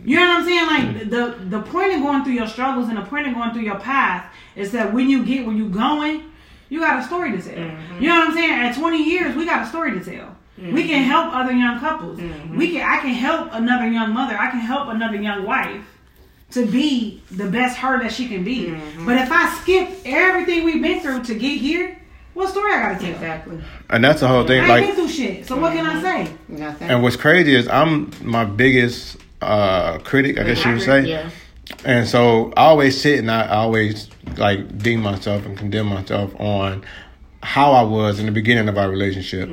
You 0.03 0.15
know 0.15 0.27
what 0.29 0.37
I'm 0.39 0.45
saying? 0.45 0.67
Like 0.67 1.09
the 1.11 1.35
the 1.49 1.61
point 1.61 1.93
of 1.93 2.01
going 2.01 2.23
through 2.23 2.33
your 2.33 2.47
struggles 2.47 2.89
and 2.89 2.97
the 2.97 3.01
point 3.03 3.27
of 3.27 3.33
going 3.35 3.51
through 3.53 3.61
your 3.63 3.79
path 3.79 4.25
is 4.55 4.71
that 4.71 4.91
when 4.93 5.09
you 5.09 5.23
get 5.23 5.45
where 5.45 5.55
you 5.55 5.69
going, 5.69 6.23
you 6.69 6.79
got 6.79 6.99
a 6.99 7.03
story 7.03 7.31
to 7.33 7.37
tell. 7.41 7.53
Mm-hmm. 7.53 8.01
You 8.01 8.09
know 8.09 8.15
what 8.19 8.29
I'm 8.29 8.33
saying? 8.33 8.51
At 8.51 8.75
20 8.75 9.03
years, 9.03 9.35
we 9.35 9.45
got 9.45 9.61
a 9.61 9.65
story 9.67 9.91
to 9.91 10.03
tell. 10.03 10.35
We 10.57 10.87
can 10.87 11.03
help 11.03 11.33
other 11.35 11.51
young 11.51 11.79
couples. 11.79 12.19
Mm-hmm. 12.19 12.55
We 12.57 12.71
can. 12.71 12.81
I 12.87 12.99
can 12.99 13.13
help 13.13 13.49
another 13.51 13.87
young 13.89 14.13
mother. 14.13 14.37
I 14.39 14.49
can 14.51 14.59
help 14.59 14.89
another 14.89 15.15
young 15.21 15.43
wife 15.45 15.81
to 16.51 16.65
be 16.65 17.21
the 17.31 17.45
best 17.49 17.77
her 17.77 18.01
that 18.01 18.11
she 18.11 18.27
can 18.27 18.43
be. 18.43 18.67
Mm-hmm. 18.67 19.05
But 19.05 19.17
if 19.17 19.31
I 19.31 19.49
skip 19.61 19.89
everything 20.05 20.63
we've 20.65 20.81
been 20.81 20.99
through 21.01 21.23
to 21.23 21.35
get 21.35 21.59
here, 21.59 21.97
what 22.33 22.49
story 22.49 22.71
I 22.73 22.81
gotta 22.93 22.99
tell? 22.99 23.13
Exactly. 23.13 23.61
And 23.89 24.03
that's 24.03 24.21
the 24.21 24.27
whole 24.27 24.45
thing. 24.45 24.61
I 24.61 24.63
ain't 24.63 24.67
been 24.67 24.85
Like, 24.87 24.95
through 24.95 25.07
shit. 25.09 25.45
So 25.47 25.57
what 25.59 25.73
can 25.73 25.85
I 25.85 26.01
say? 26.01 26.33
Nothing. 26.47 26.89
and 26.89 27.03
what's 27.03 27.15
crazy 27.17 27.55
is 27.55 27.67
I'm 27.67 28.11
my 28.21 28.45
biggest 28.45 29.17
uh 29.41 29.97
critic, 29.99 30.37
I 30.39 30.43
guess 30.43 30.63
you 30.63 30.73
would 30.73 30.81
say. 30.81 31.05
Yeah. 31.07 31.29
And 31.85 32.07
so 32.07 32.51
I 32.57 32.65
always 32.65 32.99
sit 32.99 33.19
and 33.19 33.31
I 33.31 33.47
always 33.47 34.09
like 34.37 34.77
deem 34.77 35.01
myself 35.01 35.45
and 35.45 35.57
condemn 35.57 35.87
myself 35.87 36.33
on 36.39 36.83
how 37.43 37.71
I 37.71 37.81
was 37.83 38.19
in 38.19 38.25
the 38.27 38.31
beginning 38.31 38.69
of 38.69 38.77
our 38.77 38.89
relationship. 38.89 39.49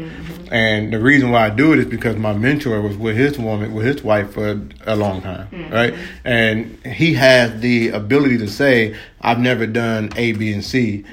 And 0.51 0.93
the 0.93 0.99
reason 1.01 1.31
why 1.31 1.47
I 1.47 1.51
do 1.51 1.73
it 1.73 1.79
is 1.79 1.87
because 1.87 2.17
my 2.17 2.33
mentor 2.35 2.81
was 2.81 2.97
with 2.97 3.17
his 3.17 3.39
woman, 3.39 3.73
with 3.75 3.87
his 3.87 4.03
wife 4.05 4.33
for 4.33 4.61
a 4.87 4.97
long 4.97 5.23
time, 5.23 5.49
right? 5.71 5.95
And 6.25 6.79
he 6.87 7.15
has 7.15 7.61
the 7.61 7.89
ability 7.91 8.39
to 8.39 8.49
say, 8.49 8.97
I've 9.21 9.39
never 9.41 9.67
done 9.67 10.11
A, 10.17 10.33
B, 10.33 10.53
and 10.53 10.65
C. 10.65 11.05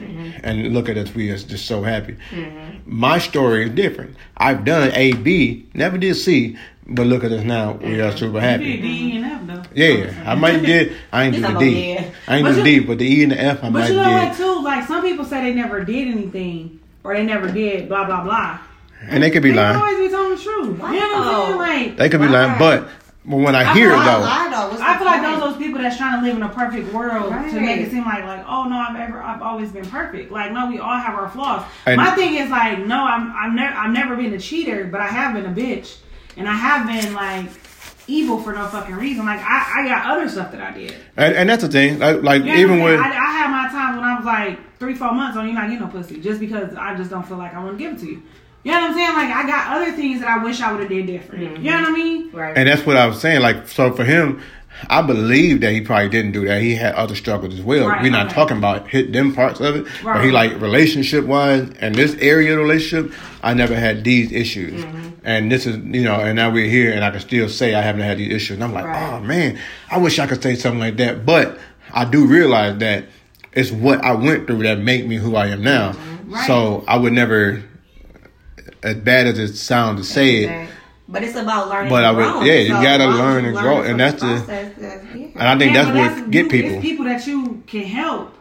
And 0.43 0.73
look 0.73 0.89
at 0.89 0.97
us, 0.97 1.13
we 1.15 1.29
are 1.31 1.37
just 1.37 1.65
so 1.65 1.81
happy. 1.83 2.17
My 2.85 3.17
story 3.19 3.65
is 3.65 3.71
different. 3.71 4.15
I've 4.37 4.63
done 4.65 4.91
A, 4.93 5.13
B, 5.13 5.65
never 5.73 5.97
did 5.97 6.15
C, 6.15 6.57
but 6.87 7.07
look 7.07 7.23
at 7.23 7.31
us 7.31 7.43
now, 7.43 7.73
we 7.73 7.99
are 7.99 8.15
super 8.15 8.33
You 8.33 8.39
happy. 8.39 8.75
did 8.77 8.81
D 8.83 9.15
and 9.17 9.25
F 9.25 9.41
though. 9.47 9.63
Yeah, 9.73 10.23
I 10.31 10.35
might 10.35 10.61
did. 10.63 10.93
I 11.11 11.23
ain't 11.23 11.33
do 11.35 11.39
He's 11.41 11.47
the 11.47 11.53
like, 11.53 11.59
D. 11.63 11.93
yeah. 11.93 12.11
I 12.27 12.35
ain't 12.37 12.45
But 12.45 12.49
do 12.51 12.55
the 12.57 12.63
D, 12.63 12.79
but 12.79 12.97
the 12.99 13.05
E 13.11 13.23
and 13.23 13.31
the 13.31 13.41
F 13.41 13.57
I 13.57 13.61
But 13.61 13.71
might 13.71 13.89
you 13.89 13.95
know 13.95 14.03
did. 14.29 14.35
Too? 14.65 14.75
Like 14.79 14.87
some 14.87 15.01
people 15.01 15.25
say 15.25 15.41
they 15.43 15.53
never 15.53 15.83
did 15.83 16.07
anything 16.07 16.79
or 17.03 17.15
they 17.15 17.23
never 17.23 17.51
did 17.51 17.87
blah 17.87 18.05
blah 18.05 18.23
blah. 18.23 18.59
And 19.07 19.21
they 19.21 19.29
could 19.29 19.43
be 19.43 19.51
They 19.51 19.57
lying. 19.57 19.75
always 19.75 19.97
be 19.97 20.09
telling 20.09 20.35
the 20.35 20.41
truth. 20.41 20.67
You 20.67 20.77
know 20.77 20.79
what 20.79 20.89
I'm 20.89 21.45
saying? 21.45 21.57
Like 21.89 21.97
They 21.97 22.09
could 22.09 22.21
be 22.21 22.27
lying, 22.27 22.57
but 22.57 22.87
but 23.27 23.37
when 23.37 23.55
I 23.55 23.61
I 23.71 23.73
hear 23.73 23.89
it 23.89 23.93
though, 23.93 24.19
Lie, 24.19 24.49
though. 24.51 24.83
I 24.83 24.93
the 24.93 24.97
feel 24.99 25.05
like 25.07 25.21
those 25.23 25.39
those 25.39 25.57
people 25.57 25.81
that's 25.81 25.97
trying 25.97 26.19
to 26.21 26.25
live 26.27 26.35
in 26.37 26.43
a 26.43 26.49
perfect 26.49 26.93
world 26.93 27.31
to 27.31 27.59
make 27.59 27.81
it 27.81 27.89
seem 27.91 28.05
like 28.05 28.23
like 28.23 28.45
oh 28.47 28.65
no 28.65 28.75
I've 28.77 28.95
ever 28.95 29.21
I've 29.21 29.41
always 29.41 29.71
been 29.71 29.85
perfect 29.85 30.31
like 30.31 30.51
no 30.51 30.67
we 30.69 30.79
all 30.79 30.95
have 30.97 31.15
our 31.15 31.29
flaws. 31.29 31.63
And- 31.85 31.97
My 31.97 32.11
thing 32.15 32.35
is 32.35 32.49
like 32.49 32.79
no 32.85 33.03
I'm 33.03 33.31
I've 33.35 33.53
never 33.53 33.75
I've 33.75 33.91
never 33.91 34.15
been 34.15 34.33
a 34.33 34.39
cheater 34.39 34.85
but 34.85 35.01
I 35.01 35.07
have 35.07 35.33
been 35.33 35.45
a 35.45 35.53
bitch 35.55 35.97
and 36.37 36.47
I 36.47 36.53
have 36.53 36.85
been 36.87 37.13
like 37.13 37.45
evil 38.07 38.39
for 38.39 38.53
no 38.53 38.67
fucking 38.67 38.95
reason 38.95 39.25
like 39.25 39.39
I 39.39 39.81
I 39.81 39.87
got 39.87 40.05
other 40.05 40.29
stuff 40.29 40.51
that 40.51 40.61
I 40.61 40.71
did. 40.71 40.95
and, 41.17 41.35
and 41.35 41.49
that's 41.49 41.63
the 41.63 41.69
thing. 41.69 41.99
Like, 41.99 42.21
like 42.21 42.43
You 42.43 42.53
know 42.53 42.57
even 42.57 42.79
what 42.79 42.93
I'm 42.93 42.97
with? 42.97 43.01
I, 43.01 43.09
I 43.09 43.31
had 43.31 43.49
my 43.49 43.69
time 43.69 43.95
when 43.95 44.05
I 44.05 44.15
was 44.15 44.25
like 44.25 44.77
three, 44.79 44.95
four 44.95 45.11
months 45.11 45.37
on 45.37 45.47
you 45.47 45.53
not 45.53 45.69
getting 45.69 45.79
no 45.79 45.87
pussy 45.87 46.19
just 46.19 46.39
because 46.39 46.75
I 46.75 46.95
just 46.95 47.09
don't 47.09 47.27
feel 47.27 47.37
like 47.37 47.53
I 47.53 47.63
want 47.63 47.77
to 47.77 47.83
give 47.83 47.93
it 47.93 47.99
to 47.99 48.05
you. 48.05 48.21
You 48.63 48.71
know 48.71 48.81
what 48.81 48.89
I'm 48.91 48.93
saying? 48.95 49.13
Like 49.13 49.35
I 49.35 49.47
got 49.47 49.77
other 49.77 49.91
things 49.91 50.21
that 50.21 50.29
I 50.29 50.43
wish 50.43 50.59
I 50.59 50.71
would 50.71 50.81
have 50.81 50.89
did 50.89 51.05
different. 51.05 51.43
You 51.43 51.49
mm-hmm. 51.49 51.65
know 51.65 51.81
what 51.81 51.89
I 51.89 51.91
mean? 51.91 52.31
Right. 52.31 52.57
and 52.57 52.67
that's 52.67 52.85
what 52.85 52.97
I 52.97 53.05
was 53.05 53.21
saying. 53.21 53.41
Like 53.41 53.67
so 53.67 53.93
for 53.93 54.03
him, 54.03 54.41
I 54.89 55.01
believe 55.01 55.61
that 55.61 55.71
he 55.71 55.81
probably 55.81 56.09
didn't 56.09 56.33
do 56.33 56.45
that. 56.47 56.61
He 56.61 56.75
had 56.75 56.95
other 56.95 57.15
struggles 57.15 57.53
as 57.55 57.61
well. 57.61 57.87
Right, 57.87 58.01
We're 58.03 58.11
not 58.11 58.27
okay. 58.27 58.35
talking 58.35 58.57
about 58.57 58.87
hit 58.89 59.13
them 59.13 59.33
parts 59.33 59.59
of 59.59 59.75
it, 59.75 59.87
but 60.03 60.23
he 60.23 60.31
like 60.31 60.59
relationship 60.61 61.25
wise 61.25 61.69
and 61.79 61.95
this 61.95 62.15
area 62.15 62.51
of 62.51 62.57
the 62.57 62.63
relationship, 62.63 63.13
I 63.41 63.53
never 63.53 63.75
had 63.75 64.03
these 64.03 64.31
issues. 64.31 64.83
Mm-hmm. 64.83 65.09
And 65.23 65.51
this 65.51 65.65
is 65.65 65.77
you 65.77 66.03
know, 66.03 66.15
and 66.19 66.35
now 66.35 66.51
we're 66.51 66.69
here, 66.69 66.91
and 66.93 67.03
I 67.03 67.11
can 67.11 67.19
still 67.19 67.49
say 67.49 67.73
I 67.73 67.81
haven't 67.81 68.01
had 68.01 68.17
these 68.17 68.33
issues. 68.33 68.55
And 68.55 68.63
I'm 68.63 68.73
like, 68.73 68.85
Right. 68.85 69.13
oh 69.13 69.19
man, 69.21 69.57
I 69.89 69.97
wish 69.97 70.19
I 70.19 70.27
could 70.27 70.43
say 70.43 70.55
something 70.55 70.79
like 70.79 70.97
that, 70.97 71.25
but 71.25 71.57
I 71.91 72.05
do 72.05 72.27
realize 72.27 72.77
that 72.79 73.05
it's 73.53 73.71
what 73.71 74.03
I 74.03 74.13
went 74.13 74.47
through 74.47 74.63
that 74.63 74.79
made 74.79 75.07
me 75.07 75.15
who 75.15 75.35
I 75.35 75.47
am 75.47 75.63
now. 75.63 75.93
Mm-hmm. 75.93 76.33
Right. 76.33 76.47
So 76.47 76.83
I 76.87 76.97
would 76.97 77.13
never, 77.13 77.63
as 78.83 78.95
bad 78.97 79.27
as 79.27 79.39
it 79.39 79.55
sounds 79.55 80.01
to 80.01 80.13
say 80.13 80.43
it. 80.43 80.69
But 81.07 81.23
it's 81.23 81.35
about 81.35 81.69
learning. 81.69 81.89
But 81.89 82.03
and 82.03 82.05
I 82.07 82.11
would- 82.11 82.23
growing. 82.31 82.47
yeah, 82.47 82.53
you 82.55 82.69
gotta 82.69 83.03
as 83.03 83.09
long 83.09 83.13
as 83.13 83.19
learn 83.19 83.45
and 83.45 83.55
learn 83.55 83.63
grow, 83.63 83.81
and 83.83 83.99
that's 83.99 84.21
the- 84.21 84.27
process, 84.27 84.45
that's- 84.79 85.05
and 85.35 85.47
I 85.47 85.57
think 85.57 85.73
that's 85.73 85.89
what 85.95 86.31
get 86.31 86.49
people. 86.49 86.81
People 86.81 87.05
that 87.05 87.25
you 87.27 87.61
can 87.67 87.83
help 87.83 88.34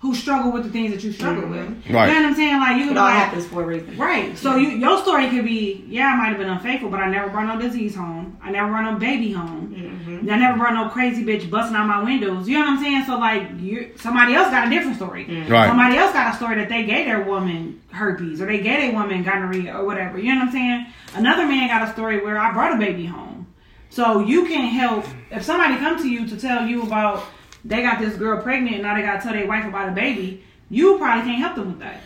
who 0.00 0.14
struggle 0.14 0.50
with 0.50 0.64
the 0.64 0.70
things 0.70 0.92
that 0.92 1.04
you 1.04 1.12
struggle 1.12 1.46
with. 1.46 1.68
Right. 1.90 2.08
You 2.08 2.14
know 2.14 2.22
what 2.22 2.30
I'm 2.30 2.34
saying? 2.34 2.58
Like 2.58 2.76
you 2.78 2.84
can 2.84 2.92
It 2.92 2.94
be 2.94 2.98
all 2.98 3.04
like, 3.04 3.14
happens 3.14 3.46
for 3.46 3.62
a 3.62 3.66
reason. 3.66 3.98
Right. 3.98 4.36
So 4.36 4.56
you, 4.56 4.70
your 4.70 4.98
story 5.02 5.28
could 5.28 5.44
be, 5.44 5.84
yeah, 5.88 6.06
I 6.06 6.16
might 6.16 6.28
have 6.30 6.38
been 6.38 6.48
unfaithful, 6.48 6.88
but 6.88 7.00
I 7.00 7.10
never 7.10 7.28
brought 7.28 7.54
no 7.54 7.60
disease 7.60 7.94
home. 7.94 8.38
I 8.42 8.50
never 8.50 8.68
brought 8.70 8.90
no 8.94 8.98
baby 8.98 9.30
home. 9.30 9.74
Mm-hmm. 9.76 10.30
I 10.30 10.36
never 10.38 10.56
brought 10.56 10.72
no 10.72 10.88
crazy 10.88 11.22
bitch 11.22 11.50
busting 11.50 11.76
out 11.76 11.86
my 11.86 12.02
windows. 12.02 12.48
You 12.48 12.54
know 12.54 12.64
what 12.64 12.70
I'm 12.70 12.82
saying? 12.82 13.04
So 13.04 13.18
like, 13.18 13.60
you 13.60 13.92
somebody 13.96 14.32
else 14.32 14.50
got 14.50 14.66
a 14.66 14.70
different 14.70 14.96
story. 14.96 15.26
Right. 15.26 15.68
Somebody 15.68 15.98
else 15.98 16.14
got 16.14 16.32
a 16.32 16.36
story 16.36 16.56
that 16.56 16.70
they 16.70 16.84
gave 16.84 17.04
their 17.04 17.22
woman 17.22 17.82
herpes 17.90 18.40
or 18.40 18.46
they 18.46 18.62
gave 18.62 18.80
their 18.80 18.92
woman 18.92 19.22
gonorrhea 19.22 19.76
or 19.76 19.84
whatever. 19.84 20.18
You 20.18 20.32
know 20.32 20.40
what 20.40 20.46
I'm 20.46 20.52
saying? 20.52 20.86
Another 21.14 21.46
man 21.46 21.68
got 21.68 21.86
a 21.86 21.92
story 21.92 22.24
where 22.24 22.38
I 22.38 22.52
brought 22.54 22.74
a 22.74 22.78
baby 22.78 23.04
home. 23.04 23.52
So 23.90 24.20
you 24.20 24.46
can't 24.46 24.72
help 24.72 25.04
if 25.30 25.42
somebody 25.42 25.76
come 25.76 26.00
to 26.00 26.08
you 26.08 26.26
to 26.26 26.38
tell 26.38 26.64
you 26.64 26.84
about 26.84 27.22
they 27.64 27.82
got 27.82 27.98
this 28.00 28.16
girl 28.16 28.42
pregnant 28.42 28.76
and 28.76 28.82
now 28.82 28.94
they 28.94 29.02
gotta 29.02 29.22
tell 29.22 29.32
their 29.32 29.46
wife 29.46 29.66
about 29.66 29.88
a 29.88 29.92
baby. 29.92 30.44
You 30.68 30.98
probably 30.98 31.24
can't 31.24 31.42
help 31.42 31.56
them 31.56 31.68
with 31.68 31.80
that. 31.80 32.00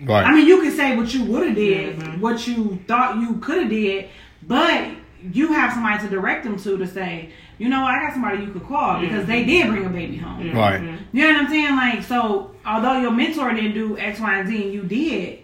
Right. 0.00 0.26
I 0.26 0.34
mean, 0.34 0.46
you 0.46 0.60
can 0.60 0.72
say 0.72 0.96
what 0.96 1.14
you 1.14 1.24
would 1.24 1.46
have 1.46 1.56
did, 1.56 1.98
mm-hmm. 1.98 2.20
what 2.20 2.46
you 2.46 2.80
thought 2.88 3.20
you 3.20 3.36
could 3.36 3.62
have 3.62 3.70
did, 3.70 4.08
but 4.42 4.90
you 5.32 5.52
have 5.52 5.72
somebody 5.72 6.02
to 6.02 6.08
direct 6.08 6.44
them 6.44 6.58
to 6.58 6.76
to 6.76 6.86
say, 6.86 7.30
you 7.58 7.68
know, 7.68 7.82
what, 7.82 7.94
I 7.94 8.00
got 8.00 8.12
somebody 8.12 8.42
you 8.42 8.50
could 8.50 8.64
call 8.64 9.00
because 9.00 9.26
they 9.26 9.44
did 9.44 9.68
bring 9.68 9.86
a 9.86 9.88
baby 9.88 10.16
home. 10.16 10.52
right. 10.52 10.80
Mm-hmm. 10.80 11.16
You 11.16 11.28
know 11.28 11.34
what 11.34 11.44
I'm 11.44 11.48
saying? 11.48 11.76
Like, 11.76 12.02
so 12.02 12.54
although 12.66 13.00
your 13.00 13.12
mentor 13.12 13.52
didn't 13.54 13.74
do 13.74 13.96
X, 13.98 14.18
Y, 14.18 14.38
and 14.38 14.48
Z, 14.48 14.62
and 14.64 14.72
you 14.72 14.82
did, 14.82 15.38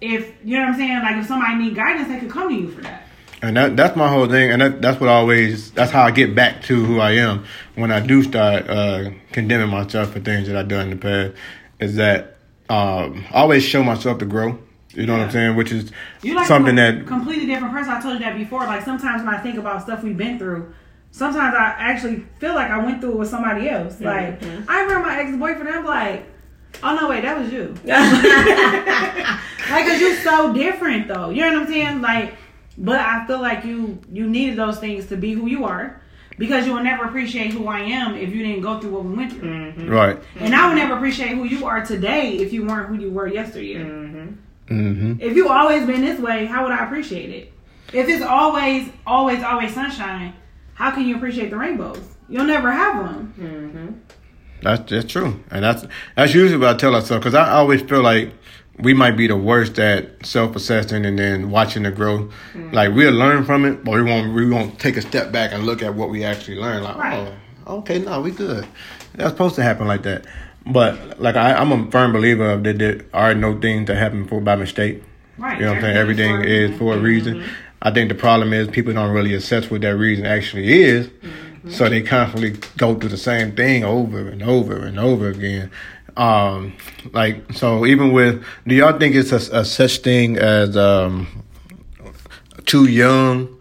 if 0.00 0.34
you 0.44 0.56
know 0.56 0.64
what 0.64 0.70
I'm 0.70 0.76
saying, 0.76 0.98
like 1.02 1.16
if 1.16 1.26
somebody 1.26 1.54
need 1.56 1.76
guidance, 1.76 2.08
they 2.08 2.18
could 2.18 2.30
come 2.30 2.48
to 2.48 2.54
you 2.54 2.68
for 2.70 2.82
that. 2.82 3.03
And 3.44 3.58
that 3.58 3.76
that's 3.76 3.94
my 3.94 4.08
whole 4.08 4.26
thing, 4.26 4.50
and 4.50 4.62
that, 4.62 4.80
that's 4.80 4.98
what 4.98 5.10
I 5.10 5.16
always 5.16 5.70
that's 5.72 5.92
how 5.92 6.02
I 6.02 6.12
get 6.12 6.34
back 6.34 6.62
to 6.62 6.82
who 6.82 6.98
I 6.98 7.12
am 7.12 7.44
when 7.74 7.92
I 7.92 8.00
do 8.00 8.22
start 8.22 8.70
uh, 8.70 9.10
condemning 9.32 9.68
myself 9.68 10.12
for 10.12 10.20
things 10.20 10.48
that 10.48 10.56
I've 10.56 10.68
done 10.68 10.90
in 10.90 10.90
the 10.90 10.96
past. 10.96 11.34
Is 11.78 11.96
that 11.96 12.38
um, 12.70 13.22
I 13.30 13.42
always 13.42 13.62
show 13.62 13.84
myself 13.84 14.18
to 14.20 14.24
grow. 14.24 14.58
You 14.94 15.04
know 15.04 15.12
what 15.12 15.22
I'm 15.22 15.30
saying? 15.30 15.56
Which 15.56 15.72
is 15.72 15.90
You 16.22 16.34
like 16.34 16.46
something 16.46 16.78
a 16.78 16.92
that 16.92 17.06
completely 17.06 17.44
different 17.44 17.74
person. 17.74 17.92
I 17.92 18.00
told 18.00 18.14
you 18.14 18.20
that 18.20 18.38
before. 18.38 18.60
Like 18.60 18.82
sometimes 18.82 19.22
when 19.22 19.34
I 19.34 19.38
think 19.38 19.58
about 19.58 19.82
stuff 19.82 20.02
we've 20.02 20.16
been 20.16 20.38
through, 20.38 20.72
sometimes 21.10 21.54
I 21.54 21.74
actually 21.76 22.24
feel 22.38 22.54
like 22.54 22.70
I 22.70 22.78
went 22.78 23.02
through 23.02 23.12
it 23.12 23.18
with 23.18 23.28
somebody 23.28 23.68
else. 23.68 24.00
Like 24.00 24.42
I 24.68 24.80
remember 24.80 25.06
my 25.06 25.20
ex 25.20 25.36
boyfriend. 25.36 25.68
I'm 25.68 25.84
like, 25.84 26.24
oh 26.82 26.94
no, 26.94 27.10
wait, 27.10 27.22
that 27.22 27.38
was 27.38 27.52
you. 27.52 27.74
like, 27.84 29.86
cause 29.86 30.00
you're 30.00 30.16
so 30.20 30.54
different 30.54 31.08
though. 31.08 31.28
You 31.28 31.42
know 31.42 31.52
what 31.52 31.62
I'm 31.62 31.66
saying? 31.66 32.00
Like, 32.00 32.36
but 32.78 33.00
I 33.00 33.26
feel 33.26 33.40
like 33.40 33.64
you 33.64 33.98
you 34.12 34.28
needed 34.28 34.56
those 34.56 34.78
things 34.78 35.06
to 35.06 35.16
be 35.16 35.32
who 35.32 35.46
you 35.46 35.64
are. 35.64 36.00
Because 36.36 36.66
you 36.66 36.74
will 36.74 36.82
never 36.82 37.04
appreciate 37.04 37.52
who 37.52 37.68
I 37.68 37.78
am 37.78 38.16
if 38.16 38.34
you 38.34 38.42
didn't 38.44 38.62
go 38.62 38.80
through 38.80 38.90
what 38.90 39.04
we 39.04 39.14
went 39.14 39.32
through. 39.34 39.48
Mm-hmm. 39.48 39.88
right. 39.88 40.18
And 40.40 40.52
I 40.52 40.66
would 40.66 40.74
never 40.74 40.94
appreciate 40.94 41.28
who 41.28 41.44
you 41.44 41.64
are 41.64 41.86
today 41.86 42.32
if 42.38 42.52
you 42.52 42.66
weren't 42.66 42.88
who 42.88 42.96
you 42.96 43.08
were 43.12 43.28
yesteryear. 43.28 43.84
hmm 44.66 45.14
If 45.20 45.36
you 45.36 45.48
always 45.48 45.86
been 45.86 46.00
this 46.00 46.18
way, 46.18 46.46
how 46.46 46.64
would 46.64 46.72
I 46.72 46.84
appreciate 46.84 47.30
it? 47.30 47.52
If 47.92 48.08
it's 48.08 48.24
always, 48.24 48.88
always, 49.06 49.44
always 49.44 49.72
sunshine, 49.74 50.34
how 50.74 50.90
can 50.90 51.06
you 51.06 51.14
appreciate 51.14 51.50
the 51.50 51.56
rainbows? 51.56 52.02
You'll 52.28 52.46
never 52.46 52.72
have 52.72 53.04
them. 53.04 53.34
Mm-hmm. 53.38 53.92
That's 54.62 54.90
that's 54.90 55.12
true, 55.12 55.40
and 55.52 55.62
that's 55.62 55.84
that's 56.16 56.34
usually 56.34 56.58
what 56.58 56.74
I 56.74 56.78
tell 56.78 56.94
ourselves 56.96 57.22
because 57.22 57.34
I 57.34 57.50
always 57.50 57.82
feel 57.82 58.02
like 58.02 58.32
we 58.78 58.92
might 58.94 59.12
be 59.16 59.26
the 59.26 59.36
worst 59.36 59.78
at 59.78 60.24
self-assessing 60.26 61.06
and 61.06 61.18
then 61.18 61.50
watching 61.50 61.84
the 61.84 61.90
growth. 61.90 62.32
Like 62.72 62.92
we'll 62.94 63.12
learn 63.12 63.44
from 63.44 63.64
it, 63.64 63.84
but 63.84 63.92
we 63.94 64.02
won't 64.02 64.34
we 64.34 64.48
won't 64.48 64.78
take 64.78 64.96
a 64.96 65.02
step 65.02 65.32
back 65.32 65.52
and 65.52 65.64
look 65.64 65.82
at 65.82 65.94
what 65.94 66.10
we 66.10 66.24
actually 66.24 66.56
learned. 66.58 66.84
Like, 66.84 66.96
Right. 66.96 67.32
oh, 67.66 67.76
okay, 67.78 67.98
no, 68.00 68.20
we 68.20 68.30
good. 68.32 68.66
That's 69.14 69.30
supposed 69.30 69.54
to 69.56 69.62
happen 69.62 69.86
like 69.86 70.02
that. 70.02 70.24
But 70.66 71.20
like 71.20 71.36
I, 71.36 71.54
I'm 71.54 71.70
a 71.72 71.90
firm 71.90 72.12
believer 72.12 72.50
of 72.50 72.64
that 72.64 72.78
there 72.78 73.04
are 73.12 73.34
no 73.34 73.58
things 73.60 73.86
that 73.86 73.96
happen 73.96 74.26
for 74.26 74.40
by 74.40 74.56
mistake. 74.56 75.02
Right. 75.38 75.58
You 75.58 75.64
know 75.64 75.70
what 75.70 75.76
I'm 75.76 75.82
saying? 75.82 75.96
Everything 75.96 76.32
Everything's 76.32 76.72
is 76.74 76.78
for 76.78 76.94
a 76.94 76.98
reason. 76.98 77.44
I 77.82 77.90
think 77.90 78.08
the 78.08 78.14
problem 78.14 78.52
is 78.52 78.66
people 78.68 78.92
don't 78.94 79.12
really 79.12 79.34
assess 79.34 79.70
what 79.70 79.82
that 79.82 79.96
reason 79.96 80.24
actually 80.26 80.72
is. 80.82 81.10
So 81.68 81.88
they 81.88 82.02
constantly 82.02 82.56
go 82.76 82.94
through 82.94 83.08
the 83.08 83.16
same 83.16 83.52
thing 83.56 83.84
over 83.84 84.28
and 84.28 84.42
over 84.42 84.84
and 84.84 84.98
over 84.98 85.28
again. 85.30 85.70
Um, 86.16 86.74
like 87.12 87.52
so, 87.52 87.86
even 87.86 88.12
with 88.12 88.44
do 88.66 88.74
y'all 88.74 88.98
think 88.98 89.14
it's 89.14 89.32
a, 89.32 89.60
a 89.60 89.64
such 89.64 89.98
thing 89.98 90.38
as 90.38 90.76
um, 90.76 91.44
too 92.66 92.86
young 92.86 93.58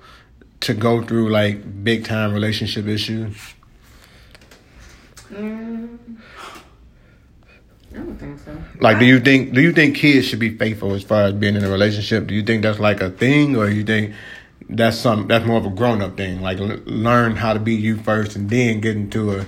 to 0.61 0.73
go 0.73 1.01
through 1.03 1.29
like 1.29 1.83
big 1.83 2.05
time 2.05 2.33
relationship 2.33 2.85
issues? 2.85 3.35
I 7.93 7.97
don't 7.97 8.17
think 8.17 8.39
so. 8.39 8.57
Like, 8.79 8.99
do 8.99 9.05
you 9.05 9.19
think 9.19 9.53
do 9.53 9.61
you 9.61 9.71
think 9.71 9.95
kids 9.95 10.27
should 10.27 10.39
be 10.39 10.55
faithful 10.57 10.93
as 10.93 11.03
far 11.03 11.23
as 11.23 11.33
being 11.33 11.55
in 11.55 11.63
a 11.63 11.69
relationship? 11.69 12.27
Do 12.27 12.33
you 12.33 12.43
think 12.43 12.63
that's 12.63 12.79
like 12.79 13.01
a 13.01 13.09
thing, 13.09 13.55
or 13.55 13.69
you 13.69 13.83
think 13.83 14.13
that's 14.69 14.97
some 14.97 15.27
that's 15.27 15.45
more 15.45 15.57
of 15.57 15.65
a 15.65 15.69
grown 15.69 16.01
up 16.01 16.17
thing? 16.17 16.41
Like, 16.41 16.59
l- 16.59 16.79
learn 16.85 17.35
how 17.35 17.53
to 17.53 17.59
be 17.59 17.75
you 17.75 17.97
first, 17.97 18.35
and 18.35 18.49
then 18.49 18.79
get 18.79 18.95
into 18.95 19.31
a 19.31 19.45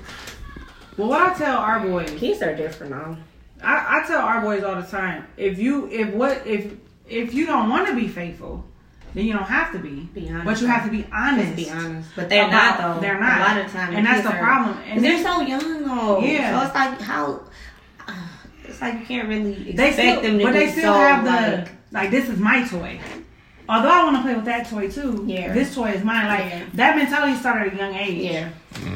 Well, 0.98 1.10
what 1.10 1.22
I 1.22 1.34
tell 1.38 1.58
our 1.58 1.80
boys, 1.82 2.10
Kids 2.12 2.42
are 2.42 2.56
different 2.56 2.92
now. 2.94 3.18
I, 3.62 4.02
I 4.02 4.08
tell 4.08 4.20
our 4.22 4.42
boys 4.42 4.64
all 4.64 4.82
the 4.82 4.88
time, 4.88 5.28
if 5.38 5.58
you, 5.60 5.90
if 5.92 6.14
what, 6.14 6.46
if 6.46 6.74
if 7.08 7.34
you 7.34 7.46
don't 7.46 7.70
want 7.70 7.88
to 7.88 7.96
be 7.96 8.08
faithful, 8.08 8.64
then 9.14 9.26
you 9.26 9.34
don't 9.34 9.44
have 9.44 9.72
to 9.74 9.80
be. 9.80 10.02
Be 10.14 10.30
honest. 10.30 10.46
But 10.46 10.62
you 10.62 10.68
have 10.68 10.86
to 10.86 10.92
be 10.92 11.06
honest. 11.14 11.56
Be 11.56 11.70
honest. 11.70 12.10
But 12.16 12.30
they're 12.30 12.48
About- 12.48 12.80
not 12.80 12.96
though. 12.96 13.02
they're 13.02 13.20
not. 13.20 13.38
A 13.38 13.42
lot 13.42 13.66
of 13.66 13.72
times. 13.72 13.96
And 13.96 14.06
that's 14.06 14.24
the 14.24 14.34
are- 14.34 14.40
problem. 14.44 14.78
And 14.86 15.04
they're 15.04 15.24
so 15.24 15.42
young 15.42 15.84
though. 15.86 16.20
Yeah. 16.20 16.60
So 16.60 16.66
it's 16.68 16.76
like 16.76 17.02
how 17.02 17.42
uh, 18.08 18.14
it's 18.66 18.82
like 18.82 19.00
you 19.00 19.06
can't 19.06 19.28
really 19.30 19.70
expect 19.70 19.78
They 19.78 19.92
still, 19.94 20.22
them 20.22 20.38
to 20.40 20.44
but 20.44 20.54
they 20.54 20.72
still 20.72 20.94
so 20.94 21.00
have 21.00 21.24
the 21.24 21.58
like 21.62 21.72
like, 21.92 22.12
this 22.12 22.28
is 22.30 22.38
my 22.40 22.68
toy. 22.68 23.00
Although 23.68 23.90
I 23.90 24.04
want 24.04 24.18
to 24.18 24.22
play 24.24 24.36
with 24.36 24.46
that 24.46 24.70
toy 24.70 24.90
too, 24.90 25.24
Yeah. 25.28 25.54
this 25.54 25.74
toy 25.76 25.92
is 25.92 26.04
mine. 26.04 26.28
Like 26.28 26.46
Yeah. 26.52 26.64
that 26.76 26.96
mentality 26.96 27.36
started 27.36 27.68
at 27.68 27.74
a 27.74 27.78
young 27.78 27.96
age. 27.96 28.32
yeah, 28.32 28.50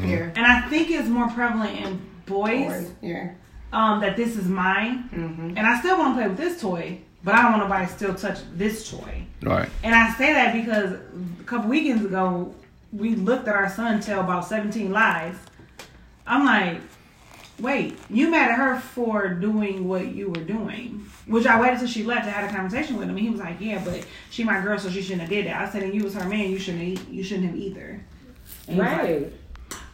yeah. 0.05 0.29
And 0.35 0.45
I 0.45 0.61
think 0.69 0.89
it's 0.91 1.07
more 1.07 1.27
prevalent 1.29 1.79
in 1.79 2.01
boys 2.25 2.91
Yeah. 3.01 3.29
um, 3.73 4.01
that 4.01 4.15
this 4.15 4.35
is 4.37 4.47
mine. 4.47 5.09
Mm-hmm. 5.13 5.57
And 5.57 5.59
I 5.65 5.79
still 5.79 5.97
want 5.97 6.15
to 6.15 6.19
play 6.21 6.27
with 6.29 6.37
this 6.37 6.61
toy, 6.61 6.99
but 7.23 7.33
I 7.35 7.41
don't 7.43 7.51
want 7.53 7.63
nobody 7.63 7.85
to 7.87 7.91
still 7.93 8.15
touch 8.15 8.39
this 8.55 8.89
toy. 8.91 9.23
right. 9.43 9.69
And 9.83 9.95
I 9.95 10.11
say 10.13 10.33
that 10.33 10.53
because 10.53 10.93
a 10.93 11.43
couple 11.45 11.69
weekends 11.69 12.03
ago, 12.05 12.53
we 12.91 13.15
looked 13.15 13.47
at 13.47 13.55
our 13.55 13.69
son 13.69 13.99
tell 14.01 14.19
about 14.21 14.45
17 14.45 14.91
lies. 14.91 15.35
I'm 16.27 16.45
like, 16.45 16.81
wait, 17.59 17.97
you 18.09 18.29
mad 18.31 18.51
at 18.51 18.57
her 18.57 18.79
for 18.79 19.29
doing 19.29 19.87
what 19.87 20.07
you 20.13 20.29
were 20.29 20.43
doing? 20.43 21.05
Which 21.27 21.45
I 21.45 21.59
waited 21.59 21.79
till 21.79 21.87
she 21.87 22.03
left 22.03 22.25
to 22.25 22.31
have 22.31 22.49
a 22.49 22.53
conversation 22.55 22.97
with 22.97 23.05
him, 23.09 23.15
and 23.15 23.19
he 23.19 23.29
was 23.29 23.39
like, 23.39 23.57
"Yeah, 23.59 23.81
but 23.83 24.05
she 24.31 24.43
my 24.43 24.59
girl, 24.61 24.77
so 24.79 24.89
she 24.89 25.01
shouldn't 25.01 25.21
have 25.21 25.29
did 25.29 25.45
that." 25.45 25.61
I 25.61 25.69
said, 25.71 25.83
"And 25.83 25.93
you 25.93 26.03
was 26.03 26.15
her 26.15 26.27
man, 26.27 26.49
you 26.49 26.57
shouldn't 26.57 26.97
have, 26.99 27.09
you 27.09 27.23
shouldn't 27.23 27.47
have 27.47 27.55
either." 27.55 28.01
And 28.67 28.75
he 28.75 28.81
was 28.81 28.87
like, 28.91 29.01
Right. 29.01 29.33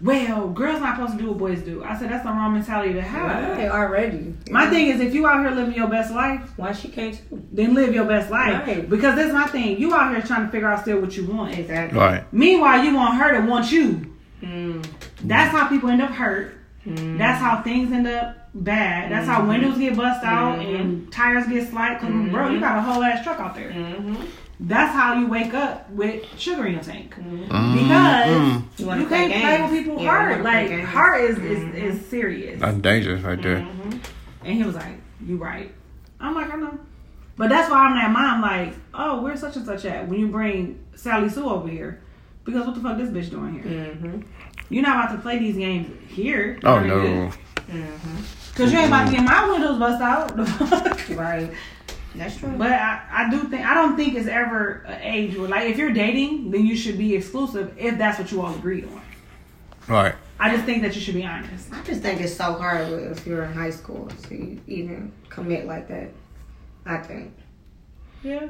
well, 0.01 0.49
girls 0.49 0.79
not 0.81 0.95
supposed 0.95 1.17
to 1.17 1.23
do 1.23 1.29
what 1.29 1.37
boys 1.37 1.61
do. 1.61 1.83
I 1.83 1.97
said 1.97 2.09
that's 2.09 2.23
the 2.23 2.29
wrong 2.29 2.53
mentality 2.53 2.93
to 2.93 3.01
have. 3.01 3.57
Right. 3.57 3.69
Already. 3.69 4.33
My 4.49 4.69
thing 4.69 4.87
is, 4.87 5.01
if 5.01 5.13
you 5.13 5.27
out 5.27 5.39
here 5.45 5.51
living 5.55 5.73
your 5.75 5.87
best 5.87 6.13
life, 6.13 6.41
Why 6.57 6.71
she 6.73 6.87
can't 6.89 7.15
too? 7.29 7.43
then 7.51 7.73
live 7.73 7.93
your 7.93 8.05
best 8.05 8.29
life. 8.31 8.65
Right. 8.67 8.89
Because 8.89 9.15
that's 9.15 9.33
my 9.33 9.45
thing. 9.47 9.77
You 9.79 9.93
out 9.93 10.13
here 10.13 10.21
trying 10.21 10.45
to 10.45 10.51
figure 10.51 10.69
out 10.69 10.81
still 10.81 10.99
what 11.01 11.15
you 11.17 11.25
want. 11.27 11.57
Exactly. 11.57 11.97
Right. 11.99 12.23
Meanwhile, 12.33 12.83
you 12.85 12.95
want 12.95 13.15
her 13.15 13.41
to 13.41 13.45
want 13.47 13.71
you. 13.71 14.13
Mm. 14.41 14.85
That's 15.23 15.51
how 15.51 15.67
people 15.67 15.89
end 15.89 16.01
up 16.01 16.11
hurt. 16.11 16.53
Mm. 16.85 17.17
That's 17.17 17.41
how 17.41 17.61
things 17.63 17.91
end 17.91 18.07
up 18.07 18.37
bad. 18.53 19.11
That's 19.11 19.27
how 19.27 19.47
windows 19.47 19.77
get 19.77 19.95
bust 19.97 20.23
out 20.23 20.59
and 20.59 21.11
tires 21.11 21.47
get 21.47 21.67
sliced. 21.69 22.01
because 22.01 22.29
bro, 22.31 22.49
you 22.51 22.59
got 22.59 22.77
a 22.77 22.81
whole 22.81 23.01
ass 23.03 23.23
truck 23.23 23.39
out 23.39 23.55
there. 23.55 23.71
Mm-hmm. 23.71 24.15
That's 24.59 24.93
how 24.93 25.19
you 25.19 25.27
wake 25.27 25.53
up 25.53 25.89
with 25.89 26.23
sugar 26.39 26.65
in 26.67 26.73
your 26.75 26.83
tank. 26.83 27.13
Mm-hmm. 27.15 27.73
Because 27.73 28.25
Mm. 28.25 28.63
You 28.77 28.85
you 29.01 29.07
can't 29.07 29.09
play 29.09 29.29
games. 29.57 29.71
with 29.71 29.79
people's 29.83 30.01
Yeah, 30.01 30.09
heart. 30.09 30.43
Like 30.43 30.67
games. 30.69 30.87
heart 30.89 31.21
is, 31.23 31.37
is 31.39 31.75
is 31.75 32.05
serious. 32.07 32.61
That's 32.61 32.77
dangerous 32.77 33.21
right 33.23 33.41
there. 33.41 33.57
And 34.43 34.53
he 34.53 34.63
was 34.63 34.75
like, 34.75 34.95
"You 35.25 35.37
right." 35.37 35.71
I'm 36.19 36.35
like, 36.35 36.53
"I 36.53 36.55
know," 36.55 36.77
but 37.35 37.49
that's 37.49 37.69
why 37.69 37.79
I'm 37.79 37.95
that 37.95 38.11
mom. 38.11 38.41
Like, 38.41 38.75
"Oh, 38.93 39.21
where's 39.21 39.39
such 39.41 39.55
and 39.57 39.65
such 39.65 39.83
at?" 39.85 40.07
When 40.07 40.19
you 40.19 40.27
bring 40.27 40.79
Sally 40.95 41.27
Sue 41.29 41.49
over 41.49 41.67
here, 41.67 42.01
because 42.45 42.65
what 42.65 42.75
the 42.75 42.81
fuck 42.81 42.97
this 42.97 43.09
bitch 43.09 43.31
doing 43.31 43.61
here? 43.61 44.21
Mm-hmm. 44.65 44.73
You're 44.73 44.83
not 44.83 45.05
about 45.05 45.15
to 45.15 45.21
play 45.21 45.39
these 45.39 45.55
games 45.55 45.87
here. 46.09 46.59
Oh 46.63 46.79
no. 46.79 47.31
Because 48.51 48.71
you 48.71 48.79
ain't 48.79 48.87
about 48.87 49.05
to 49.07 49.11
get 49.11 49.23
my 49.23 49.49
windows 49.49 49.79
bust 49.79 50.01
out. 50.01 51.09
Right. 51.15 51.51
That's 52.15 52.37
true. 52.37 52.49
But 52.57 52.71
I, 52.71 53.01
I 53.11 53.29
do 53.29 53.43
think 53.43 53.65
I 53.65 53.73
don't 53.73 53.95
think 53.95 54.15
it's 54.15 54.27
ever 54.27 54.85
an 54.87 55.01
age 55.01 55.37
where 55.37 55.49
like 55.49 55.69
if 55.69 55.77
you're 55.77 55.91
dating, 55.91 56.51
then 56.51 56.65
you 56.65 56.75
should 56.75 56.97
be 56.97 57.15
exclusive 57.15 57.73
if 57.77 57.97
that's 57.97 58.17
what 58.17 58.31
you 58.31 58.41
all 58.41 58.55
agreed 58.55 58.85
on. 58.85 59.01
Right. 59.87 60.15
I 60.39 60.49
just 60.53 60.65
think 60.65 60.81
that 60.81 60.95
you 60.95 61.01
should 61.01 61.13
be 61.13 61.25
honest. 61.25 61.71
I 61.73 61.83
just 61.83 62.01
think 62.01 62.21
it's 62.21 62.33
so 62.33 62.53
hard 62.53 62.87
if 62.87 63.25
you're 63.25 63.43
in 63.43 63.53
high 63.53 63.69
school 63.69 64.07
to 64.23 64.59
even 64.67 65.11
commit 65.29 65.65
like 65.65 65.87
that. 65.89 66.09
I 66.85 66.97
think. 66.97 67.33
Yeah. 68.23 68.47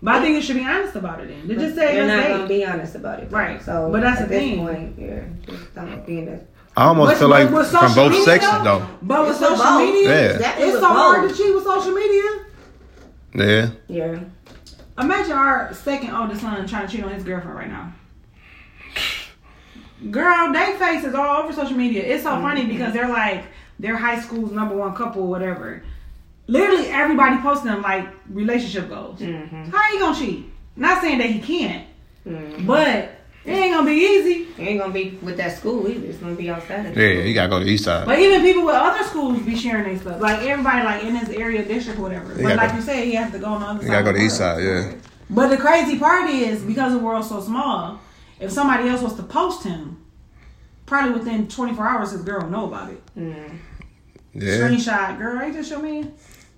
But 0.00 0.14
I 0.16 0.20
think 0.22 0.36
you 0.36 0.42
should 0.42 0.56
be 0.56 0.64
honest 0.64 0.94
about 0.94 1.20
it 1.20 1.28
then. 1.28 1.48
To 1.48 1.54
just 1.56 1.74
say 1.74 1.96
you're 1.96 2.06
let's 2.06 2.16
not 2.16 2.28
date. 2.28 2.36
gonna 2.36 2.48
be 2.48 2.64
honest 2.64 2.94
about 2.94 3.20
it. 3.20 3.32
Right. 3.32 3.60
So, 3.62 3.90
But 3.90 4.02
that's 4.02 4.20
at 4.20 4.28
the 4.28 4.34
this 4.34 4.42
thing. 4.42 4.58
point, 4.58 4.94
yeah, 4.98 5.22
just 5.46 5.74
don't 5.74 6.06
be 6.06 6.18
in 6.18 6.24
this. 6.26 6.42
I 6.76 6.84
almost 6.84 7.12
But- 7.12 7.18
feel 7.18 7.28
like 7.28 7.50
but 7.50 7.58
with 7.58 7.70
from 7.70 7.94
both 7.94 8.10
media, 8.12 8.24
sexes 8.24 8.50
though- 8.50 8.64
though. 8.64 8.86
But 9.02 9.20
with 9.22 9.30
It's 9.30 9.38
social 9.40 9.64
both. 9.64 9.80
media, 9.80 10.08
Yeah. 10.08 10.34
Exactly 10.34 10.64
it's 10.64 10.72
with 10.74 10.82
so 10.82 10.88
hard 10.88 11.28
to 11.28 11.34
cheat 11.36 11.54
with 11.54 11.64
social 11.64 11.92
media. 11.92 12.22
Yeah. 13.34 13.68
Yeah. 13.88 14.18
Imagine 15.00 15.32
our 15.32 15.74
second 15.74 16.10
oldest 16.14 16.40
son 16.42 16.66
trying 16.68 16.86
to 16.86 16.92
cheat 16.96 17.04
on 17.04 17.10
his 17.10 17.24
girlfriend 17.24 17.56
right 17.56 17.68
now. 17.70 17.92
Girl, 20.10 20.52
they 20.52 20.74
faces 20.78 21.14
all 21.14 21.42
over 21.42 21.52
social 21.52 21.76
media. 21.76 22.04
It's 22.04 22.22
so 22.22 22.30
mm-hmm. 22.30 22.42
funny 22.42 22.66
because 22.66 22.92
they're 22.92 23.08
like 23.08 23.44
they're 23.80 23.96
high 23.96 24.20
school's 24.20 24.52
number 24.52 24.76
one 24.76 24.94
couple, 24.94 25.22
or 25.22 25.28
whatever. 25.28 25.82
Literally 26.48 26.88
everybody 26.88 27.36
posting 27.42 27.66
them 27.70 27.82
like 27.82 28.08
relationship 28.30 28.88
goals. 28.88 29.20
Mm-hmm. 29.20 29.70
How 29.70 29.92
you 29.92 29.98
gonna 30.00 30.18
cheat? 30.18 30.46
Not 30.76 31.00
saying 31.02 31.18
that 31.18 31.28
he 31.30 31.40
can't, 31.40 31.86
Mm-hmm. 32.26 32.66
but 32.66 33.10
It 33.44 33.52
ain't 33.52 33.72
gonna 33.74 33.86
be 33.88 33.96
easy. 33.96 34.48
It 34.58 34.68
ain't 34.68 34.80
gonna 34.80 34.92
be 34.92 35.18
with 35.22 35.36
that 35.38 35.56
school 35.56 35.88
either. 35.88 36.06
It's 36.06 36.18
gonna 36.18 36.34
be 36.34 36.50
outside 36.50 36.86
of 36.86 36.96
Yeah, 36.96 37.22
you 37.22 37.32
gotta 37.34 37.48
go 37.48 37.58
to 37.58 37.64
the 37.64 37.70
east 37.70 37.84
side. 37.84 38.04
But 38.06 38.18
even 38.18 38.42
people 38.42 38.64
with 38.66 38.74
other 38.74 39.04
schools 39.04 39.40
be 39.42 39.56
sharing 39.56 39.84
their 39.84 39.98
stuff. 39.98 40.20
Like 40.20 40.42
everybody, 40.42 40.84
like 40.84 41.04
in 41.04 41.14
his 41.16 41.30
area, 41.30 41.64
district, 41.64 41.98
whatever. 41.98 42.34
But 42.34 42.56
like 42.56 42.70
go- 42.70 42.76
you 42.76 42.82
said, 42.82 43.04
he 43.04 43.14
has 43.14 43.30
to 43.32 43.38
go 43.38 43.46
on 43.46 43.60
the 43.60 43.66
other 43.66 43.80
You 43.82 43.86
side. 43.88 43.92
gotta 43.92 44.04
go 44.04 44.12
to 44.12 44.18
the 44.18 44.24
east 44.24 44.36
side, 44.36 44.62
yeah. 44.62 44.92
But 45.30 45.48
the 45.48 45.56
crazy 45.58 45.98
part 45.98 46.28
is 46.30 46.62
because 46.62 46.92
the 46.92 46.98
world's 46.98 47.28
so 47.28 47.40
small, 47.40 48.00
if 48.40 48.50
somebody 48.50 48.88
else 48.88 49.02
was 49.02 49.14
to 49.16 49.22
post 49.22 49.64
him, 49.64 50.02
probably 50.86 51.12
within 51.18 51.46
24 51.48 51.86
hours, 51.86 52.10
his 52.12 52.22
girl 52.22 52.42
would 52.42 52.50
know 52.50 52.66
about 52.66 52.90
it. 52.90 53.02
Yeah. 53.16 53.48
Screenshot, 54.34 55.18
girl, 55.18 55.40
ain't 55.42 55.54
this 55.54 55.70
your 55.70 55.80
man? 55.82 56.12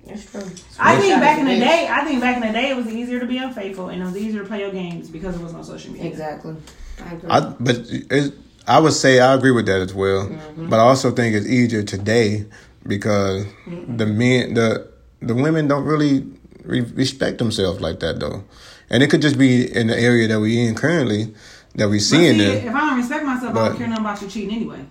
That's 0.06 0.24
true. 0.30 0.42
I 0.78 0.96
think 0.98 1.20
back 1.20 1.38
in 1.38 1.46
the 1.46 1.52
bitch. 1.52 1.60
day, 1.60 1.88
I 1.90 2.04
think 2.04 2.20
back 2.20 2.36
in 2.36 2.42
the 2.42 2.52
day, 2.52 2.70
it 2.70 2.76
was 2.76 2.88
easier 2.88 3.20
to 3.20 3.26
be 3.26 3.38
unfaithful 3.38 3.88
and 3.90 4.02
it 4.02 4.04
was 4.04 4.16
easier 4.16 4.42
to 4.42 4.48
play 4.48 4.60
your 4.60 4.72
games 4.72 5.08
because 5.08 5.36
it 5.36 5.42
was 5.42 5.54
on 5.54 5.62
social 5.64 5.92
media. 5.92 6.08
Exactly. 6.08 6.56
I 7.04 7.12
agree. 7.14 7.30
I 7.30 7.40
but 7.60 7.76
it, 7.88 8.34
I 8.66 8.78
would 8.80 8.92
say 8.92 9.20
I 9.20 9.34
agree 9.34 9.52
with 9.52 9.66
that 9.66 9.80
as 9.80 9.94
well. 9.94 10.26
Mm-hmm. 10.28 10.68
But 10.68 10.80
I 10.80 10.82
also 10.82 11.10
think 11.12 11.34
it's 11.34 11.46
easier 11.46 11.82
today 11.82 12.46
because 12.86 13.44
the 13.66 14.06
men 14.06 14.54
the 14.54 14.88
the 15.20 15.34
women 15.34 15.68
don't 15.68 15.84
really 15.84 16.26
re- 16.64 16.80
respect 16.80 17.38
themselves 17.38 17.80
like 17.80 18.00
that 18.00 18.20
though, 18.20 18.44
and 18.90 19.02
it 19.02 19.10
could 19.10 19.22
just 19.22 19.38
be 19.38 19.64
in 19.74 19.86
the 19.88 19.98
area 19.98 20.26
that 20.28 20.40
we're 20.40 20.68
in 20.68 20.74
currently 20.74 21.34
that 21.76 21.88
we 21.88 21.98
But 21.98 22.02
seeing 22.02 22.38
see, 22.38 22.44
them. 22.46 22.66
if 22.68 22.74
I 22.74 22.80
don't 22.80 22.96
respect 22.98 23.24
myself, 23.24 23.50
I 23.50 23.54
But- 23.54 23.68
don't 23.68 23.78
care 23.78 23.86
nothing 23.88 24.04
about 24.04 24.22
you 24.22 24.28
cheating 24.28 24.56
anyway. 24.56 24.84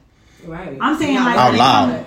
right. 0.45 0.77
I'm 0.79 0.97
saying 0.97 1.15
like 1.15 1.37
Out 1.37 1.45
when 1.51 1.55
it 1.55 1.57
loud. 1.59 2.05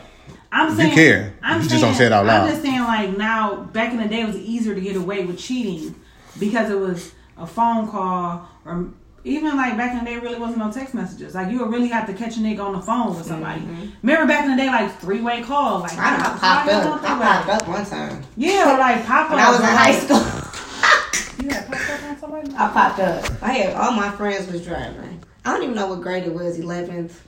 Comes- 0.52 0.72
I'm 0.72 0.78
You 0.78 0.82
saying 0.84 0.94
care. 0.94 1.34
I'm 1.42 1.56
You 1.62 1.68
just 1.68 1.70
saying, 1.70 1.82
don't 1.82 1.94
say 1.94 2.06
it 2.06 2.12
out 2.12 2.26
loud. 2.26 2.42
I'm 2.44 2.50
just 2.50 2.62
saying 2.62 2.80
like 2.82 3.16
now 3.16 3.56
back 3.72 3.92
in 3.92 3.98
the 3.98 4.08
day 4.08 4.20
it 4.20 4.26
was 4.26 4.36
easier 4.36 4.74
to 4.74 4.80
get 4.80 4.96
away 4.96 5.24
with 5.24 5.38
cheating 5.38 5.94
because 6.38 6.70
it 6.70 6.78
was 6.78 7.12
a 7.38 7.46
phone 7.46 7.88
call 7.88 8.48
or 8.64 8.88
even 9.24 9.56
like 9.56 9.76
back 9.76 9.92
in 9.92 9.98
the 10.00 10.04
day 10.04 10.14
it 10.16 10.22
really 10.22 10.38
wasn't 10.38 10.58
no 10.58 10.70
text 10.70 10.94
messages. 10.94 11.34
Like 11.34 11.50
you 11.50 11.60
would 11.60 11.70
really 11.70 11.88
have 11.88 12.06
to 12.06 12.12
catch 12.12 12.36
a 12.36 12.40
nigga 12.40 12.60
on 12.60 12.72
the 12.74 12.80
phone 12.80 13.14
with 13.16 13.24
somebody. 13.26 13.60
Mm-hmm. 13.60 13.86
Remember 14.02 14.26
back 14.32 14.44
in 14.44 14.50
the 14.50 14.56
day 14.56 14.66
like 14.68 14.98
three 15.00 15.20
way 15.20 15.42
calls 15.42 15.82
like 15.82 15.96
I, 15.98 16.16
I 16.16 16.38
popped 16.38 16.68
up. 16.70 16.82
don't 16.84 16.92
I 16.92 16.98
think 16.98 17.16
about 17.16 17.44
popped 17.46 17.48
it? 17.48 17.62
up 17.62 17.68
one 17.68 17.86
time 17.86 18.22
Yeah, 18.36 18.74
or 18.74 18.78
like 18.78 19.06
pop 19.06 19.24
up. 19.26 19.30
when 19.30 19.38
I 19.40 19.50
was 19.50 19.60
in 19.60 19.64
or, 19.64 19.68
high 19.68 19.92
school. 19.92 20.22
You 21.42 21.48
had 21.48 21.66
popped 21.66 21.90
up 21.90 22.02
on 22.10 22.18
somebody? 22.20 22.52
I 22.56 22.68
popped 22.68 23.00
up. 23.00 23.42
I 23.42 23.52
had 23.52 23.74
all 23.76 23.92
my 23.92 24.10
friends 24.12 24.50
was 24.52 24.64
driving. 24.64 25.22
I 25.44 25.52
don't 25.52 25.62
even 25.64 25.74
know 25.74 25.88
what 25.88 26.00
grade 26.00 26.22
it 26.24 26.32
was. 26.32 26.58
Eleventh, 26.60 27.20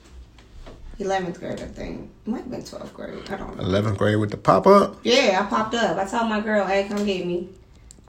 eleventh 0.99 1.39
grade, 1.39 1.61
I 1.61 1.67
think. 1.67 2.09
It 2.25 2.29
might 2.29 2.41
have 2.41 2.51
been 2.51 2.63
twelfth 2.63 2.93
grade. 2.93 3.29
I 3.29 3.37
don't 3.37 3.57
know. 3.57 3.63
Eleventh 3.63 3.97
grade 3.97 4.17
with 4.17 4.31
the 4.31 4.37
pop 4.37 4.67
up. 4.67 4.99
Yeah, 5.03 5.41
I 5.41 5.49
popped 5.49 5.75
up. 5.75 5.97
I 5.97 6.05
told 6.05 6.29
my 6.29 6.41
girl, 6.41 6.65
"Hey, 6.65 6.87
come 6.87 7.05
get 7.05 7.25
me." 7.25 7.49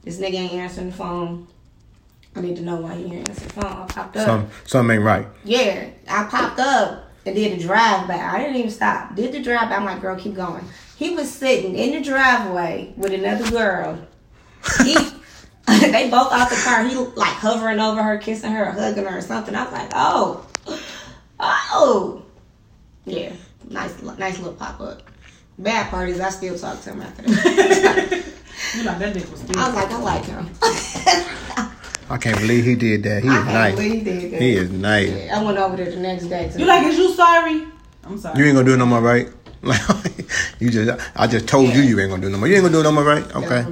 This 0.05 0.19
nigga 0.19 0.35
ain't 0.35 0.53
answering 0.53 0.91
the 0.91 0.97
phone. 0.97 1.49
I 2.37 2.41
need 2.41 2.57
to 2.57 2.63
know 2.63 2.77
why 2.77 2.95
he 2.95 3.05
ain't 3.05 3.29
answering 3.29 3.49
the 3.49 3.55
phone. 3.55 3.73
I 3.73 3.87
popped 3.87 4.17
up. 4.17 4.27
Some 4.27 4.51
something 4.65 4.97
ain't 4.97 5.05
right. 5.05 5.27
Yeah, 5.45 5.89
I 6.09 6.25
popped 6.25 6.61
up 6.61 7.11
and 7.25 7.35
did 7.35 7.59
the 7.59 7.63
drive 7.63 8.07
back. 8.07 8.35
I 8.35 8.39
didn't 8.39 8.57
even 8.57 8.71
stop. 8.71 9.15
Did 9.17 9.33
the 9.33 9.43
drive 9.43 9.69
back. 9.69 9.79
I'm 9.79 9.85
like, 9.85 10.01
girl, 10.01 10.17
keep 10.17 10.35
going. 10.35 10.65
He 10.97 11.15
was 11.15 11.31
sitting 11.31 11.77
in 11.77 11.93
the 11.93 12.01
driveway 12.01 12.95
with 12.97 13.13
another 13.13 13.51
girl. 13.51 13.99
He, 14.85 14.95
they 15.67 16.09
both 16.09 16.33
out 16.33 16.49
the 16.49 16.61
car. 16.65 16.85
He 16.85 16.95
like 16.95 17.35
hovering 17.35 17.81
over 17.81 18.03
her, 18.03 18.19
kissing 18.19 18.53
her, 18.53 18.71
hugging 18.71 19.05
her, 19.05 19.19
or 19.19 19.23
something. 19.23 19.55
I 19.55 19.65
was 19.65 19.73
like, 19.73 19.91
oh, 19.95 20.47
oh, 21.41 22.23
yeah, 23.07 23.33
nice, 23.71 24.03
nice 24.03 24.39
little 24.39 24.53
pop 24.55 24.81
up. 24.81 25.03
Bad 25.59 25.89
parties. 25.91 26.21
I 26.21 26.29
still 26.31 26.59
talk 26.59 26.81
to 26.83 26.91
him 26.93 27.01
after 27.03 27.23
that. 27.23 28.23
You 28.75 28.83
like 28.85 28.99
that 28.99 29.13
dick 29.15 29.31
was 29.31 29.41
still. 29.41 29.59
I 29.59 29.67
was 29.69 29.75
like, 29.77 29.91
I 29.91 29.99
like 30.01 30.25
him. 30.25 30.51
I 32.09 32.19
can't 32.19 32.39
believe 32.39 32.65
he 32.65 32.75
did 32.75 33.03
that. 33.05 33.23
He 33.23 33.29
I 33.29 33.33
is 33.39 33.45
can't 33.45 33.55
nice. 33.55 33.75
believe 33.75 33.93
he 33.93 34.01
did 34.03 34.31
that. 34.33 34.41
He 34.41 34.51
is 34.57 34.71
nice. 34.71 35.11
Yeah, 35.11 35.39
I 35.39 35.43
went 35.45 35.59
over 35.59 35.77
there 35.77 35.91
the 35.91 35.97
next 36.01 36.27
day. 36.27 36.49
To 36.49 36.59
You 36.59 36.65
like 36.67 36.87
is 36.87 36.97
you 36.99 37.13
sorry? 37.15 37.67
I'm 38.05 38.19
sorry. 38.19 38.39
You 38.39 38.45
ain't 38.47 38.55
gonna 38.55 38.67
do 38.67 38.75
it 38.75 38.79
no 38.79 38.87
more, 38.87 39.01
right? 39.01 39.29
Like 39.63 39.81
you 40.61 40.71
just, 40.71 41.01
I 41.17 41.27
just 41.27 41.49
told 41.49 41.75
you 41.75 41.83
you 41.83 41.99
ain't 42.01 42.11
gonna 42.11 42.23
do 42.23 42.29
it 42.29 42.31
no 42.31 42.39
more. 42.39 42.49
You 42.49 42.55
ain't 42.57 42.63
gonna 42.65 42.75
do 42.75 42.81
it 42.81 42.85
no 42.85 42.93
more, 42.93 43.05
right? 43.05 43.37
Okay. 43.37 43.67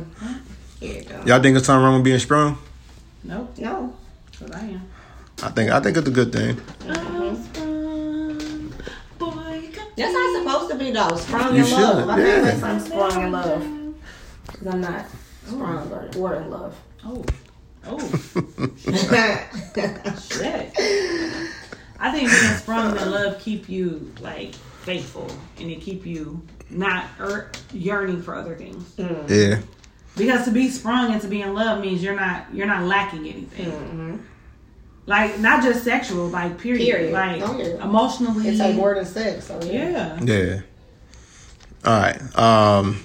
Yeah. 0.81 1.25
Y'all 1.27 1.43
think 1.43 1.57
it's 1.57 1.67
something 1.67 1.85
wrong 1.85 1.95
with 1.95 2.05
being 2.05 2.19
strong? 2.19 2.59
Nope, 3.23 3.57
No. 3.59 3.95
cause 4.39 4.51
I 4.51 4.61
am. 4.61 4.83
I 5.43 5.49
think, 5.51 5.71
I 5.71 5.81
think 5.81 5.97
it's 5.97 6.09
a 6.09 6.11
good 6.11 6.33
thing. 6.33 6.55
Boy, 6.57 6.93
That's 9.97 10.13
how 10.13 10.29
it's 10.29 10.39
supposed 10.39 10.71
to 10.73 10.79
be 10.79 10.91
though. 10.91 11.17
Sprung 11.17 11.57
You 11.57 11.65
in 11.65 11.71
love. 11.71 12.01
should, 12.01 12.09
I 12.11 12.17
can't 12.17 12.45
yeah. 12.47 12.57
say 12.57 12.67
I'm 12.67 12.81
sprung 12.81 13.23
in 13.23 13.33
love. 13.33 13.95
Cause 14.47 14.67
I'm 14.67 14.81
not 14.81 15.07
sprung 15.47 15.93
or, 15.93 16.11
or 16.19 16.35
in 16.37 16.51
love. 16.51 16.77
Oh, 17.05 17.25
oh, 17.87 17.99
shit. 20.29 20.73
I 22.01 22.11
think 22.13 22.31
being 22.31 22.55
sprung 22.55 22.97
in 22.99 23.11
love 23.11 23.41
keep 23.41 23.69
you 23.69 24.13
like 24.21 24.55
faithful, 24.83 25.31
and 25.59 25.71
it 25.71 25.81
keep 25.81 26.05
you 26.05 26.43
not 26.71 27.07
er, 27.21 27.51
yearning 27.73 28.23
for 28.23 28.35
other 28.35 28.57
things. 28.57 28.95
Yeah. 28.99 29.61
Because 30.17 30.45
to 30.45 30.51
be 30.51 30.69
sprung 30.69 31.13
and 31.13 31.21
to 31.23 31.29
be 31.29 31.43
in 31.43 31.55
love 31.55 31.81
means 31.81 32.03
you're 32.03 32.17
not 32.17 32.47
you're 32.53 32.67
not 32.67 32.85
lacking 32.85 33.27
anything. 33.29 34.25
Like 35.07 35.39
not 35.39 35.63
just 35.63 35.85
sexual, 35.85 36.29
like 36.29 36.59
period. 36.59 36.85
Period. 36.87 37.13
Like 37.13 37.43
Oh, 37.43 37.59
yeah. 37.59 37.85
emotionally. 37.85 38.49
It's 38.49 38.59
like 38.59 38.75
more 38.75 38.95
than 38.95 39.05
sex. 39.05 39.47
So 39.47 39.61
yeah. 39.63 40.19
Yeah. 40.23 40.35
Yeah. 40.35 40.61
All 41.85 42.01
right. 42.01 42.39
Um, 42.39 43.05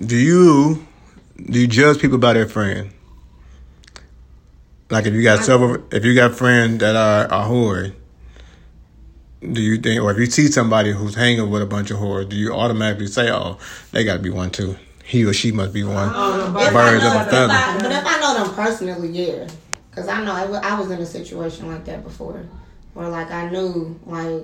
do 0.00 0.16
you 0.16 0.86
do 1.50 1.58
you 1.60 1.66
judge 1.66 1.98
people 1.98 2.18
by 2.18 2.34
their 2.34 2.48
friend? 2.48 2.92
Like 4.90 5.06
if 5.06 5.14
you 5.14 5.22
got 5.22 5.44
several, 5.44 5.82
if 5.90 6.04
you 6.04 6.14
got 6.14 6.34
friends 6.36 6.78
that 6.78 6.94
are 6.94 7.26
are 7.32 7.48
whores, 7.48 7.92
do 9.40 9.60
you 9.60 9.78
think, 9.78 10.00
or 10.02 10.12
if 10.12 10.18
you 10.18 10.26
see 10.26 10.46
somebody 10.46 10.92
who's 10.92 11.14
hanging 11.16 11.50
with 11.50 11.62
a 11.62 11.66
bunch 11.66 11.90
of 11.90 11.98
whores, 11.98 12.28
do 12.28 12.36
you 12.36 12.52
automatically 12.54 13.08
say, 13.08 13.30
"Oh, 13.30 13.58
they 13.92 14.04
got 14.04 14.14
to 14.14 14.18
be 14.20 14.30
one 14.30 14.50
too"? 14.50 14.76
He 15.04 15.24
or 15.24 15.32
she 15.32 15.50
must 15.52 15.72
be 15.72 15.82
one. 15.84 16.10
Oh, 16.14 16.46
the 16.52 16.70
Birds 16.72 17.04
of 17.04 17.12
a 17.12 17.24
feather. 17.24 17.48
But 17.80 17.92
if 17.92 18.04
I 18.06 18.20
know 18.20 18.44
them 18.44 18.54
personally, 18.54 19.08
yeah. 19.08 19.48
Cause 19.94 20.08
I 20.08 20.24
know 20.24 20.32
I 20.32 20.78
was 20.78 20.90
in 20.90 20.98
a 21.00 21.06
situation 21.06 21.68
like 21.68 21.84
that 21.84 22.02
before, 22.02 22.44
where 22.94 23.08
like 23.08 23.30
I 23.30 23.48
knew 23.48 23.98
like 24.06 24.42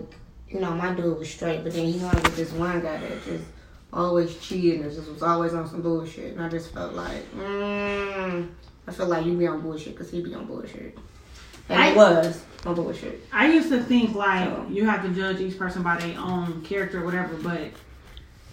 you 0.49 0.61
know 0.61 0.71
my 0.73 0.95
dude 0.95 1.19
was 1.19 1.29
straight, 1.29 1.65
but 1.65 1.73
then 1.73 1.87
he 1.87 1.99
hung 1.99 2.15
with 2.23 2.37
this 2.37 2.53
one 2.53 2.81
guy 2.81 2.99
that 2.99 3.25
just 3.25 3.45
always 3.93 4.37
cheating 4.39 4.83
and 4.83 4.93
just 4.93 5.11
was 5.11 5.23
always 5.23 5.53
on 5.53 5.69
some 5.69 5.83
bullshit, 5.83 6.35
and 6.37 6.43
I 6.45 6.49
just 6.49 6.73
felt 6.73 6.93
like, 6.95 7.25
mm, 7.35 8.49
I 8.87 8.93
feel 8.93 9.07
like 9.07 9.27
you 9.27 9.37
be 9.37 9.49
on 9.49 9.61
bullshit 9.61 9.95
because 9.97 10.11
he 10.11 10.23
be 10.23 10.33
on 10.35 10.45
bullshit, 10.47 10.97
and 11.69 11.83
I- 11.83 11.91
he 11.91 11.97
was 11.97 12.41
on 12.65 12.77
bullshit. 12.77 13.27
I 13.33 13.51
used 13.53 13.71
to 13.71 13.83
think 13.83 14.15
like 14.15 14.49
So- 14.49 14.67
you 14.71 14.87
have 14.87 15.03
to 15.03 15.09
judge 15.09 15.41
each 15.41 15.59
person 15.59 15.83
by 15.83 15.97
their 15.99 16.17
own 16.21 16.63
character 16.63 17.03
or 17.03 17.05
whatever, 17.05 17.35
but 17.43 17.71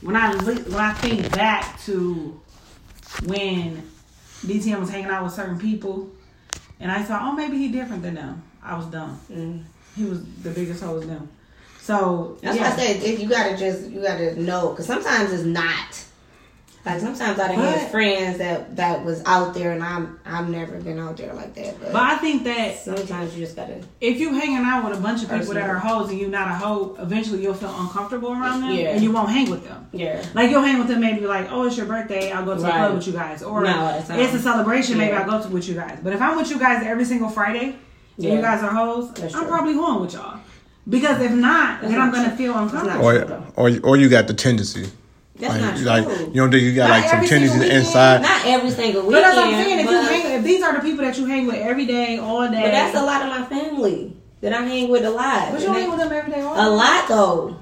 when 0.02 0.16
I 0.16 0.36
when 0.36 0.76
I 0.80 0.94
think 0.94 1.32
back 1.32 1.80
to 1.82 2.40
when 3.26 3.84
DTM 4.46 4.80
was 4.80 4.90
hanging 4.90 5.10
out 5.10 5.24
with 5.24 5.34
certain 5.34 5.60
people, 5.60 6.10
and 6.80 6.92
I 6.92 7.04
thought, 7.04 7.22
oh, 7.24 7.32
maybe 7.34 7.58
he 7.58 7.70
different 7.70 8.04
than 8.04 8.16
them. 8.16 8.44
I 8.64 8.76
was 8.76 8.86
dumb. 8.88 9.20
Mm. 9.32 9.64
He 9.96 10.04
was 10.06 10.24
the 10.44 10.52
biggest 10.52 10.84
hoe 10.84 10.98
as 11.00 11.08
them. 11.08 11.30
So 11.80 12.38
That's 12.42 12.58
yeah. 12.58 12.64
why 12.64 12.74
I 12.74 12.78
said 12.78 13.04
if 13.04 13.20
you 13.20 13.30
gotta 13.30 13.56
just 13.56 13.90
you 13.90 14.02
gotta 14.02 14.40
know 14.42 14.70
because 14.70 14.86
sometimes 14.86 15.32
it's 15.32 15.44
not. 15.44 16.04
Like 16.88 17.02
sometimes 17.02 17.38
I 17.40 17.48
done 17.50 17.56
But- 17.58 17.78
had 17.78 17.92
friends 17.92 18.38
that 18.38 18.76
that 18.78 19.04
was 19.06 19.22
out 19.26 19.54
there 19.54 19.72
and 19.74 19.84
I'm 19.84 20.20
I've 20.26 20.50
never 20.50 20.78
been 20.80 21.00
out 21.00 21.18
there 21.18 21.34
like 21.34 21.54
that. 21.56 21.80
But, 21.80 21.92
But 21.94 22.02
I 22.02 22.16
think 22.18 22.44
that 22.46 22.80
sometimes 22.80 23.36
you 23.36 23.44
just 23.46 23.56
gotta 23.56 23.76
if 24.02 24.20
you 24.20 24.34
hanging 24.34 24.58
out 24.66 24.88
with 24.90 24.98
a 24.98 25.02
bunch 25.02 25.24
of 25.24 25.30
people 25.30 25.54
that 25.56 25.70
are 25.70 25.78
hoes 25.78 26.10
and 26.10 26.20
you're 26.20 26.30
not 26.30 26.48
a 26.50 26.54
hoe, 26.54 26.96
eventually 27.00 27.42
you'll 27.44 27.54
feel 27.54 27.76
uncomfortable 27.78 28.32
around 28.32 28.62
them, 28.62 28.72
Yeah. 28.72 28.92
and 28.92 29.02
you 29.04 29.12
won't 29.12 29.30
hang 29.30 29.50
with 29.50 29.68
them. 29.68 29.86
yeah. 29.92 30.24
Like 30.34 30.50
you'll 30.50 30.62
hang 30.62 30.80
with 30.80 30.88
them, 30.88 31.02
maybe 31.02 31.26
like, 31.28 31.52
oh, 31.52 31.68
it's 31.68 31.76
your 31.78 31.86
birthday, 31.88 32.32
I'll 32.32 32.46
go 32.46 32.56
to 32.56 32.62
the 32.62 32.68
Right. 32.68 32.78
club 32.78 32.96
with 32.96 33.08
you 33.08 33.14
guys, 33.14 33.44
or 33.44 33.64
No, 33.64 34.04
it's 34.10 34.34
a 34.34 34.40
celebration, 34.40 34.98
maybe 34.98 35.12
I'll 35.14 35.30
go 35.30 35.42
to 35.44 35.50
with 35.50 35.68
you 35.68 35.76
guys. 35.76 35.98
But 36.02 36.14
if 36.14 36.22
I'm 36.22 36.38
with 36.38 36.50
you 36.50 36.58
guys 36.60 36.84
every 36.86 37.06
single 37.06 37.30
Friday, 37.30 37.76
and 38.16 38.26
Yeah. 38.26 38.34
you 38.34 38.42
guys 38.42 38.64
are 38.64 38.72
hoes, 38.74 39.12
That's 39.14 39.36
I'm 39.36 39.42
true. 39.42 39.50
probably 39.50 39.74
going 39.74 40.00
with 40.02 40.14
y'all. 40.14 40.40
Because 40.90 41.20
if 41.22 41.32
not, 41.34 41.82
That's 41.82 41.92
then 41.94 42.02
I'm 42.02 42.12
gonna 42.12 42.32
feel 42.38 42.58
uncomfortable. 42.58 43.06
Or, 43.06 43.44
or 43.58 43.72
or 43.84 43.98
you 43.98 44.08
got 44.08 44.28
the 44.28 44.34
tendency. 44.34 44.90
That's 45.40 45.54
like, 45.54 45.62
not 45.62 45.76
true. 45.78 45.86
like 45.86 46.28
you 46.34 46.42
don't 46.42 46.52
think 46.52 46.64
you 46.64 46.74
got 46.76 46.90
Not 46.90 47.00
like 47.00 47.04
some 47.10 47.16
every 47.18 47.28
single 47.28 47.48
tendencies 47.50 47.70
weekend, 47.70 47.86
inside. 47.86 48.22
not 48.24 48.46
every 48.46 48.72
single 48.72 49.02
But 49.04 49.08
weekend. 49.08 49.24
that's 49.24 49.36
what 49.38 49.46
I'm 49.46 49.64
saying. 49.64 49.80
If 49.80 49.86
you 49.92 50.02
hang, 50.02 50.40
if 50.40 50.44
these 50.44 50.64
are 50.64 50.74
the 50.74 50.80
people 50.82 51.06
that 51.06 51.18
you 51.18 51.26
hang 51.26 51.46
with 51.46 51.56
every 51.56 51.86
day, 51.86 52.18
all 52.18 52.50
day, 52.50 52.62
but 52.62 52.72
that's 52.72 52.96
a 52.98 53.04
lot 53.04 53.22
of 53.22 53.30
my 53.30 53.46
family 53.46 54.14
that 54.42 54.54
I 54.54 54.62
hang 54.64 54.90
with 54.90 55.06
a 55.06 55.10
lot. 55.12 55.52
But 55.52 55.62
you 55.62 55.68
And 55.68 55.76
hang 55.78 55.90
with 55.90 56.00
them 56.00 56.12
every 56.12 56.32
day, 56.32 56.42
all 56.42 56.56
a 56.56 56.68
lot 56.70 57.08
though. 57.08 57.58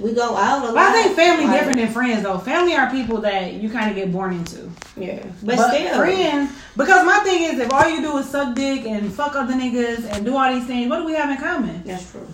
We 0.00 0.12
go 0.12 0.34
out 0.36 0.62
a 0.62 0.64
lot. 0.66 0.74
But 0.74 0.82
I 0.82 0.92
think 1.04 1.16
family 1.16 1.46
Like, 1.46 1.56
different 1.58 1.78
than 1.78 1.88
friends, 1.92 2.24
though. 2.24 2.38
Family 2.38 2.74
are 2.74 2.90
people 2.90 3.18
that 3.20 3.52
you 3.54 3.70
kind 3.70 3.88
of 3.90 3.94
get 3.94 4.10
born 4.10 4.34
into. 4.34 4.68
Yeah, 4.96 5.22
but, 5.42 5.56
But, 5.56 5.72
still, 5.72 5.96
friends, 5.98 6.50
because 6.76 7.06
my 7.06 7.18
thing 7.20 7.44
is, 7.44 7.60
if 7.60 7.72
all 7.72 7.88
you 7.88 8.00
do 8.02 8.16
is 8.18 8.28
suck 8.28 8.56
dick 8.56 8.86
and 8.86 9.12
fuck 9.12 9.36
other 9.36 9.54
niggas 9.54 10.04
and 10.12 10.24
do 10.24 10.36
all 10.36 10.52
these 10.52 10.66
things, 10.66 10.90
what 10.90 10.98
do 10.98 11.04
we 11.04 11.12
have 11.14 11.30
in 11.30 11.36
common? 11.36 11.82
That's 11.84 12.10
true. 12.10 12.26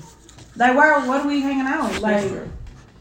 Like, 0.56 0.74
where, 0.74 0.98
what 1.00 1.20
are 1.20 1.26
we 1.28 1.42
hanging 1.42 1.66
out? 1.66 2.00
Like, 2.00 2.16
That's 2.22 2.28
true. 2.28 2.50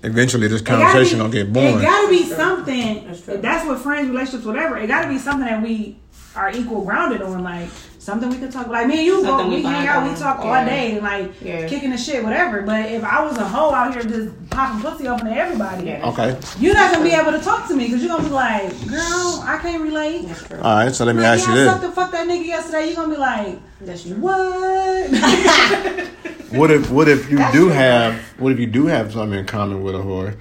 Eventually, 0.04 0.47
this 0.47 0.62
conversation 0.62 1.18
be- 1.18 1.22
gonna 1.24 1.34
get 1.34 1.54
boring. 1.54 1.80
It 1.80 1.82
gotta 1.82 2.08
be 2.10 2.24
something. 2.24 3.06
That's 3.08 3.22
true. 3.22 3.38
That's 3.38 3.68
what 3.68 3.80
friends, 3.80 4.10
relationships, 4.10 4.45
whatever. 4.45 4.78
It 4.78 4.88
gotta 4.88 5.10
be 5.10 5.18
something 5.18 5.45
that 5.45 5.62
we 5.62 5.97
are 6.36 6.52
equal 6.52 6.86
grounded 6.86 7.22
on 7.22 7.43
like 7.43 7.68
something 7.97 8.30
we 8.30 8.38
could 8.38 8.52
talk. 8.52 8.66
About. 8.68 8.74
Like 8.76 8.88
me 8.88 8.97
and 9.00 9.06
you, 9.06 9.22
go, 9.24 9.43
we 9.47 9.56
we 9.56 9.62
hang 9.64 9.74
bond 9.74 9.88
out, 9.89 10.04
we 10.04 10.10
on. 10.12 10.16
talk 10.16 10.39
all 10.39 10.66
day, 10.66 11.00
like 11.02 11.32
Yeah. 11.41 11.68
kicking 11.68 11.89
the 11.89 11.97
shit, 11.97 12.24
whatever. 12.24 12.62
But 12.62 12.86
if 12.91 13.04
I 13.04 13.22
was 13.26 13.38
a 13.38 13.43
hoe 13.43 13.74
out 13.74 13.93
here 13.93 14.04
just 14.04 14.50
popping 14.50 14.82
pussy 14.82 15.08
open 15.08 15.26
to 15.26 15.34
everybody, 15.36 15.88
Yeah. 15.88 16.08
Okay. 16.10 16.38
you're 16.60 16.74
not 16.76 16.93
gonna 16.93 17.04
be 17.04 17.12
able 17.12 17.32
to 17.34 17.39
talk 17.39 17.68
to 17.68 17.76
me 17.76 17.86
because 17.88 18.02
you're 18.02 18.16
gonna 18.16 18.24
be 18.30 18.34
like, 18.34 18.70
girl, 18.88 19.43
I 19.45 19.58
can't 19.62 19.82
relate. 19.84 20.28
That's 20.28 20.43
true. 20.47 20.60
All 20.62 20.76
right. 20.78 20.95
So 20.95 21.04
let 21.06 21.16
me 21.16 21.24
Like, 21.24 21.39
ask 21.39 21.47
you 21.50 21.54
yeah, 21.56 21.60
I 21.60 21.64
this: 21.64 21.72
sucked 21.74 21.82
the 21.84 21.91
fuck 21.91 22.12
that 22.12 22.28
nigga 22.28 22.45
yesterday. 22.45 22.86
You're 22.88 22.95
gonna 22.95 23.10
be 23.14 23.20
like, 23.20 23.60
That's 23.82 24.04
true. 24.04 24.16
what? 24.16 25.10
What 26.52 26.72
if 26.72 26.89
what 26.89 27.08
if 27.08 27.30
you 27.30 27.38
do 27.52 27.70
have 27.70 28.16
what 28.39 28.52
if 28.52 28.60
you 28.60 28.66
do 28.66 28.88
have 28.88 29.14
something 29.14 29.38
in 29.38 29.45
common 29.45 29.84
with 29.84 29.93
a 29.93 30.00
whore, 30.00 30.36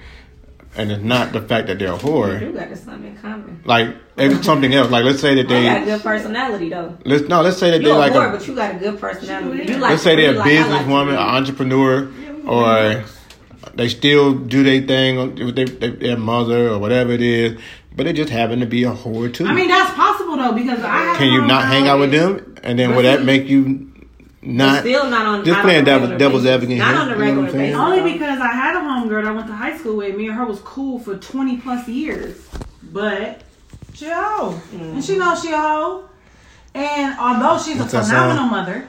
and 0.75 0.91
it's 0.91 1.03
not 1.03 1.33
the 1.33 1.41
fact 1.41 1.67
that 1.67 1.77
they're 1.77 1.93
a 1.93 1.97
You 1.97 1.99
whore, 1.99 2.39
do 2.39 2.51
got 2.51 2.75
something 2.77 3.11
in 3.11 3.17
common. 3.17 3.61
like 3.65 3.95
it's 4.17 4.43
something 4.43 4.73
else. 4.73 4.89
Like 4.89 5.03
let's 5.03 5.19
say 5.19 5.35
that 5.35 5.43
You 5.43 5.47
got 5.47 5.81
a 5.83 5.85
good 5.85 6.01
personality 6.01 6.69
though. 6.69 6.97
let's 7.05 7.27
no 7.27 7.41
let's 7.41 7.57
say 7.57 7.71
that 7.71 7.83
they 7.83 7.91
like 7.91 8.11
a 8.13 8.15
whore, 8.15 8.29
a 8.29 8.37
but 8.37 8.47
you 8.47 8.55
got 8.55 8.75
a 8.75 8.79
good 8.79 8.99
personality. 8.99 9.71
You 9.71 9.77
like 9.77 9.91
let's 9.91 10.03
say 10.03 10.15
they're 10.15 10.31
a 10.31 10.33
I 10.33 10.37
like 10.37 10.51
businesswoman, 10.51 11.09
an 11.11 11.17
entrepreneur, 11.17 12.11
or 12.47 13.05
they 13.75 13.87
still 13.87 14.33
do 14.33 14.63
their 14.63 14.81
thing 14.81 15.45
with 15.45 15.55
their, 15.55 15.91
their, 15.91 16.17
mother 16.17 16.69
or 16.69 16.79
whatever 16.79 17.11
it 17.11 17.21
is, 17.21 17.59
but 17.95 18.05
they 18.05 18.13
just 18.13 18.31
happen 18.31 18.61
to 18.61 18.65
be 18.65 18.83
a 18.83 18.91
whore 18.91 19.31
too. 19.31 19.45
I 19.45 19.53
mean, 19.53 19.67
that's 19.67 19.93
possible 19.93 20.37
though 20.37 20.53
because 20.53 20.79
I 20.79 21.03
have 21.03 21.17
Can 21.17 21.31
you 21.31 21.45
not 21.45 21.65
hang 21.65 21.87
out 21.87 21.99
with 21.99 22.11
them, 22.11 22.55
and 22.63 22.79
then 22.79 22.95
would 22.95 23.05
that 23.05 23.23
make 23.23 23.47
you 23.47 23.88
not? 24.41 24.81
still 24.81 25.09
not 25.09 25.25
on 25.25 25.45
Just 25.45 25.57
not 25.57 25.63
playing 25.63 25.79
on 25.79 25.83
a 25.83 25.85
devil- 25.85 26.07
regular 26.09 26.17
devil's 26.19 26.45
advocate 26.45 26.77
Not 26.77 26.91
here, 26.91 26.97
on 26.97 27.07
a 27.07 27.11
you 27.11 27.15
know 27.15 27.21
regular 27.21 27.41
what 27.41 27.49
I'm 27.49 27.55
saying? 27.55 27.71
basis. 27.71 27.79
Only 27.79 27.99
though. 27.99 28.13
because 28.13 28.39
I 28.39 28.51
had 28.53 28.75
a 28.75 28.79
homegirl 28.79 29.23
that 29.23 29.25
I 29.25 29.31
went 29.31 29.47
to 29.47 29.53
high 29.53 29.77
school 29.77 29.97
with. 29.97 30.15
Me 30.15 30.27
and 30.27 30.35
her 30.35 30.45
was 30.45 30.59
cool 30.59 30.99
for 30.99 31.17
20 31.17 31.57
plus 31.57 31.87
years. 31.87 32.47
But 32.91 33.41
she 33.93 34.07
a 34.07 34.15
hoe. 34.15 34.61
And 34.73 35.03
she 35.03 35.17
knows 35.17 35.41
she 35.41 35.51
a 35.51 35.57
hoe. 35.57 36.09
And 36.73 37.19
although 37.19 37.61
she's 37.61 37.77
What's 37.77 37.93
a 37.93 38.03
phenomenal 38.03 38.45
mother, 38.45 38.87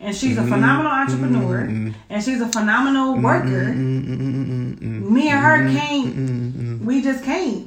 and 0.00 0.14
she's 0.16 0.38
a 0.38 0.42
phenomenal 0.42 0.90
mm-hmm. 0.90 1.12
entrepreneur, 1.12 1.62
mm-hmm. 1.62 1.90
and 2.10 2.24
she's 2.24 2.40
a 2.40 2.48
phenomenal 2.48 3.14
mm-hmm. 3.14 3.24
worker, 3.24 3.72
me 3.74 5.28
and 5.28 5.40
her 5.40 5.68
can't, 5.70 6.82
we 6.82 7.02
just 7.02 7.24
can't. 7.24 7.66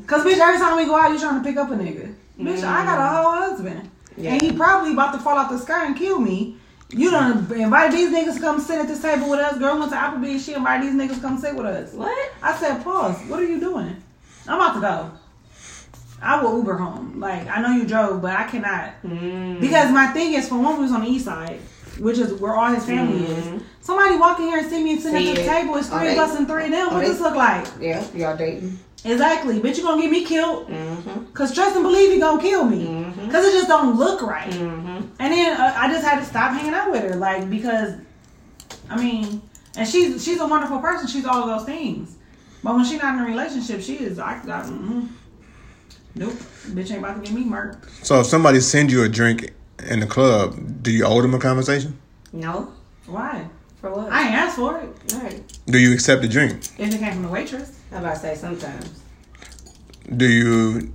Because, 0.00 0.24
bitch, 0.24 0.38
every 0.38 0.58
time 0.58 0.76
we 0.76 0.86
go 0.86 0.96
out, 0.96 1.12
you 1.12 1.18
trying 1.18 1.42
to 1.42 1.48
pick 1.48 1.56
up 1.56 1.70
a 1.70 1.74
nigga. 1.74 2.14
Bitch, 2.38 2.64
I 2.64 2.84
got 2.84 2.98
a 2.98 3.22
whole 3.22 3.50
husband. 3.50 3.90
And 4.16 4.42
he 4.42 4.52
probably 4.52 4.92
about 4.92 5.12
to 5.12 5.18
fall 5.18 5.38
out 5.38 5.50
the 5.50 5.58
sky 5.58 5.86
and 5.86 5.96
kill 5.96 6.18
me. 6.18 6.56
You 6.92 7.10
done 7.10 7.50
invite 7.52 7.92
these 7.92 8.10
niggas 8.10 8.34
to 8.34 8.40
come 8.40 8.60
sit 8.60 8.78
at 8.78 8.88
this 8.88 9.00
table 9.00 9.30
with 9.30 9.38
us. 9.38 9.58
Girl 9.58 9.78
went 9.78 9.92
to 9.92 9.96
Applebee's. 9.96 10.44
She 10.44 10.54
invited 10.54 10.88
these 10.88 10.94
niggas 10.94 11.16
to 11.16 11.20
come 11.20 11.38
sit 11.38 11.54
with 11.54 11.66
us. 11.66 11.92
What? 11.92 12.32
I 12.42 12.56
said, 12.56 12.82
pause. 12.82 13.16
What 13.28 13.38
are 13.38 13.46
you 13.46 13.60
doing? 13.60 14.02
I'm 14.48 14.56
about 14.56 14.74
to 14.74 14.80
go. 14.80 15.10
I 16.22 16.42
will 16.42 16.58
Uber 16.58 16.76
home. 16.76 17.20
Like, 17.20 17.46
I 17.48 17.62
know 17.62 17.70
you 17.70 17.86
drove, 17.86 18.20
but 18.20 18.34
I 18.34 18.44
cannot. 18.44 18.92
Mm. 19.04 19.60
Because 19.60 19.90
my 19.92 20.08
thing 20.08 20.34
is, 20.34 20.48
for 20.48 20.58
one, 20.58 20.76
we 20.76 20.82
was 20.82 20.92
on 20.92 21.02
the 21.02 21.08
east 21.08 21.24
side, 21.24 21.60
which 21.98 22.18
is 22.18 22.34
where 22.34 22.54
all 22.54 22.72
his 22.74 22.84
family 22.84 23.24
is. 23.24 23.62
Somebody 23.80 24.16
walk 24.16 24.38
in 24.38 24.46
here 24.46 24.58
and 24.58 24.68
see 24.68 24.82
me 24.82 24.98
sitting 24.98 25.28
at 25.28 25.34
the 25.36 25.42
it. 25.42 25.46
table. 25.46 25.76
It's 25.76 25.88
three 25.88 26.12
of 26.12 26.18
us 26.18 26.36
and 26.36 26.46
three 26.46 26.66
of 26.66 26.70
them. 26.72 26.92
What 26.92 27.00
does 27.00 27.12
this 27.12 27.20
look 27.20 27.36
like? 27.36 27.66
Yeah, 27.80 28.04
y'all 28.14 28.36
dating. 28.36 28.78
Exactly. 29.04 29.60
Bitch, 29.60 29.78
you 29.78 29.82
gonna 29.82 30.00
get 30.02 30.10
me 30.10 30.24
killed. 30.24 30.68
Mm-hmm. 30.68 31.32
Cause 31.32 31.54
trust 31.54 31.74
and 31.74 31.84
believe 31.84 32.12
you 32.12 32.20
gonna 32.20 32.40
kill 32.40 32.64
me. 32.64 32.84
Mhm. 32.86 33.30
Cause 33.30 33.44
it 33.46 33.52
just 33.52 33.68
don't 33.68 33.96
look 33.98 34.22
right. 34.22 34.50
Mm-hmm. 34.50 35.06
And 35.18 35.32
then 35.32 35.58
uh, 35.60 35.74
I 35.76 35.88
just 35.90 36.04
had 36.06 36.18
to 36.20 36.24
stop 36.24 36.52
hanging 36.52 36.74
out 36.74 36.90
with 36.90 37.02
her, 37.02 37.16
like 37.16 37.48
because, 37.48 37.94
I 38.90 38.96
mean, 39.00 39.40
and 39.76 39.88
she's 39.88 40.22
she's 40.22 40.40
a 40.40 40.46
wonderful 40.46 40.78
person. 40.80 41.06
She's 41.06 41.24
all 41.24 41.48
of 41.48 41.58
those 41.58 41.66
things. 41.66 42.16
But 42.62 42.74
when 42.74 42.84
she's 42.84 43.00
not 43.00 43.14
in 43.14 43.20
a 43.20 43.26
relationship, 43.26 43.80
she 43.80 43.94
is. 43.96 44.18
I 44.18 44.44
got. 44.44 44.66
Mm, 44.66 45.08
nope, 46.14 46.34
bitch 46.68 46.90
ain't 46.90 46.98
about 46.98 47.16
to 47.16 47.22
get 47.22 47.32
me 47.32 47.44
murked. 47.44 47.88
So 48.04 48.20
if 48.20 48.26
somebody 48.26 48.60
sends 48.60 48.92
you 48.92 49.02
a 49.02 49.08
drink 49.08 49.54
in 49.88 50.00
the 50.00 50.06
club, 50.06 50.82
do 50.82 50.90
you 50.90 51.06
owe 51.06 51.22
them 51.22 51.34
a 51.34 51.38
conversation? 51.38 51.98
No. 52.34 52.72
Why? 53.06 53.48
For 53.80 53.90
what? 53.90 54.12
I 54.12 54.26
ain't 54.26 54.34
asked 54.34 54.56
for 54.56 54.78
it. 54.78 55.14
All 55.14 55.20
right. 55.20 55.42
Do 55.66 55.78
you 55.78 55.94
accept 55.94 56.20
the 56.20 56.28
drink? 56.28 56.64
If 56.78 56.94
it 56.94 56.98
came 56.98 57.14
from 57.14 57.22
the 57.22 57.28
waitress. 57.28 57.79
I 57.92 57.96
about 57.98 58.14
to 58.14 58.20
say 58.20 58.34
sometimes. 58.34 59.02
Do 60.16 60.26
you 60.28 60.92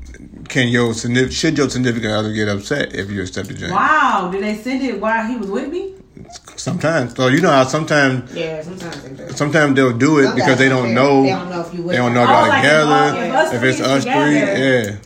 can 0.50 0.68
your 0.70 0.94
should 0.94 1.58
your 1.58 1.70
significant 1.70 2.14
other 2.14 2.34
get 2.34 2.48
upset 2.50 2.94
if 2.96 3.10
you 3.10 3.22
accept 3.22 3.48
the 3.50 3.54
drink? 3.54 3.74
Wow, 3.74 4.30
did 4.32 4.44
they 4.44 4.56
send 4.56 4.82
it 4.84 5.00
while 5.00 5.26
he 5.28 5.38
was 5.38 5.50
with 5.50 5.70
me? 5.70 5.94
Sometimes. 6.56 7.16
So 7.16 7.28
you 7.28 7.42
know 7.42 7.50
how 7.52 7.64
sometimes 7.66 8.34
Yeah, 8.34 8.62
sometimes 8.62 9.02
they 9.04 9.14
do. 9.14 9.30
sometimes 9.34 9.76
they'll 9.76 9.98
do 9.98 10.20
it 10.20 10.36
because 10.36 10.58
they 10.58 10.70
don't 10.70 10.94
know 10.94 11.24
They 11.24 11.30
don't 11.30 11.50
know 11.50 11.62
if 11.62 11.74
you 11.74 11.84
would. 11.84 11.94
they 11.94 11.98
don't 11.98 12.14
know 12.14 12.24
Oh, 12.24 12.32
y'all 12.32 12.48
like 12.48 12.64
if 12.64 12.64
together. 12.64 13.26
if 13.26 13.34
us 13.36 13.54
if 13.54 13.60
three 13.60 13.70
it's 13.70 13.82
us 13.82 14.04
three, 14.04 14.40
yeah. 14.92 14.98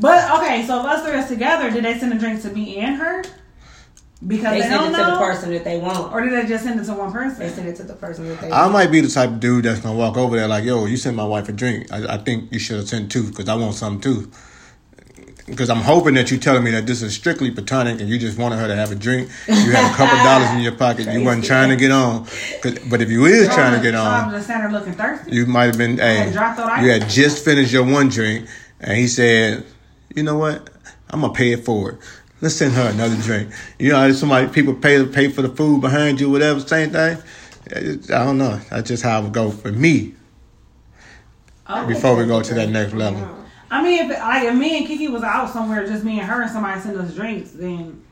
But 0.00 0.40
okay, 0.40 0.64
so 0.66 0.80
if 0.80 0.86
us 0.86 1.04
three 1.06 1.18
is 1.18 1.28
together, 1.28 1.70
did 1.70 1.84
they 1.84 1.98
send 1.98 2.12
a 2.14 2.18
drink 2.18 2.40
to 2.42 2.50
me 2.50 2.76
and 2.78 2.96
her? 2.96 3.22
Because 4.24 4.52
They 4.52 4.60
they, 4.60 4.68
send 4.68 4.74
don't 4.74 4.88
it 4.94 4.96
to 4.98 5.02
know, 5.02 5.10
the 5.12 5.18
person 5.18 5.50
that 5.50 5.64
they 5.64 5.78
want. 5.78 6.12
or 6.12 6.20
did 6.22 6.32
they 6.32 6.46
just 6.48 6.62
send 6.64 6.78
it 6.78 6.84
to 6.84 6.94
one 6.94 7.10
person? 7.12 7.38
They 7.40 7.46
person? 7.46 7.56
send 7.64 7.68
it 7.70 7.76
to 7.76 7.82
the 7.82 7.94
person 7.94 8.28
that 8.28 8.40
they 8.40 8.50
I 8.50 8.62
want. 8.62 8.72
might 8.74 8.92
be 8.92 9.00
the 9.00 9.08
type 9.08 9.30
of 9.30 9.40
dude 9.40 9.64
that's 9.64 9.80
gonna 9.80 9.98
walk 9.98 10.16
over 10.16 10.36
there 10.36 10.46
like, 10.46 10.62
"Yo, 10.64 10.86
you 10.86 10.96
sent 10.96 11.16
my 11.16 11.24
wife 11.24 11.48
a 11.48 11.52
drink. 11.52 11.92
I, 11.92 12.14
I 12.14 12.18
think 12.18 12.52
you 12.52 12.60
should 12.60 12.76
have 12.76 12.88
sent 12.88 13.10
two 13.10 13.24
because 13.24 13.48
I 13.48 13.54
want 13.56 13.74
some 13.74 14.00
too." 14.00 14.30
Because 15.46 15.68
I'm 15.70 15.78
hoping 15.80 16.14
that 16.14 16.30
you're 16.30 16.38
telling 16.38 16.62
me 16.62 16.70
that 16.70 16.86
this 16.86 17.02
is 17.02 17.12
strictly 17.14 17.50
platonic 17.50 18.00
and 18.00 18.08
you 18.08 18.16
just 18.16 18.38
wanted 18.38 18.58
her 18.60 18.68
to 18.68 18.76
have 18.76 18.92
a 18.92 18.94
drink. 18.94 19.28
You 19.48 19.72
had 19.72 19.92
a 19.92 19.96
couple 19.96 20.16
dollars 20.24 20.50
in 20.52 20.60
your 20.60 20.72
pocket. 20.76 21.08
You 21.12 21.24
wasn't 21.24 21.44
trying 21.44 21.68
to 21.70 21.76
get 21.76 21.90
on. 21.90 22.24
'Cause- 22.62 22.78
But 22.88 23.02
if 23.02 23.10
you 23.10 23.24
is 23.26 23.48
trying 23.48 23.74
to 23.76 23.82
get 23.82 23.94
So 23.94 24.00
I'm 24.02 24.26
on, 24.26 24.30
just 24.30 24.44
standing 24.46 24.70
looking 24.72 24.92
thirsty. 24.92 25.32
you 25.34 25.46
might 25.46 25.64
have 25.64 25.76
been. 25.78 25.98
Hey, 25.98 26.18
had 26.18 26.32
dropped 26.32 26.60
on 26.60 26.70
ice. 26.70 26.84
you 26.84 26.90
had 26.92 27.08
just 27.10 27.44
finished 27.44 27.72
your 27.72 27.82
one 27.84 28.08
drink, 28.08 28.46
and 28.80 28.96
he 28.96 29.08
said, 29.08 29.64
"You 30.14 30.22
know 30.22 30.38
what? 30.38 30.70
I'm 31.10 31.20
gonna 31.22 31.32
pay 31.34 31.50
it 31.52 31.64
forward. 31.64 31.98
Let's 32.42 32.56
send 32.56 32.74
her 32.74 32.90
another 32.90 33.14
drink. 33.22 33.52
You 33.78 33.90
know, 33.92 33.98
how 34.00 34.12
somebody 34.12 34.48
people 34.48 34.74
pay 34.74 35.06
pay 35.06 35.28
for 35.28 35.42
the 35.42 35.48
food 35.48 35.80
behind 35.80 36.20
you, 36.20 36.28
whatever. 36.28 36.58
Same 36.58 36.90
thing. 36.90 37.16
I 37.72 38.24
don't 38.24 38.36
know. 38.36 38.56
That's 38.68 38.88
just 38.88 39.04
how 39.04 39.20
it 39.20 39.22
would 39.22 39.32
go 39.32 39.52
for 39.52 39.70
me. 39.70 40.14
Oh. 41.68 41.86
Before 41.86 42.16
we 42.16 42.26
go 42.26 42.42
to 42.42 42.54
that 42.54 42.68
next 42.68 42.94
level, 42.94 43.46
I 43.70 43.80
mean, 43.80 44.10
if 44.10 44.18
like 44.18 44.42
if 44.42 44.54
me 44.56 44.78
and 44.78 44.86
Kiki 44.88 45.06
was 45.06 45.22
out 45.22 45.50
somewhere, 45.50 45.86
just 45.86 46.02
me 46.02 46.18
and 46.18 46.28
her, 46.28 46.42
and 46.42 46.50
somebody 46.50 46.80
sent 46.80 46.96
us 46.96 47.14
drinks, 47.14 47.52
then 47.52 48.02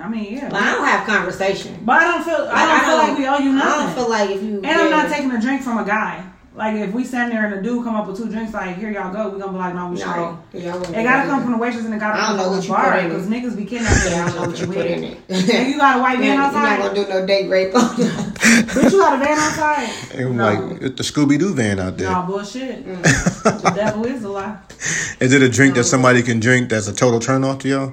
I 0.00 0.08
mean, 0.08 0.32
yeah. 0.32 0.48
But 0.48 0.62
I 0.62 0.72
don't 0.72 0.86
have 0.86 1.06
conversation. 1.06 1.78
But 1.84 2.00
I 2.00 2.04
don't 2.04 2.24
feel 2.24 2.48
I 2.50 2.66
don't 2.66 2.84
feel 2.86 2.96
like 2.96 3.18
we 3.18 3.26
owe 3.26 3.38
you 3.38 3.50
I 3.50 3.64
nothing. 3.64 3.86
don't 3.86 3.94
feel 3.94 4.08
like 4.10 4.30
if 4.30 4.42
you. 4.42 4.56
and 4.56 4.66
I'm 4.66 4.90
not 4.90 5.10
taking 5.10 5.30
a 5.30 5.40
drink 5.40 5.60
from 5.60 5.76
a 5.76 5.84
guy. 5.84 6.24
Like 6.58 6.74
if 6.74 6.92
we 6.92 7.04
stand 7.04 7.30
there 7.30 7.46
and 7.46 7.54
a 7.54 7.62
dude 7.62 7.84
come 7.84 7.94
up 7.94 8.08
with 8.08 8.16
two 8.16 8.28
drinks, 8.28 8.52
like 8.52 8.76
here 8.76 8.90
y'all 8.90 9.12
go, 9.12 9.28
we 9.30 9.38
gonna 9.38 9.52
be 9.52 9.58
like, 9.58 9.74
no, 9.76 9.90
we 9.90 9.96
straight. 9.96 10.16
No, 10.16 10.42
yeah, 10.52 10.74
I 10.74 10.76
wouldn't 10.76 10.96
It 10.96 11.04
gotta 11.04 11.28
come 11.28 11.42
from 11.42 11.52
the 11.52 11.58
waitress 11.58 11.84
and 11.84 11.94
it 11.94 12.00
gotta 12.00 12.18
I 12.20 12.26
come 12.26 12.36
don't 12.36 12.36
know 12.38 12.42
from 12.44 12.52
what 12.52 12.60
the 12.60 12.66
you 12.66 12.72
bar 12.72 13.00
put 13.00 13.08
because 13.08 13.26
niggas 13.28 13.56
be 13.56 13.64
kidnapping. 13.64 14.12
Yeah, 14.12 14.24
I 14.24 14.28
don't 14.28 14.34
know 14.42 14.48
what 14.48 14.60
you 14.60 14.66
put 14.66 14.86
in 14.86 15.04
it. 15.04 15.18
And 15.28 15.68
you 15.70 15.76
got 15.78 15.98
a 15.98 16.02
white 16.02 16.18
van 16.18 16.26
You're 16.26 16.36
not 16.52 16.78
gonna 16.80 16.94
do 16.94 17.08
no 17.08 17.26
date 17.26 17.48
rape 17.48 17.74
on 17.76 17.82
you. 17.98 18.04
Bitch, 18.04 18.90
you 18.92 18.98
got 18.98 19.14
a 19.20 19.24
van 19.24 19.38
outside. 19.38 19.88
it 20.18 20.24
was 20.26 20.34
No. 20.34 20.44
like 20.52 20.82
it's 20.82 20.96
the 20.96 21.02
Scooby 21.04 21.38
Doo 21.38 21.54
van 21.54 21.78
out 21.78 21.96
there. 21.96 22.10
No 22.10 22.22
bullshit. 22.26 22.84
the 22.84 23.72
devil 23.76 24.04
is 24.06 24.24
a 24.24 24.28
lie. 24.28 24.58
Is 25.20 25.32
it 25.32 25.42
a 25.42 25.48
drink 25.48 25.76
that 25.76 25.84
somebody 25.84 26.22
can 26.22 26.40
drink 26.40 26.70
that's 26.70 26.88
a 26.88 26.94
total 26.94 27.20
turn 27.20 27.44
off 27.44 27.60
to 27.60 27.68
y'all? 27.68 27.92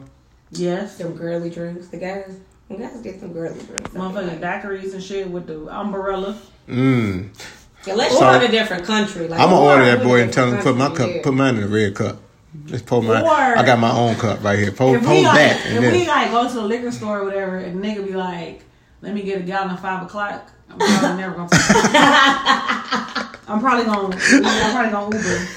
Yes. 0.52 0.98
Them 0.98 1.14
girly 1.14 1.52
drinks. 1.52 1.88
The 1.90 1.98
guys, 1.98 2.40
the 2.70 2.78
guys 2.78 3.00
get 3.02 3.20
some 3.20 3.32
girly 3.32 3.62
drinks. 3.64 3.92
Motherfucking 3.92 4.40
daiquiris 4.40 4.94
and 4.94 5.04
shit 5.04 5.30
with 5.30 5.46
the 5.46 5.68
umbrella. 5.68 6.36
Mm. 6.68 7.30
Unless 7.88 8.18
So- 8.18 8.32
you're 8.32 8.42
in 8.42 8.50
a 8.50 8.52
different 8.52 8.86
country. 8.86 9.28
Like, 9.28 9.40
I'm 9.40 9.50
gonna 9.50 9.62
order 9.66 9.86
that 9.86 10.04
boy 10.04 10.22
and 10.22 10.32
tell 10.34 10.52
him 10.52 10.62
put 10.62 10.76
my 10.76 10.90
cup, 10.90 11.10
yeah. 11.10 11.22
put 11.24 11.34
mine 11.34 11.58
in 11.58 11.64
a 11.64 11.68
red 11.68 11.96
cup. 11.96 12.18
Just 12.66 12.86
pour 12.86 13.02
my. 13.04 13.22
Or- 13.22 13.58
I 13.58 13.64
got 13.66 13.80
my 13.80 13.92
own 13.92 14.16
cup 14.16 14.44
right 14.44 14.58
here. 14.58 14.72
Pour, 14.72 14.96
If 14.96 15.04
pour 15.04 15.14
like, 15.14 15.34
that 15.34 15.66
if 15.66 15.84
and 15.84 15.92
we 15.92 16.08
like 16.08 16.32
go 16.32 16.48
to 16.48 16.54
the 16.54 16.62
liquor 16.62 16.92
store 16.92 17.20
or 17.20 17.26
whatever, 17.26 17.58
and 17.58 17.84
the 17.84 17.88
nigga 17.88 18.06
be 18.06 18.14
like, 18.14 18.64
"Let 19.02 19.14
me 19.14 19.24
get 19.24 19.40
a 19.40 19.44
gallon 19.44 19.72
at 19.72 19.82
five 19.82 20.04
o'clock," 20.04 20.50
I'm 20.72 20.78
probably 20.78 21.18
never 21.22 21.36
gonna. 21.36 21.50
I'm 23.48 23.60
probably 23.60 23.86
gonna. 23.86 24.16
I'm 24.16 24.72
probably 24.72 24.92
gonna 24.92 25.18
Uber 25.18 25.48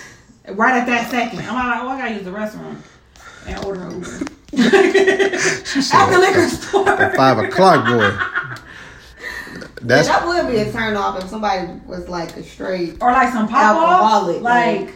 right 0.54 0.74
at 0.80 0.86
that 0.86 1.10
second. 1.10 1.38
I'm 1.40 1.54
like, 1.54 1.80
"Oh, 1.82 1.88
I 1.88 1.98
gotta 1.98 2.14
use 2.14 2.24
the 2.24 2.30
restroom 2.30 2.76
and 3.46 3.64
order 3.64 3.82
an 3.84 3.92
Uber." 3.92 4.26
at 4.58 6.10
the 6.10 6.18
liquor 6.18 6.48
store. 6.48 6.88
At 6.88 7.14
Five 7.16 7.38
o'clock, 7.38 7.86
boy. 7.86 8.10
Yeah, 9.80 9.86
That's 9.86 10.08
that 10.08 10.26
would 10.26 10.48
be 10.50 10.58
a 10.58 10.72
turn 10.72 10.96
off 10.96 11.22
if 11.22 11.28
somebody 11.30 11.68
was 11.86 12.08
like 12.08 12.36
a 12.36 12.42
straight 12.42 12.96
Or 13.00 13.12
like 13.12 13.32
some 13.32 13.48
pop 13.48 13.76
off, 13.76 13.82
Alcoholic, 14.02 14.42
like 14.42 14.86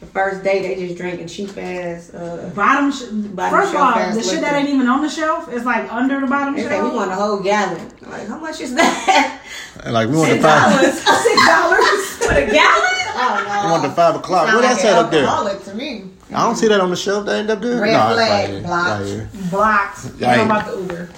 the 0.00 0.06
first 0.06 0.42
day 0.42 0.62
they 0.62 0.86
just 0.86 0.96
drinking 0.98 1.28
cheap 1.28 1.56
ass. 1.56 2.12
Uh, 2.12 2.50
bottom. 2.56 2.90
Sh- 2.92 3.02
Bottom 3.34 3.58
first 3.58 3.68
of 3.68 3.74
shelf 3.74 3.96
all, 3.96 4.02
ass 4.02 4.16
the 4.16 4.22
shit 4.22 4.40
that 4.40 4.54
ain't 4.54 4.68
even 4.68 4.88
on 4.88 5.02
the 5.02 5.08
shelf 5.08 5.52
is 5.52 5.64
like 5.64 5.92
under 5.92 6.20
the 6.20 6.26
bottom 6.26 6.54
they 6.56 6.62
shelf. 6.62 6.72
say 6.72 6.82
we 6.82 6.90
want 6.90 7.10
a 7.10 7.14
whole 7.14 7.40
gallon. 7.40 7.88
Like 8.02 8.26
how 8.26 8.38
much 8.38 8.60
is 8.60 8.74
that? 8.74 9.40
like 9.86 10.08
we 10.08 10.16
want 10.16 10.28
the 10.30 10.34
Six 10.34 10.44
five. 10.44 10.72
dollars. 10.72 10.94
Six 11.22 11.46
dollars. 11.46 12.16
For 12.26 12.32
a 12.34 12.50
gallon? 12.52 12.88
Oh 13.14 13.44
no. 13.46 13.66
We 13.66 13.70
want 13.72 13.82
the 13.82 13.90
five 13.90 14.14
o'clock. 14.16 14.46
What 14.46 14.54
like 14.56 14.62
that 14.64 14.72
an 14.72 14.78
said 14.78 14.92
up 14.98 15.10
there? 15.10 15.24
alcoholic 15.26 15.62
to 15.64 15.74
me. 15.74 16.04
I 16.32 16.44
don't 16.44 16.56
see 16.56 16.66
that 16.68 16.80
on 16.80 16.88
the 16.88 16.96
shelf. 16.96 17.26
That 17.26 17.40
ain't 17.40 17.50
up 17.50 17.60
there. 17.60 17.78
Red 17.80 17.92
no, 17.92 18.06
it's 18.08 18.14
flag, 18.14 18.30
right 18.30 18.48
here. 18.50 18.62
blocked. 18.62 19.00
Right 19.00 19.06
here. 19.06 19.30
Blocked. 19.50 20.04
Yeah, 20.18 20.34
Yeah, 20.36 20.42
I- 20.42 20.44
about 20.46 20.66
the 20.66 20.80
Uber. 20.80 21.08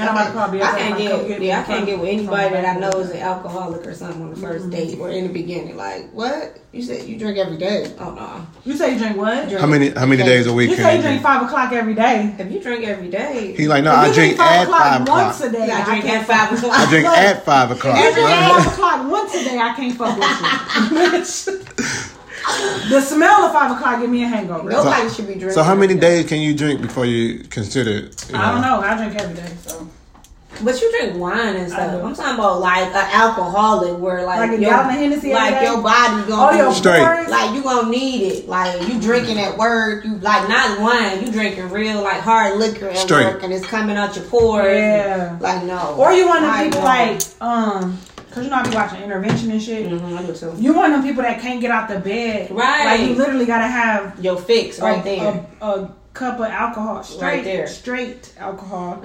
And 0.00 0.08
I'm 0.08 0.16
about 0.16 0.26
to 0.28 0.32
call 0.32 0.48
BFF. 0.48 0.62
I 0.62 0.78
can't 0.78 0.98
like, 0.98 1.10
come 1.10 1.28
get, 1.28 1.42
yeah, 1.42 1.60
I 1.60 1.62
can't 1.64 1.86
get 1.86 1.98
with 2.00 2.08
anybody 2.08 2.48
that 2.54 2.76
I 2.76 2.78
know 2.80 2.90
is 3.00 3.10
an 3.10 3.18
alcoholic 3.18 3.86
or 3.86 3.94
something 3.94 4.22
on 4.22 4.30
the 4.34 4.40
1st 4.40 4.60
Mm-hmm. 4.60 4.70
date 4.70 4.98
or 4.98 5.10
in 5.10 5.26
the 5.26 5.32
beginning. 5.32 5.76
Like, 5.76 6.10
what? 6.12 6.58
You 6.72 6.82
said 6.82 7.04
you 7.06 7.18
drink 7.18 7.36
every 7.38 7.56
day? 7.58 7.92
Oh 7.98 8.14
no. 8.14 8.46
You 8.64 8.76
say 8.76 8.92
you 8.92 8.98
drink 8.98 9.16
what? 9.16 9.48
Drink 9.48 9.60
How 9.60 9.66
many 9.66 9.90
how 9.90 10.06
many 10.06 10.22
days 10.22 10.46
a 10.46 10.52
week 10.52 10.70
You 10.70 10.76
say 10.76 10.92
you 10.92 10.96
you 10.98 11.02
drink 11.02 11.20
drink? 11.20 11.22
five 11.22 11.42
o'clock 11.46 11.72
every 11.72 11.94
day. 11.94 12.34
If 12.38 12.50
you 12.52 12.60
drink 12.60 12.84
every 12.86 13.08
day, 13.10 13.54
He's 13.56 13.66
like, 13.68 13.82
no, 13.84 13.90
I 13.92 14.06
you 14.08 14.14
drink 14.14 14.38
at 14.38 14.68
five 14.68 15.02
o'clock. 15.02 15.08
once 15.08 15.40
a 15.40 15.50
day. 15.50 15.68
I 15.70 15.84
drink 15.84 16.04
can't 16.04 16.20
at 16.22 16.26
five 16.26 16.48
fuck 16.48 16.50
with 16.52 16.62
you. 16.62 16.68
o'clock. 16.68 16.86
I 16.86 16.90
drink 16.90 17.06
at 17.06 17.44
five 17.44 17.70
o'clock. 17.72 17.96
If 17.98 18.04
you 18.04 18.12
drink 18.22 18.28
right? 18.28 18.62
five 18.64 18.72
o'clock 18.72 19.10
once 19.10 19.34
a 19.34 19.44
day, 19.44 19.58
I 19.58 19.74
can't 19.74 19.96
fuck 19.98 20.16
with 20.18 21.48
you. 21.48 22.06
the 22.88 23.00
smell 23.00 23.44
of 23.44 23.52
five 23.52 23.76
o'clock 23.76 24.00
give 24.00 24.10
me 24.10 24.22
a 24.24 24.28
hangover. 24.28 24.68
Nobody 24.70 25.08
should 25.10 25.26
be 25.26 25.34
drinking. 25.34 25.52
So 25.52 25.62
how 25.62 25.74
many 25.74 25.94
days 25.94 26.26
can 26.28 26.40
you 26.40 26.54
drink 26.54 26.80
before 26.80 27.06
you 27.06 27.40
consider? 27.44 27.90
You 27.90 28.10
I 28.34 28.52
don't 28.52 28.62
know. 28.62 28.80
I 28.80 28.96
drink 28.96 29.14
every 29.20 29.34
day, 29.36 29.52
so 29.66 29.88
But 30.62 30.80
you 30.80 30.90
drink 30.98 31.16
wine 31.18 31.56
and 31.56 31.70
stuff. 31.70 32.02
I'm 32.04 32.14
talking 32.14 32.34
about 32.34 32.60
like 32.60 32.88
an 32.88 33.08
alcoholic 33.12 33.98
where 33.98 34.24
like, 34.26 34.40
Like 34.40 34.50
a 34.50 34.60
your, 34.60 34.70
gallon 34.70 34.94
of 34.94 35.00
Hennessy 35.00 35.32
like 35.32 35.62
your 35.62 35.80
body 35.82 36.22
oh, 36.24 36.28
gonna 36.28 36.56
your 36.58 36.72
Straight. 36.74 37.04
boys- 37.04 37.30
like 37.30 37.54
you 37.54 37.62
gonna 37.62 37.88
need 37.90 38.26
it. 38.32 38.48
Like 38.48 38.86
you 38.88 39.00
drinking 39.00 39.38
at 39.38 39.56
work, 39.56 40.04
you 40.04 40.16
like 40.18 40.48
not 40.48 40.80
wine, 40.80 41.24
you 41.24 41.32
drinking 41.32 41.70
real 41.70 42.02
like 42.02 42.20
hard 42.20 42.58
liquor 42.58 42.88
at 42.88 42.96
Straight. 42.98 43.26
work 43.26 43.42
and 43.42 43.52
it's 43.52 43.64
coming 43.66 43.96
out 43.96 44.16
your 44.16 44.24
pores. 44.26 44.66
Yeah. 44.76 45.36
Like 45.40 45.64
no. 45.64 45.94
Or 45.98 46.12
you 46.12 46.26
want 46.26 46.42
them 46.42 46.50
I 46.50 46.64
people 46.64 46.82
like, 46.82 47.22
um, 47.40 47.98
cause 48.30 48.44
you 48.44 48.50
know 48.50 48.56
I 48.56 48.68
be 48.68 48.74
watching 48.74 49.02
intervention 49.02 49.50
and 49.50 49.62
shit. 49.62 49.88
Mhm, 49.90 50.18
I 50.18 50.22
do 50.22 50.32
too. 50.34 50.54
You 50.58 50.72
want 50.74 50.92
them 50.92 51.02
people 51.02 51.22
that 51.22 51.40
can't 51.40 51.60
get 51.60 51.70
out 51.70 51.88
the 51.88 51.98
bed, 51.98 52.50
Right. 52.50 52.84
Like 52.84 53.00
you 53.08 53.14
literally 53.14 53.46
gotta 53.46 53.66
have 53.66 54.22
Your 54.24 54.36
fix 54.38 54.78
a, 54.78 54.82
right 54.82 55.04
there. 55.04 55.46
a, 55.60 55.66
a 55.66 55.90
cup 56.12 56.38
of 56.40 56.46
alcohol, 56.46 57.02
straight, 57.04 57.44
there. 57.44 57.66
straight 57.68 58.32
alcohol 58.38 59.02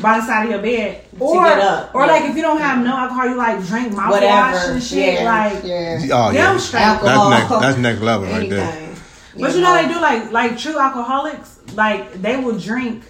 by 0.00 0.18
the 0.20 0.26
side 0.26 0.44
of 0.44 0.50
your 0.52 0.62
bed, 0.62 1.04
To 1.18 1.24
or 1.24 1.44
get 1.44 1.58
up, 1.58 1.94
or 1.94 2.06
yeah. 2.06 2.12
like 2.12 2.24
if 2.30 2.36
you 2.36 2.42
don't 2.42 2.60
have 2.60 2.78
no 2.84 2.96
alcohol, 2.96 3.28
you 3.28 3.36
like 3.36 3.64
drink 3.66 3.92
mouthwash 3.92 4.68
and 4.70 4.82
shit, 4.82 5.14
yeah. 5.20 5.24
like. 5.52 5.64
yeah. 5.64 5.98
Oh 6.12 6.26
Them 6.32 6.34
yeah, 6.34 6.56
straight. 6.58 6.80
Alcohol. 6.82 7.30
that's 7.30 7.50
next 7.50 7.60
that's 7.60 7.78
next 7.78 8.00
level 8.00 8.26
right 8.28 8.48
there. 8.48 8.90
But 9.36 9.52
you 9.54 9.60
know 9.62 9.74
they 9.74 9.92
do 9.92 10.00
like 10.00 10.30
like 10.30 10.56
true 10.58 10.78
alcoholics, 10.78 11.58
like 11.74 12.12
they 12.22 12.36
will 12.36 12.56
drink 12.56 13.02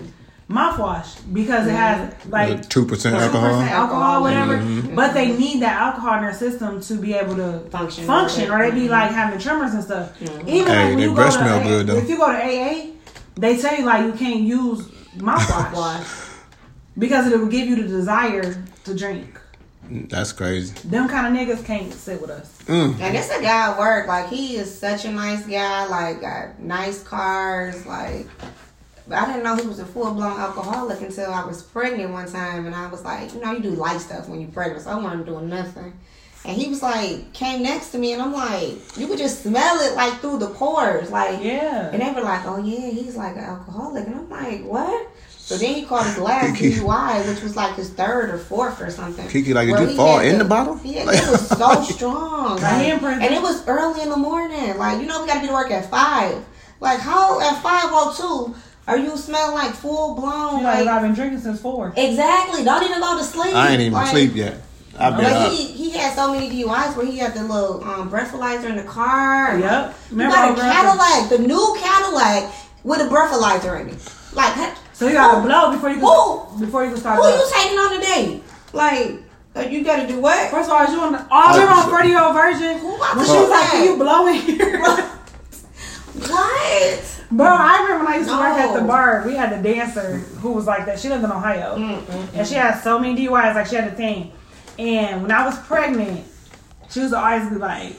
mouthwash 0.48 1.16
because 1.32 1.66
it 1.66 1.70
has 1.72 2.12
like 2.26 2.68
Two 2.68 2.84
percent 2.86 3.16
alcohol. 3.16 3.60
alcohol, 3.62 4.22
whatever. 4.22 4.58
Mm-hmm. 4.58 4.94
But 4.94 5.14
they 5.14 5.36
need 5.36 5.60
that 5.62 5.80
alcohol 5.80 6.16
in 6.18 6.22
their 6.22 6.34
system 6.34 6.80
to 6.82 6.94
be 6.96 7.14
able 7.14 7.34
to 7.36 7.60
Function. 7.70 8.04
function, 8.06 8.50
or 8.50 8.58
they 8.58 8.70
be 8.70 8.86
Mhm. 8.86 8.90
like 8.90 9.10
having 9.10 9.38
tremors 9.40 9.72
and 9.74 9.82
stuff. 9.82 10.18
Mm-hmm. 10.20 10.48
Even 10.48 10.66
Hey, 10.72 10.76
like 10.78 10.88
when 10.88 10.96
they 10.98 11.02
you 11.04 11.08
go 11.10 11.14
breath 11.14 11.32
to 11.32 11.38
smell 11.38 11.60
AA, 11.60 11.62
good, 11.64 11.86
though. 11.86 11.96
if 11.96 12.08
you 12.08 12.18
go 12.18 12.30
to 12.30 12.38
AA, 12.38 12.90
they 13.36 13.56
tell 13.56 13.74
you 13.76 13.84
like 13.84 14.04
you 14.04 14.12
can't 14.12 14.40
use 14.40 14.82
mouthwash 15.16 16.30
because 16.98 17.30
it 17.32 17.38
will 17.38 17.46
give 17.46 17.66
you 17.66 17.76
the 17.76 17.88
desire 17.88 18.62
to 18.84 18.94
drink. 18.94 19.40
That's 19.90 20.32
crazy. 20.32 20.72
Them 20.88 21.08
kind 21.08 21.26
of 21.26 21.32
niggas 21.40 21.64
can't 21.64 21.92
sit 21.92 22.20
with 22.20 22.30
us. 22.30 22.58
Mm. 22.66 22.98
And 23.00 23.16
it's 23.16 23.30
a 23.30 23.40
guy 23.42 23.70
at 23.70 23.78
work. 23.78 24.06
Like 24.08 24.28
he 24.28 24.56
is 24.56 24.78
such 24.78 25.04
a 25.04 25.10
nice 25.10 25.46
guy. 25.46 25.86
Like 25.86 26.20
got 26.22 26.58
nice 26.58 27.02
cars. 27.02 27.84
Like 27.84 28.26
but 29.08 29.18
I 29.18 29.26
didn't 29.26 29.42
know 29.44 29.56
he 29.56 29.66
was 29.66 29.78
a 29.78 29.84
full 29.86 30.12
blown 30.14 30.38
alcoholic 30.38 31.00
until 31.02 31.32
I 31.32 31.44
was 31.44 31.62
pregnant 31.62 32.10
one 32.12 32.30
time, 32.30 32.66
and 32.66 32.74
I 32.74 32.86
was 32.88 33.04
like, 33.04 33.34
you 33.34 33.40
know, 33.40 33.52
you 33.52 33.60
do 33.60 33.70
light 33.70 34.00
stuff 34.00 34.28
when 34.28 34.40
you're 34.40 34.50
pregnant, 34.50 34.82
so 34.82 34.90
I 34.90 34.94
wasn't 34.96 35.26
doing 35.26 35.48
nothing. 35.48 35.92
And 36.46 36.54
he 36.56 36.68
was 36.68 36.82
like, 36.82 37.32
came 37.32 37.62
next 37.62 37.90
to 37.92 37.98
me, 37.98 38.12
and 38.12 38.20
I'm 38.20 38.32
like, 38.32 38.74
you 38.98 39.06
could 39.06 39.16
just 39.18 39.42
smell 39.42 39.80
it 39.80 39.94
like 39.94 40.20
through 40.20 40.38
the 40.38 40.48
pores, 40.48 41.10
like. 41.10 41.42
Yeah. 41.42 41.88
And 41.90 42.02
they 42.02 42.10
were 42.12 42.20
like, 42.20 42.44
oh 42.46 42.62
yeah, 42.62 42.90
he's 42.90 43.16
like 43.16 43.36
an 43.36 43.44
alcoholic, 43.44 44.06
and 44.06 44.14
I'm 44.14 44.28
like, 44.30 44.62
what? 44.64 45.08
So 45.28 45.56
then 45.58 45.74
he 45.74 45.84
called 45.84 46.06
his 46.06 46.16
last 46.18 46.56
Kiki. 46.58 46.76
DUI, 46.80 47.28
which 47.28 47.42
was 47.42 47.54
like 47.56 47.74
his 47.76 47.90
third 47.90 48.30
or 48.30 48.38
fourth 48.38 48.80
or 48.80 48.90
something. 48.90 49.28
Kiki, 49.28 49.52
like, 49.52 49.66
did 49.66 49.72
where 49.72 49.82
you 49.82 49.88
he 49.88 49.96
fall 49.96 50.20
in 50.20 50.32
to- 50.32 50.38
the 50.38 50.44
bottle? 50.46 50.80
Yeah, 50.82 51.04
Like- 51.04 51.18
it 51.22 51.30
was 51.30 51.46
so 51.48 51.82
strong. 51.94 52.60
Like, 52.62 52.80
he 52.82 52.86
in 52.90 52.92
Like, 52.92 53.00
prison. 53.02 53.22
and 53.22 53.34
it 53.34 53.42
was 53.42 53.66
early 53.68 54.00
in 54.02 54.08
the 54.08 54.16
morning. 54.16 54.76
Like, 54.78 55.00
you 55.02 55.06
know, 55.06 55.20
we 55.20 55.26
got 55.26 55.34
to 55.34 55.40
be 55.40 55.46
to 55.48 55.52
work 55.52 55.70
at 55.70 55.90
5. 55.90 56.44
Like, 56.80 56.98
how 56.98 57.40
at 57.40 57.62
5.02 57.62 58.54
are 58.86 58.98
you 58.98 59.16
smelling 59.16 59.54
like 59.54 59.74
full 59.74 60.14
blown? 60.14 60.58
You 60.58 60.64
like, 60.64 60.84
Like, 60.86 60.88
I've 60.88 61.02
been 61.02 61.14
drinking 61.14 61.40
since 61.40 61.60
four. 61.60 61.92
exactly. 61.96 62.64
Don't 62.64 62.82
even 62.84 63.00
go 63.00 63.16
to 63.18 63.24
sleep. 63.24 63.54
I 63.54 63.70
ain't 63.72 63.80
even 63.80 63.92
Like, 63.92 64.08
sleep 64.08 64.34
yet. 64.34 64.56
I've 64.98 65.16
been 65.16 65.24
But 65.24 65.32
up. 65.32 65.52
he, 65.52 65.64
he 65.64 65.90
had 65.90 66.14
so 66.14 66.32
many 66.32 66.48
DUIs 66.50 66.96
where 66.96 67.04
he 67.06 67.18
had 67.18 67.34
the 67.34 67.42
little 67.42 67.82
um, 67.82 68.08
breathalyzer 68.10 68.66
in 68.70 68.76
the 68.76 68.84
car. 68.84 69.58
Yep. 69.58 69.94
You 70.10 70.16
Remember 70.16 70.34
got 70.36 70.46
a 70.46 70.50
old? 70.50 70.60
Cadillac, 70.60 71.28
the 71.30 71.38
new 71.48 71.76
Cadillac 71.80 72.52
with 72.84 73.00
a 73.00 73.04
breathalyzer 73.04 73.80
in 73.80 73.88
it. 73.88 74.12
Like, 74.34 74.76
So 74.92 75.06
you 75.08 75.14
gotta 75.14 75.40
blow 75.46 75.72
before 75.72 75.88
you 75.90 75.96
can 75.96 76.04
Who? 76.04 76.60
before 76.64 76.84
you 76.84 76.90
can 76.90 77.00
start. 77.00 77.16
who 77.18 77.24
up. 77.26 77.38
you 77.38 77.50
taking 77.54 77.78
on 77.78 77.96
a 77.96 78.00
date? 78.00 78.42
Like, 78.72 79.12
uh, 79.56 79.60
you 79.60 79.82
got 79.84 80.00
to 80.02 80.06
do 80.08 80.20
what? 80.20 80.50
First 80.50 80.68
of 80.68 80.74
all, 80.74 80.92
you 80.92 81.00
on 81.00 81.12
the 81.12 81.26
oh, 81.30 81.58
you're 81.58 81.70
on 81.70 81.88
30 81.90 82.08
year 82.08 82.20
old 82.20 82.34
virgin. 82.34 82.78
Who 82.78 82.96
about 82.96 83.16
When 83.16 83.24
to 83.26 83.30
she 83.32 83.38
was 83.38 83.50
like, 83.50 83.70
"Can 83.70 83.84
you 83.84 83.96
that? 83.96 84.04
blow 84.04 84.26
in 84.26 84.34
here?" 84.34 84.80
What? 86.28 87.13
Bro, 87.36 87.46
I 87.46 87.82
remember 87.82 88.04
when 88.04 88.14
I 88.14 88.16
used 88.18 88.28
to 88.30 88.36
work 88.36 88.58
at 88.58 88.78
the 88.78 88.86
bar. 88.86 89.24
We 89.26 89.34
had 89.34 89.52
a 89.52 89.60
dancer 89.60 90.18
who 90.40 90.52
was 90.52 90.66
like 90.66 90.86
that. 90.86 91.00
She 91.00 91.08
lived 91.08 91.24
in 91.24 91.32
Ohio, 91.32 91.76
mm, 91.76 91.98
mm, 91.98 92.04
mm. 92.04 92.28
and 92.34 92.46
she 92.46 92.54
had 92.54 92.80
so 92.80 92.98
many 92.98 93.26
DUIs. 93.26 93.54
Like 93.56 93.66
she 93.66 93.74
had 93.74 93.88
a 93.88 93.96
thing. 93.96 94.30
And 94.78 95.22
when 95.22 95.32
I 95.32 95.44
was 95.44 95.58
pregnant, 95.60 96.24
she 96.90 97.00
was 97.00 97.12
always 97.12 97.48
be 97.48 97.56
like, 97.56 97.96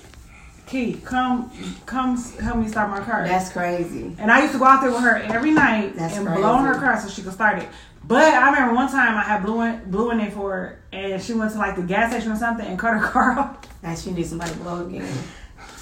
"Key, 0.67 0.93
come, 1.03 1.51
come, 1.85 2.15
help 2.39 2.57
me 2.59 2.69
start 2.69 2.89
my 2.89 3.01
car." 3.01 3.27
That's 3.27 3.51
crazy. 3.51 4.15
And 4.19 4.31
I 4.31 4.41
used 4.41 4.53
to 4.53 4.59
go 4.59 4.65
out 4.65 4.81
there 4.81 4.91
with 4.91 5.01
her 5.01 5.17
every 5.17 5.51
night 5.51 5.95
That's 5.97 6.15
and 6.15 6.25
crazy. 6.25 6.41
blow 6.41 6.59
in 6.59 6.65
her 6.65 6.75
car 6.75 6.97
so 7.01 7.09
she 7.09 7.21
could 7.21 7.33
start 7.33 7.59
it. 7.59 7.67
But 8.07 8.33
I 8.35 8.51
remember 8.51 8.75
one 8.75 8.89
time 8.89 9.17
I 9.17 9.23
had 9.23 9.43
blew 9.43 9.61
in, 9.61 9.91
blew 9.91 10.11
in 10.11 10.21
it 10.21 10.31
for 10.31 10.51
her, 10.51 10.79
and 10.93 11.21
she 11.21 11.33
went 11.33 11.51
to 11.51 11.57
like 11.57 11.75
the 11.75 11.81
gas 11.81 12.11
station 12.11 12.31
or 12.31 12.37
something 12.37 12.65
and 12.65 12.79
cut 12.79 12.93
her 12.93 13.05
car 13.09 13.37
off. 13.37 13.83
Now 13.83 13.95
she 13.95 14.11
needs 14.11 14.29
somebody 14.29 14.51
to 14.51 14.57
blow 14.59 14.85
again. 14.85 15.11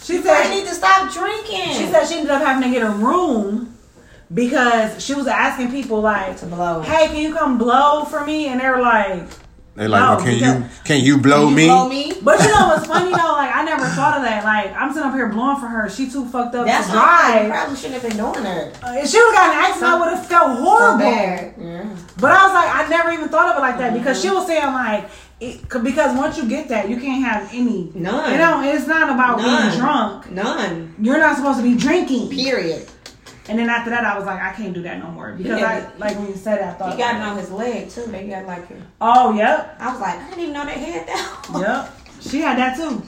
She 0.03 0.13
You 0.17 0.23
guys 0.23 0.47
said 0.47 0.55
need 0.55 0.67
to 0.67 0.73
stop 0.73 1.11
drinking. 1.13 1.73
she 1.73 1.87
said 1.87 2.05
she 2.05 2.15
ended 2.15 2.31
up 2.31 2.41
having 2.41 2.63
to 2.63 2.69
get 2.77 2.85
a 2.85 2.91
room 2.91 3.75
because 4.33 5.03
she 5.03 5.13
was 5.13 5.27
asking 5.27 5.71
people 5.71 6.01
like, 6.01 6.37
to 6.39 6.45
blow. 6.45 6.81
"Hey, 6.81 7.07
can 7.07 7.17
you 7.17 7.33
come 7.33 7.57
blow 7.57 8.03
for 8.05 8.25
me?" 8.25 8.47
And 8.47 8.59
they 8.59 8.67
were 8.69 8.81
like, 8.81 9.23
They 9.75 9.87
like, 9.87 10.01
No, 10.01 10.15
well, 10.15 10.25
can 10.25 10.37
you 10.37 10.69
can 10.83 11.03
you 11.03 11.17
blow 11.17 11.41
Can 11.47 11.49
you 11.49 11.55
me? 11.55 11.65
blow 11.67 11.89
me? 11.89 12.13
"But 12.21 12.39
you 12.41 12.47
know 12.49 12.67
what's 12.67 12.85
funny 12.87 13.11
though? 13.19 13.33
Like 13.33 13.55
I 13.55 13.63
never 13.63 13.85
thought 13.85 14.17
of 14.17 14.23
that. 14.23 14.43
Like 14.43 14.73
I'm 14.75 14.91
sitting 14.93 15.07
up 15.07 15.13
here 15.15 15.29
blowing 15.29 15.57
for 15.59 15.67
her. 15.67 15.89
She 15.89 16.09
too 16.09 16.25
fucked 16.25 16.55
up 16.55 16.65
That's 16.65 16.87
to 16.89 16.93
why 16.95 17.33
you 17.41 17.47
drive. 17.47 17.51
probably 17.51 17.75
shouldn't 17.77 18.01
have 18.01 18.09
been 18.09 18.17
doing 18.17 18.43
that. 18.43 18.83
Uh, 18.83 18.93
If 19.01 19.09
she 19.09 19.17
would 19.17 19.35
have 19.35 19.35
gotten 19.35 19.57
an 19.57 19.63
accident, 19.65 19.91
I 19.93 19.99
would 19.99 20.17
have 20.17 20.25
felt 20.27 20.57
horrible. 20.59 20.99
So 20.99 21.09
bad. 21.11 21.53
Yeah. 21.59 21.95
But 22.19 22.31
I 22.31 22.45
was 22.45 22.53
like, 22.53 22.69
I 22.75 22.87
never 22.89 23.11
even 23.11 23.29
thought 23.29 23.49
of 23.51 23.57
it 23.57 23.61
like 23.61 23.77
that 23.79 23.93
because 23.93 24.21
she 24.21 24.29
was 24.29 24.45
saying 24.47 24.65
like, 24.73 25.09
it, 25.43 25.69
because 25.83 26.17
once 26.17 26.37
you 26.37 26.47
get 26.47 26.67
that, 26.69 26.89
you 26.89 26.99
can't 26.99 27.23
have 27.23 27.49
any. 27.53 27.91
None. 27.95 28.31
You 28.31 28.37
know, 28.37 28.61
it's 28.63 28.87
not 28.87 29.09
about 29.09 29.39
None. 29.39 29.69
being 29.69 29.79
drunk. 29.79 30.31
None. 30.31 30.95
You're 30.99 31.19
not 31.19 31.35
supposed 31.37 31.57
to 31.59 31.63
be 31.63 31.75
drinking. 31.75 32.29
Period. 32.29 32.87
And 33.49 33.59
then 33.59 33.69
after 33.69 33.89
that, 33.89 34.05
I 34.05 34.17
was 34.17 34.25
like, 34.25 34.39
I 34.41 34.53
can't 34.53 34.73
do 34.73 34.81
that 34.83 34.99
no 34.99 35.07
more 35.11 35.33
because 35.33 35.59
Yeah. 35.59 35.67
I 35.93 35.97
like 35.97 36.17
when 36.17 36.27
you 36.29 36.35
said 36.35 36.59
that, 36.61 36.75
I 36.75 36.77
thought 36.77 36.91
He 36.93 36.97
got 36.97 37.15
it 37.15 37.21
on 37.21 37.37
his 37.37 37.51
leg 37.51 37.89
too. 37.89 38.03
They 38.07 38.27
got 38.27 38.45
like 38.45 38.69
a, 38.69 38.75
Oh, 39.01 39.33
yep, 39.33 39.75
I 39.79 39.91
was 39.91 39.99
like, 39.99 40.17
I 40.17 40.29
didn't 40.29 40.39
even 40.39 40.53
know 40.53 40.65
they 40.65 40.71
had 40.79 41.07
that. 41.07 41.49
yep. 41.59 41.99
She 42.21 42.39
had 42.39 42.57
that 42.57 42.77
too. 42.77 43.03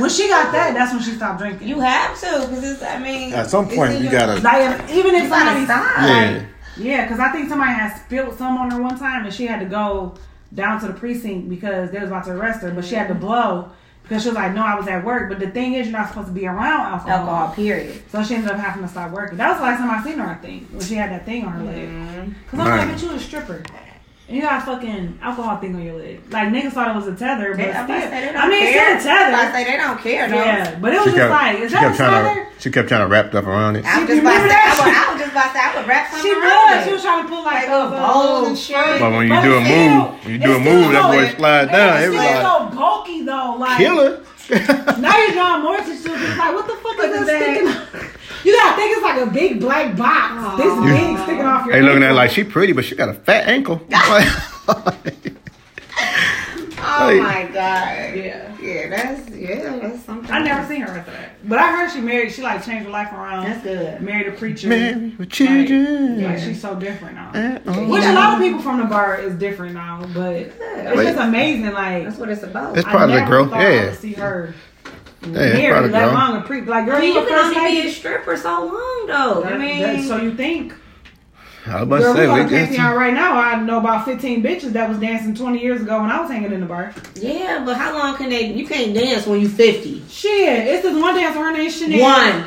When 0.00 0.08
she 0.08 0.26
got 0.26 0.50
that, 0.52 0.72
that's 0.72 0.90
when 0.94 1.02
she 1.02 1.10
stopped 1.10 1.38
drinking. 1.38 1.68
You 1.68 1.80
have 1.80 2.18
to, 2.18 2.46
because 2.48 2.64
it's. 2.72 2.82
I 2.82 2.98
mean, 2.98 3.34
At 3.34 3.50
some 3.50 3.68
point, 3.68 4.00
you 4.00 4.10
gotta. 4.10 4.40
like 4.40 4.88
even 4.90 5.14
if 5.16 5.24
You 5.24 5.28
gotta 5.28 5.50
somebody, 5.50 5.64
stop. 5.66 5.96
Yeah. 5.98 6.46
yeah, 6.78 7.02
because 7.04 7.20
I 7.20 7.28
think 7.30 7.50
somebody 7.50 7.72
had 7.72 7.94
spilled 7.98 8.38
some 8.38 8.56
on 8.56 8.70
her 8.70 8.80
one 8.80 8.98
time 8.98 9.26
and 9.26 9.34
she 9.34 9.46
had 9.46 9.60
to 9.60 9.66
go 9.66 10.14
down 10.54 10.80
to 10.80 10.86
the 10.86 10.94
precinct 10.94 11.48
because 11.48 11.90
they 11.90 11.98
was 11.98 12.08
about 12.08 12.24
to 12.24 12.32
arrest 12.32 12.62
her, 12.62 12.70
but 12.70 12.84
she 12.84 12.94
had 12.94 13.08
to 13.08 13.14
blow 13.14 13.70
because 14.04 14.22
she 14.22 14.28
was 14.28 14.36
like, 14.36 14.54
no, 14.54 14.62
I 14.62 14.74
was 14.76 14.86
at 14.86 15.04
work. 15.04 15.30
But 15.30 15.40
the 15.40 15.50
thing 15.50 15.74
is, 15.74 15.86
you're 15.86 15.98
not 15.98 16.08
supposed 16.08 16.28
to 16.28 16.32
be 16.32 16.46
around 16.46 16.80
alcohol. 16.80 17.10
Alcohol. 17.10 17.54
Period. 17.54 18.02
So 18.10 18.22
she 18.22 18.34
ended 18.34 18.50
up 18.50 18.58
having 18.58 18.82
to 18.82 18.88
stop 18.88 19.10
working. 19.12 19.38
That 19.38 19.48
was 19.48 19.58
the 19.58 19.64
last 19.64 19.78
time 19.78 19.90
I 19.90 20.04
seen 20.04 20.18
her, 20.18 20.26
I 20.26 20.34
think, 20.34 20.68
when 20.68 20.80
she 20.80 20.94
had 20.94 21.10
that 21.10 21.24
thing 21.24 21.44
on 21.44 21.52
her 21.52 21.64
leg. 21.64 21.88
Mm-hmm. 21.88 22.32
Cause 22.50 22.60
I'm 22.60 22.68
Man. 22.68 22.88
like, 22.88 22.96
bitch, 22.96 23.02
you 23.02 23.10
a 23.12 23.18
stripper. 23.18 23.62
And 24.26 24.36
you 24.38 24.42
got 24.42 24.62
a 24.62 24.64
fucking 24.64 25.18
alcohol 25.20 25.58
thing 25.58 25.74
on 25.76 25.82
your 25.84 25.98
leg. 25.98 26.18
Like 26.32 26.48
niggas 26.48 26.72
thought 26.72 26.88
it 26.88 26.96
was 26.96 27.06
a 27.06 27.14
tether, 27.14 27.50
but 27.52 27.58
They, 27.58 27.64
still, 27.68 27.76
I'm 27.76 27.84
about 27.84 28.00
to 28.00 28.08
say 28.08 28.20
they 28.24 28.32
don't 28.32 28.36
I 28.40 28.48
mean, 28.48 28.60
care. 28.72 28.94
it's 28.94 29.02
still 29.04 29.12
a 29.12 29.20
I'm 29.20 29.28
about 29.28 29.36
to 29.44 29.44
tether. 29.44 29.52
say 29.52 29.64
they 29.70 29.76
don't 29.76 30.00
care. 30.00 30.28
though. 30.30 30.36
Yeah, 30.36 30.78
but 30.80 30.92
it 30.94 30.96
was 30.96 31.04
She 31.04 31.10
just 31.12 31.16
kept, 31.20 31.30
like, 31.30 31.56
is 31.60 31.68
she 31.70 31.74
that 31.76 31.80
kept 31.84 31.94
a 31.94 31.96
trying 31.98 32.24
tether? 32.24 32.44
to 32.56 32.60
she 32.64 32.70
kept 32.70 32.88
trying 32.88 33.00
to 33.04 33.08
wrap 33.12 33.28
stuff 33.28 33.44
around 33.44 33.76
it. 33.76 33.84
I 33.84 33.98
was 34.00 34.08
just 34.08 34.20
about 34.24 34.32
to. 34.32 34.44
I 34.44 34.48
that 34.48 34.64
would, 34.80 34.88
shit? 34.88 34.96
I 34.96 35.12
was 35.12 35.20
just 35.20 35.32
about 35.36 35.52
to. 35.52 35.58
I 35.60 35.68
would 35.76 35.84
wrap 35.92 36.04
something 36.08 36.24
She 36.24 36.32
around 36.32 36.64
was. 36.72 36.80
it. 36.80 36.84
She 36.88 36.92
was 36.96 37.02
trying 37.04 37.22
to 37.22 37.28
pull 37.28 37.44
like, 37.44 37.54
Like 37.54 37.68
those 37.68 37.84
uh, 37.84 37.92
little 37.92 38.08
bowls 38.08 38.24
little 38.24 38.46
and 38.48 38.58
shit. 38.58 38.96
But 39.04 39.10
when 39.12 39.22
you 39.28 39.34
But 39.36 39.42
do 39.44 39.52
a 39.52 39.60
it's 39.60 39.68
move, 39.68 39.92
still- 39.92 40.08
when 40.24 40.32
you 40.32 40.40
do 40.40 40.52
a 40.56 40.60
move, 40.64 40.84
that 40.88 41.04
so- 41.04 41.12
boy 41.12 41.24
slide 41.36 41.68
down. 41.68 41.92
It's 42.00 42.04
It 42.04 42.08
was 42.08 42.16
still 42.24 42.32
like 42.32 42.48
so 42.48 42.76
bulky 42.80 43.18
though. 43.28 43.50
Like 43.60 43.76
killer. 43.76 44.12
now 45.04 45.14
you're 45.20 45.32
drawing 45.36 45.62
more 45.68 45.76
attention 45.76 46.00
to 46.04 46.16
it. 46.16 46.20
It's 46.32 46.38
like, 46.40 46.52
what 46.56 46.64
the 46.64 46.76
fuck 46.80 46.96
is 46.96 47.12
Look 47.12 47.26
that 47.28 47.28
at 47.28 47.92
sticking? 47.92 48.08
You 48.44 48.52
gotta 48.56 48.76
think 48.76 48.92
it's 48.96 49.02
like 49.02 49.20
a 49.22 49.30
big 49.30 49.60
black 49.60 49.96
box. 49.96 50.62
This 50.62 50.74
big 50.84 51.18
sticking 51.18 51.44
off 51.46 51.66
your. 51.66 51.74
They 51.76 51.82
looking 51.82 52.02
at 52.02 52.08
her 52.10 52.14
like 52.14 52.30
she 52.30 52.44
pretty, 52.44 52.72
but 52.72 52.84
she 52.84 52.94
got 52.94 53.08
a 53.08 53.14
fat 53.14 53.48
ankle. 53.48 53.80
Oh 56.86 57.06
Like- 57.06 57.22
my 57.22 57.42
god. 57.52 58.14
Yeah. 58.14 58.50
Yeah, 58.60 58.88
that's 58.90 59.30
yeah, 59.30 59.78
that's 59.78 60.02
something. 60.04 60.30
I 60.30 60.42
never 60.42 60.66
seen 60.68 60.82
her 60.82 60.88
after 60.88 61.10
that. 61.12 61.48
But 61.48 61.58
I 61.58 61.72
heard 61.72 61.90
she 61.90 62.00
married. 62.00 62.32
She 62.32 62.42
like 62.42 62.64
changed 62.64 62.84
her 62.86 62.90
life 62.90 63.10
around. 63.12 63.44
That's 63.44 63.62
good. 63.62 64.00
Married 64.00 64.28
a 64.28 64.32
preacher. 64.32 64.68
Married 64.68 65.18
with 65.18 65.30
children. 65.30 66.22
Like, 66.22 66.34
like 66.36 66.44
she's 66.44 66.60
so 66.60 66.74
different 66.74 67.14
now. 67.16 67.30
Uh, 67.34 67.58
oh. 67.66 67.88
Which 67.90 68.04
a 68.04 68.12
lot 68.12 68.34
of 68.34 68.40
people 68.40 68.60
from 68.60 68.78
the 68.78 68.84
bar 68.84 69.18
is 69.20 69.34
different 69.34 69.74
now, 69.74 70.06
but 70.14 70.34
it's 70.34 70.58
Wait. 70.96 71.04
just 71.04 71.18
amazing. 71.18 71.72
Like 71.72 72.04
That's 72.04 72.16
what 72.18 72.28
it's 72.28 72.42
about. 72.42 72.76
It's 72.76 72.86
I 72.86 72.90
part 72.90 73.02
of 73.04 73.08
the 73.10 73.16
never 73.16 73.30
growth. 73.30 73.50
thought 73.50 73.60
I 73.60 73.74
Yeah. 73.74 73.92
see 73.94 74.12
her 74.14 74.54
Yeah, 75.32 75.40
it's 75.40 75.52
part 75.52 75.62
married, 75.62 75.84
of 75.86 75.90
let 75.92 76.00
growth. 76.04 76.12
alone 76.12 76.36
a 76.36 76.42
pre. 76.42 76.60
Like 76.62 76.86
girl, 76.86 76.96
I 76.96 77.00
mean, 77.00 77.08
you 77.08 77.14
you 77.14 77.20
a 77.20 77.26
can 77.28 77.38
first 77.44 77.56
only 77.56 77.70
be 77.82 77.88
a 77.88 77.90
stripper 77.92 78.36
so 78.36 78.48
long 78.66 79.04
though. 79.06 79.44
I 79.44 79.58
mean, 79.58 79.82
that- 79.82 80.04
so 80.04 80.16
you 80.18 80.34
think? 80.34 80.74
I 81.66 81.82
was 81.82 81.82
about 81.84 81.96
to 81.96 82.02
Girl, 82.02 82.12
we 82.12 82.18
say, 82.18 82.26
go 82.26 82.34
we 82.34 82.42
to 82.42 82.48
Pantheon 82.50 82.94
right 82.94 83.14
now. 83.14 83.40
I 83.40 83.58
know 83.58 83.78
about 83.78 84.04
15 84.04 84.42
bitches 84.42 84.72
that 84.74 84.86
was 84.86 84.98
dancing 84.98 85.34
20 85.34 85.62
years 85.62 85.80
ago 85.80 85.98
when 86.02 86.10
I 86.10 86.20
was 86.20 86.30
hanging 86.30 86.52
in 86.52 86.60
the 86.60 86.66
bar. 86.66 86.92
yeah, 87.14 87.62
but 87.64 87.78
how 87.78 87.94
long 87.96 88.18
can 88.18 88.28
they? 88.28 88.52
You 88.52 88.66
can't 88.66 88.92
dance 88.92 89.26
when 89.26 89.40
you 89.40 89.48
fifty. 89.48 90.04
Shit, 90.10 90.66
it's 90.68 90.82
this 90.82 90.94
one 90.94 91.14
dancer. 91.14 91.38
Her 91.38 91.52
name 91.52 91.70
Chanel. 91.70 92.00
One, 92.02 92.44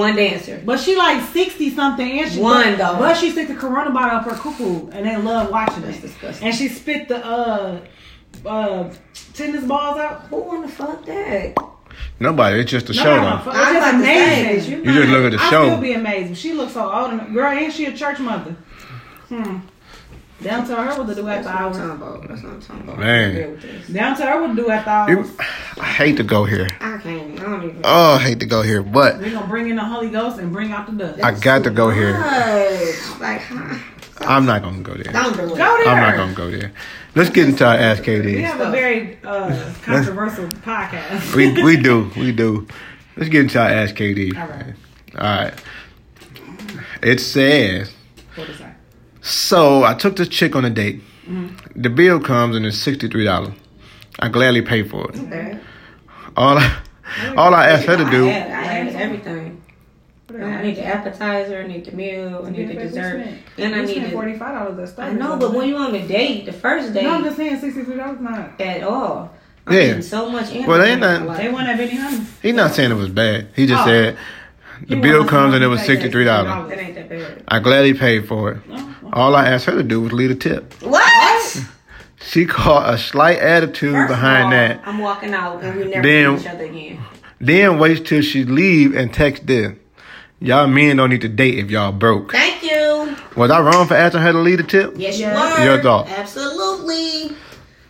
one 0.00 0.14
dancer. 0.14 0.62
But 0.64 0.78
she 0.78 0.94
like 0.94 1.24
60 1.30 1.70
something 1.74 2.20
and 2.20 2.30
she 2.30 2.38
One, 2.38 2.76
though. 2.78 2.98
But 3.00 3.16
she 3.16 3.30
stick 3.32 3.48
the 3.48 3.56
Corona 3.56 3.90
bottle 3.90 4.18
up 4.20 4.24
her 4.26 4.36
cuckoo 4.36 4.88
and 4.90 5.06
they 5.06 5.16
love 5.16 5.50
watching 5.50 5.82
That's 5.82 5.98
it. 5.98 6.02
disgusting. 6.02 6.46
And 6.46 6.56
she 6.56 6.68
spit 6.68 7.08
the 7.08 7.16
uh 7.26 7.80
uh 8.46 8.92
tennis 9.34 9.64
balls 9.64 9.98
out. 9.98 10.20
Who 10.28 10.36
wanna 10.36 10.68
fuck 10.68 11.04
that? 11.06 11.54
Nobody. 12.20 12.60
It's 12.60 12.70
just 12.70 12.90
a 12.90 12.92
No, 12.94 13.02
show, 13.02 13.16
no, 13.16 13.22
no, 13.22 13.44
though. 13.44 13.50
It's 13.50 13.58
I'm 13.58 13.74
just 13.74 13.76
about 13.76 13.94
amazing. 13.94 14.72
you 14.72 14.78
You 14.78 14.92
just 15.00 15.08
look 15.10 15.24
at 15.24 15.32
the 15.38 15.44
I 15.44 15.50
show. 15.50 15.66
still 15.66 15.80
be 15.80 15.92
amazed. 15.92 16.36
She 16.38 16.52
looks 16.52 16.72
so 16.74 16.90
old 16.92 17.12
and 17.12 17.32
girl, 17.34 17.50
ain't 17.52 17.72
she 17.72 17.86
a 17.86 17.92
church 17.96 18.18
mother? 18.18 18.54
Hmm. 19.28 19.58
Down 20.42 20.66
to 20.66 20.74
her 20.74 20.98
what 20.98 21.06
to 21.06 21.14
do 21.14 21.28
at 21.28 21.44
That's 21.44 21.46
the 21.46 21.52
what 21.52 21.90
I'm 21.90 22.02
hours. 22.02 22.20
That's 22.28 22.42
what 22.42 22.52
I'm 22.52 22.60
talking 22.60 22.82
about. 22.82 22.98
Man. 22.98 23.34
Deal 23.34 23.50
with 23.52 23.62
this. 23.62 23.88
Down 23.88 24.16
to 24.16 24.26
her 24.26 24.40
what 24.42 24.48
to 24.48 24.54
do 24.56 24.70
at 24.70 24.84
the 24.84 24.90
hours. 24.90 25.30
I 25.80 25.84
hate 25.84 26.16
to 26.16 26.24
go 26.24 26.44
here. 26.44 26.66
I 26.80 26.98
can't. 26.98 27.38
I 27.38 27.42
don't 27.44 27.62
even. 27.62 27.80
Oh, 27.84 28.14
I 28.14 28.18
hate 28.18 28.40
to 28.40 28.46
go 28.46 28.62
here, 28.62 28.82
but 28.82 29.18
We're 29.18 29.30
gonna 29.30 29.46
bring 29.46 29.68
in 29.68 29.76
the 29.76 29.84
Holy 29.84 30.10
Ghost 30.10 30.38
and 30.40 30.52
bring 30.52 30.72
out 30.72 30.86
the 30.86 30.92
dust. 30.92 31.22
I 31.22 31.30
got 31.38 31.62
to 31.64 31.70
go 31.70 31.90
here. 31.90 32.14
What? 32.18 33.20
Like, 33.20 33.40
huh? 33.42 33.78
I'm 34.20 34.46
not 34.46 34.62
gonna 34.62 34.82
go 34.82 34.94
there. 34.94 35.12
Don't 35.12 35.36
do 35.36 35.42
it. 35.44 35.48
Go 35.48 35.56
there. 35.56 35.86
I'm 35.88 36.00
not 36.00 36.16
gonna 36.16 36.34
go 36.34 36.50
there. 36.50 36.72
Let's 37.14 37.30
get 37.30 37.48
into 37.48 37.66
our 37.66 37.74
Ask 37.74 38.02
KD. 38.02 38.24
We 38.24 38.32
KD. 38.34 38.42
have 38.44 38.60
a 38.60 38.70
very 38.70 39.18
uh, 39.24 39.72
controversial 39.82 40.46
podcast. 40.48 41.34
We 41.34 41.62
we 41.62 41.76
do 41.76 42.10
we 42.16 42.32
do. 42.32 42.66
Let's 43.16 43.28
get 43.28 43.42
into 43.42 43.60
our 43.60 43.68
Ask 43.68 43.94
KD. 43.96 44.36
All 44.38 44.48
right. 44.48 44.74
All 45.18 45.44
right. 45.44 45.54
It 47.02 47.20
says. 47.20 47.92
What 48.34 48.48
is 48.48 48.58
that? 48.60 48.76
So 49.20 49.84
I 49.84 49.94
took 49.94 50.16
this 50.16 50.28
chick 50.28 50.56
on 50.56 50.64
a 50.64 50.70
date. 50.70 51.00
Mm-hmm. 51.26 51.80
The 51.80 51.90
bill 51.90 52.20
comes 52.20 52.56
and 52.56 52.64
it's 52.66 52.78
sixty 52.78 53.08
three 53.08 53.24
dollars. 53.24 53.54
I 54.18 54.28
gladly 54.28 54.62
pay 54.62 54.82
for 54.82 55.10
it. 55.10 55.18
Okay. 55.18 55.58
All 56.36 56.58
I, 56.58 56.78
all 57.36 57.54
I 57.54 57.68
asked 57.68 57.86
her 57.86 57.96
to 57.96 58.10
do. 58.10 58.28
I 58.28 58.32
had, 58.32 58.50
I 58.50 58.62
had 58.62 58.94
everything. 58.94 59.61
I 60.44 60.62
need 60.62 60.76
the 60.76 60.84
appetizer, 60.84 61.58
I 61.62 61.66
need 61.66 61.84
the 61.84 61.92
meal, 61.92 62.42
I 62.46 62.50
need 62.50 62.68
the 62.68 62.74
dessert, 62.74 63.26
and 63.58 63.74
I 63.74 63.82
need 63.84 64.04
the. 64.04 64.10
forty 64.10 64.38
five 64.38 64.54
dollars 64.54 64.90
at 64.90 64.96
Starbucks. 64.96 65.08
I 65.08 65.12
know, 65.12 65.36
but 65.36 65.54
when 65.54 65.68
you 65.68 65.76
on 65.76 65.94
a 65.94 66.06
date, 66.06 66.46
the 66.46 66.52
first 66.52 66.92
date, 66.94 67.04
no, 67.04 67.10
I'm 67.14 67.24
just 67.24 67.36
saying 67.36 67.60
sixty 67.60 67.82
three 67.84 67.96
dollars 67.96 68.20
not. 68.20 68.60
at 68.60 68.82
all, 68.82 69.32
I'm 69.66 69.74
Yeah. 69.74 70.00
so 70.00 70.30
much. 70.30 70.52
Well, 70.66 70.78
they 70.80 70.92
ain't 70.92 71.02
energy. 71.02 71.26
not- 71.26 71.36
They 71.36 71.48
want 71.50 71.66
that 71.66 71.78
Benihana. 71.78 72.24
He's 72.42 72.54
not 72.54 72.72
saying 72.74 72.90
it 72.90 72.94
was 72.96 73.08
bad. 73.10 73.48
He 73.54 73.66
just 73.66 73.82
Oh. 73.82 73.86
said 73.86 74.16
the 74.88 74.96
He 74.96 75.00
bill 75.00 75.24
comes 75.24 75.54
and 75.54 75.62
it 75.62 75.68
was 75.68 75.82
sixty 75.82 76.10
three 76.10 76.24
dollars. 76.24 76.68
That 76.68 76.78
ain't 76.78 76.94
that 76.94 77.08
bad. 77.08 77.42
I 77.48 77.58
gladly 77.60 77.94
paid 77.94 78.26
for 78.26 78.52
it. 78.52 78.58
Oh, 78.72 78.88
All 79.12 79.36
I 79.36 79.46
asked 79.48 79.66
her 79.66 79.72
to 79.72 79.82
do 79.82 80.00
was 80.00 80.12
leave 80.12 80.30
a 80.30 80.34
tip. 80.34 80.72
What? 80.82 81.64
She 82.24 82.46
caught 82.46 82.92
a 82.94 82.96
slight 82.98 83.38
attitude 83.40 83.92
First 83.92 84.10
of 84.12 84.16
behind 84.16 84.44
all, 84.44 84.50
that. 84.50 84.80
I'm 84.86 84.98
walking 84.98 85.34
out 85.34 85.62
and 85.62 85.76
we 85.76 85.84
never 85.86 86.02
Damn. 86.02 86.38
see 86.38 86.44
each 86.44 86.50
other 86.54 86.64
again. 86.64 86.98
Then 87.40 87.78
wait 87.80 88.06
till 88.06 88.22
she 88.22 88.44
leave 88.44 88.94
and 88.96 89.12
text 89.12 89.46
this. 89.46 89.72
Y'all 90.42 90.66
men 90.66 90.96
don't 90.96 91.10
need 91.10 91.20
to 91.20 91.28
date 91.28 91.58
if 91.58 91.70
y'all 91.70 91.92
broke. 91.92 92.32
Thank 92.32 92.62
you. 92.64 93.16
Was 93.36 93.50
I 93.50 93.60
wrong 93.60 93.86
for 93.86 93.94
asking 93.94 94.20
her 94.22 94.32
to 94.32 94.38
leave 94.40 94.58
a 94.60 94.64
tip? 94.64 94.94
Yes, 94.96 95.18
you 95.18 95.26
Yeah. 95.26 95.58
were. 95.60 95.64
Your 95.64 95.82
thought. 95.82 96.08
Absolutely. 96.10 97.28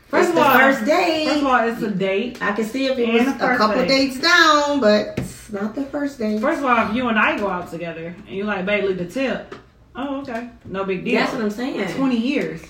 First 0.09 0.29
It's 0.29 0.29
of 0.31 0.35
the 0.35 0.43
all, 0.43 0.59
first 0.59 0.85
date. 0.85 1.27
First 1.29 1.41
of 1.41 1.47
all, 1.47 1.69
it's 1.69 1.83
a 1.83 1.91
date. 1.91 2.39
I 2.43 2.53
can 2.53 2.65
see 2.67 2.87
if 2.87 2.99
it 2.99 3.11
was 3.13 3.27
a 3.29 3.57
couple 3.57 3.81
date. 3.83 3.89
dates 3.89 4.19
down, 4.21 4.81
but 4.81 5.15
it's 5.17 5.51
not 5.51 5.75
the 5.75 5.85
first 5.87 6.19
date. 6.19 6.41
First 6.41 6.59
of 6.59 6.67
all, 6.67 6.89
if 6.91 6.95
you 6.95 7.09
and 7.09 7.19
I 7.19 7.39
go 7.39 7.49
out 7.49 7.71
together 7.71 8.15
and 8.27 8.37
you 8.37 8.45
like, 8.45 8.67
babe, 8.67 8.85
leave 8.85 8.99
the 8.99 9.07
tip. 9.07 9.55
Oh, 9.97 10.21
okay. 10.21 10.51
No 10.67 10.85
big 10.85 11.05
deal. 11.07 11.19
That's 11.21 11.33
what 11.33 11.41
I'm 11.43 11.51
saying. 11.51 11.89
Twenty 11.95 12.19
years. 12.19 12.61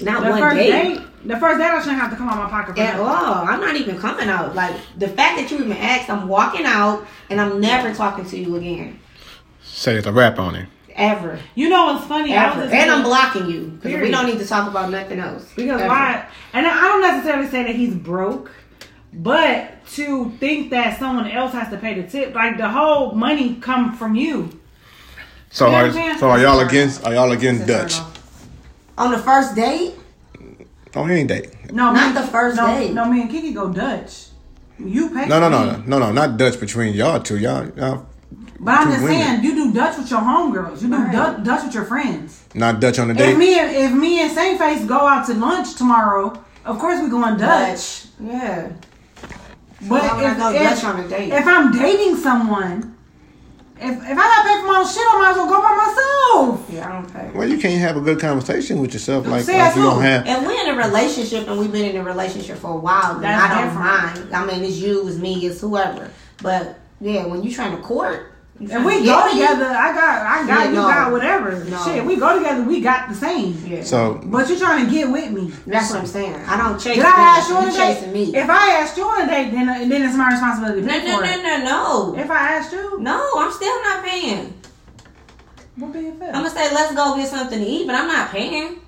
Not 0.00 0.24
The 0.24 0.30
one 0.30 0.40
first 0.40 0.56
date. 0.56 0.70
date. 0.70 1.00
The 1.26 1.36
first 1.36 1.58
date, 1.60 1.66
I 1.66 1.78
shouldn't 1.80 2.00
have 2.00 2.10
to 2.10 2.16
come 2.16 2.28
out 2.28 2.38
of 2.38 2.44
my 2.44 2.50
pocket 2.50 2.74
for 2.74 2.80
At 2.82 2.96
nothing. 2.96 3.06
all. 3.06 3.34
I'm 3.46 3.60
not 3.60 3.76
even 3.76 3.98
coming 3.98 4.28
out. 4.28 4.56
Like 4.56 4.74
the 4.98 5.06
fact 5.06 5.36
that 5.38 5.48
you 5.52 5.58
even 5.58 5.76
asked, 5.76 6.10
I'm 6.10 6.26
walking 6.26 6.64
out 6.66 7.06
and 7.30 7.40
I'm 7.40 7.60
never 7.60 7.94
talking 7.94 8.24
to 8.24 8.36
you 8.36 8.56
again. 8.56 8.98
Say 9.74 9.96
it's 9.96 10.06
a 10.06 10.12
rap 10.12 10.38
on 10.38 10.54
it. 10.54 10.68
Ever. 10.94 11.38
You 11.54 11.70
know 11.70 11.86
what's 11.86 12.06
funny? 12.06 12.34
Ever. 12.34 12.60
was 12.60 12.64
just 12.70 12.74
And 12.74 12.90
I'm 12.90 13.02
blocking 13.02 13.46
you. 13.48 13.78
Because 13.82 14.00
we 14.02 14.10
don't 14.10 14.26
need 14.26 14.38
to 14.38 14.46
talk 14.46 14.68
about 14.70 14.90
nothing 14.90 15.18
else. 15.18 15.50
Because 15.56 15.80
Ever. 15.80 15.88
why? 15.88 16.26
And 16.52 16.66
I 16.66 16.80
don't 16.88 17.00
necessarily 17.00 17.48
say 17.48 17.62
that 17.64 17.74
he's 17.74 17.94
broke, 17.94 18.50
but 19.14 19.84
to 19.94 20.30
think 20.32 20.70
that 20.70 20.98
someone 20.98 21.30
else 21.30 21.52
has 21.52 21.70
to 21.70 21.78
pay 21.78 21.98
the 22.00 22.06
tip, 22.06 22.34
like 22.34 22.58
the 22.58 22.68
whole 22.68 23.12
money 23.12 23.54
come 23.56 23.96
from 23.96 24.14
you. 24.14 24.60
So 25.50 25.68
You 25.68 25.74
are, 25.74 25.82
understand? 25.84 26.20
so 26.20 26.30
are 26.30 26.38
y'all 26.38 26.60
against 26.60 27.04
are 27.06 27.12
y'all 27.14 27.32
against 27.32 27.66
Dutch 27.66 27.94
On 28.96 29.10
the 29.10 29.18
first 29.18 29.54
date? 29.54 29.94
on 30.94 31.10
any 31.10 31.24
date? 31.24 31.72
No, 31.72 31.92
Not 31.92 32.14
me- 32.14 32.20
the 32.20 32.26
first 32.26 32.56
no, 32.58 32.66
date. 32.66 32.92
No, 32.92 33.06
me 33.10 33.22
and 33.22 33.30
Kiki 33.30 33.52
go 33.54 33.72
Dutch. 33.72 34.26
You 34.78 35.08
pay. 35.08 35.26
No, 35.26 35.40
no, 35.40 35.46
for 35.46 35.50
no, 35.50 35.64
no, 35.64 35.82
no, 35.86 35.98
no, 35.98 36.12
not 36.12 36.36
Dutch 36.36 36.60
between 36.60 36.92
y'all 36.94 37.20
two. 37.20 37.38
Y'all, 37.38 37.66
y'all 37.76 38.06
But 38.64 38.78
I'm 38.78 38.88
just 38.92 39.02
women. 39.02 39.18
saying, 39.20 39.42
you 39.44 39.54
do 39.56 39.72
Dutch 39.74 39.98
with 39.98 40.08
your 40.10 40.20
homegirls. 40.20 40.80
You 40.82 40.88
do 40.88 40.94
Right. 40.96 41.10
Dutch, 41.12 41.42
Dutch 41.42 41.64
with 41.64 41.74
your 41.74 41.84
friends. 41.84 42.42
not 42.54 42.78
Dutch 42.78 42.98
on 43.00 43.08
the 43.08 43.14
If 43.20 43.36
me 43.36 43.58
and 43.58 43.74
if 43.74 43.92
me 43.92 44.20
and 44.22 44.30
Same 44.32 44.56
Face 44.56 44.84
go 44.84 44.98
out 44.98 45.26
to 45.26 45.34
lunch 45.34 45.74
tomorrow, 45.74 46.32
of 46.64 46.78
course 46.78 47.02
we 47.02 47.08
going 47.10 47.36
Dutch. 47.38 48.04
Yeah. 48.20 48.68
But 49.88 50.02
Why 50.02 50.14
would 50.14 50.24
I 50.24 50.30
if, 50.32 50.38
go 50.38 50.52
if, 50.52 50.62
Dutch 50.62 50.84
on 50.84 51.00
a 51.00 51.08
date? 51.08 51.32
if 51.32 51.44
I'm 51.44 51.72
dating 51.76 52.14
someone, 52.16 52.96
if 53.80 53.96
if 53.96 54.00
I 54.04 54.14
gotta 54.14 54.48
pay 54.48 54.60
for 54.60 54.66
my 54.68 54.78
own 54.78 54.86
shit, 54.86 55.02
I 55.10 55.18
might 55.18 55.30
as 55.32 55.36
well 55.38 55.48
go 55.48 55.60
by 55.60 55.74
myself. 56.54 56.70
Yeah, 56.72 56.88
I 56.88 56.92
don't 57.02 57.12
pay. 57.12 57.36
Well, 57.36 57.48
you 57.48 57.58
can't 57.58 57.80
have 57.80 57.96
a 57.96 58.00
good 58.00 58.20
conversation 58.20 58.78
with 58.80 58.92
yourself 58.92 59.26
like, 59.26 59.42
Say 59.42 59.58
like 59.58 59.74
you 59.74 59.82
don't 59.82 60.00
have. 60.02 60.24
If 60.24 60.46
we're 60.46 60.60
in 60.70 60.78
a 60.78 60.86
relationship 60.86 61.48
and 61.48 61.58
we've 61.58 61.72
been 61.72 61.90
in 61.90 61.96
a 61.96 62.04
relationship 62.04 62.58
for 62.58 62.70
a 62.70 62.76
while, 62.76 63.14
then 63.14 63.22
That's 63.22 63.42
I 63.42 63.48
don't 63.60 63.74
different. 63.74 64.32
mind. 64.32 64.36
I 64.36 64.46
mean, 64.54 64.64
it's 64.64 64.76
you, 64.78 65.08
it's 65.08 65.16
me, 65.18 65.46
it's 65.46 65.60
whoever. 65.60 66.10
But 66.40 66.78
yeah, 67.00 67.26
when 67.26 67.42
you're 67.42 67.52
trying 67.52 67.76
to 67.76 67.82
court, 67.82 68.31
you 68.62 68.66
If 68.68 68.72
trying 68.72 68.86
we 68.86 69.04
go 69.04 69.30
together, 69.32 69.66
I 69.66 69.88
got 69.92 70.22
I 70.34 70.46
got 70.46 70.48
Yeah, 70.48 70.68
you 70.68 70.74
no. 70.76 70.82
got 70.82 71.12
whatever. 71.12 71.64
No. 71.64 71.84
Shit, 71.84 72.04
we 72.04 72.16
go 72.16 72.38
together, 72.38 72.62
we 72.62 72.80
got 72.80 73.08
the 73.08 73.14
same. 73.14 73.58
Yeah. 73.66 73.82
So 73.82 74.20
But 74.24 74.48
you're 74.48 74.58
trying 74.58 74.84
to 74.86 74.90
get 74.90 75.10
with 75.10 75.30
me. 75.32 75.52
that's 75.66 75.90
what 75.90 76.00
I'm 76.00 76.06
saying. 76.06 76.34
I 76.46 76.56
don't 76.56 76.78
chase. 76.78 76.96
Did 76.96 77.04
I 77.04 77.20
ask 77.38 77.48
you 77.48 77.56
on 77.56 77.64
you 77.64 77.74
a 77.74 77.94
date? 78.00 78.12
me. 78.12 78.36
If 78.36 78.48
I 78.48 78.70
asked 78.80 78.96
you 78.96 79.04
on 79.04 79.22
a 79.22 79.26
date, 79.26 79.50
then 79.52 79.66
then 79.88 80.02
it's 80.02 80.16
my 80.16 80.30
responsibility 80.30 80.80
no, 80.82 80.98
no, 80.98 81.20
no, 81.20 81.36
no, 81.42 81.54
no. 81.64 82.18
If 82.18 82.30
I 82.30 82.40
asked 82.56 82.72
you, 82.72 82.98
No, 83.00 83.18
I'm 83.36 83.52
still 83.52 83.76
not 83.82 84.04
paying. 84.04 84.54
what 85.76 85.92
being 85.92 86.16
fair? 86.18 86.28
I'm 86.28 86.42
gonna 86.44 86.50
say 86.50 86.72
let's 86.74 86.94
go 86.94 87.16
get 87.16 87.28
something 87.28 87.58
to 87.58 87.66
eat, 87.66 87.86
but 87.86 87.94
I'm 87.94 88.06
not 88.08 88.30
paying. 88.30 88.80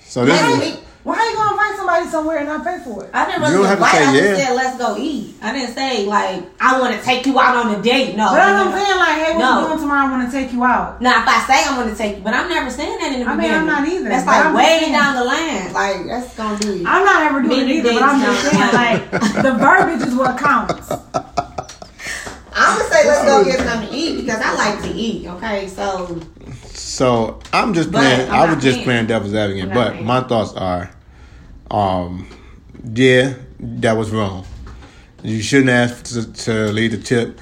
so 0.00 0.24
this 0.24 0.40
Let's 0.40 0.66
is 0.66 0.74
eat. 0.74 0.80
Why 1.04 1.16
are 1.20 1.28
you 1.30 1.36
gonna 1.36 1.50
invite 1.52 1.76
somebody 1.76 2.06
somewhere 2.08 2.38
and 2.38 2.48
not 2.48 2.64
pay 2.64 2.80
for 2.82 3.04
it? 3.04 3.10
I 3.12 3.26
didn't 3.26 3.44
You 3.52 3.58
don't 3.60 3.66
have 3.66 3.78
to 3.78 3.84
say 3.84 4.04
I 4.04 4.12
just 4.16 4.24
yeah. 4.24 4.46
said 4.46 4.54
let's 4.56 4.78
go 4.78 4.96
eat. 4.96 5.34
I 5.42 5.52
didn't 5.52 5.74
say 5.74 6.06
like 6.06 6.42
I 6.58 6.80
want 6.80 6.96
to 6.96 7.02
take 7.04 7.26
you 7.26 7.38
out 7.38 7.54
on 7.60 7.74
a 7.74 7.82
date. 7.82 8.16
No. 8.16 8.30
But 8.32 8.40
I'm 8.40 8.56
no, 8.56 8.70
no. 8.72 8.76
saying 8.82 8.98
like, 8.98 9.16
hey, 9.20 9.32
what 9.36 9.38
No. 9.44 9.60
you 9.60 9.66
doing 9.68 9.80
tomorrow? 9.80 10.06
I 10.08 10.10
want 10.10 10.30
to 10.30 10.32
take 10.34 10.50
you 10.52 10.64
out. 10.64 11.02
Now, 11.02 11.20
if 11.20 11.28
I 11.28 11.44
say 11.46 11.62
I'm 11.68 11.76
going 11.76 11.90
to 11.90 11.94
take 11.96 12.16
you, 12.16 12.22
but 12.24 12.32
I'm 12.32 12.48
never 12.48 12.70
saying 12.70 12.98
that 13.00 13.12
in 13.12 13.20
the 13.20 13.26
I 13.26 13.36
mean, 13.36 13.36
beginning. 13.44 13.60
I'm 13.60 13.66
not 13.66 13.86
either, 13.86 14.08
That's 14.08 14.26
like 14.26 14.46
I'm 14.46 14.54
way 14.54 14.64
saying. 14.80 14.92
down 14.92 15.14
the 15.16 15.24
line. 15.24 15.72
Like 15.74 16.06
that's 16.08 16.34
gonna 16.36 16.58
be. 16.58 16.84
I'm 16.86 17.04
not 17.04 17.22
ever 17.22 17.42
doing 17.42 17.68
it 17.68 17.70
either, 17.70 17.92
but 17.92 18.02
I'm 18.02 18.20
just 18.22 18.40
saying 18.50 18.72
like 18.72 19.10
the 19.44 19.52
verbiage 19.60 20.08
is 20.08 20.14
what 20.14 20.38
counts. 20.38 20.90
I'm 22.56 22.78
gonna 22.78 22.88
say 22.90 23.06
let's 23.06 23.24
go 23.28 23.44
get 23.44 23.58
something 23.68 23.90
to 23.90 23.94
eat 23.94 24.20
because 24.20 24.40
I 24.40 24.54
like 24.54 24.82
to 24.84 24.90
eat. 24.90 25.26
Okay, 25.26 25.66
so 25.68 26.20
so 26.72 27.40
I'm 27.52 27.74
just 27.74 27.90
But 27.90 27.98
playing. 27.98 28.30
I'm 28.30 28.50
I 28.50 28.54
was 28.54 28.62
just 28.62 28.76
paying. 28.76 28.84
playing 28.84 29.06
devil's 29.06 29.34
advocate, 29.34 29.74
but 29.74 30.02
my 30.02 30.20
thoughts 30.20 30.52
are, 30.54 30.90
um, 31.74 32.28
yeah, 32.94 33.34
that 33.58 33.96
was 33.96 34.10
wrong. 34.10 34.46
You 35.22 35.42
shouldn't 35.42 35.70
ask 35.70 36.04
to, 36.04 36.32
to 36.44 36.72
leave 36.72 36.92
the 36.92 36.98
tip. 36.98 37.40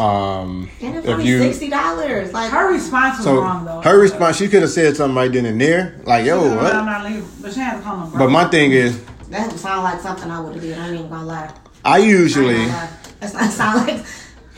Um, 0.00 0.70
and 0.80 0.96
it's 0.96 1.06
if 1.06 1.14
only 1.14 1.26
you 1.26 1.38
sixty 1.40 1.68
dollars. 1.68 2.32
Like 2.32 2.50
Her 2.52 2.72
response 2.72 3.16
was 3.18 3.24
so 3.24 3.40
wrong 3.40 3.64
though. 3.64 3.80
her 3.82 3.98
response, 3.98 4.36
she 4.36 4.46
could 4.48 4.62
have 4.62 4.70
said 4.70 4.96
something 4.96 5.16
right 5.16 5.30
then 5.30 5.44
and 5.44 5.60
there, 5.60 6.00
like 6.04 6.24
"Yo, 6.24 6.56
I'm 6.56 6.86
not 6.86 7.04
leaving, 7.04 7.28
but 7.42 7.52
she 7.52 7.58
had 7.60 7.78
to 7.78 7.82
call 7.82 8.04
him. 8.04 8.10
Bro. 8.10 8.18
But 8.20 8.30
my 8.30 8.44
thing 8.44 8.70
is, 8.70 9.04
that 9.30 9.50
would 9.50 9.58
sound 9.58 9.82
like 9.82 10.00
something 10.00 10.30
I 10.30 10.40
would 10.40 10.54
have 10.54 10.62
did. 10.62 10.78
I 10.78 10.86
ain't 10.86 10.98
even 10.98 11.08
gonna 11.10 11.26
lie. 11.26 11.52
I 11.84 11.96
I 11.96 11.98
usually 11.98 12.66
gonna. 12.66 12.90
That's 13.20 13.34
not 13.34 13.50
sound 13.50 13.88
like. 13.88 14.06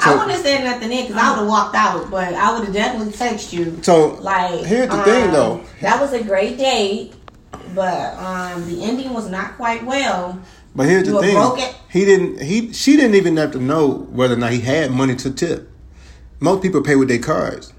I 0.03 0.13
wouldn't 0.13 0.31
have 0.31 0.41
said 0.41 0.65
nothing 0.65 0.93
in 0.93 1.07
because 1.07 1.23
I 1.23 1.31
would 1.31 1.39
have 1.41 1.49
walked 1.49 1.75
out, 1.75 2.11
but 2.11 2.33
I 2.33 2.55
would 2.55 2.65
have 2.65 2.75
definitely 2.75 3.13
texted 3.13 3.53
you. 3.53 3.83
so 3.83 4.15
Like 4.17 4.65
here's 4.65 4.89
the 4.89 4.95
um, 4.99 5.05
thing 5.05 5.31
though. 5.31 5.65
That 5.81 6.01
was 6.01 6.13
a 6.13 6.23
great 6.23 6.57
date. 6.59 7.15
But 7.75 8.15
um, 8.19 8.67
the 8.69 8.83
ending 8.85 9.13
was 9.13 9.29
not 9.29 9.57
quite 9.57 9.85
well. 9.85 10.41
But 10.75 10.87
here's 10.87 11.07
You 11.07 11.15
the 11.15 11.21
thing: 11.21 11.35
broke 11.37 11.59
it? 11.59 11.75
he 11.91 12.05
didn't. 12.05 12.41
He 12.43 12.73
she 12.73 12.97
didn't 12.97 13.17
even 13.17 13.37
have 13.37 13.53
to 13.53 13.59
know 13.59 13.89
whether 14.11 14.35
or 14.35 14.39
not 14.39 14.53
he 14.53 14.61
had 14.61 14.91
money 14.93 15.17
to 15.17 15.31
tip. 15.31 15.69
Most 16.39 16.63
people 16.63 16.83
pay 16.83 16.97
with 16.97 17.09
their 17.09 17.19
cards. 17.19 17.73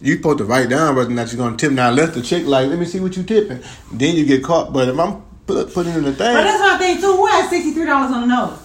You 0.00 0.16
supposed 0.16 0.38
to 0.38 0.44
write 0.44 0.70
down 0.70 0.96
whether 0.96 1.10
or 1.10 1.14
not 1.14 1.30
you're 1.32 1.36
gonna 1.38 1.56
tip. 1.58 1.72
Now, 1.72 1.90
let 1.90 2.14
the 2.14 2.22
chick 2.22 2.46
like, 2.46 2.68
let 2.68 2.78
me 2.78 2.86
see 2.86 3.00
what 3.00 3.16
you 3.16 3.22
tipping. 3.22 3.60
Then 3.92 4.16
you 4.16 4.24
get 4.24 4.42
caught. 4.42 4.72
But 4.72 4.88
if 4.88 4.98
I'm 4.98 5.22
put, 5.46 5.72
putting 5.74 5.92
in 5.94 6.04
the 6.04 6.12
thing, 6.12 6.32
But 6.34 6.42
that's 6.44 6.60
my 6.60 6.78
thing 6.78 6.96
too. 7.00 7.14
Who 7.16 7.26
has 7.26 7.50
sixty 7.50 7.72
three 7.72 7.84
dollars 7.84 8.10
on 8.12 8.22
the 8.22 8.26
nose? 8.34 8.58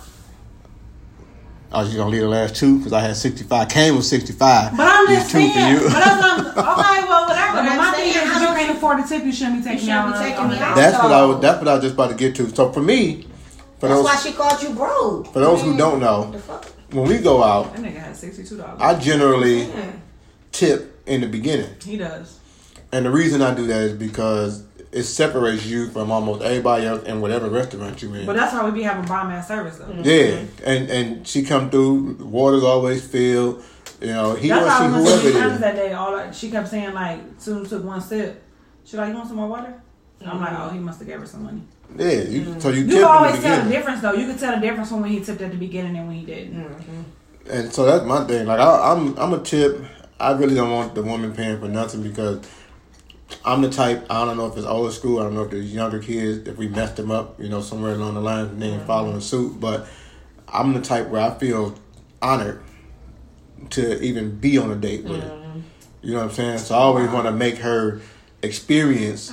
I 1.72 1.80
was 1.80 1.88
just 1.90 1.98
gonna 1.98 2.10
leave 2.10 2.22
the 2.22 2.30
last 2.30 2.56
two 2.56 2.78
because 2.78 2.94
I 2.94 3.02
had 3.02 3.18
65. 3.18 3.68
Came 3.68 3.96
with 3.98 4.06
65. 4.06 4.78
But 4.78 4.88
I'm 4.88 5.08
These 5.08 5.18
just 5.18 5.32
two 5.32 5.46
for 5.46 5.54
saying. 5.54 5.74
you. 5.76 5.80
But 5.84 5.92
that's 5.92 6.22
not, 6.22 6.40
okay, 6.48 7.04
well, 7.10 7.28
whatever. 7.28 7.58
But 7.58 7.66
But, 7.66 7.76
my 7.78 7.92
thing 7.92 8.10
is, 8.12 8.15
I 8.56 8.62
if 8.62 8.68
you 8.68 8.74
don't- 8.74 8.76
can't 8.76 8.78
afford 8.78 9.04
to 9.04 9.08
tip, 9.08 9.26
you 9.26 9.32
shouldn't 9.32 9.58
be 9.58 9.64
taking 9.64 9.86
me 9.88 9.92
shouldn't 9.94 10.16
out. 10.16 10.24
be 10.24 10.30
taking 10.30 10.50
me 10.50 10.56
a 10.56 10.60
out. 10.64 10.76
That's 10.76 10.98
what 11.04 11.12
I 11.12 11.26
was. 11.26 11.42
That's 11.42 11.60
what 11.60 11.68
I 11.68 11.74
was 11.76 11.84
just 11.84 11.94
about 11.94 12.10
to 12.10 12.16
get 12.16 12.36
to. 12.36 12.50
So 12.56 12.72
for 12.72 12.82
me, 12.82 13.28
for 13.80 13.88
That's 13.88 14.00
those 14.00 14.06
why 14.06 14.16
she 14.18 14.32
called 14.32 14.62
you 14.64 14.70
broke. 14.70 15.34
for 15.34 15.40
those 15.40 15.62
who 15.62 15.74
mm. 15.74 15.78
don't 15.78 16.00
know, 16.00 16.34
when 16.92 17.08
we 17.08 17.18
go 17.20 17.44
out, 17.44 17.74
That 17.76 17.84
nigga 17.84 17.98
has 17.98 18.20
sixty 18.20 18.44
two 18.44 18.58
dollars. 18.58 18.80
I 18.80 18.96
generally 18.96 19.64
Yeah. 19.64 19.92
tip 20.52 21.02
in 21.06 21.22
the 21.22 21.28
beginning. 21.28 21.70
He 21.84 21.98
does. 21.98 22.40
And 22.92 23.06
the 23.06 23.12
reason 23.12 23.42
I 23.42 23.54
do 23.54 23.68
that 23.68 23.82
is 23.82 23.94
because 23.94 24.64
it 24.92 25.04
separates 25.04 25.66
you 25.66 25.90
from 25.90 26.10
almost 26.10 26.42
everybody 26.42 26.86
else 26.86 27.04
in 27.04 27.20
whatever 27.20 27.50
restaurant 27.50 28.02
you're 28.02 28.16
in. 28.16 28.26
But 28.26 28.38
that's 28.38 28.54
why 28.54 28.64
we 28.64 28.72
be 28.72 28.84
having 28.84 29.06
bomb 29.06 29.30
ass 29.32 29.50
service 29.50 29.78
though. 29.78 29.94
yeah, 30.04 30.40
and 30.64 30.90
and 30.90 31.28
she 31.28 31.44
come 31.44 31.70
through. 31.70 32.18
Water's 32.22 32.64
always 32.64 33.06
filled. 33.06 33.62
You 34.02 34.08
know, 34.08 34.36
he 34.36 34.50
That's 34.50 34.62
or 34.62 34.66
why 34.66 34.74
I 34.74 34.78
she, 34.78 34.84
was 34.84 34.94
whoever 34.94 35.04
listening 35.04 35.34
to 35.34 35.38
it 35.38 35.42
Times 35.42 35.54
is. 35.56 35.60
that 35.62 35.76
day. 35.76 35.94
All 35.94 36.16
I, 36.16 36.32
she 36.32 36.52
kept 36.52 36.68
saying 36.70 36.94
like, 36.94 37.20
soon 37.40 37.64
as 37.64 37.70
took 37.70 37.84
one 37.84 38.02
sip. 38.02 38.42
She 38.86 38.98
like, 38.98 39.10
you 39.10 39.16
want 39.16 39.28
some 39.28 39.38
more 39.38 39.48
water? 39.48 39.82
I'm 40.26 40.40
like, 40.40 40.54
oh, 40.58 40.70
he 40.70 40.80
must 40.80 41.00
have 41.00 41.08
gave 41.08 41.20
her 41.20 41.26
some 41.26 41.44
money. 41.44 41.62
Yeah, 41.98 42.22
you, 42.24 42.42
mm. 42.42 42.62
so 42.62 42.70
you 42.70 42.82
You 42.82 42.88
can 42.88 42.96
in 42.96 43.02
the 43.02 43.08
always 43.08 43.42
tell 43.42 43.64
the 43.64 43.70
difference 43.70 44.02
though. 44.02 44.14
You 44.14 44.28
can 44.28 44.38
tell 44.38 44.56
the 44.56 44.62
difference 44.62 44.90
from 44.90 45.02
when 45.02 45.12
he 45.12 45.20
tipped 45.20 45.42
at 45.42 45.52
the 45.52 45.58
beginning 45.58 45.98
and 45.98 46.08
when 46.08 46.18
he 46.18 46.26
didn't. 46.26 46.56
Mm-hmm. 46.56 47.52
And 47.52 47.74
so 47.74 47.86
that's 47.86 48.06
my 48.06 48.24
thing. 48.26 48.48
Like 48.48 48.60
I, 48.60 48.92
I'm, 48.92 49.18
I'm 49.18 49.34
a 49.34 49.40
tip. 49.40 49.84
I 50.20 50.32
really 50.32 50.56
don't 50.56 50.72
want 50.72 50.96
the 50.96 51.04
woman 51.04 51.34
paying 51.34 51.60
for 51.60 51.68
nothing 51.68 52.02
because 52.02 52.48
I'm 53.44 53.62
the 53.62 53.70
type. 53.70 54.06
I 54.10 54.26
don't 54.26 54.38
know 54.38 54.48
if 54.48 54.58
it's 54.58 54.66
old 54.66 54.92
school. 54.94 55.20
I 55.20 55.24
don't 55.24 55.36
know 55.36 55.44
if 55.44 55.52
there's 55.52 55.74
younger 55.74 56.00
kids. 56.00 56.48
If 56.48 56.58
we 56.58 56.68
messed 56.68 56.96
them 56.96 57.12
up, 57.12 57.40
you 57.40 57.50
know, 57.50 57.62
somewhere 57.62 57.94
along 57.94 58.16
the 58.16 58.22
line, 58.22 58.46
and 58.46 58.62
they 58.62 58.68
ain't 58.68 58.78
mm-hmm. 58.78 58.88
following 58.88 59.20
suit. 59.20 59.60
But 59.60 59.88
I'm 60.48 60.74
the 60.74 60.82
type 60.82 61.10
where 61.10 61.22
I 61.22 61.38
feel 61.38 61.76
honored 62.22 62.62
to 63.72 64.02
even 64.02 64.38
be 64.38 64.58
on 64.58 64.72
a 64.72 64.76
date 64.76 65.04
with 65.04 65.22
her. 65.22 65.30
Mm-hmm. 65.30 65.60
You 66.02 66.14
know 66.14 66.20
what 66.20 66.30
I'm 66.30 66.32
saying? 66.32 66.58
So 66.60 66.76
I 66.76 66.80
always 66.80 67.10
want 67.10 67.26
to 67.26 67.32
make 67.32 67.58
her 67.58 68.02
experience 68.46 69.32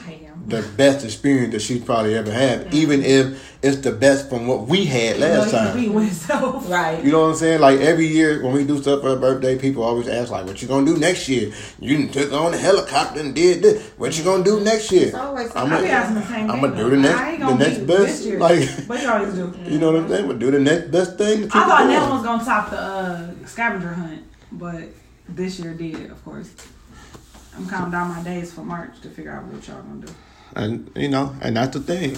the 0.48 0.60
best 0.76 1.04
experience 1.04 1.52
that 1.52 1.60
she's 1.62 1.80
probably 1.84 2.16
ever 2.16 2.32
had, 2.32 2.74
even 2.74 3.00
if 3.04 3.48
it's 3.62 3.76
the 3.76 3.92
best 3.92 4.28
from 4.28 4.48
what 4.48 4.66
we 4.66 4.84
had 4.84 5.18
last 5.20 5.50
So 5.52 5.56
he 5.58 5.64
time. 5.66 5.76
be 5.76 5.88
with 5.88 6.04
himself. 6.06 6.68
Right. 6.68 7.02
You 7.04 7.12
know 7.12 7.20
what 7.20 7.26
I'm 7.28 7.34
saying? 7.36 7.60
Like 7.60 7.78
every 7.78 8.08
year 8.08 8.42
when 8.42 8.52
we 8.52 8.64
do 8.64 8.82
stuff 8.82 9.02
for 9.02 9.10
her 9.10 9.16
birthday, 9.16 9.56
people 9.56 9.84
always 9.84 10.08
ask 10.08 10.32
like, 10.32 10.44
"What 10.46 10.60
you 10.60 10.66
gonna 10.66 10.84
do 10.84 10.98
next 10.98 11.28
year?" 11.28 11.52
You 11.78 11.96
done 11.96 12.08
took 12.08 12.32
on 12.32 12.52
a 12.52 12.56
helicopter 12.56 13.20
and 13.20 13.32
did 13.36 13.62
this. 13.62 13.80
What 13.98 14.18
you 14.18 14.24
gonna 14.24 14.42
do 14.42 14.58
next 14.60 14.90
year? 14.90 15.06
It's 15.06 15.14
always 15.14 15.54
I'm 15.54 15.68
gonna, 15.70 15.86
asking 15.86 16.16
the 16.16 16.26
same 16.26 16.50
I'm 16.50 16.60
gonna 16.60 16.76
do 16.76 16.90
the 16.90 16.96
next, 16.96 17.20
I 17.20 17.30
ain't 17.30 17.40
the 17.40 17.46
gonna 17.46 17.58
next 17.64 17.78
be 17.78 17.84
best. 17.86 18.04
this 18.06 18.26
year. 18.26 18.38
Like, 18.40 18.88
But 18.88 19.00
you 19.02 19.08
always 19.10 19.34
do. 19.34 19.54
you 19.68 19.78
know 19.78 19.92
what 19.92 20.00
I'm 20.02 20.08
saying? 20.08 20.26
But 20.26 20.38
do 20.40 20.50
the 20.50 20.58
next 20.60 20.90
best 20.90 21.18
thing. 21.18 21.36
To 21.42 21.44
keep 21.46 21.54
I 21.56 21.64
thought 21.68 21.84
it 21.84 21.88
next 21.88 22.02
one 22.02 22.12
was 22.16 22.22
gonna 22.24 22.44
top 22.44 22.70
the 22.70 22.80
uh, 22.80 23.30
scavenger 23.46 23.92
hunt, 23.92 24.22
but 24.50 24.82
this 25.28 25.60
year 25.60 25.72
did, 25.72 26.10
of 26.10 26.24
course. 26.24 26.50
I'm 27.56 27.68
counting 27.68 27.90
down 27.92 28.08
my 28.08 28.22
days 28.22 28.52
for 28.52 28.62
March 28.62 29.00
to 29.02 29.08
figure 29.10 29.30
out 29.32 29.44
what 29.44 29.66
y'all 29.68 29.82
gonna 29.82 30.06
do. 30.06 30.12
and 30.56 30.90
you 30.96 31.08
know, 31.08 31.34
and 31.42 31.56
that's 31.56 31.76
the 31.76 31.80
thing. 31.82 32.16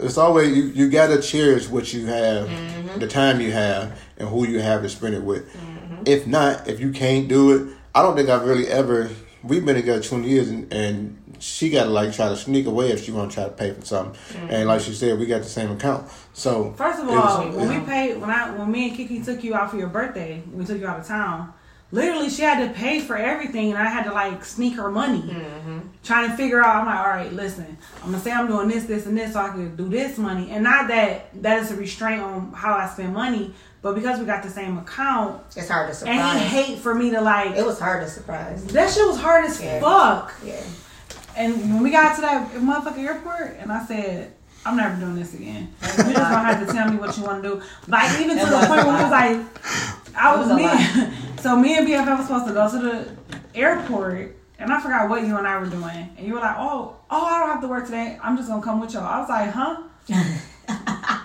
It's 0.00 0.16
always 0.18 0.56
you, 0.56 0.64
you 0.64 0.90
gotta 0.90 1.20
cherish 1.20 1.68
what 1.68 1.92
you 1.92 2.06
have, 2.06 2.48
Mm-hmm. 2.48 2.98
the 3.00 3.06
time 3.08 3.40
you 3.40 3.52
have, 3.52 4.00
and 4.16 4.28
who 4.28 4.46
you 4.46 4.60
have 4.60 4.82
to 4.82 4.88
spend 4.88 5.14
it 5.14 5.22
with. 5.22 5.52
Mm-hmm. 5.54 6.02
If 6.06 6.26
not, 6.26 6.68
if 6.68 6.80
you 6.80 6.92
can't 6.92 7.28
do 7.28 7.52
it, 7.52 7.76
I 7.94 8.02
don't 8.02 8.16
think 8.16 8.28
I've 8.28 8.44
really 8.46 8.68
ever. 8.68 9.10
We've 9.42 9.64
been 9.64 9.76
together 9.76 10.02
twenty 10.02 10.28
years, 10.28 10.48
and, 10.48 10.72
and 10.72 11.36
she 11.40 11.70
got 11.70 11.84
to 11.84 11.90
like 11.90 12.12
try 12.12 12.28
to 12.28 12.36
sneak 12.36 12.66
away 12.66 12.90
if 12.90 13.04
she 13.04 13.12
want 13.12 13.30
to 13.30 13.34
try 13.34 13.44
to 13.44 13.50
pay 13.50 13.72
for 13.72 13.84
something. 13.84 14.18
And 14.50 14.68
like 14.68 14.80
she 14.80 14.92
said, 14.92 15.18
we 15.18 15.26
got 15.26 15.42
the 15.42 15.48
same 15.48 15.70
account. 15.70 16.08
So 16.32 16.64
Mm-hmm. 16.64 16.74
First 16.76 17.00
of 17.00 17.08
it 17.08 17.12
was- 17.12 17.36
all, 17.36 17.48
when 17.50 17.68
we 17.80 17.86
paid, 17.86 18.16
when 18.20 18.30
I, 18.30 18.50
when 18.56 18.70
me 18.70 18.88
and 18.88 18.96
Kiki 18.96 19.22
took 19.22 19.42
you 19.44 19.54
out 19.54 19.70
for 19.70 19.76
your 19.78 19.88
birthday, 19.88 20.42
we 20.52 20.64
took 20.64 20.78
you 20.80 20.86
out 20.88 20.98
of 21.00 21.06
town. 21.06 21.52
Literally, 21.90 22.28
she 22.28 22.42
had 22.42 22.66
to 22.68 22.74
pay 22.74 23.00
for 23.00 23.16
everything, 23.16 23.70
and 23.70 23.78
I 23.78 23.86
had 23.88 24.04
to 24.04 24.12
like 24.12 24.44
sneak 24.44 24.74
her 24.76 24.90
money, 24.90 25.22
mm-hmm. 25.22 25.78
trying 26.04 26.30
to 26.30 26.36
figure 26.36 26.62
out. 26.62 26.76
I'm 26.76 26.86
like, 26.86 26.98
all 26.98 27.08
right, 27.08 27.32
listen, 27.32 27.78
I'm 28.02 28.10
gonna 28.10 28.22
say 28.22 28.30
I'm 28.30 28.46
doing 28.46 28.68
this, 28.68 28.84
this, 28.84 29.06
and 29.06 29.16
this, 29.16 29.32
so 29.32 29.40
I 29.40 29.48
can 29.48 29.74
do 29.74 29.88
this 29.88 30.18
money, 30.18 30.50
and 30.50 30.62
not 30.62 30.88
that 30.88 31.30
that 31.42 31.62
is 31.62 31.70
a 31.70 31.76
restraint 31.76 32.20
on 32.20 32.52
how 32.52 32.74
I 32.74 32.86
spend 32.88 33.14
money, 33.14 33.54
but 33.80 33.94
because 33.94 34.20
we 34.20 34.26
got 34.26 34.42
the 34.42 34.50
same 34.50 34.76
account, 34.76 35.42
It's 35.56 35.68
hard 35.68 35.88
to 35.88 35.94
surprise. 35.94 36.18
and 36.18 36.38
he 36.40 36.44
hate 36.46 36.78
for 36.78 36.94
me 36.94 37.08
to 37.10 37.22
like. 37.22 37.56
It 37.56 37.64
was 37.64 37.78
hard 37.80 38.02
to 38.04 38.10
surprise. 38.10 38.64
that 38.66 38.92
shit 38.92 39.06
was 39.06 39.18
hard 39.18 39.46
as 39.46 39.58
Yeah. 39.62 39.80
fuck. 39.80 40.34
Yeah. 40.44 40.60
And 41.36 41.54
when 41.72 41.82
we 41.82 41.90
got 41.90 42.16
to 42.16 42.20
that 42.20 42.50
motherfucking 42.52 42.98
airport, 43.04 43.56
and 43.60 43.70
I 43.72 43.84
said, 43.86 44.32
I'm 44.66 44.76
never 44.76 44.98
doing 45.00 45.14
this 45.16 45.34
again. 45.34 45.72
Like, 45.80 45.96
you 45.98 46.04
just 46.04 46.14
gonna 46.16 46.40
have 46.40 46.66
to 46.66 46.72
tell 46.72 46.90
me 46.90 46.96
what 46.98 47.16
you 47.16 47.24
want 47.24 47.42
to 47.42 47.48
do. 47.48 47.62
Like 47.86 48.20
even 48.20 48.36
to 48.38 48.44
the 48.44 48.50
point 48.66 48.70
where 48.70 48.80
it 48.80 49.02
was 49.02 49.10
like, 49.10 50.16
I 50.16 50.36
was, 50.36 50.48
me. 50.52 51.12
so 51.42 51.56
me 51.56 51.78
and 51.78 51.86
BFF 51.86 52.18
was 52.18 52.26
supposed 52.26 52.46
to 52.48 52.52
go 52.52 52.70
to 52.70 52.78
the 52.78 53.58
airport, 53.58 54.36
and 54.58 54.72
I 54.72 54.80
forgot 54.80 55.08
what 55.08 55.26
you 55.26 55.36
and 55.36 55.46
I 55.46 55.58
were 55.58 55.66
doing. 55.66 56.10
And 56.16 56.26
you 56.26 56.34
were 56.34 56.40
like, 56.40 56.56
Oh, 56.58 56.96
oh, 57.10 57.24
I 57.24 57.38
don't 57.40 57.48
have 57.50 57.60
to 57.62 57.68
work 57.68 57.84
today. 57.86 58.18
I'm 58.22 58.36
just 58.36 58.48
gonna 58.48 58.62
come 58.62 58.80
with 58.80 58.92
y'all. 58.92 59.04
I 59.04 59.20
was 59.20 59.28
like, 59.28 59.50
Huh? 59.50 59.82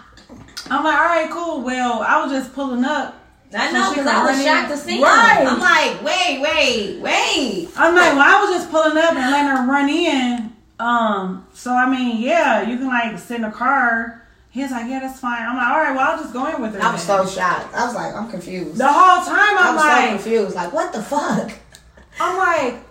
I'm 0.70 0.84
like, 0.84 0.98
all 0.98 1.06
right, 1.06 1.30
cool. 1.30 1.62
Well, 1.62 2.02
I 2.02 2.24
was 2.24 2.32
just 2.32 2.54
pulling 2.54 2.86
up. 2.86 3.20
I 3.56 3.72
know 3.72 3.90
because 3.92 4.08
I 4.08 4.24
was 4.26 4.44
shocked 4.44 4.72
to 4.72 4.78
see 4.78 5.02
Right. 5.04 5.42
him. 5.42 5.48
I'm 5.48 5.60
like, 5.60 6.02
wait, 6.04 6.42
wait, 6.42 7.00
wait. 7.02 7.70
I'm 7.76 7.94
like, 7.94 8.14
well, 8.14 8.22
I 8.22 8.42
was 8.44 8.56
just 8.56 8.72
pulling 8.72 8.98
up 8.98 9.14
and 9.14 9.32
letting 9.32 9.48
her 9.56 9.68
run 9.72 9.90
in. 9.90 10.53
Um, 10.84 11.48
so 11.54 11.72
I 11.74 11.90
mean, 11.90 12.22
yeah, 12.22 12.62
you 12.68 12.78
can 12.78 12.88
like 12.88 13.18
sit 13.18 13.38
in 13.38 13.42
the 13.44 13.52
car. 13.52 14.22
He's 14.50 14.70
like, 14.70 14.88
yeah, 14.90 15.00
that's 15.00 15.20
fine. 15.20 15.42
I'm 15.42 15.56
like, 15.58 15.68
all 15.68 15.78
right, 15.80 15.96
well, 15.96 16.12
I'll 16.12 16.18
just 16.22 16.34
go 16.34 16.46
in 16.54 16.62
with 16.62 16.76
her. 16.76 16.82
I 16.82 16.92
was 16.92 17.08
then." 17.08 17.26
so 17.26 17.40
shocked. 17.40 17.74
I 17.74 17.86
was 17.86 17.96
like, 17.96 18.14
I'm 18.14 18.30
confused. 18.30 18.78
the 18.78 18.88
whole 18.88 19.24
time 19.26 19.58
I 19.58 19.64
I'm 19.70 19.76
was 19.76 19.84
so 19.84 19.90
like, 19.90 20.10
confused. 20.10 20.56
Like, 20.56 20.74
what 20.74 20.94
the 20.94 21.02
fuck? 21.02 21.52
I'm 22.20 22.38
like, 22.38 22.84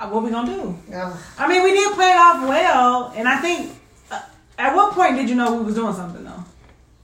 uh, 0.00 0.08
what 0.08 0.22
we 0.24 0.30
gonna 0.30 0.52
do? 0.54 0.76
Ugh. 0.94 1.16
I 1.38 1.48
mean, 1.48 1.62
we 1.62 1.70
did 1.72 1.94
play 1.94 2.10
it 2.10 2.16
off 2.16 2.46
well, 2.46 3.12
and 3.16 3.26
I 3.28 3.36
think 3.40 3.72
uh, 4.10 4.20
at 4.58 4.74
what 4.74 4.92
point 4.92 5.16
did 5.16 5.30
you 5.30 5.36
know 5.36 5.54
we 5.54 5.64
was 5.64 5.74
doing 5.76 5.94
something 5.94 6.24
though? 6.24 6.44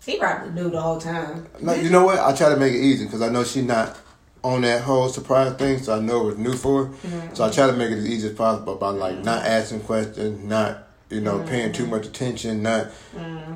He 0.05 0.19
probably 0.19 0.51
knew 0.51 0.69
the 0.71 0.81
whole 0.81 0.99
time. 1.01 1.47
No, 1.63 1.75
you 1.75 1.91
know 1.91 2.05
what? 2.05 2.19
I 2.19 2.35
try 2.35 2.49
to 2.49 2.57
make 2.57 2.73
it 2.75 2.81
easy 2.81 3.05
because 3.05 3.23
I 3.23 3.29
know 3.29 3.45
she's 3.45 3.65
not 3.65 3.97
on 4.45 4.63
that 4.63 4.83
whole 4.83 5.09
surprise 5.09 5.53
thing, 5.55 5.79
so 5.79 5.97
I 5.97 6.01
know 6.01 6.23
it 6.23 6.25
was 6.27 6.39
new 6.39 6.55
for 6.55 6.87
her. 6.87 6.91
Mm-hmm. 6.93 7.35
So 7.35 7.45
I 7.45 7.51
try 7.51 7.67
to 7.67 7.73
make 7.73 7.91
it 7.91 7.99
as 7.99 8.07
easy 8.09 8.29
as 8.29 8.35
possible 8.35 8.77
by 8.77 8.91
like 8.91 9.25
not 9.25 9.45
asking 9.45 9.81
questions, 9.81 10.45
not 10.45 10.85
you 11.11 11.21
know 11.21 11.39
Mm-hmm. 11.39 11.49
paying 11.49 11.73
too 11.73 11.87
much 11.87 12.07
attention, 12.07 12.63
not 12.63 12.89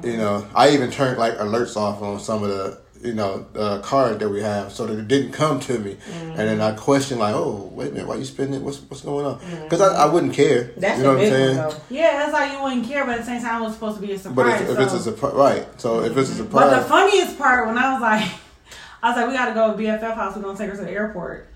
you 0.02 0.16
know. 0.16 0.46
I 0.54 0.70
even 0.70 0.90
turned 0.90 1.18
like 1.18 1.34
alerts 1.38 1.76
off 1.76 2.02
on 2.02 2.18
some 2.20 2.42
of 2.42 2.48
the 2.50 2.78
you 3.02 3.12
know 3.14 3.44
uh, 3.56 3.80
cards 3.80 4.18
that 4.20 4.28
we 4.28 4.40
have 4.40 4.70
so 4.72 4.86
that 4.86 4.96
it 4.98 5.08
didn't 5.08 5.32
come 5.32 5.58
to 5.60 5.78
me, 5.78 5.96
and 6.22 6.36
then 6.38 6.60
I 6.60 6.72
question 6.72 7.18
like, 7.18 7.34
oh 7.34 7.68
wait 7.74 7.88
a 7.88 7.90
minute, 7.92 8.06
why 8.08 8.14
you 8.16 8.24
spending 8.24 8.60
it? 8.60 8.62
What's 8.62 8.78
what's 8.82 9.02
going 9.02 9.26
on? 9.26 9.38
Because 9.64 9.80
I, 9.80 10.04
I 10.04 10.06
wouldn't 10.06 10.32
care. 10.34 10.70
That's 10.76 10.98
you 10.98 11.04
know 11.04 11.14
what 11.14 11.24
I'm 11.24 11.30
saying? 11.30 11.56
one, 11.58 11.68
though. 11.68 11.76
Yeah, 11.90 12.12
that's 12.18 12.36
how 12.36 12.52
you 12.56 12.62
wouldn't 12.62 12.86
care, 12.86 13.04
but 13.04 13.14
at 13.14 13.18
the 13.20 13.26
same 13.26 13.42
time, 13.42 13.60
it 13.60 13.64
was 13.66 13.74
supposed 13.74 14.00
to 14.00 14.06
be 14.06 14.12
a 14.12 14.16
But 14.16 14.22
surprise. 14.22 14.60
if, 14.62 14.70
if 14.70 14.78
it's 14.78 14.92
a 14.94 15.00
surprise, 15.00 15.34
right? 15.34 15.80
So 15.80 16.02
if 16.04 16.16
it's 16.16 16.30
a 16.30 16.34
surprise, 16.34 16.70
But 16.70 16.80
the 16.82 16.88
funniest 16.88 17.38
part 17.38 17.66
when 17.66 17.76
I 17.76 17.92
was 17.92 18.00
like, 18.02 18.30
I 19.02 19.08
was 19.08 19.16
like, 19.16 19.26
we 19.28 19.32
gotta 19.34 19.54
go 19.54 19.72
to 19.76 19.82
BFF 19.82 20.14
house. 20.14 20.36
We're 20.36 20.42
gonna 20.42 20.56
take 20.58 20.70
her 20.70 20.76
to 20.76 20.82
the 20.82 20.90
airport, 20.90 21.48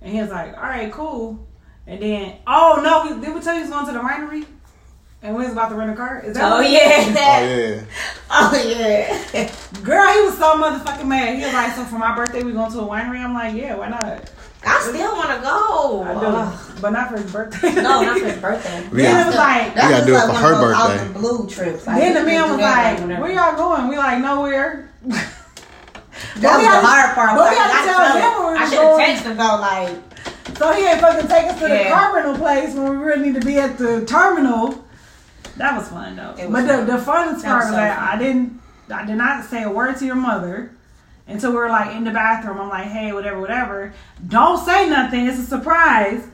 and 0.00 0.12
he 0.12 0.20
was 0.20 0.30
like, 0.30 0.56
all 0.56 0.62
right, 0.62 0.90
cool. 0.92 1.46
And 1.86 2.00
then, 2.00 2.36
oh 2.46 2.80
no, 2.84 3.14
we, 3.16 3.20
did 3.24 3.34
we 3.34 3.40
tell 3.40 3.54
you 3.54 3.64
he 3.64 3.68
was 3.68 3.70
going 3.70 3.86
to 3.86 3.92
the 3.92 3.98
winery? 3.98 4.46
And 5.24 5.36
we 5.36 5.44
was 5.44 5.52
about 5.52 5.68
to 5.68 5.76
rent 5.76 5.90
a 5.90 5.94
car. 5.94 6.20
Is 6.24 6.34
that? 6.34 6.44
Oh 6.44 6.56
what- 6.56 6.68
yeah, 6.70 7.84
oh 8.30 8.54
yeah. 8.56 8.84
Oh 9.24 9.32
yeah. 9.34 9.52
Girl, 9.84 10.12
he 10.12 10.20
was 10.22 10.36
so 10.38 10.54
motherfucking 10.60 11.06
mad. 11.06 11.36
He 11.38 11.44
was 11.44 11.52
like, 11.52 11.74
so 11.76 11.84
for 11.84 11.96
my 11.98 12.14
birthday, 12.14 12.42
we 12.42 12.52
going 12.52 12.70
to 12.72 12.80
a 12.80 12.86
winery. 12.86 13.18
I'm 13.20 13.32
like, 13.34 13.54
yeah, 13.54 13.76
why 13.76 13.88
not? 13.88 14.30
I 14.64 14.80
still 14.80 15.12
want 15.16 15.28
to 15.30 15.40
go. 15.42 16.02
I 16.04 16.14
do, 16.20 16.26
Ugh. 16.26 16.78
but 16.80 16.90
not 16.90 17.08
for 17.10 17.18
his 17.20 17.32
birthday. 17.32 17.72
No, 17.74 18.02
not 18.02 18.18
for 18.18 18.26
his 18.26 18.36
birthday. 18.40 18.88
We 18.90 19.02
Then 19.02 19.12
got- 19.14 19.22
it 19.22 19.26
was 19.26 19.36
like, 19.36 19.74
That's 19.74 19.90
gotta 19.90 20.06
do 20.06 20.14
it 20.16 20.20
for 20.20 20.28
one 20.32 20.42
her 20.42 20.52
of 20.54 20.72
out 20.72 20.88
birthday. 20.90 21.06
the 21.12 21.18
blue 21.18 21.48
trips. 21.48 21.86
Like, 21.86 21.98
then 22.00 22.14
the 22.14 22.20
we 22.20 22.26
man 22.26 22.38
can 22.40 22.46
do 22.46 22.52
was 22.52 22.60
that, 22.62 23.08
like, 23.08 23.20
where 23.20 23.32
y'all 23.32 23.56
going? 23.56 23.88
We 23.88 23.96
like 23.98 24.20
nowhere. 24.20 24.88
That 26.40 26.56
was 26.56 26.66
the 26.66 26.86
hard 26.86 27.14
part. 27.14 27.36
but 27.36 27.50
we 27.50 27.56
Like, 27.56 27.58
had 27.58 27.84
to 27.84 27.90
I 27.90 27.92
tell 27.92 28.16
him 28.16 28.44
where 28.44 28.52
we 28.52 28.58
I 28.58 28.64
should 28.68 28.78
have 28.78 28.96
going. 28.96 29.06
texted 29.06 29.22
him 29.30 29.36
though, 29.36 29.56
like, 29.60 30.56
So 30.58 30.72
he 30.72 30.86
ain't 30.86 31.00
fucking 31.00 31.28
take 31.28 31.46
us 31.52 31.58
to 31.60 31.68
the 31.68 31.74
Yeah. 31.74 31.90
car 31.90 32.14
rental 32.14 32.36
place 32.36 32.74
when 32.74 32.88
we 32.90 32.96
really 32.96 33.30
need 33.30 33.40
to 33.40 33.46
be 33.46 33.58
at 33.58 33.76
the 33.78 34.04
terminal. 34.06 34.84
That 35.56 35.76
was 35.76 35.88
fun 35.88 36.16
though. 36.16 36.32
Was 36.32 36.46
but 36.48 36.62
the, 36.62 36.68
fun. 36.68 36.86
the 36.86 36.92
funnest 36.92 37.42
That 37.42 37.44
part 37.44 37.56
was 37.58 37.64
was 37.64 37.70
so 37.70 37.76
that 37.76 37.98
fun. 37.98 38.08
I 38.08 38.16
didn't 38.22 38.60
I 38.90 39.04
did 39.06 39.16
not 39.16 39.44
say 39.44 39.62
a 39.62 39.70
word 39.70 39.96
to 39.98 40.04
your 40.06 40.14
mother 40.16 40.70
until 41.26 41.50
we 41.50 41.56
were 41.56 41.68
like 41.68 41.94
in 41.96 42.04
the 42.04 42.10
bathroom. 42.10 42.60
I'm 42.60 42.68
like, 42.68 42.86
hey, 42.88 43.12
whatever, 43.12 43.40
whatever. 43.40 43.92
Don't 44.26 44.62
say 44.64 44.88
nothing. 44.88 45.26
It's 45.26 45.38
a 45.38 45.44
surprise. 45.44 46.26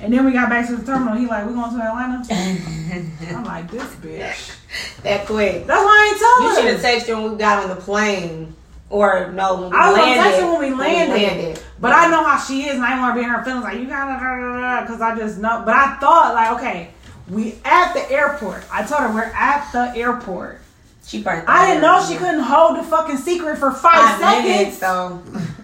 And 0.00 0.12
then 0.12 0.24
we 0.24 0.32
got 0.32 0.48
back 0.50 0.66
to 0.68 0.76
the 0.76 0.84
terminal. 0.84 1.14
He 1.14 1.26
like, 1.26 1.46
we 1.46 1.54
going 1.54 1.70
to 1.70 1.82
Atlanta? 1.82 2.24
I'm 3.36 3.44
like, 3.44 3.70
this 3.70 3.84
bitch. 3.96 4.56
that 5.04 5.26
quick. 5.26 5.66
That's 5.66 5.84
why 5.84 5.86
I 5.86 6.08
ain't 6.10 6.18
tell 6.18 6.42
You 6.42 6.48
her. 6.48 6.54
should 6.82 6.84
have 6.84 7.02
texted 7.06 7.22
when 7.22 7.32
we 7.32 7.38
got 7.38 7.62
on 7.62 7.68
the 7.70 7.76
plane. 7.76 8.54
Or 8.92 9.32
no, 9.32 9.54
when 9.54 9.70
we 9.70 9.76
I 9.76 9.88
was 9.88 9.96
gonna 9.96 10.02
landed. 10.10 10.22
text 10.22 10.40
her 10.42 10.52
when 10.52 10.60
we 10.60 10.74
landed, 10.78 11.60
but 11.80 11.92
I 11.92 12.08
know 12.08 12.22
how 12.24 12.38
she 12.38 12.64
is, 12.64 12.74
and 12.74 12.84
I 12.84 12.88
didn't 12.90 13.00
want 13.00 13.14
to 13.14 13.20
be 13.20 13.24
in 13.24 13.30
her 13.30 13.42
feelings. 13.42 13.64
Like 13.64 13.78
you 13.78 13.86
gotta, 13.86 14.82
because 14.82 15.00
I 15.00 15.16
just 15.16 15.38
know. 15.38 15.62
But 15.64 15.74
I 15.74 15.96
thought, 15.98 16.34
like, 16.34 16.52
okay, 16.58 16.90
we 17.30 17.54
at 17.64 17.94
the 17.94 18.10
airport. 18.12 18.64
I 18.70 18.82
told 18.84 19.00
her 19.00 19.08
we're 19.14 19.22
at 19.22 19.72
the 19.72 19.96
airport. 19.98 20.60
She 21.06 21.22
probably 21.22 21.42
I 21.46 21.68
didn't 21.68 21.80
know 21.82 22.04
she 22.06 22.16
couldn't 22.16 22.40
hold 22.42 22.78
the 22.78 22.82
fucking 22.82 23.16
secret 23.16 23.56
for 23.58 23.72
five, 23.72 23.92
Five 23.94 24.18
seconds. 24.20 24.46
minutes, 24.46 24.78
so 24.78 25.22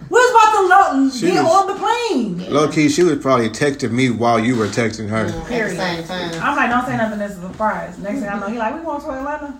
We 0.09 0.17
was 0.17 0.31
about 0.31 0.93
to 0.95 0.97
lo- 0.97 1.09
She 1.11 1.27
get 1.31 1.43
was- 1.43 1.53
on 1.53 1.67
the 1.67 1.75
plane. 1.75 2.51
Low 2.51 2.67
key, 2.67 2.89
she 2.89 3.03
was 3.03 3.19
probably 3.19 3.49
texting 3.49 3.91
me 3.91 4.09
while 4.09 4.39
you 4.39 4.55
were 4.57 4.67
texting 4.67 5.07
her. 5.07 5.27
at 5.27 5.31
the 5.45 5.75
same 5.75 6.03
time. 6.03 6.31
I'm 6.43 6.55
like, 6.57 6.69
don't 6.71 6.85
say 6.87 6.97
nothing. 6.97 7.19
This 7.19 7.33
is 7.33 7.37
a 7.43 7.47
surprise. 7.47 7.95
Next 7.99 8.19
thing 8.21 8.27
I 8.27 8.39
know, 8.39 8.47
he 8.47 8.57
like, 8.57 8.73
we 8.75 8.81
going 8.83 8.99
to 9.01 9.11
Atlanta. 9.11 9.53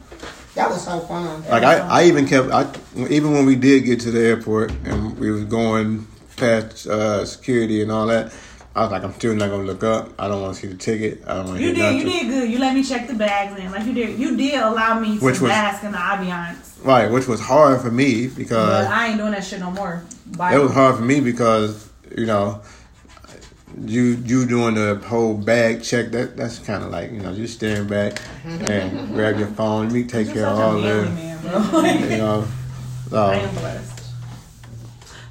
That 0.56 0.70
was 0.70 0.84
so 0.84 1.00
fun. 1.02 1.44
Like 1.48 1.64
I, 1.64 1.78
I 1.80 2.04
even 2.06 2.28
kept, 2.28 2.50
I 2.52 2.70
even 3.10 3.34
when 3.34 3.46
we 3.46 3.56
did 3.56 3.86
get 3.86 4.00
to 4.02 4.12
the 4.12 4.20
airport 4.22 4.72
and 4.84 5.18
we 5.18 5.32
was 5.32 5.44
going 5.46 6.08
past 6.38 6.88
uh, 6.88 7.26
security 7.26 7.82
and 7.82 7.92
all 7.92 8.08
that, 8.08 8.34
I 8.76 8.82
was 8.84 8.92
like, 8.92 9.04
I'm 9.04 9.14
still 9.14 9.36
not 9.36 9.50
gonna 9.50 9.64
look 9.64 9.84
up. 9.84 10.10
I 10.20 10.28
don't 10.28 10.42
want 10.42 10.56
to 10.56 10.62
see 10.62 10.68
the 10.68 10.76
ticket. 10.78 11.24
I 11.28 11.36
don't 11.36 11.46
want 11.48 11.58
to 11.60 11.64
You 11.64 11.74
hear 11.74 11.76
did, 11.92 11.96
you 12.00 12.06
nothing. 12.06 12.20
did 12.22 12.28
good. 12.30 12.50
You 12.52 12.60
let 12.60 12.74
me 12.76 12.84
check 12.84 13.08
the 13.08 13.14
bags 13.14 13.60
in, 13.60 13.72
like 13.72 13.86
you 13.86 13.94
did. 13.94 14.20
You 14.20 14.36
did 14.38 14.56
allow 14.60 15.00
me 15.00 15.20
to 15.20 15.24
Which 15.26 15.40
was- 15.40 15.50
bask 15.52 15.84
in 15.84 15.92
the 15.92 15.98
ambiance, 15.98 16.84
Right, 16.84 17.12
which 17.12 17.28
was 17.28 17.40
hard 17.42 17.82
for 17.82 17.92
me 17.92 18.28
but 18.28 18.38
because 18.38 18.86
I 18.88 19.08
ain't 19.08 19.18
doing 19.18 19.32
that 19.32 19.44
shit 19.44 19.60
no 19.60 19.70
more. 19.72 20.04
Bye. 20.38 20.56
it 20.56 20.60
was 20.60 20.72
hard 20.72 20.96
for 20.96 21.02
me 21.04 21.20
because 21.20 21.90
you 22.18 22.26
know 22.26 22.62
you 23.86 24.22
you 24.26 24.46
doing 24.46 24.76
the 24.76 24.96
whole 25.06 25.34
bag 25.36 25.84
check 25.84 26.12
that 26.12 26.36
that's 26.36 26.60
kind 26.60 26.84
of 26.84 26.92
like 26.92 27.12
you 27.12 27.20
know 27.20 27.34
just 27.36 27.56
staring 27.56 27.88
back 27.88 28.20
and 28.44 29.14
grab 29.14 29.38
your 29.38 29.48
phone. 29.50 29.86
Let 29.86 29.94
me 29.94 30.04
take 30.04 30.34
care 30.34 30.48
of 30.48 30.60
all 30.60 30.74
manly 30.80 30.90
that. 30.92 31.72
man. 31.74 32.10
You 32.12 32.18
know, 32.18 32.48
I 33.14 33.36
am 33.36 33.56
blessed. 33.56 34.02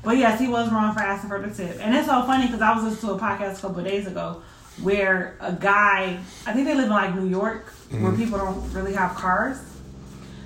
But 0.05 0.17
yes, 0.17 0.41
he 0.41 0.49
was 0.49 0.71
wrong 0.73 0.95
for 0.95 1.01
asking 1.01 1.29
for 1.29 1.41
the 1.47 1.53
tip. 1.55 1.79
And 1.81 1.95
it's 1.95 2.07
so 2.07 2.23
funny 2.23 2.47
because 2.47 2.63
I 2.63 2.73
was 2.75 2.85
listening 2.85 3.11
to 3.13 3.17
a 3.17 3.19
podcast 3.19 3.59
a 3.59 3.61
couple 3.63 3.81
of 3.81 3.85
days 3.85 4.07
ago 4.07 4.43
where 4.83 5.37
a 5.41 5.53
guy, 5.53 6.19
I 6.47 6.53
think 6.53 6.67
they 6.67 6.75
live 6.75 6.85
in 6.85 6.91
like 6.91 7.15
New 7.15 7.27
York, 7.29 7.67
where 7.91 8.13
people 8.13 8.39
don't 8.39 8.73
really 8.73 8.95
have 8.95 9.15
cars. 9.17 9.59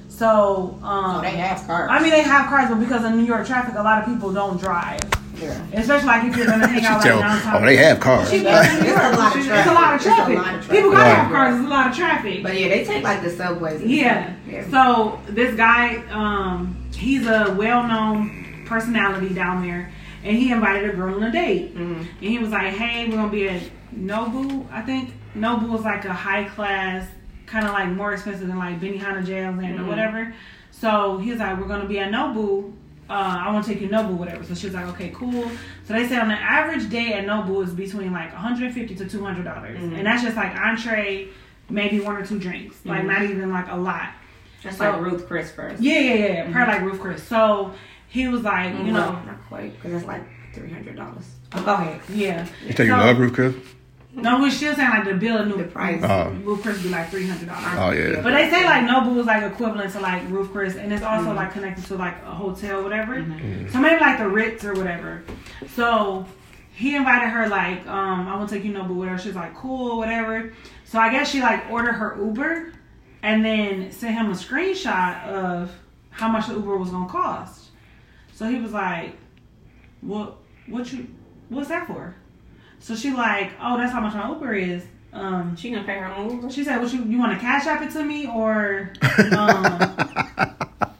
So, 0.08 0.78
um, 0.82 1.16
Oh, 1.16 1.20
they 1.20 1.30
have 1.36 1.66
cars. 1.66 1.88
I 1.90 2.00
mean, 2.00 2.10
they 2.10 2.22
have 2.22 2.46
cars, 2.48 2.68
but 2.70 2.80
because 2.80 3.04
of 3.04 3.12
New 3.12 3.24
York 3.24 3.46
traffic, 3.46 3.74
a 3.76 3.82
lot 3.82 4.00
of 4.02 4.08
people 4.12 4.32
don't 4.32 4.58
drive. 4.58 5.00
Yeah. 5.42 5.80
Especially 5.80 6.06
like 6.06 6.24
if 6.24 6.36
you're 6.36 6.46
gonna 6.46 6.66
hang 6.66 6.84
out 6.84 6.94
like 6.94 7.02
tell, 7.02 7.18
downtown. 7.20 7.62
oh, 7.62 7.66
they 7.66 7.76
have 7.76 8.00
cars. 8.00 8.30
She 8.30 8.40
lives 8.40 8.68
in 8.74 8.84
New 8.84 8.90
It's 8.90 8.96
a 8.98 9.10
lot 9.12 9.30
of 9.32 9.36
It's 9.36 9.46
traffic. 9.46 9.70
a 9.70 9.74
lot 9.74 9.94
of 9.94 10.02
traffic. 10.02 10.36
lot 10.36 10.54
of 10.54 10.60
traffic. 10.64 10.70
People 10.70 10.90
gotta 10.92 11.02
Right. 11.04 11.16
have 11.18 11.32
cars. 11.32 11.54
It's 11.56 11.64
a 11.64 11.68
lot 11.68 11.86
of 11.90 11.96
traffic. 11.96 12.42
But 12.42 12.60
yeah, 12.60 12.68
they 12.68 12.84
take 12.84 13.02
like 13.04 13.22
the 13.22 13.30
subways. 13.30 13.82
Yeah. 13.82 14.32
yeah. 14.48 14.64
So 14.70 15.18
this 15.28 15.54
guy, 15.56 15.96
um, 16.10 16.76
he's 16.94 17.26
a 17.26 17.54
well-known 17.58 18.64
personality 18.66 19.34
down 19.34 19.62
there, 19.66 19.90
and 20.24 20.36
he 20.36 20.50
invited 20.52 20.88
a 20.90 20.92
girl 20.94 21.14
on 21.16 21.22
a 21.24 21.32
date. 21.32 21.76
Mhm. 21.76 21.98
And 21.98 22.06
he 22.20 22.38
was 22.38 22.50
like, 22.50 22.72
"Hey, 22.74 23.08
we're 23.08 23.16
gonna 23.16 23.28
be 23.28 23.48
at 23.48 23.62
Nobu. 23.96 24.64
I 24.72 24.80
think 24.82 25.12
Nobu 25.36 25.74
is 25.78 25.82
like 25.84 26.04
a 26.04 26.12
high-class, 26.12 27.06
kind 27.46 27.66
of 27.66 27.72
like 27.72 27.88
more 27.88 28.12
expensive 28.12 28.46
than 28.48 28.58
like 28.58 28.80
Benihana 28.80 29.24
Jails 29.24 29.58
and 29.58 29.78
or 29.80 29.82
Mhm. 29.82 29.86
whatever." 29.88 30.32
So 30.70 31.18
he 31.18 31.30
was 31.30 31.38
like, 31.40 31.58
"We're 31.60 31.68
gonna 31.68 31.84
be 31.86 31.98
at 31.98 32.10
Nobu. 32.10 32.72
Uh, 33.10 33.42
I 33.46 33.52
want 33.52 33.64
to 33.66 33.72
take 33.72 33.82
you 33.82 33.88
to 33.88 33.94
Nobu, 33.94 34.10
whatever." 34.12 34.44
So 34.44 34.54
she 34.54 34.66
was 34.66 34.74
like, 34.74 34.86
"Okay, 34.86 35.10
cool." 35.14 35.50
So 35.84 35.92
they 35.94 36.06
said 36.08 36.20
on 36.20 36.28
the 36.28 36.34
average 36.34 36.88
day 36.88 37.12
at 37.14 37.26
Nobu 37.26 37.64
is 37.64 37.72
between 37.72 38.12
like 38.12 38.32
150 38.32 38.94
to 38.94 39.08
200 39.08 39.44
dollars, 39.44 39.78
Mhm. 39.78 39.98
and 39.98 40.06
that's 40.06 40.22
just 40.22 40.36
like 40.36 40.54
entree, 40.56 41.28
maybe 41.68 42.00
one 42.00 42.16
or 42.16 42.24
two 42.24 42.38
drinks, 42.38 42.76
like 42.84 43.02
Mhm. 43.02 43.06
not 43.06 43.22
even 43.22 43.50
like 43.52 43.70
a 43.70 43.76
lot. 43.76 44.10
That's 44.62 44.76
So- 44.76 44.90
like 44.90 45.00
Ruth 45.02 45.26
Chris 45.26 45.50
first. 45.50 45.82
Yeah, 45.82 45.98
yeah, 45.98 46.14
yeah. 46.14 46.26
yeah. 46.26 46.52
Probably 46.52 46.74
like 46.74 46.82
Roof 46.84 47.00
Chris. 47.00 47.22
So 47.22 47.72
he 48.08 48.28
was 48.28 48.42
like, 48.42 48.72
you 48.78 48.92
know, 48.92 48.92
not 49.26 49.46
quite, 49.48 49.74
because 49.74 49.92
it's 49.94 50.06
like 50.06 50.22
three 50.54 50.70
hundred 50.70 50.96
dollars. 50.96 51.28
Go 51.50 51.74
ahead. 51.74 52.00
yeah. 52.08 52.46
You 52.66 52.72
take 52.72 52.86
your 52.86 52.98
So- 52.98 53.04
love, 53.06 53.18
Ruth 53.18 53.34
Chris? 53.34 53.54
No, 54.14 54.40
we're 54.40 54.50
still 54.50 54.74
saying 54.74 54.90
like 54.90 55.04
the 55.06 55.14
bill 55.14 55.38
of 55.38 55.48
new 55.48 55.56
The 55.56 55.64
price. 55.64 56.02
Oh. 56.04 56.28
Roof 56.44 56.62
Chris 56.62 56.82
be 56.82 56.90
like 56.90 57.08
three 57.08 57.26
hundred 57.26 57.48
dollars. 57.48 57.78
Oh 57.78 57.90
yeah. 57.92 58.20
But 58.20 58.32
they 58.32 58.50
say 58.50 58.62
like 58.64 58.84
Nobu 58.84 59.18
is 59.18 59.26
like 59.26 59.42
equivalent 59.42 59.90
to 59.92 60.00
like 60.00 60.22
Roof 60.28 60.52
Chris, 60.52 60.76
and 60.76 60.92
it's 60.92 61.02
also 61.02 61.30
Mhm. 61.30 61.36
like 61.36 61.52
connected 61.52 61.84
to 61.86 61.94
like 61.96 62.16
a 62.26 62.30
hotel, 62.34 62.82
whatever. 62.82 63.16
Mhm. 63.16 63.72
So 63.72 63.78
maybe 63.78 63.98
like 64.00 64.18
the 64.18 64.28
Ritz 64.28 64.64
or 64.64 64.74
whatever. 64.74 65.22
So 65.74 66.26
he 66.74 66.94
invited 66.94 67.28
her 67.30 67.48
like, 67.48 67.86
um, 67.86 68.28
I 68.28 68.36
want 68.36 68.48
to 68.50 68.54
take 68.54 68.64
you 68.64 68.72
Nobu, 68.72 68.88
whatever. 68.94 69.18
She's 69.18 69.34
like, 69.34 69.54
cool, 69.54 69.96
whatever. 69.98 70.52
So 70.84 70.98
I 70.98 71.10
guess 71.10 71.30
she 71.30 71.40
like 71.40 71.70
ordered 71.70 71.92
her 71.94 72.16
Uber, 72.22 72.72
and 73.22 73.42
then 73.44 73.90
sent 73.92 74.14
him 74.14 74.26
a 74.26 74.34
screenshot 74.34 75.24
of 75.26 75.70
how 76.10 76.28
much 76.28 76.48
the 76.48 76.54
Uber 76.54 76.76
was 76.76 76.90
gonna 76.90 77.08
cost. 77.08 77.70
So 78.34 78.46
he 78.46 78.58
was 78.60 78.72
like, 78.72 79.16
"What? 80.02 80.36
What 80.66 80.92
you? 80.92 81.06
What's 81.48 81.68
that 81.70 81.86
for?" 81.86 82.14
So 82.82 82.96
she 82.96 83.12
like, 83.12 83.52
"Oh, 83.60 83.78
that's 83.78 83.92
how 83.92 84.00
much 84.00 84.12
my 84.14 84.28
Uber 84.28 84.54
is." 84.54 84.82
Um, 85.12 85.56
She 85.56 85.70
gonna 85.70 85.84
pay 85.84 85.98
her 85.98 86.12
own 86.12 86.30
Uber? 86.36 86.50
she 86.50 86.64
said, 86.64 86.80
"What 86.80 86.92
you? 86.92 87.04
You 87.04 87.18
want 87.18 87.32
to 87.32 87.38
cash 87.38 87.66
app 87.66 87.80
it 87.80 87.92
to 87.92 88.02
me 88.04 88.26
or?" 88.26 88.92
Um, 89.36 89.94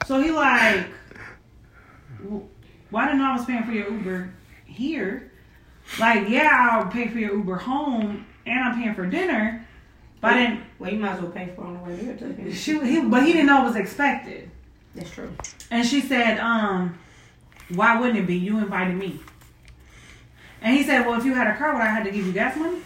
so 0.07 0.21
he 0.21 0.31
like, 0.31 0.87
"Well, 2.23 2.47
"Why 2.89 3.05
didn't 3.05 3.19
know 3.19 3.25
I 3.31 3.35
was 3.35 3.45
paying 3.45 3.63
for 3.63 3.71
your 3.73 3.91
Uber 3.91 4.33
here?" 4.65 5.29
Like, 5.99 6.29
yeah, 6.29 6.69
I'll 6.71 6.89
pay 6.89 7.09
for 7.09 7.19
your 7.19 7.35
Uber 7.35 7.57
home, 7.57 8.25
and 8.45 8.59
I'm 8.59 8.81
paying 8.81 8.95
for 8.95 9.05
dinner. 9.05 9.67
But 10.21 10.33
I 10.33 10.37
didn't. 10.37 10.63
Well, 10.79 10.93
you 10.93 10.99
might 10.99 11.13
as 11.15 11.21
well 11.21 11.31
pay 11.31 11.51
for 11.53 11.63
it 11.63 11.67
on 11.67 11.73
the 11.73 11.83
way 11.83 11.97
here 11.97 12.15
too. 12.15 12.51
She, 12.53 12.79
he, 12.79 13.01
but 13.01 13.25
he 13.25 13.33
didn't 13.33 13.47
know 13.47 13.63
it 13.63 13.67
was 13.67 13.75
expected. 13.75 14.49
That's 14.95 15.09
true. 15.11 15.33
And 15.69 15.85
she 15.85 15.99
said, 15.99 16.39
um, 16.39 16.97
why 17.69 17.99
wouldn't 17.99 18.19
it 18.19 18.27
be? 18.27 18.37
You 18.37 18.59
invited 18.59 18.95
me. 18.95 19.19
And 20.63 20.75
he 20.77 20.83
said, 20.83 21.05
well, 21.05 21.19
if 21.19 21.25
you 21.25 21.33
had 21.33 21.47
a 21.47 21.57
car, 21.57 21.73
would 21.73 21.81
I 21.81 21.87
have 21.87 22.05
to 22.05 22.11
give 22.11 22.25
you 22.25 22.31
gas 22.31 22.55
money? 22.57 22.79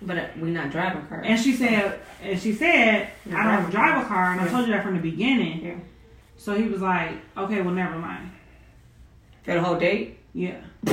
But 0.00 0.16
uh, 0.18 0.26
we 0.40 0.50
not 0.50 0.70
driving 0.70 1.04
cars. 1.06 1.24
And 1.28 1.38
she 1.38 1.52
said, 1.54 2.00
and 2.22 2.40
she 2.40 2.52
said, 2.52 3.10
I 3.34 3.56
don't 3.56 3.70
drive 3.70 4.04
a 4.04 4.08
car, 4.08 4.32
and 4.32 4.40
I 4.40 4.48
told 4.48 4.66
you 4.66 4.72
that 4.72 4.82
from 4.84 4.94
the 4.96 5.02
beginning. 5.02 5.64
Yeah. 5.64 5.74
So 6.36 6.54
he 6.54 6.64
was 6.68 6.80
like, 6.80 7.12
okay, 7.36 7.60
well, 7.62 7.74
never 7.74 7.98
mind. 7.98 8.30
For 9.44 9.54
the 9.54 9.60
whole 9.60 9.76
date? 9.78 10.18
Yeah. 10.34 10.60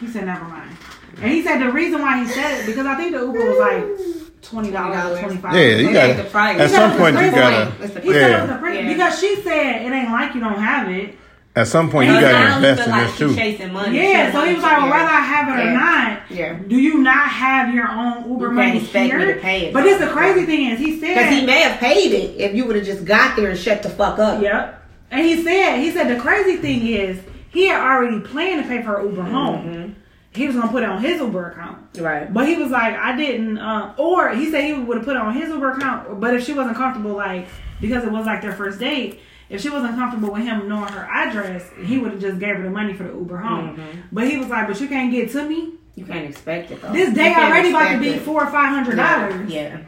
he 0.00 0.08
said, 0.08 0.24
never 0.26 0.44
mind. 0.44 0.76
And 1.22 1.30
he 1.32 1.42
said 1.42 1.58
the 1.60 1.70
reason 1.72 2.00
why 2.02 2.22
he 2.24 2.30
said 2.30 2.60
it 2.60 2.66
because 2.66 2.84
I 2.86 2.94
think 2.96 3.12
the 3.12 3.20
Uber 3.20 3.38
was 3.50 3.58
like 3.58 4.42
twenty 4.42 4.70
dollars, 4.70 5.18
$20. 5.18 5.20
twenty 5.22 5.36
five. 5.38 5.54
Yeah, 5.54 5.76
you 5.76 5.92
gotta- 5.94 6.08
ain't 6.08 6.16
the 6.18 6.24
price. 6.24 6.60
At 6.60 6.68
He 6.68 6.74
some 6.76 6.90
said 6.90 6.98
point, 6.98 7.16
you 7.24 7.30
gotta. 7.30 7.72
It's 7.82 7.94
the 7.94 8.00
He 8.02 8.12
said 8.12 8.30
it 8.30 8.40
was 8.40 8.48
Yeah. 8.50 8.54
the 8.54 8.58
price 8.58 8.78
Yeah. 8.84 8.92
because 8.92 9.18
she 9.20 9.36
said 9.36 9.82
it 9.86 9.92
ain't 9.92 10.10
like 10.12 10.34
you 10.34 10.40
don't 10.40 10.58
have 10.60 10.90
it. 10.90 11.16
At 11.56 11.68
some 11.68 11.86
point, 11.86 12.08
point, 12.08 12.08
you 12.10 12.14
he 12.16 12.20
gotta 12.20 12.56
invest 12.56 12.84
in 12.86 12.90
like 12.90 13.06
this 13.08 13.18
too. 13.18 13.34
chasing 13.34 13.72
money. 13.72 13.96
Yeah, 13.98 14.30
so 14.30 14.44
he 14.44 14.52
was 14.54 14.62
like, 14.62 14.76
well, 14.76 14.90
whether 14.90 15.04
I 15.08 15.20
have 15.20 15.48
it 15.48 15.66
or 15.66 15.70
not, 15.72 16.20
Yeah. 16.30 16.52
do 16.68 16.76
you 16.76 16.98
not 16.98 17.28
have 17.28 17.74
your 17.74 17.88
own 17.88 18.30
Uber 18.30 18.48
You 18.48 18.52
money 18.52 18.80
can't 18.86 18.92
me 18.92 19.18
here? 19.24 19.34
to 19.34 19.40
pay 19.40 19.66
it. 19.68 19.72
But 19.72 19.86
it's 19.86 19.98
the 19.98 20.08
crazy 20.08 20.44
thing 20.44 20.66
is 20.70 20.78
he 20.78 21.00
said 21.00 21.14
Because 21.14 21.30
he 21.34 21.46
may 21.46 21.62
have 21.62 21.80
paid 21.80 22.12
it 22.12 22.38
if 22.38 22.54
you 22.54 22.66
would 22.66 22.76
have 22.76 22.84
just 22.84 23.06
got 23.06 23.36
there 23.36 23.48
and 23.48 23.58
shut 23.58 23.82
the 23.82 23.88
fuck 23.88 24.18
up. 24.18 24.42
Yep. 24.42 24.82
And 25.10 25.24
he 25.24 25.42
said 25.42 25.78
he 25.78 25.90
said 25.92 26.14
the 26.14 26.20
crazy 26.20 26.56
thing 26.58 26.86
is 26.86 27.18
he 27.50 27.68
had 27.68 27.80
already 27.80 28.20
planned 28.20 28.62
to 28.62 28.68
pay 28.68 28.82
for 28.82 28.98
her 28.98 29.02
Uber 29.06 29.22
home. 29.22 29.96
He 30.34 30.46
was 30.46 30.56
gonna 30.56 30.70
put 30.70 30.82
it 30.82 30.88
on 30.90 31.00
his 31.00 31.18
Uber 31.20 31.52
account. 31.52 31.78
Right. 31.98 32.30
But 32.34 32.46
he 32.46 32.56
was 32.56 32.70
like, 32.70 32.94
I 32.96 33.16
didn't 33.16 33.56
uh, 33.56 33.94
or 33.96 34.28
he 34.34 34.50
said 34.50 34.62
he 34.64 34.74
would 34.74 34.98
have 34.98 35.06
put 35.06 35.16
it 35.16 35.22
on 35.22 35.32
his 35.32 35.48
Uber 35.48 35.72
account, 35.72 36.20
but 36.20 36.34
if 36.34 36.44
she 36.44 36.52
wasn't 36.52 36.76
comfortable 36.76 37.12
like 37.14 37.46
because 37.80 38.04
it 38.04 38.10
was 38.12 38.26
like 38.26 38.42
their 38.42 38.52
first 38.52 38.78
date, 38.78 39.20
if 39.48 39.60
she 39.60 39.70
wasn't 39.70 39.94
comfortable 39.96 40.32
with 40.32 40.42
him 40.42 40.68
knowing 40.68 40.92
her 40.92 41.08
address, 41.10 41.68
he 41.84 41.98
would 41.98 42.12
have 42.12 42.20
just 42.20 42.38
gave 42.38 42.56
her 42.56 42.62
the 42.62 42.70
money 42.70 42.92
for 42.94 43.04
the 43.04 43.12
Uber 43.12 43.36
home. 43.38 43.76
Mhm. 43.76 44.02
But 44.12 44.28
he 44.28 44.36
was 44.38 44.48
like, 44.48 44.66
But 44.68 44.80
you 44.80 44.88
can't 44.88 45.10
get 45.10 45.30
to 45.32 45.48
me. 45.48 45.74
You 45.94 46.04
can't 46.04 46.26
expect 46.28 46.70
it 46.70 46.82
though. 46.82 46.92
This 46.92 47.14
day 47.14 47.32
already 47.34 47.70
about 47.70 47.92
to 47.92 47.98
be 47.98 48.08
it. 48.10 48.22
four 48.22 48.42
or 48.44 48.50
five 48.50 48.68
hundred 48.74 48.96
Yeah. 48.98 49.28
dollars. 49.28 49.50
Yeah. 49.52 49.78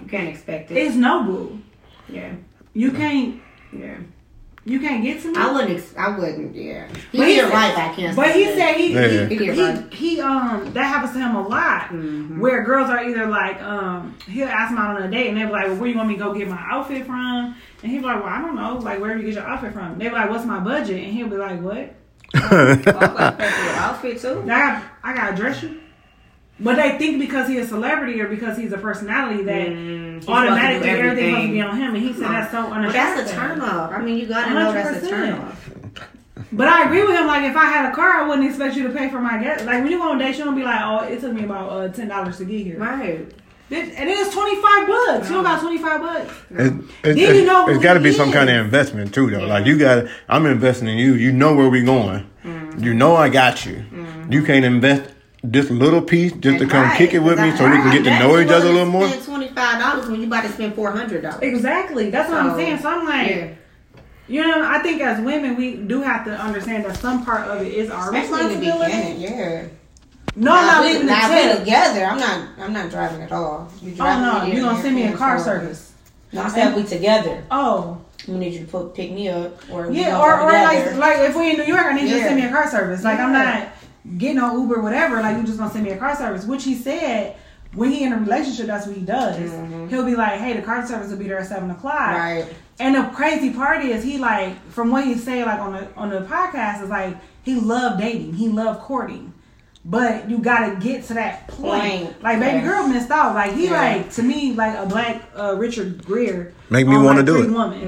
You 0.00 0.04
can't 0.08 0.28
expect 0.28 0.70
it. 0.70 0.76
It's 0.76 0.94
Nobu. 0.96 1.60
yeah. 2.08 2.30
You 2.72 2.92
can't 2.92 3.40
Yeah. 3.72 3.96
You 4.70 4.80
can't 4.80 5.02
get 5.02 5.20
to 5.22 5.28
me. 5.32 5.34
I 5.36 5.52
wouldn't. 5.52 5.78
Ex- 5.78 5.94
I 5.98 6.16
wouldn't. 6.16 6.54
Yeah. 6.54 6.86
He 7.12 7.18
But 7.18 7.26
he 7.28 7.34
did 7.34 7.44
said- 7.44 7.52
right 7.52 7.74
by 7.74 7.94
canceling. 7.94 8.16
But 8.16 8.34
he 8.34 8.44
said 8.44 8.74
he 8.76 8.94
Yeah. 8.94 9.26
he, 9.26 9.36
He 9.36 9.52
he, 9.52 9.96
he, 10.14 10.20
um 10.20 10.72
that 10.74 10.84
happens 10.84 11.12
to 11.14 11.18
him 11.18 11.34
a 11.36 11.46
lot. 11.46 11.88
Mhm. 11.88 12.38
Where 12.38 12.62
girls 12.64 12.88
are 12.90 13.02
either 13.04 13.26
like 13.26 13.60
um 13.62 14.14
he'll 14.28 14.48
ask 14.48 14.70
him 14.70 14.78
out 14.78 14.96
on 14.96 15.02
a 15.02 15.10
date 15.10 15.28
and 15.28 15.36
they'll 15.36 15.46
be 15.48 15.52
like, 15.52 15.66
Well 15.66 15.76
where 15.76 15.88
you 15.88 15.96
want 15.96 16.08
me 16.08 16.14
to 16.16 16.20
go 16.24 16.32
get 16.34 16.48
my 16.48 16.62
outfit 16.70 17.06
from? 17.06 17.54
And 17.82 17.90
he'll 17.92 18.02
like, 18.02 18.22
Well, 18.22 18.32
I 18.32 18.40
don't 18.40 18.54
know, 18.56 18.78
like 18.78 19.00
where 19.00 19.14
do 19.14 19.20
you 19.20 19.26
get 19.26 19.34
your 19.34 19.44
outfit 19.46 19.72
from? 19.72 19.98
They'll 19.98 20.10
be 20.10 20.14
like, 20.16 20.30
What's 20.30 20.44
my 20.44 20.60
budget? 20.60 21.02
And 21.04 21.12
he'll 21.12 21.28
be 21.28 21.36
like, 21.36 21.60
What? 21.60 21.94
Oh, 22.34 22.38
I 22.40 22.76
got 22.76 23.38
pay 23.38 23.64
your 23.64 23.74
outfit 23.74 24.20
too. 24.20 24.42
I 24.44 24.46
got 24.46 24.82
I 25.02 25.14
gotta 25.16 25.36
dress 25.36 25.62
you. 25.62 25.80
But 26.62 26.76
they 26.76 26.98
think 26.98 27.18
because 27.20 27.48
he's 27.48 27.64
a 27.64 27.68
celebrity 27.68 28.20
or 28.20 28.28
because 28.28 28.56
he's 28.58 28.72
a 28.72 28.78
personality 28.78 29.42
that 29.44 29.68
Mm, 29.68 30.16
he's 30.16 30.28
automatically 30.28 30.88
supposed 30.88 31.00
to 31.00 31.08
everything 31.08 31.32
must 31.32 31.50
be 31.52 31.60
on 31.62 31.76
him 31.78 31.94
and 31.94 32.04
he 32.04 32.12
said 32.12 32.22
that's 32.24 32.50
so 32.52 32.64
Well, 32.64 32.72
unattractive. 32.74 33.24
that's 33.24 33.32
a 33.32 33.34
turn 33.34 33.60
off. 33.62 33.92
I 33.92 34.02
mean, 34.02 34.18
you 34.18 34.26
gotta 34.26 34.52
know 34.52 34.72
that's 34.72 34.98
a 34.98 35.00
100%. 35.06 35.08
turn 35.08 35.32
off. 35.32 35.70
But 36.52 36.68
I 36.68 36.84
agree 36.86 37.02
with 37.04 37.14
him. 37.16 37.26
Like, 37.26 37.44
if 37.48 37.56
I 37.56 37.66
had 37.66 37.90
a 37.90 37.94
car, 37.94 38.10
I 38.10 38.26
wouldn't 38.28 38.46
expect 38.48 38.76
you 38.76 38.82
to 38.88 38.90
pay 38.92 39.08
for 39.08 39.20
my 39.20 39.38
gas. 39.42 39.62
Like, 39.64 39.82
when 39.82 39.90
you 39.92 39.98
go 39.98 40.10
on 40.10 40.20
a 40.20 40.24
date, 40.24 40.36
you 40.36 40.44
don't 40.44 40.56
be 40.56 40.62
like, 40.64 40.80
"Oh, 40.82 41.04
it 41.04 41.20
took 41.20 41.32
me 41.32 41.44
about 41.44 41.70
uh, 41.70 41.88
ten 41.88 42.08
dollars 42.08 42.38
to 42.38 42.44
get 42.44 42.64
here." 42.66 42.78
Right. 42.78 43.28
Bitch, 43.70 43.94
And 43.96 44.10
it's 44.10 44.34
twenty 44.34 44.56
five 44.60 44.88
bucks. 44.88 45.28
You 45.28 45.36
don't 45.36 45.44
got 45.44 45.60
twenty 45.60 45.78
five 45.78 46.00
bucks. 46.00 46.34
It, 46.50 46.72
it, 47.04 47.14
Then 47.14 47.16
you 47.36 47.44
know 47.46 47.66
it's 47.68 47.76
who 47.76 47.82
got 47.82 47.94
to 47.94 48.00
he 48.00 48.04
be 48.06 48.12
some 48.12 48.32
kind 48.32 48.50
of 48.50 48.56
investment 48.64 49.14
too, 49.14 49.30
though. 49.30 49.46
Like 49.46 49.64
you 49.64 49.78
got, 49.78 50.06
I'm 50.28 50.44
investing 50.46 50.88
in 50.88 50.98
you. 50.98 51.14
You 51.14 51.30
know 51.30 51.54
where 51.54 51.68
we 51.68 51.82
going. 51.84 52.28
Mm-hmm. 52.44 52.82
You 52.82 52.94
know 52.94 53.14
I 53.14 53.28
got 53.28 53.64
you. 53.64 53.84
You 54.28 54.42
can't 54.44 54.64
invest 54.64 55.08
this 55.42 55.70
little 55.70 56.02
piece 56.02 56.32
just 56.32 56.58
to 56.58 56.66
come 56.66 56.82
Right, 56.84 56.98
kick 56.98 57.14
it 57.14 57.20
with 57.20 57.38
me 57.40 57.56
so 57.56 57.64
we 57.64 57.76
can 57.76 57.90
get 57.92 58.04
to 58.04 58.18
know 58.18 58.38
each 58.38 58.48
other 58.48 58.68
a 58.68 58.72
little 58.72 58.86
more. 58.86 59.02
wouldn't 59.02 59.24
twenty 59.24 59.48
five 59.48 59.80
dollars 59.80 60.06
when 60.08 60.20
you 60.20 60.26
about 60.26 60.42
to 60.44 60.52
spend 60.52 60.74
four 60.74 60.90
hundred 60.90 61.22
dollars. 61.22 61.40
Exactly. 61.42 62.10
That's 62.10 62.28
what 62.30 62.40
I'm 62.40 62.56
saying. 62.56 62.78
So 62.78 62.88
I'm 62.90 63.06
like, 63.06 63.28
Yeah. 63.30 63.48
you 64.28 64.42
know, 64.46 64.62
I 64.68 64.80
think 64.80 65.00
as 65.00 65.20
women, 65.24 65.56
we 65.56 65.76
do 65.76 66.02
have 66.02 66.24
to 66.26 66.32
understand 66.38 66.84
that 66.84 66.96
some 66.96 67.24
part 67.24 67.48
of 67.48 67.62
it 67.66 67.72
is 67.72 67.90
our 67.90 68.14
Especially 68.14 68.54
in 68.54 68.60
the 68.60 68.66
responsibility. 68.66 69.20
yeah. 69.20 69.64
No, 70.36 70.52
I'm 70.52 70.66
not 70.66 70.80
we- 70.84 70.88
leaving 70.92 71.06
the 71.06 71.12
now, 71.12 71.28
we 71.30 71.42
tip. 71.42 71.58
together. 71.60 72.04
I'm 72.04 72.18
not. 72.18 72.48
I'm 72.60 72.72
not 72.72 72.90
driving 72.90 73.22
at 73.22 73.32
all. 73.32 73.68
Oh, 73.70 73.86
you 73.86 73.96
Oh 73.98 74.20
no, 74.20 74.44
you 74.46 74.54
there, 74.54 74.64
gonna 74.64 74.82
send 74.82 74.94
me 74.94 75.04
a 75.04 75.16
car 75.16 75.38
for 75.38 75.44
service? 75.44 75.92
No, 76.32 76.42
I 76.42 76.48
said 76.48 76.76
we 76.76 76.84
together. 76.84 77.42
Oh, 77.50 77.98
We 78.28 78.34
need 78.34 78.52
you 78.52 78.60
to 78.60 78.66
put, 78.66 78.94
pick 78.94 79.10
me 79.10 79.28
up, 79.30 79.58
or 79.72 79.90
yeah, 79.90 80.20
or 80.20 80.38
or 80.38 80.52
like 80.52 80.94
like 80.96 81.18
if 81.20 81.34
we 81.34 81.50
in 81.52 81.56
New 81.56 81.64
York, 81.64 81.84
I 81.86 81.92
need 81.94 82.08
you 82.08 82.16
to 82.18 82.22
send 82.22 82.36
me 82.36 82.44
a 82.44 82.50
car 82.50 82.70
service. 82.70 83.02
Like 83.02 83.18
I'm 83.18 83.32
not 83.32 83.68
getting 84.18 84.38
on 84.38 84.60
Uber, 84.60 84.80
whatever. 84.80 85.20
Like 85.20 85.36
you 85.36 85.44
just 85.44 85.58
gonna 85.58 85.70
send 85.72 85.84
me 85.84 85.90
a 85.90 85.96
car 85.98 86.16
service, 86.16 86.44
which 86.44 86.64
he 86.64 86.74
said. 86.74 87.36
When 87.72 87.92
he 87.92 88.02
in 88.02 88.12
a 88.12 88.18
relationship, 88.18 88.66
that's 88.66 88.88
what 88.88 88.96
he 88.96 89.02
does. 89.02 89.36
He'll 89.90 90.04
be 90.04 90.16
like, 90.16 90.40
"Hey, 90.40 90.54
the 90.54 90.62
car 90.62 90.84
service 90.84 91.08
will 91.08 91.18
be 91.18 91.28
there 91.28 91.38
at 91.38 91.46
seven 91.46 91.70
o'clock." 91.70 91.94
Mm-hmm. 92.10 92.40
right. 92.48 92.54
And 92.80 92.96
the 92.96 93.04
crazy 93.14 93.52
part 93.52 93.84
is 93.84 94.02
he 94.02 94.18
like 94.18 94.60
from 94.70 94.90
what 94.90 95.04
he 95.04 95.14
say 95.14 95.44
like 95.44 95.60
on 95.60 95.74
the 95.74 95.94
on 95.94 96.10
the 96.10 96.22
podcast 96.22 96.82
is 96.82 96.88
like 96.88 97.16
he 97.44 97.54
loved 97.54 98.00
dating, 98.00 98.34
he 98.34 98.48
loved 98.48 98.80
courting. 98.80 99.29
But 99.90 100.30
you 100.30 100.38
gotta 100.38 100.76
get 100.76 101.04
to 101.06 101.14
that 101.14 101.48
point. 101.48 101.82
Point. 101.82 102.22
Like 102.22 102.38
baby 102.38 102.58
Yeah. 102.58 102.64
girl 102.64 102.86
missed 102.86 103.10
out. 103.10 103.34
Like 103.34 103.52
he 103.54 103.64
Yeah. 103.64 103.72
like 103.72 104.10
to 104.12 104.22
me 104.22 104.52
like 104.52 104.78
a 104.78 104.86
black 104.86 105.20
uh, 105.36 105.56
Richard 105.58 106.06
Gere. 106.06 106.52
Make 106.70 106.86
me 106.86 106.96
wanna 106.96 107.18
like, 107.18 107.26
do 107.26 107.42
it. 107.42 107.50
Woman. 107.50 107.80
You 107.80 107.86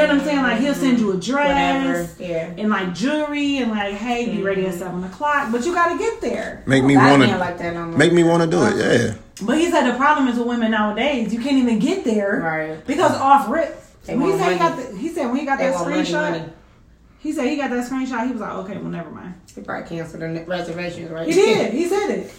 know 0.00 0.06
what 0.06 0.10
I'm 0.10 0.20
saying? 0.24 0.42
Like 0.42 0.58
he'll 0.58 0.72
send 0.74 0.98
you 0.98 1.12
a 1.12 1.16
Whatever. 1.16 1.92
dress 1.92 2.14
Yeah. 2.18 2.48
and 2.56 2.70
like 2.70 2.94
jewelry 2.94 3.58
and 3.58 3.70
like 3.72 3.92
hey 3.92 4.34
be 4.34 4.42
ready 4.42 4.66
at 4.66 4.72
seven 4.74 5.04
o'clock. 5.04 5.52
But 5.52 5.66
you 5.66 5.74
gotta 5.74 5.98
get 5.98 6.22
there. 6.22 6.62
Make 6.64 6.82
me 6.82 6.96
want 6.96 7.22
to, 7.22 7.36
like 7.36 7.58
that 7.58 7.74
no 7.74 7.84
more. 7.88 7.98
make 7.98 8.14
me 8.14 8.24
want 8.24 8.42
to 8.42 8.48
do 8.48 8.62
it. 8.64 8.76
Yeah. 8.78 9.14
But 9.42 9.58
he 9.58 9.70
said 9.70 9.84
the 9.92 9.96
problem 9.98 10.28
is 10.28 10.38
with 10.38 10.48
women 10.48 10.70
nowadays 10.70 11.30
you 11.34 11.40
can't 11.40 11.56
even 11.58 11.78
get 11.78 12.04
there 12.06 12.40
Right. 12.42 12.86
because 12.86 13.12
off 13.12 13.50
rip. 13.50 13.82
He 14.06 14.12
said 14.12 14.52
he 14.52 14.58
got 14.58 14.76
the, 14.78 14.96
he 14.96 15.08
said 15.10 15.26
when 15.26 15.36
he 15.36 15.44
got 15.44 15.58
They 15.58 15.66
that 15.66 15.74
want 15.74 15.90
money, 15.90 16.02
screenshot. 16.04 16.30
money. 16.30 16.44
He 17.24 17.32
said 17.32 17.48
he 17.48 17.56
got 17.56 17.70
that 17.70 17.90
screenshot. 17.90 18.26
He 18.26 18.32
was 18.32 18.40
like, 18.42 18.52
okay, 18.52 18.76
well, 18.76 18.90
never 18.90 19.10
mind. 19.10 19.34
He 19.54 19.60
probably 19.62 19.88
canceled 19.88 20.20
the 20.22 20.44
reservations, 20.46 21.10
right? 21.10 21.26
He 21.26 21.32
did. 21.32 21.72
He 21.80 21.88
said 21.88 22.10
it. 22.10 22.30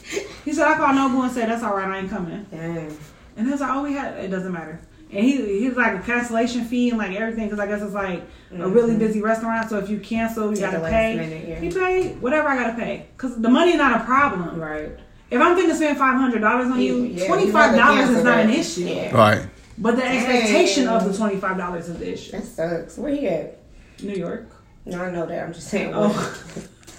He 0.45 0.53
said, 0.53 0.67
I 0.67 0.77
called 0.77 0.95
Nobu 0.95 1.23
and 1.23 1.31
said, 1.33 1.49
that's 1.49 1.63
all 1.63 1.75
right, 1.75 1.87
I 1.89 1.97
ain't 1.97 2.09
coming. 2.09 2.45
Dang. 2.51 2.95
And 3.35 3.47
he 3.47 3.51
was 3.51 3.59
like, 3.61 3.71
oh, 3.71 3.81
we 3.83 3.93
had, 3.93 4.17
it 4.23 4.29
doesn't 4.29 4.51
matter. 4.53 4.79
And 5.11 5.23
he 5.25 5.59
he 5.59 5.67
was 5.67 5.77
like 5.77 5.95
a 5.99 6.03
cancellation 6.03 6.65
fee 6.65 6.89
and 6.89 6.97
like 6.97 7.15
everything 7.15 7.45
because 7.45 7.59
I 7.59 7.67
guess 7.67 7.81
it's 7.81 7.93
like 7.93 8.23
a 8.51 8.67
really 8.67 8.95
busy 8.97 9.21
restaurant. 9.21 9.69
So 9.69 9.77
if 9.79 9.89
you 9.89 9.99
cancel, 9.99 10.45
you 10.55 10.57
Mm-hmm. 10.61 10.71
Gotta 10.81 10.89
pay. 10.89 11.15
minute, 11.15 11.47
yeah. 11.47 11.59
He 11.59 11.69
paid 11.69 12.21
whatever 12.21 12.47
I 12.49 12.55
gotta 12.55 12.73
pay 12.73 13.07
because 13.15 13.39
the 13.41 13.49
money 13.49 13.75
not 13.77 14.01
a 14.01 14.03
problem. 14.03 14.59
Right. 14.59 14.91
If 15.31 15.39
I'm 15.41 15.55
thinking 15.55 15.71
to 15.71 15.75
spend 15.75 15.97
five 15.97 16.19
hundred 16.19 16.39
dollars 16.41 16.67
on 16.71 16.79
you, 16.81 17.03
Yeah, 17.05 17.27
twenty 17.27 17.45
you 17.47 17.51
five 17.51 17.71
rather 17.73 17.77
dollars 17.77 17.99
cancel 18.01 18.17
is 18.17 18.23
not 18.23 18.39
an 18.39 18.49
issue. 18.49 18.81
Yeah. 18.85 19.15
Right. 19.15 19.47
But 19.77 19.95
the 19.97 20.05
expectation 20.05 20.87
of 20.87 21.05
the 21.09 21.15
twenty 21.17 21.37
five 21.37 21.57
dollars 21.57 21.87
is 21.89 21.97
the 21.99 22.11
issue. 22.13 22.31
That 22.33 22.43
sucks. 22.43 22.97
Where 22.97 23.11
he 23.13 23.27
at? 23.27 23.59
New 24.03 24.13
York. 24.15 24.47
No, 24.85 25.01
I 25.03 25.11
know 25.11 25.25
that. 25.25 25.43
I'm 25.43 25.53
just 25.53 25.67
saying. 25.67 25.91
Oh. 25.93 26.11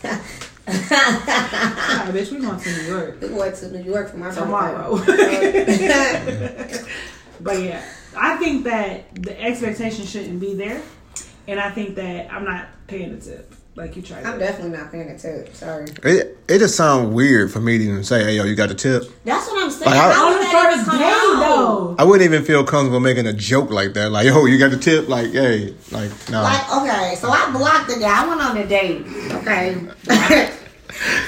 Alright, 0.68 2.12
bitch, 2.12 2.32
we 2.32 2.40
going 2.40 2.58
to 2.58 2.68
New 2.68 2.82
York. 2.88 3.20
we 3.20 3.28
went 3.32 3.54
to 3.56 3.70
New 3.70 3.84
York 3.84 4.10
for 4.10 4.16
my 4.16 4.30
Tomorrow. 4.32 4.96
birthday. 4.98 6.82
But 7.40 7.60
yeah, 7.62 7.84
I 8.16 8.36
think 8.38 8.64
that 8.64 9.14
the 9.14 9.38
expectation 9.40 10.06
shouldn't 10.06 10.40
be 10.40 10.54
there, 10.54 10.80
and 11.46 11.60
I 11.60 11.70
think 11.70 11.94
that 11.96 12.32
I'm 12.32 12.44
not 12.46 12.68
paying 12.86 13.14
the 13.14 13.20
tip 13.22 13.54
like 13.76 13.94
you 13.96 14.02
tried. 14.02 14.24
I'm 14.24 14.34
to. 14.34 14.38
definitely 14.38 14.76
not 14.76 14.90
paying 14.90 15.08
a 15.10 15.18
tip. 15.18 15.54
Sorry. 15.54 15.86
It 16.02 16.38
it 16.48 16.58
just 16.58 16.76
sounds 16.76 17.14
weird 17.14 17.52
for 17.52 17.60
me 17.60 17.78
to 17.78 17.84
even 17.84 18.04
say, 18.04 18.24
"Hey, 18.24 18.36
yo, 18.36 18.44
you 18.44 18.54
got 18.54 18.68
the 18.70 18.74
tip." 18.74 19.04
That's 19.24 19.46
what 19.48 19.62
I'm 19.62 19.70
saying. 19.70 19.90
Like, 19.90 20.00
I- 20.00 20.12
How 20.12 20.26
On 20.26 20.32
would 20.32 20.38
the 20.40 20.44
that 20.52 20.72
even 20.72 20.78
first 20.78 20.90
come 20.90 20.98
day 20.98 21.04
out? 21.10 21.40
though. 21.40 21.96
I 21.98 22.04
wouldn't 22.04 22.24
even 22.30 22.44
feel 22.44 22.64
comfortable 22.64 23.00
making 23.00 23.26
a 23.26 23.32
joke 23.32 23.70
like 23.70 23.94
that. 23.94 24.10
Like, 24.10 24.26
yo, 24.26 24.46
you 24.46 24.58
got 24.58 24.70
the 24.70 24.78
tip. 24.78 25.08
Like, 25.08 25.32
hey, 25.32 25.74
like, 25.92 26.10
no. 26.30 26.42
Like, 26.42 26.76
okay, 26.76 27.14
so 27.18 27.28
I 27.30 27.50
blocked 27.52 27.88
the 27.88 27.98
guy. 28.00 28.24
I 28.24 28.28
went 28.28 28.40
on 28.40 28.56
a 28.56 28.66
date. 28.66 29.06
Okay. 29.32 29.74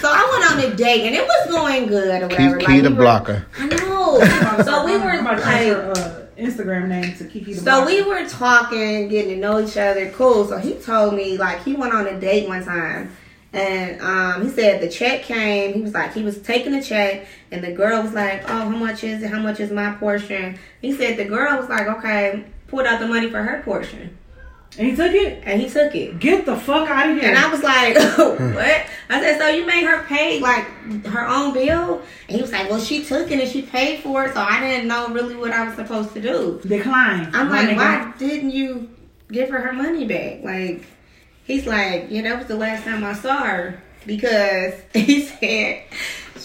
so 0.01 0.09
I 0.11 0.29
went 0.33 0.65
on 0.66 0.73
a 0.73 0.77
date 0.77 1.07
and 1.07 1.15
it 1.15 1.27
was 1.27 1.51
going 1.51 1.87
good 1.89 2.23
or 2.23 2.27
whatever. 2.29 2.57
Key, 2.59 2.66
like, 2.66 2.83
the 2.83 2.89
we 2.91 2.95
were- 2.97 3.01
blocker. 3.03 3.47
I 3.59 3.66
know. 3.66 4.19
so 4.65 4.85
we 4.87 4.93
were 4.97 5.11
I'm 5.11 5.27
about 5.27 5.41
like, 5.41 5.99
uh, 5.99 6.18
Instagram 6.39 6.89
name 6.89 7.15
to 7.16 7.24
Kiki. 7.24 7.52
the 7.52 7.60
So 7.60 7.85
we 7.85 8.02
were 8.02 8.28
talking, 8.28 9.09
getting 9.09 9.31
to 9.31 9.36
know 9.36 9.60
each 9.60 9.77
other, 9.77 10.10
cool. 10.10 10.47
So 10.47 10.59
he 10.59 10.74
told 10.74 11.15
me 11.15 11.36
like 11.36 11.62
he 11.65 11.74
went 11.74 11.93
on 11.93 12.06
a 12.06 12.19
date 12.19 12.48
one 12.48 12.65
time, 12.65 13.16
and 13.52 14.01
um, 14.01 14.44
he 14.44 14.51
said 14.51 14.81
the 14.81 14.89
check 14.89 15.23
came. 15.23 15.74
He 15.74 15.81
was 15.81 15.94
like 15.94 16.15
he 16.15 16.23
was 16.23 16.40
taking 16.40 16.73
the 16.73 16.82
check, 16.82 17.27
and 17.51 17.62
the 17.62 17.73
girl 17.73 18.02
was 18.02 18.12
like, 18.12 18.43
"Oh, 18.44 18.70
how 18.70 18.77
much 18.77 19.05
is 19.05 19.23
it? 19.23 19.31
How 19.31 19.40
much 19.40 19.60
is 19.60 19.70
my 19.70 19.93
portion?" 19.94 20.59
He 20.81 20.93
said 20.93 21.16
the 21.16 21.24
girl 21.24 21.59
was 21.59 21.69
like, 21.69 21.86
"Okay," 21.86 22.44
pulled 22.69 22.86
out 22.86 23.01
the 23.01 23.09
money 23.09 23.31
for 23.31 23.43
her 23.43 23.62
portion, 23.62 24.16
and 24.77 24.89
he 24.89 24.95
took 24.97 25.12
it. 25.12 25.43
and 25.45 25.61
he 25.61 25.69
took 25.69 25.95
it. 25.95 26.19
Get 26.20 26.45
the 26.47 26.57
fuck 26.57 26.89
out 26.89 27.11
of 27.11 27.16
here. 27.19 27.28
And 27.31 27.39
I 27.39 27.51
was 27.51 27.62
like, 27.62 27.95
what? 28.55 28.86
I 29.11 29.20
said, 29.23 29.39
so 29.39 29.49
you 29.49 29.65
made 29.66 29.85
her 29.85 30.03
pay 30.05 30.39
like 30.40 30.65
her 31.07 31.27
own 31.27 31.55
bill? 31.55 32.03
And 32.28 32.36
he 32.36 32.43
was 32.43 32.53
like, 32.53 32.69
well, 32.69 32.81
she 32.81 33.05
took 33.05 33.31
it 33.31 33.40
and 33.40 33.49
she 33.51 33.62
paid 33.62 34.03
for 34.03 34.27
it, 34.27 34.35
so 34.35 34.40
I 34.40 34.61
didn't 34.61 34.86
know 34.89 35.09
really 35.09 35.35
what 35.35 35.53
I 35.53 35.65
was 35.66 35.74
supposed 35.77 36.12
to 36.15 36.20
do. 36.20 36.61
Decline. 36.66 37.31
I'm 37.35 37.49
My 37.49 37.62
like, 37.62 37.69
nigga. 37.70 37.77
why 37.77 38.12
didn't 38.19 38.51
you 38.51 38.90
give 39.32 39.49
her 39.51 39.59
her 39.61 39.73
money 39.73 40.07
back? 40.07 40.43
Like, 40.45 40.85
he's 41.45 41.66
like, 41.66 42.07
yeah, 42.11 42.23
that 42.23 42.39
was 42.39 42.47
the 42.47 42.57
last 42.57 42.85
time 42.85 43.03
I 43.05 43.15
saw 43.15 43.43
her 43.45 43.82
because 44.07 44.74
he 44.95 45.23
said 45.23 45.85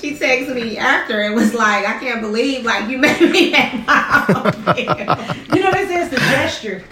she 0.03 0.15
texted 0.17 0.55
me 0.55 0.77
after 0.77 1.21
and 1.21 1.33
was 1.33 1.53
like, 1.53 1.85
I 1.85 1.97
can't 1.97 2.19
believe 2.21 2.65
like 2.65 2.89
you 2.89 2.97
made 3.05 3.21
me 3.21 3.51
pay 3.51 3.83
my 3.87 4.25
own 4.27 4.75
bill. 4.75 5.55
You 5.55 5.63
know 5.63 5.71
they 5.71 5.85
say 5.87 6.01
it's 6.01 6.09
the 6.09 6.17
gesture. 6.17 6.83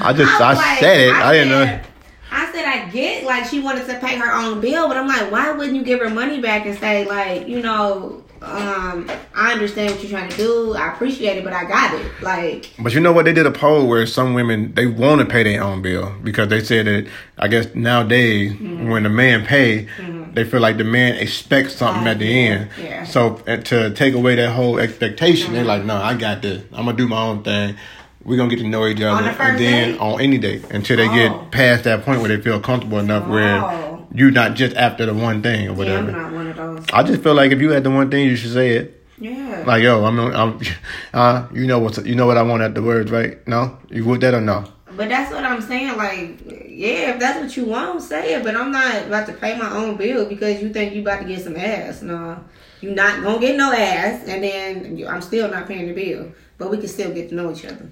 I 0.00 0.12
just, 0.14 0.32
I'm 0.40 0.42
I 0.42 0.52
like- 0.54 0.78
said 0.80 1.00
it. 1.08 1.12
I, 1.14 1.32
didn't 1.34 1.48
said- 1.50 1.82
know. 1.82 1.88
I 2.30 2.52
said 2.52 2.64
I 2.64 2.88
get 2.90 3.24
like 3.24 3.44
she 3.46 3.60
wanted 3.60 3.86
to 3.86 3.98
pay 3.98 4.16
her 4.16 4.32
own 4.34 4.60
bill, 4.60 4.88
but 4.88 4.96
I'm 4.96 5.06
like, 5.06 5.30
why 5.30 5.52
wouldn't 5.52 5.76
you 5.76 5.84
give 5.84 6.00
her 6.00 6.10
money 6.10 6.40
back 6.40 6.64
and 6.66 6.76
say 6.78 7.04
like, 7.06 7.46
you 7.46 7.60
know, 7.60 8.24
um, 8.42 9.08
I 9.34 9.52
understand 9.52 9.92
what 9.92 10.02
you're 10.02 10.10
trying 10.10 10.28
to 10.30 10.36
do. 10.36 10.74
I 10.74 10.92
appreciate 10.92 11.38
it, 11.38 11.44
but 11.44 11.52
I 11.54 11.64
got 11.64 11.94
it. 11.98 12.06
Like, 12.22 12.70
But 12.78 12.92
you 12.94 13.00
know 13.00 13.12
what? 13.12 13.24
They 13.24 13.32
did 13.32 13.46
a 13.46 13.50
poll 13.50 13.86
where 13.86 14.06
some 14.06 14.34
women 14.34 14.74
they 14.74 14.86
want 14.86 15.20
to 15.20 15.26
pay 15.26 15.42
their 15.44 15.62
own 15.62 15.80
bill 15.82 16.14
because 16.22 16.48
they 16.48 16.62
said 16.62 16.86
that 16.86 17.06
I 17.38 17.48
guess 17.48 17.74
nowadays 17.74 18.52
Mm-hmm. 18.52 18.88
when 18.90 19.04
the 19.04 19.08
man 19.08 19.46
pay, 19.46 19.88
they 20.36 20.44
feel 20.44 20.60
like 20.60 20.76
the 20.76 20.84
man 20.84 21.14
expects 21.16 21.74
something 21.76 22.06
at 22.06 22.18
the 22.18 22.26
end. 22.48 22.68
Yeah. 22.80 23.04
So 23.04 23.36
to 23.46 23.90
take 23.94 24.12
away 24.14 24.34
that 24.36 24.50
whole 24.50 24.78
expectation, 24.78 25.54
they're 25.54 25.64
like, 25.64 25.82
"No, 25.84 25.96
I 25.96 26.14
got 26.14 26.42
this. 26.42 26.62
I'm 26.74 26.84
gonna 26.84 26.96
do 26.96 27.08
my 27.08 27.22
own 27.22 27.42
thing. 27.42 27.74
We're 28.22 28.36
gonna 28.36 28.50
get 28.50 28.58
to 28.58 28.68
know 28.68 28.86
each 28.86 29.00
other, 29.00 29.22
the 29.22 29.28
and 29.42 29.58
then 29.58 29.90
date? 29.92 29.98
on 30.00 30.20
any 30.20 30.36
date 30.36 30.64
until 30.70 30.98
they 30.98 31.08
Oh. 31.08 31.14
get 31.14 31.50
past 31.52 31.84
that 31.84 32.04
point 32.04 32.20
where 32.20 32.28
they 32.28 32.36
feel 32.42 32.60
comfortable 32.60 32.98
enough 32.98 33.26
where 33.28 33.56
Oh. 33.62 34.06
you're 34.12 34.30
not 34.30 34.54
just 34.54 34.76
after 34.76 35.06
the 35.06 35.14
one 35.14 35.40
thing 35.42 35.68
or 35.68 35.70
yeah, 35.70 35.76
whatever." 35.78 36.10
I'm 36.10 36.12
not 36.12 36.32
one 36.32 36.46
of 36.48 36.56
those. 36.56 36.84
I 36.92 37.02
just 37.02 37.22
feel 37.22 37.34
like 37.34 37.50
if 37.52 37.60
you 37.62 37.70
had 37.70 37.82
the 37.82 37.90
one 37.90 38.10
thing, 38.10 38.28
you 38.28 38.36
should 38.36 38.52
say 38.52 38.72
it. 38.72 39.02
Yeah. 39.18 39.62
Like 39.66 39.82
yo, 39.82 40.04
I'm, 40.04 40.18
I'm, 40.20 40.60
uh, 41.14 41.44
you 41.54 41.66
know 41.66 41.78
what, 41.78 42.04
you 42.04 42.14
know 42.14 42.26
what 42.26 42.36
I 42.36 42.42
want 42.42 42.62
at 42.62 42.74
the 42.74 42.82
words, 42.82 43.10
right? 43.10 43.38
No, 43.48 43.78
you 43.90 44.04
would 44.04 44.20
that 44.20 44.34
or 44.34 44.42
no? 44.42 44.64
But 44.94 45.08
that's 45.08 45.32
what 45.32 45.44
I'm 45.44 45.62
saying. 45.62 45.96
Like, 45.96 46.38
yeah, 46.76 47.12
if 47.14 47.18
that's 47.20 47.40
what 47.40 47.56
you 47.56 47.64
want, 47.64 48.02
say 48.02 48.34
it. 48.34 48.44
But 48.44 48.54
I'm 48.56 48.70
not 48.70 49.06
about 49.06 49.26
to 49.28 49.32
pay 49.32 49.58
my 49.58 49.70
own 49.70 49.96
bill 49.96 50.26
because 50.26 50.60
you 50.62 50.68
think 50.72 50.94
you 50.94 51.00
about 51.00 51.20
to 51.22 51.24
get 51.26 51.42
some 51.42 51.56
ass. 51.56 52.02
No, 52.02 52.38
you 52.80 52.94
not 52.94 53.22
gonna 53.22 53.40
get 53.40 53.56
no 53.56 53.72
ass, 53.72 54.24
and 54.28 54.44
then 54.44 55.06
I'm 55.08 55.22
still 55.22 55.50
not 55.50 55.66
paying 55.66 55.86
the 55.86 55.94
bill. 55.94 56.32
But 56.58 56.70
we 56.70 56.78
can 56.78 56.88
still 56.88 57.12
get 57.12 57.30
to 57.30 57.34
know 57.34 57.50
each 57.50 57.64
other. 57.64 57.88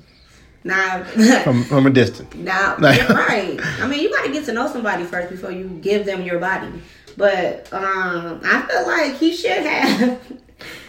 Now, 0.64 1.04
From 1.44 1.64
from 1.64 1.86
a 1.86 1.90
distance. 1.90 2.34
now, 2.34 2.76
you're 2.80 3.06
right. 3.08 3.58
I 3.80 3.86
mean, 3.86 4.00
you 4.00 4.10
got 4.10 4.24
to 4.26 4.32
get 4.32 4.44
to 4.46 4.52
know 4.52 4.66
somebody 4.66 5.04
first 5.04 5.30
before 5.30 5.50
you 5.50 5.68
give 5.82 6.06
them 6.06 6.22
your 6.22 6.38
body. 6.38 6.68
But 7.16 7.72
um, 7.72 8.40
I 8.44 8.62
feel 8.68 8.86
like 8.86 9.16
he 9.16 9.34
should 9.34 9.50
have. 9.64 10.20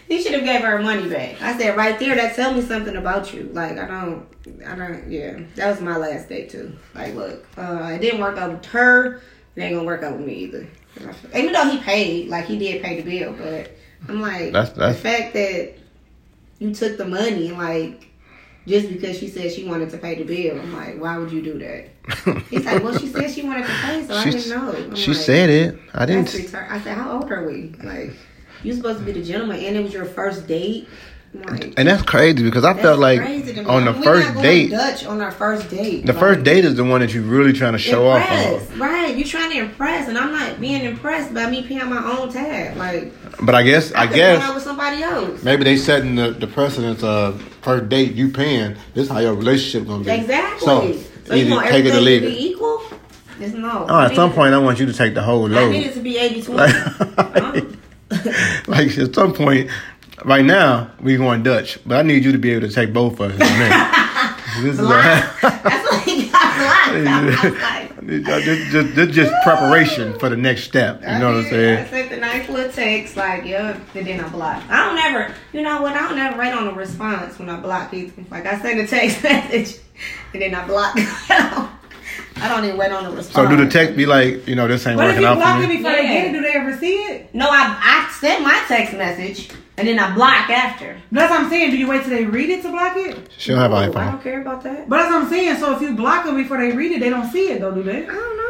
He 0.07 0.21
should 0.21 0.33
have 0.33 0.43
gave 0.43 0.61
her 0.61 0.79
money 0.81 1.09
back. 1.09 1.41
I 1.41 1.57
said 1.57 1.75
right 1.75 1.97
there, 1.97 2.15
that 2.15 2.35
tell 2.35 2.53
me 2.53 2.61
something 2.61 2.95
about 2.95 3.33
you. 3.33 3.49
Like 3.53 3.77
I 3.79 3.87
don't, 3.87 4.25
I 4.65 4.75
don't. 4.75 5.09
Yeah, 5.11 5.39
that 5.55 5.69
was 5.71 5.81
my 5.81 5.97
last 5.97 6.29
date 6.29 6.49
too. 6.51 6.75
Like, 6.93 7.15
look, 7.15 7.45
uh, 7.57 7.91
it 7.95 7.99
didn't 8.01 8.21
work 8.21 8.37
out 8.37 8.51
with 8.51 8.65
her. 8.67 9.21
It 9.55 9.61
ain't 9.61 9.73
gonna 9.75 9.85
work 9.85 10.03
out 10.03 10.17
with 10.17 10.25
me 10.27 10.33
either. 10.35 10.67
Even 11.35 11.53
though 11.53 11.69
he 11.69 11.79
paid, 11.79 12.29
like 12.29 12.45
he 12.45 12.57
did 12.59 12.83
pay 12.83 13.01
the 13.01 13.09
bill, 13.09 13.33
but 13.33 13.71
I'm 14.07 14.21
like, 14.21 14.53
That's- 14.53 14.71
that's- 14.73 14.95
the 14.95 15.01
fact 15.01 15.33
that 15.33 15.73
you 16.59 16.73
took 16.73 16.97
the 16.97 17.05
money, 17.05 17.51
like 17.51 18.07
just 18.67 18.89
because 18.89 19.17
she 19.19 19.27
said 19.27 19.51
she 19.51 19.63
wanted 19.65 19.89
to 19.91 19.97
pay 19.97 20.15
the 20.15 20.23
bill. 20.23 20.59
I'm 20.59 20.73
like, 20.75 20.99
why 21.01 21.17
would 21.17 21.31
you 21.31 21.41
do 21.41 21.59
that? 21.59 22.43
He's 22.49 22.65
like, 22.65 22.83
well, 22.83 22.97
she 22.97 23.07
said 23.07 23.29
she 23.31 23.43
wanted 23.43 23.65
to 23.65 23.71
pay, 23.73 24.05
so 24.05 24.15
I 24.15 24.23
She- 24.23 24.31
didn't 24.31 24.49
know. 24.49 24.71
I'm 24.71 24.95
She 24.95 25.11
like, 25.11 25.19
said 25.21 25.49
it. 25.49 25.79
I 25.93 26.05
didn't. 26.05 26.29
I 26.29 26.79
said, 26.81 26.95
how 26.97 27.13
old 27.19 27.31
are 27.31 27.45
we? 27.47 27.73
Like, 27.83 28.11
you 28.65 28.73
supposed 28.73 28.99
to 28.99 29.05
be 29.05 29.11
the 29.11 29.23
gentleman, 29.23 29.59
and 29.63 29.77
it 29.77 29.83
was 29.83 29.93
your 29.93 30.05
first 30.05 30.47
date. 30.47 30.87
Like, 31.33 31.73
And 31.75 31.89
that's 31.89 32.01
crazy 32.03 32.43
because 32.43 32.63
I 32.63 32.73
felt 32.81 32.97
like 32.97 33.19
crazy 33.19 33.53
to 33.55 33.61
me. 33.63 33.67
on 33.67 33.83
the 33.83 33.91
We're 33.91 34.03
first 34.03 34.35
date, 34.41 34.69
Dutch 34.71 35.05
on 35.05 35.19
our 35.21 35.31
first 35.31 35.69
date. 35.69 36.05
the 36.05 36.13
Like, 36.13 36.19
first 36.21 36.43
date 36.45 36.63
is 36.63 36.75
the 36.75 36.85
one 36.85 37.01
that 37.01 37.13
you're 37.13 37.23
really 37.23 37.51
trying 37.51 37.73
to 37.73 37.77
show 37.77 38.07
off 38.07 38.21
impress, 38.21 38.71
on. 38.71 38.79
right? 38.79 39.17
you're 39.17 39.27
trying 39.27 39.51
to 39.51 39.57
impress, 39.57 40.07
and 40.07 40.17
I'm 40.17 40.31
not 40.31 40.61
being 40.61 40.85
impressed 40.85 41.33
by 41.33 41.49
me 41.49 41.61
paying 41.63 41.89
my 41.89 42.17
own 42.17 42.31
tab. 42.31 42.77
Like, 42.77 43.11
But 43.41 43.53
I 43.53 43.63
guess 43.63 43.91
I 43.91 44.07
could've 44.07 44.15
gone 44.15 44.31
out 44.35 44.39
guess 44.45 44.55
with 44.55 44.63
somebody 44.63 45.03
else. 45.03 45.43
maybe 45.43 45.65
they 45.65 45.75
setting 45.75 46.15
the, 46.15 46.31
the 46.31 46.47
precedence 46.47 47.03
of 47.03 47.41
first 47.61 47.89
date 47.89 48.13
you 48.13 48.29
paying. 48.29 48.77
This 48.93 49.07
is 49.07 49.09
how 49.11 49.19
your 49.19 49.33
relationship 49.35 49.87
gonna 49.89 50.05
be. 50.05 50.11
Exactly. 50.11 50.65
So, 50.65 50.93
So, 51.25 51.35
you 51.35 51.47
either 51.47 51.51
want 51.55 51.67
take 51.67 51.83
it 51.83 51.93
or 51.95 51.99
leave 51.99 52.21
to 52.21 52.27
it. 52.27 52.31
be 52.31 52.47
equal? 52.51 52.81
It's 53.41 53.53
no. 53.53 53.85
Oh, 53.89 53.99
at 53.99 54.15
some 54.15 54.31
point 54.31 54.53
I 54.53 54.57
want 54.59 54.79
you 54.79 54.85
to 54.85 54.93
take 54.93 55.13
the 55.15 55.21
whole 55.21 55.49
load. 55.49 55.67
I 55.67 55.71
need 55.71 55.87
it 55.87 55.93
to 55.95 55.99
be 55.99 56.17
80 56.17 56.41
20. 56.43 57.74
Like, 58.75 58.97
at 58.97 59.15
some 59.15 59.31
point, 59.31 59.71
right 60.25 60.43
now 60.43 60.91
we 60.99 61.15
going 61.15 61.43
Dutch, 61.43 61.79
but 61.85 61.97
I 61.97 62.01
need 62.01 62.25
you 62.25 62.33
to 62.33 62.37
be 62.37 62.51
able 62.51 62.67
to 62.67 62.73
take 62.73 62.91
both 62.91 63.21
of 63.21 63.31
us. 63.31 63.39
Man. 63.39 64.35
this 64.63 64.77
is 64.77 64.85
That's 64.85 65.43
a, 65.43 65.47
what 65.63 66.03
he 66.03 66.27
got 66.27 66.57
blocked. 66.57 66.91
I 67.07 67.25
was 67.25 67.61
like, 67.61 68.05
this, 68.05 68.71
just, 68.73 68.95
this 68.95 69.15
just 69.15 69.33
preparation 69.45 70.19
for 70.19 70.27
the 70.27 70.35
next 70.35 70.65
step. 70.65 70.99
You 70.99 71.07
know 71.07 71.35
what 71.35 71.45
I'm 71.45 71.49
saying? 71.49 71.85
I 71.85 71.89
sent 71.89 72.09
the 72.09 72.17
nice 72.17 72.49
little 72.49 72.69
text, 72.69 73.15
like, 73.15 73.45
yeah, 73.45 73.79
and 73.93 74.05
then 74.05 74.19
I 74.19 74.27
block. 74.27 74.61
I 74.69 74.85
don't 74.87 74.97
ever, 74.97 75.33
you 75.53 75.61
know 75.61 75.81
what, 75.81 75.95
I 75.95 76.09
don't 76.09 76.19
ever 76.19 76.37
write 76.37 76.53
on 76.53 76.67
a 76.67 76.73
response 76.73 77.39
when 77.39 77.47
I 77.47 77.57
block 77.61 77.91
people. 77.91 78.25
Like, 78.29 78.45
I 78.45 78.59
send 78.59 78.77
a 78.81 78.87
text 78.87 79.23
message, 79.23 79.79
and 80.33 80.41
then 80.41 80.53
I 80.53 80.67
block. 80.67 80.97
I 82.37 82.47
don't 82.47 82.65
even 82.65 82.77
wait 82.77 82.91
on 82.91 83.05
a 83.05 83.11
response. 83.11 83.33
So 83.33 83.47
do 83.47 83.55
the 83.63 83.69
text 83.69 83.95
be 83.95 84.05
like, 84.05 84.47
you 84.47 84.55
know, 84.55 84.67
this 84.67 84.85
ain't 84.87 84.97
But 84.97 85.05
if 85.05 85.09
working 85.11 85.21
you 85.23 85.27
out 85.29 85.35
block 85.37 85.57
for 85.57 85.63
it 85.63 85.67
me? 85.69 85.77
before 85.77 85.91
they 85.91 86.03
Yeah. 86.03 86.13
get 86.13 86.27
it, 86.27 86.33
do 86.33 86.41
they 86.41 86.53
ever 86.53 86.77
see 86.77 86.93
it? 86.93 87.33
No, 87.33 87.47
I, 87.49 87.77
I 87.81 88.11
sent 88.19 88.43
my 88.43 88.61
text 88.67 88.93
message, 88.93 89.49
and 89.77 89.87
then 89.87 89.97
I 89.99 90.13
block 90.13 90.49
after. 90.49 90.97
That's 91.11 91.29
what 91.31 91.39
I'm 91.41 91.49
saying. 91.49 91.71
Do 91.71 91.77
you 91.77 91.87
wait 91.87 92.01
till 92.01 92.11
they 92.11 92.25
read 92.25 92.49
it 92.49 92.61
to 92.63 92.69
block 92.71 92.97
it? 92.97 93.29
She 93.37 93.51
don't 93.51 93.59
have 93.59 93.71
No, 93.71 93.77
an 93.77 93.95
I 93.97 94.11
don't 94.11 94.21
care 94.23 94.41
about 94.41 94.63
that. 94.63 94.89
But 94.89 94.97
that's 94.97 95.11
what 95.11 95.23
I'm 95.23 95.29
saying. 95.29 95.57
So 95.57 95.75
if 95.75 95.81
you 95.81 95.95
block 95.95 96.25
them 96.25 96.35
before 96.35 96.57
they 96.57 96.71
read 96.75 96.91
it, 96.91 96.99
they 96.99 97.09
don't 97.09 97.31
see 97.31 97.49
it 97.51 97.61
though, 97.61 97.71
do 97.73 97.83
they? 97.83 98.03
I 98.03 98.07
don't 98.07 98.37
know. 98.37 98.41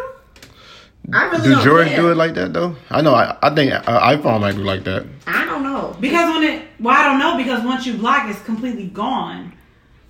I 1.13 1.25
really 1.29 1.43
Do 1.43 1.51
don't 1.51 1.63
Jordan 1.63 1.87
care. 1.89 1.97
do 2.01 2.11
it 2.11 2.17
like 2.17 2.33
that 2.33 2.51
though? 2.53 2.75
I 2.89 3.01
know. 3.01 3.13
I, 3.13 3.37
I 3.43 3.53
think 3.53 3.71
uh, 3.71 3.81
iPhone 4.17 4.41
might 4.41 4.55
do 4.55 4.63
like 4.63 4.83
that. 4.85 5.05
I 5.27 5.45
don't 5.45 5.61
know. 5.61 5.95
Because 5.99 6.33
when 6.33 6.43
it, 6.43 6.63
well, 6.79 6.95
I 6.99 7.03
don't 7.03 7.19
know 7.19 7.37
because 7.37 7.63
once 7.63 7.85
you 7.85 7.93
block, 7.93 8.27
it's 8.27 8.41
completely 8.41 8.87
gone. 8.87 9.53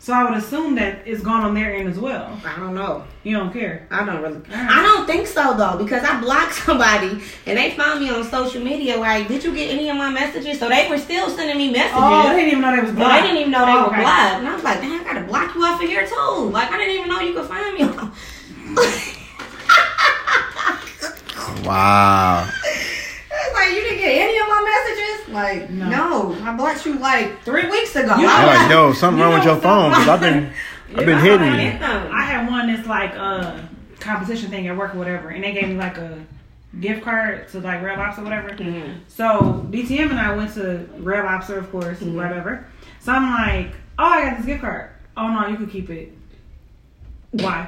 So 0.06 0.14
I 0.14 0.24
would 0.24 0.38
assume 0.38 0.76
that 0.76 1.00
it's 1.08 1.24
gone 1.24 1.42
on 1.44 1.56
their 1.56 1.74
end 1.74 1.90
as 1.90 1.98
well. 1.98 2.40
I 2.46 2.60
don't 2.60 2.76
know. 2.76 3.04
You 3.24 3.36
don't 3.38 3.52
care. 3.52 3.88
I 3.90 4.06
don't 4.06 4.22
really. 4.22 4.36
Alright. 4.36 4.70
I 4.70 4.84
don't 4.84 5.08
think 5.08 5.26
so 5.26 5.58
though, 5.58 5.84
because 5.84 6.04
I 6.04 6.22
blocked 6.22 6.54
somebody 6.68 7.24
and 7.48 7.58
they 7.58 7.72
found 7.72 8.02
me 8.02 8.12
on 8.12 8.24
social 8.24 8.64
media. 8.64 8.98
Like, 8.98 9.28
did 9.28 9.44
you 9.44 9.52
get 9.56 9.72
any 9.72 9.90
of 9.90 9.98
my 9.98 10.12
messages? 10.12 10.60
So 10.60 10.70
they 10.70 10.88
were 10.92 11.00
still 11.00 11.28
sending 11.32 11.58
me 11.58 11.72
messages. 11.72 11.96
Oh, 11.98 12.30
they 12.30 12.36
didn't 12.36 12.50
even 12.50 12.62
know 12.62 12.76
they 12.76 12.82
was 12.84 12.92
No, 12.92 12.98
blocked. 12.98 13.16
they 13.16 13.22
didn't 13.30 13.38
even 13.40 13.52
know 13.52 13.66
they 13.66 13.72
Oh, 13.72 13.82
were 13.82 13.88
okay. 13.88 14.02
blocked. 14.02 14.36
And 14.36 14.48
I 14.48 14.54
was 14.54 14.64
like, 14.64 14.82
damn, 14.82 15.02
I 15.02 15.04
gotta 15.04 15.26
block 15.26 15.56
you 15.56 15.66
off 15.66 15.82
of 15.82 15.90
here 15.90 16.06
too. 16.08 16.50
Like, 16.52 16.70
I 16.70 16.78
didn't 16.78 16.96
even 16.98 17.10
know 17.10 17.20
you 17.22 17.34
could 17.34 17.48
find 17.48 17.74
me. 17.74 18.86
Wow. 21.66 22.48
It's 23.66 23.74
like 23.74 23.84
you 23.84 23.90
didn't 23.90 24.00
get 24.00 24.12
any 24.30 24.38
of 24.38 24.48
my 24.48 24.64
messages. 24.86 25.34
Like, 25.34 25.70
No. 25.70 25.90
no, 26.36 26.46
I 26.46 26.56
blocked 26.56 26.86
you 26.86 27.00
like 27.00 27.42
three 27.44 27.70
weeks 27.70 27.96
ago. 27.96 28.16
You 28.18 28.28
I 28.28 28.32
I'm 28.32 28.48
like, 28.64 28.72
yo, 28.72 28.94
something 28.94 29.18
You 29.20 29.26
wrong 29.26 29.34
with 29.36 29.44
your 29.46 29.56
phone 29.58 29.90
because 29.92 30.08
I've 30.08 30.20
been, 30.20 30.52
I've 30.92 31.06
been 31.06 31.20
hitting 31.20 31.42
I 31.42 31.64
you. 31.64 32.12
I 32.14 32.22
had 32.24 32.48
one 32.50 32.68
that's 32.74 32.88
like 32.88 33.14
a 33.16 33.68
competition 34.00 34.50
thing 34.50 34.68
at 34.68 34.78
work 34.78 34.94
or 34.96 35.00
whatever, 35.00 35.30
and 35.30 35.44
they 35.44 35.52
gave 35.54 35.68
me 35.70 35.76
like 35.76 35.98
a 35.98 36.20
gift 36.80 37.04
card 37.04 37.48
to 37.50 37.60
like 37.60 37.82
Red 37.82 37.98
Lobster 37.98 38.22
or 38.22 38.26
whatever. 38.26 38.50
Mhm. 38.50 38.96
So 39.08 39.66
DTM 39.72 40.12
and 40.12 40.20
I 40.20 40.36
went 40.36 40.54
to 40.56 40.88
Red 41.00 41.24
Lobster, 41.26 41.58
of 41.58 41.72
course, 41.72 42.00
Mhm. 42.00 42.14
whatever. 42.14 42.66
So 43.00 43.14
I'm 43.14 43.32
like, 43.32 43.74
oh, 43.98 44.06
I 44.06 44.26
got 44.26 44.38
this 44.38 44.46
gift 44.46 44.62
card. 44.62 44.90
Oh 45.18 45.28
no, 45.30 45.48
you 45.48 45.56
can 45.56 45.68
keep 45.68 45.90
it. 45.90 46.14
Why? 47.32 47.68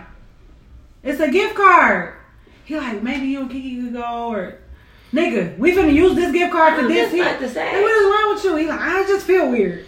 It's 1.03 1.19
a 1.21 1.29
gift 1.31 1.55
card. 1.55 2.13
He 2.65 2.77
like, 2.77 3.01
maybe 3.01 3.27
you 3.27 3.39
and 3.41 3.49
Kiki 3.49 3.81
could 3.81 3.93
go 3.93 4.27
or. 4.31 4.55
Nigga, 5.13 5.57
we 5.57 5.71
finna 5.71 5.93
use 5.93 6.15
this 6.15 6.31
gift 6.33 6.51
card 6.51 6.75
for 6.79 6.87
this 6.87 7.03
just 7.05 7.13
here. 7.15 7.23
about 7.27 7.39
to 7.39 7.49
say. 7.49 7.69
Hey, 7.69 7.81
what 7.81 7.91
is 7.91 8.03
wrong 8.05 8.35
with 8.35 8.43
you? 8.43 8.55
He 8.57 8.67
like, 8.67 8.79
I 8.81 9.03
just 9.07 9.25
feel 9.25 9.49
weird. 9.49 9.85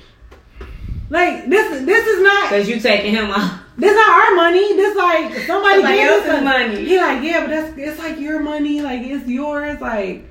Like 1.10 1.50
this, 1.50 1.86
this 1.86 2.06
is 2.08 2.22
not 2.22 2.50
Cause 2.50 2.70
you 2.70 2.80
taking 2.80 3.12
him 3.14 3.32
off. 3.32 3.60
this 3.78 3.96
not 3.96 4.10
our 4.30 4.36
money. 4.36 4.76
This 4.76 4.96
like 4.96 5.24
somebody, 5.48 5.82
Somebody 5.82 5.82
gave 5.98 6.10
us 6.10 6.16
else's 6.18 6.32
some- 6.32 6.44
money. 6.44 6.86
He 6.86 6.98
like, 6.98 7.24
yeah, 7.24 7.40
but 7.42 7.50
that's 7.50 7.78
it's 7.78 8.00
like 8.00 8.20
your 8.20 8.40
money. 8.40 8.82
Like 8.82 9.02
it's 9.02 9.28
yours. 9.28 9.82
Like, 9.82 10.30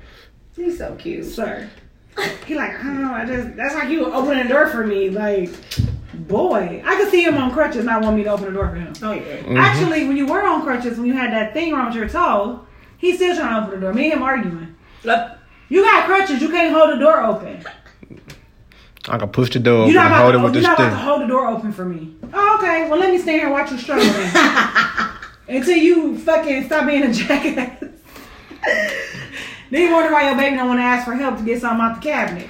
He's 0.55 0.77
so 0.77 0.95
cute. 0.95 1.25
sir. 1.25 1.69
He 2.45 2.55
like, 2.55 2.71
I 2.79 2.83
don't 2.83 3.01
know. 3.01 3.13
I 3.13 3.25
just 3.25 3.55
that's 3.55 3.75
like 3.75 3.89
you 3.89 4.05
opening 4.11 4.43
the 4.43 4.49
door 4.53 4.67
for 4.67 4.85
me. 4.87 5.09
Like, 5.09 5.49
boy, 6.13 6.81
I 6.85 6.95
could 6.95 7.11
see 7.11 7.23
him 7.23 7.37
on 7.37 7.51
crutches, 7.51 7.85
not 7.85 8.01
want 8.01 8.15
me 8.17 8.23
to 8.23 8.29
open 8.31 8.45
the 8.45 8.51
door 8.51 8.69
for 8.69 8.75
him. 8.75 8.93
Oh 9.03 9.11
yeah. 9.11 9.37
Mhm. 9.43 9.57
Actually, 9.57 10.07
when 10.07 10.17
you 10.17 10.25
were 10.27 10.41
on 10.45 10.61
crutches, 10.63 10.97
when 10.97 11.07
you 11.07 11.13
had 11.13 11.31
that 11.33 11.53
thing 11.53 11.73
wrong 11.73 11.87
with 11.87 11.95
your 11.95 12.09
toe, 12.09 12.65
he's 12.97 13.17
still 13.17 13.35
trying 13.35 13.55
to 13.61 13.67
open 13.67 13.79
the 13.79 13.85
door. 13.85 13.93
Me 13.93 14.05
and 14.05 14.13
him 14.13 14.23
arguing. 14.23 14.75
You 15.03 15.83
got 15.83 16.05
crutches. 16.05 16.41
You 16.41 16.49
can't 16.49 16.73
hold 16.73 16.91
the 16.91 16.99
door 16.99 17.23
open. 17.23 17.63
I 19.07 19.17
can 19.17 19.29
push 19.29 19.51
the 19.51 19.59
door 19.59 19.83
open 19.83 19.93
You're 19.93 20.01
not 20.01 20.11
and 20.11 20.21
hold 20.21 20.33
to, 20.33 20.39
it 20.39 20.43
with 20.43 20.53
you're 20.55 20.63
not 20.63 20.79
about 20.79 20.89
to 20.89 20.95
hold 20.95 21.21
the 21.21 21.27
door 21.27 21.47
open 21.47 21.71
for 21.71 21.85
me. 21.85 22.15
Oh, 22.33 22.57
okay. 22.59 22.89
Well, 22.89 22.99
let 22.99 23.11
me 23.11 23.17
stand 23.17 23.37
here 23.37 23.45
and 23.45 23.53
watch 23.53 23.71
you 23.71 23.77
struggle 23.77 24.05
then. 24.05 25.09
Until 25.57 25.77
you 25.77 26.17
fucking 26.19 26.65
stop 26.65 26.85
being 26.85 27.03
a 27.03 27.13
jackass. 27.13 27.79
then 29.71 29.81
you 29.81 29.91
wonder 29.91 30.11
why 30.11 30.27
your 30.27 30.37
baby 30.37 30.55
don't 30.57 30.67
want 30.67 30.79
to 30.79 30.83
ask 30.83 31.05
for 31.05 31.13
help 31.13 31.37
to 31.37 31.43
get 31.43 31.61
something 31.61 31.81
out 31.81 31.95
the 31.95 32.01
cabinet. 32.01 32.49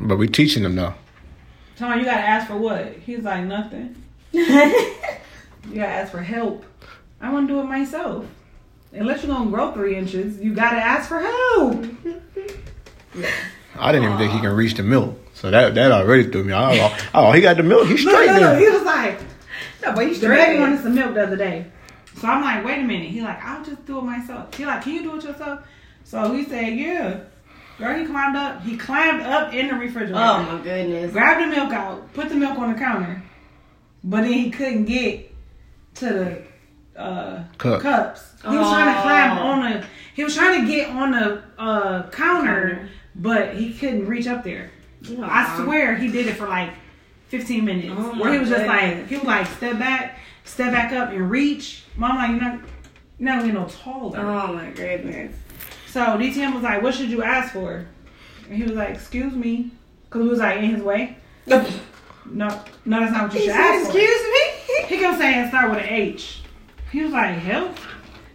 But 0.00 0.16
we 0.16 0.28
teaching 0.28 0.62
them 0.62 0.76
though. 0.76 0.94
Tell 1.76 1.90
him 1.90 1.98
you 1.98 2.04
gotta 2.06 2.20
ask 2.20 2.46
for 2.46 2.56
what? 2.56 2.94
He's 3.04 3.22
like 3.22 3.44
nothing. 3.44 4.02
You 5.68 5.80
gotta 5.80 5.92
ask 5.92 6.12
for 6.12 6.20
help. 6.22 6.64
I 7.20 7.32
want 7.32 7.48
to 7.48 7.54
do 7.54 7.60
it 7.60 7.64
myself. 7.64 8.24
Unless 8.92 9.24
you're 9.24 9.34
gonna 9.34 9.50
grow 9.50 9.72
three 9.72 9.96
inches, 9.96 10.40
you 10.40 10.54
gotta 10.54 10.76
ask 10.78 11.08
for 11.08 11.20
help. 11.20 11.84
yeah. 13.14 13.30
I 13.78 13.92
didn't 13.92 14.06
even 14.06 14.18
think 14.18 14.32
he 14.32 14.40
can 14.40 14.52
reach 14.54 14.74
the 14.74 14.82
milk. 14.82 15.18
So 15.34 15.50
that 15.50 15.74
that 15.74 15.92
already 15.92 16.30
threw 16.30 16.44
me. 16.44 16.52
Oh, 16.54 16.96
oh 17.14 17.32
he 17.32 17.40
got 17.42 17.56
the 17.58 17.62
milk. 17.62 17.88
He's 17.88 18.04
Look, 18.04 18.14
straight 18.14 18.32
look, 18.32 18.40
look. 18.40 18.58
He 18.58 18.64
there. 18.64 18.72
was 18.72 18.82
like, 18.84 19.20
No, 19.82 19.94
but 19.94 20.06
he's 20.06 20.20
The 20.20 20.28
baby 20.28 20.42
straight. 20.42 20.60
wanted 20.60 20.82
some 20.82 20.94
milk 20.94 21.14
the 21.14 21.22
other 21.24 21.36
day. 21.36 21.66
So 22.18 22.26
I'm 22.28 22.40
like, 22.42 22.64
wait 22.64 22.78
a 22.78 22.82
minute. 22.82 23.08
He 23.10 23.20
like, 23.20 23.42
I'll 23.44 23.62
just 23.62 23.84
do 23.84 23.98
it 23.98 24.02
myself. 24.02 24.54
He 24.54 24.64
like, 24.64 24.82
can 24.82 24.94
you 24.94 25.02
do 25.02 25.16
it 25.16 25.24
yourself? 25.24 25.60
So 26.04 26.32
he 26.32 26.44
said, 26.44 26.74
yeah. 26.74 27.20
Girl, 27.78 27.98
he 27.98 28.06
climbed 28.06 28.36
up. 28.36 28.62
He 28.62 28.78
climbed 28.78 29.20
up 29.20 29.52
in 29.52 29.68
the 29.68 29.74
refrigerator. 29.74 30.14
Oh 30.16 30.42
my 30.42 30.62
goodness. 30.62 31.12
Grabbed 31.12 31.42
the 31.42 31.54
milk 31.54 31.72
out, 31.74 32.10
put 32.14 32.30
the 32.30 32.34
milk 32.34 32.58
on 32.58 32.72
the 32.72 32.78
counter. 32.78 33.22
But 34.02 34.22
then 34.22 34.32
he 34.32 34.50
couldn't 34.50 34.86
get 34.86 35.34
to 35.96 36.04
the 36.06 36.42
uh, 36.96 37.44
Cup. 37.58 37.80
cups. 37.80 38.32
He 38.42 38.56
was 38.56 38.68
trying 38.68 38.92
to 38.94 38.98
Oh. 38.98 39.02
climb 39.02 39.38
on 39.38 39.60
the. 39.72 39.86
He 40.14 40.24
was 40.24 40.34
trying 40.34 40.60
to 40.62 40.66
get 40.66 40.88
on 40.90 41.10
the 41.10 41.42
uh, 41.58 42.02
counter, 42.10 42.10
Counter. 42.10 42.88
but 43.16 43.54
he 43.54 43.72
couldn't 43.74 44.06
reach 44.06 44.26
up 44.26 44.44
there. 44.44 44.70
I 45.22 45.62
swear 45.62 45.96
he 45.96 46.08
did 46.10 46.26
it 46.26 46.36
for 46.36 46.48
like 46.48 46.70
15 47.28 47.64
minutes. 47.64 47.88
Oh 47.96 48.18
where 48.20 48.32
he 48.32 48.36
my 48.36 48.38
was 48.38 48.48
just 48.48 48.66
like, 48.66 49.06
he 49.08 49.16
was 49.16 49.24
like, 49.24 49.46
step 49.46 49.78
back, 49.78 50.18
step 50.44 50.72
back 50.72 50.92
up 50.92 51.10
and 51.10 51.30
reach. 51.30 51.84
Mom, 51.96 52.16
like, 52.16 52.30
you're 52.30 52.40
not, 52.40 52.60
you're 53.18 53.28
not 53.34 53.40
gonna 53.40 53.52
no 53.52 53.66
taller. 53.68 54.18
Oh 54.20 54.52
my 54.54 54.70
goodness. 54.70 55.34
So 55.88 56.00
DTM 56.00 56.54
was 56.54 56.62
like, 56.62 56.82
what 56.82 56.94
should 56.94 57.08
you 57.10 57.22
ask 57.22 57.52
for? 57.52 57.86
And 58.48 58.56
he 58.56 58.62
was 58.62 58.72
like, 58.72 58.90
excuse 58.90 59.34
me. 59.34 59.70
Because 60.04 60.22
he 60.22 60.28
was 60.28 60.38
like 60.38 60.58
in 60.58 60.70
his 60.74 60.82
way. 60.82 61.16
No, 62.28 62.48
no, 62.84 62.98
that's 62.98 63.12
not 63.12 63.22
what 63.24 63.34
you 63.34 63.38
He 63.38 63.46
should 63.46 63.54
said, 63.54 63.60
ask 63.60 63.90
for. 63.92 63.96
Excuse 63.98 64.22
me. 64.24 64.86
He 64.88 64.98
kept 64.98 65.18
saying 65.18 65.48
start 65.48 65.70
with 65.70 65.78
an 65.78 65.88
H. 65.88 66.42
He 66.96 67.02
was 67.02 67.12
like, 67.12 67.36
help? 67.36 67.76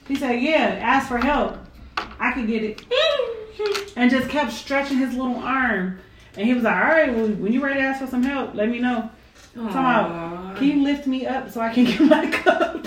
He 0.07 0.15
said, 0.15 0.33
yeah, 0.39 0.77
ask 0.79 1.07
for 1.07 1.17
help. 1.17 1.57
I 1.97 2.31
can 2.31 2.45
get 2.45 2.63
it. 2.63 2.85
And 3.95 4.09
just 4.11 4.29
kept 4.29 4.51
stretching 4.51 4.97
his 4.97 5.15
little 5.15 5.35
arm. 5.37 5.99
And 6.37 6.45
he 6.45 6.53
was 6.53 6.61
like, 6.63 6.75
all 6.75 6.81
right, 6.89 7.13
well, 7.13 7.27
when 7.27 7.51
you're 7.51 7.63
ready 7.63 7.79
to 7.79 7.85
ask 7.87 8.01
for 8.01 8.07
some 8.07 8.21
help, 8.23 8.53
let 8.53 8.69
me 8.69 8.77
know. 8.77 9.09
Talking 9.55 9.71
about, 9.71 10.57
can 10.57 10.67
you 10.67 10.83
lift 10.83 11.07
me 11.07 11.25
up 11.25 11.49
so 11.49 11.59
I 11.59 11.73
can 11.73 11.85
get 11.85 12.01
my 12.01 12.29
cup? 12.29 12.85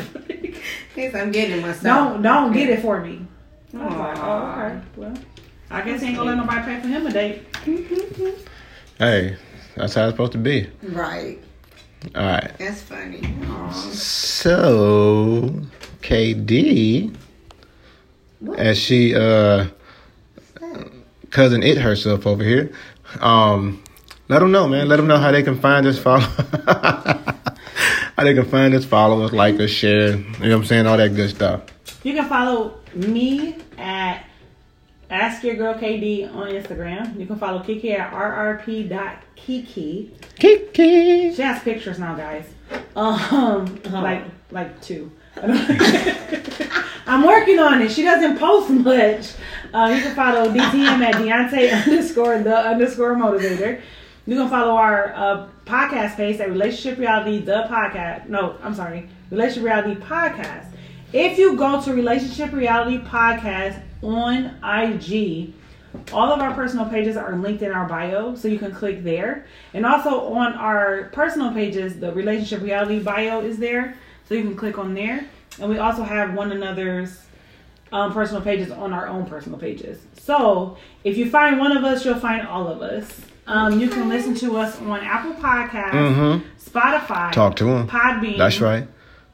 Yes, 0.96 1.14
I'm 1.14 1.32
getting 1.32 1.58
it 1.58 1.62
myself. 1.62 1.82
don't 1.82 2.22
don't 2.22 2.52
get 2.52 2.70
it 2.70 2.80
for 2.82 3.00
me. 3.00 3.26
I 3.76 3.86
was 3.86 3.96
like, 3.96 4.18
oh, 4.18 4.62
okay. 4.62 4.80
Well, 4.96 5.14
I 5.70 5.82
guess 5.82 6.00
he 6.00 6.08
ain't 6.08 6.16
gonna 6.16 6.30
let 6.30 6.38
nobody 6.38 6.62
pay 6.62 6.80
for 6.80 6.86
him 6.88 7.06
a 7.06 7.12
date. 7.12 7.42
Hey, 8.98 9.36
that's 9.76 9.94
how 9.94 10.04
it's 10.06 10.12
supposed 10.12 10.32
to 10.32 10.38
be. 10.38 10.70
Right. 10.82 11.38
All 12.14 12.22
right. 12.22 12.52
That's 12.58 12.82
funny. 12.82 13.34
Aw. 13.46 13.70
So 13.70 15.62
KD, 16.02 17.14
as 18.56 18.78
she 18.78 19.14
uh 19.14 19.66
cousin 21.30 21.62
it 21.62 21.78
herself 21.78 22.26
over 22.26 22.44
here, 22.44 22.72
um, 23.20 23.82
let 24.28 24.38
them 24.38 24.52
know, 24.52 24.68
man. 24.68 24.88
Let 24.88 24.96
them 24.96 25.06
know 25.06 25.18
how 25.18 25.30
they 25.30 25.42
can 25.42 25.60
find 25.60 25.86
us. 25.86 25.98
Follow. 25.98 26.20
How 28.16 28.22
they 28.22 28.34
can 28.34 28.44
find 28.44 28.72
us, 28.74 28.84
follow 28.84 29.24
us, 29.24 29.32
like 29.32 29.58
us, 29.58 29.70
share. 29.70 30.10
You 30.10 30.18
know 30.18 30.50
what 30.50 30.52
I'm 30.52 30.64
saying? 30.66 30.86
All 30.86 30.96
that 30.96 31.16
good 31.16 31.30
stuff. 31.30 31.62
You 32.04 32.14
can 32.14 32.28
follow 32.28 32.78
me 32.94 33.56
at 33.76 34.24
Ask 35.14 35.44
Your 35.44 35.54
Girl 35.54 35.74
KD 35.74 36.34
on 36.34 36.48
Instagram. 36.48 37.16
You 37.20 37.24
can 37.24 37.36
follow 37.36 37.62
Kiki 37.62 37.92
at 37.92 38.12
rrp.kiki. 38.12 38.90
Kiki. 40.34 41.32
She 41.32 41.40
has 41.40 41.62
pictures 41.62 42.00
now, 42.00 42.16
guys. 42.16 42.46
Um, 42.96 43.80
like 43.92 44.24
like 44.50 44.82
two. 44.82 45.12
I'm 45.36 47.24
working 47.24 47.60
on 47.60 47.80
it. 47.80 47.92
She 47.92 48.02
doesn't 48.02 48.38
post 48.40 48.70
much. 48.70 49.34
Uh, 49.72 49.92
you 49.94 50.02
can 50.02 50.16
follow 50.16 50.52
DTM 50.52 51.00
at 51.00 51.14
Deontay 51.14 51.84
underscore 51.86 52.40
the 52.40 52.56
underscore 52.56 53.14
motivator. 53.14 53.80
You 54.26 54.34
can 54.34 54.48
follow 54.48 54.74
our 54.74 55.14
uh, 55.14 55.48
podcast 55.64 56.16
page 56.16 56.40
at 56.40 56.48
Relationship 56.50 56.98
Reality 56.98 57.38
the 57.38 57.68
podcast. 57.70 58.28
No, 58.28 58.56
I'm 58.64 58.74
sorry, 58.74 59.08
Relationship 59.30 59.64
Reality 59.64 59.94
podcast. 60.00 60.66
If 61.12 61.38
you 61.38 61.56
go 61.56 61.80
to 61.80 61.94
Relationship 61.94 62.52
Reality 62.52 62.98
podcast 62.98 63.80
on 64.04 64.56
IG, 64.64 65.52
all 66.12 66.32
of 66.32 66.40
our 66.40 66.52
personal 66.54 66.86
pages 66.86 67.16
are 67.16 67.36
linked 67.36 67.62
in 67.62 67.70
our 67.72 67.86
bio, 67.88 68.34
so 68.34 68.48
you 68.48 68.58
can 68.58 68.72
click 68.72 69.04
there. 69.04 69.46
And 69.72 69.86
also 69.86 70.32
on 70.34 70.52
our 70.54 71.04
personal 71.12 71.52
pages, 71.52 71.98
the 72.00 72.12
Relationship 72.12 72.62
Reality 72.62 72.98
bio 73.00 73.40
is 73.40 73.58
there, 73.58 73.96
so 74.28 74.34
you 74.34 74.42
can 74.42 74.56
click 74.56 74.76
on 74.78 74.94
there. 74.94 75.26
And 75.60 75.70
we 75.70 75.78
also 75.78 76.02
have 76.02 76.34
one 76.34 76.50
another's 76.52 77.20
um, 77.92 78.12
personal 78.12 78.42
pages 78.42 78.72
on 78.72 78.92
our 78.92 79.06
own 79.06 79.24
personal 79.26 79.58
pages. 79.58 80.00
So 80.20 80.76
if 81.04 81.16
you 81.16 81.30
find 81.30 81.58
one 81.60 81.76
of 81.76 81.84
us, 81.84 82.04
you'll 82.04 82.18
find 82.18 82.46
all 82.46 82.66
of 82.66 82.82
us. 82.82 83.20
Um, 83.46 83.78
you 83.78 83.88
can 83.88 84.08
listen 84.08 84.34
to 84.36 84.56
us 84.56 84.80
on 84.80 85.00
Apple 85.00 85.34
Podcasts, 85.34 85.90
Mm-hmm. 85.92 86.48
Spotify, 86.78 87.30
Talk 87.30 87.54
to 87.56 87.68
him. 87.68 87.86
Podbean. 87.86 88.36
That's 88.38 88.60
right. 88.60 88.88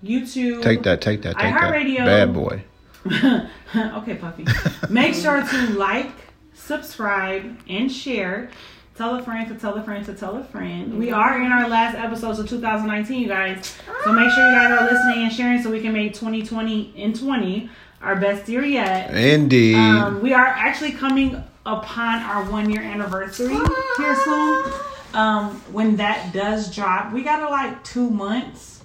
YouTube. 0.05 0.63
Take 0.63 0.83
that, 0.83 1.01
take 1.01 1.23
that, 1.23 1.39
take 1.39 1.55
that. 1.55 1.73
iHeartRadio. 1.73 1.99
Bad 2.05 2.35
boy. 2.35 2.65
okay, 3.77 4.15
Puffy. 4.17 4.47
Make 4.89 5.15
sure 5.15 5.43
to 5.43 5.67
like, 5.75 6.11
subscribe, 6.55 7.59
and 7.69 7.91
share. 7.91 8.51
Tell 8.97 9.15
a 9.15 9.23
friend 9.23 9.49
to 9.49 9.55
tell 9.55 9.75
a 9.75 9.83
friend 9.83 10.05
to 10.05 10.15
tell 10.15 10.37
a 10.37 10.45
friend. 10.45 10.99
We 10.99 11.11
are 11.11 11.41
in 11.41 11.51
our 11.51 11.69
last 11.69 11.97
episodes 11.97 12.39
of 12.39 12.49
2019, 12.49 13.23
you 13.23 13.29
guys. 13.29 13.79
So 14.05 14.13
make 14.13 14.31
sure 14.33 14.51
you 14.51 14.55
guys 14.55 14.71
are 14.79 14.85
listening 14.85 15.25
and 15.25 15.33
sharing 15.33 15.63
so 15.63 15.71
we 15.71 15.81
can 15.81 15.95
make 15.95 16.13
2020 16.13 16.95
and 16.99 17.19
20 17.19 17.71
our 18.03 18.17
best 18.17 18.49
year 18.49 18.65
yet. 18.65 19.15
Indeed. 19.15 19.77
Um, 19.77 20.23
we 20.23 20.33
are 20.35 20.47
actually 20.47 20.93
coming 20.93 21.43
upon 21.67 22.19
our 22.23 22.45
one 22.51 22.71
year 22.71 22.83
anniversary 22.83 23.57
here 23.97 24.17
soon. 24.25 24.73
Um, 25.13 25.61
when 25.73 25.97
that 25.97 26.33
does 26.33 26.75
drop, 26.75 27.13
we 27.13 27.23
got 27.23 27.49
like 27.51 27.83
two 27.85 28.11
months, 28.11 28.80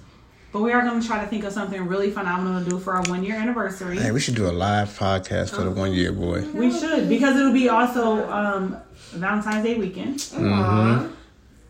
but 0.52 0.60
we 0.60 0.72
are 0.72 0.82
going 0.82 1.00
to 1.00 1.06
try 1.06 1.20
to 1.20 1.26
think 1.26 1.44
of 1.44 1.52
something 1.52 1.86
really 1.86 2.10
phenomenal 2.10 2.62
to 2.62 2.70
do 2.70 2.78
for 2.78 2.94
our 2.94 3.02
one 3.04 3.24
year 3.24 3.36
anniversary. 3.36 3.98
hey, 3.98 4.10
we 4.10 4.20
should 4.20 4.34
do 4.34 4.48
a 4.48 4.52
live 4.52 4.88
podcast 4.88 5.54
for 5.54 5.62
the 5.62 5.70
one 5.70 5.92
year 5.92 6.12
boy. 6.12 6.42
We 6.52 6.70
should 6.70 7.08
because 7.08 7.36
it'll 7.36 7.52
be 7.52 7.68
also 7.68 8.28
um, 8.30 8.76
Valentine's 9.10 9.64
Day 9.64 9.76
weekend. 9.76 10.18
Mm-hmm. 10.18 11.12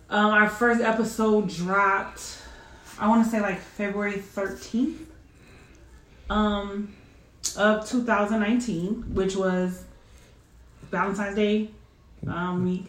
Um, 0.08 0.30
our 0.30 0.48
first 0.48 0.80
episode 0.80 1.48
dropped. 1.48 2.38
I 2.98 3.08
want 3.08 3.24
to 3.24 3.30
say 3.30 3.40
like 3.40 3.58
February 3.58 4.18
thirteenth, 4.18 5.10
um, 6.30 6.94
of 7.56 7.88
2019, 7.88 9.14
which 9.14 9.36
was 9.36 9.84
Valentine's 10.90 11.36
Day 11.36 11.70
um, 12.26 12.64
week. 12.64 12.86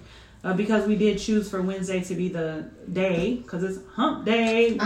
Uh, 0.47 0.53
because 0.53 0.87
we 0.87 0.95
did 0.95 1.19
choose 1.19 1.49
for 1.49 1.61
Wednesday 1.61 1.99
to 2.01 2.15
be 2.15 2.29
the 2.29 2.63
day, 2.93 3.35
because 3.43 3.63
it's 3.65 3.79
Hump 3.95 4.23
Day. 4.23 4.77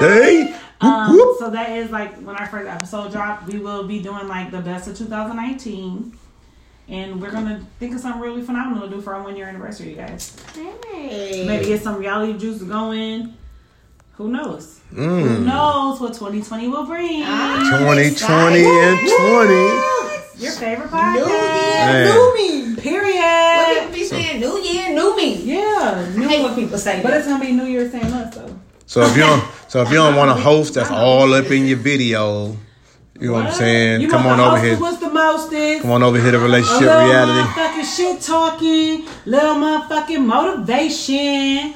Hey. 0.00 0.54
Um, 0.80 1.12
Whoop, 1.12 1.24
whoop. 1.24 1.38
so 1.38 1.50
that 1.50 1.70
is 1.70 1.92
like 1.92 2.16
when 2.22 2.34
our 2.34 2.48
first 2.48 2.68
episode 2.68 3.12
dropped. 3.12 3.46
We 3.46 3.60
will 3.60 3.84
be 3.86 4.02
doing 4.02 4.26
like 4.26 4.50
the 4.50 4.60
best 4.60 4.88
of 4.88 4.98
2019, 4.98 6.18
and 6.88 7.22
we're 7.22 7.30
gonna 7.30 7.64
think 7.78 7.94
of 7.94 8.00
something 8.00 8.20
really 8.20 8.42
phenomenal 8.42 8.88
to 8.88 8.96
do 8.96 9.00
for 9.00 9.14
our 9.14 9.22
one 9.22 9.36
year 9.36 9.46
anniversary, 9.46 9.90
you 9.90 9.94
guys. 9.96 10.34
Hey. 10.90 11.44
Maybe 11.46 11.66
get 11.66 11.80
some 11.80 11.98
reality 11.98 12.36
juice 12.36 12.60
going. 12.62 13.36
Who 14.14 14.28
knows? 14.30 14.80
Who 14.90 15.06
Mm. 15.06 15.44
knows 15.44 16.00
what 16.00 16.12
2020 16.14 16.66
will 16.66 16.86
bring? 16.86 17.22
Ah. 17.24 17.78
2020 17.78 18.64
and 18.64 18.98
20. 18.98 20.11
Your 20.42 20.52
favorite 20.52 20.88
podcast. 20.90 21.14
New 21.14 21.24
podcast. 21.24 21.62
Year, 21.62 21.86
Man. 21.92 22.04
new 22.14 22.34
me. 22.74 22.76
Period. 22.76 23.56
What 23.56 23.78
people 23.78 23.94
be 23.94 24.04
saying? 24.04 24.40
New 24.40 24.58
Year, 24.58 24.88
new 24.94 25.16
me. 25.16 25.42
Yeah, 25.42 26.04
I 26.12 26.18
new. 26.18 26.28
hate 26.28 26.42
when 26.42 26.54
people 26.54 26.78
say 26.78 27.00
But 27.02 27.10
that. 27.10 27.18
it's 27.18 27.28
gonna 27.28 27.44
be 27.44 27.52
New 27.52 27.64
Year's 27.66 27.92
same 27.92 28.10
month 28.10 28.34
though. 28.34 28.54
So 28.86 29.02
if 29.02 29.16
you 29.16 29.22
don't, 29.22 29.42
so 29.68 29.82
if 29.82 29.88
you 29.90 29.94
don't 29.96 30.16
want 30.16 30.36
to 30.36 30.42
host, 30.42 30.74
that's 30.74 30.90
all 30.90 31.32
up 31.34 31.50
in 31.50 31.66
your 31.66 31.78
video. 31.78 32.56
You 33.20 33.28
know 33.28 33.34
what 33.34 33.46
I'm 33.46 33.52
saying? 33.52 34.00
You 34.00 34.08
Come 34.08 34.26
on 34.26 34.40
over 34.40 34.58
here. 34.60 34.76
What's 34.80 34.98
the 34.98 35.08
mostest? 35.10 35.82
Come 35.82 35.92
on 35.92 36.02
over 36.02 36.18
here 36.20 36.32
to 36.32 36.38
A 36.38 36.40
relationship 36.40 36.80
little 36.80 37.04
reality. 37.06 37.48
motherfucking 37.48 37.96
shit 37.96 38.20
talking, 38.20 39.06
little 39.26 39.54
motherfucking 39.54 40.24
motivation. 40.26 41.74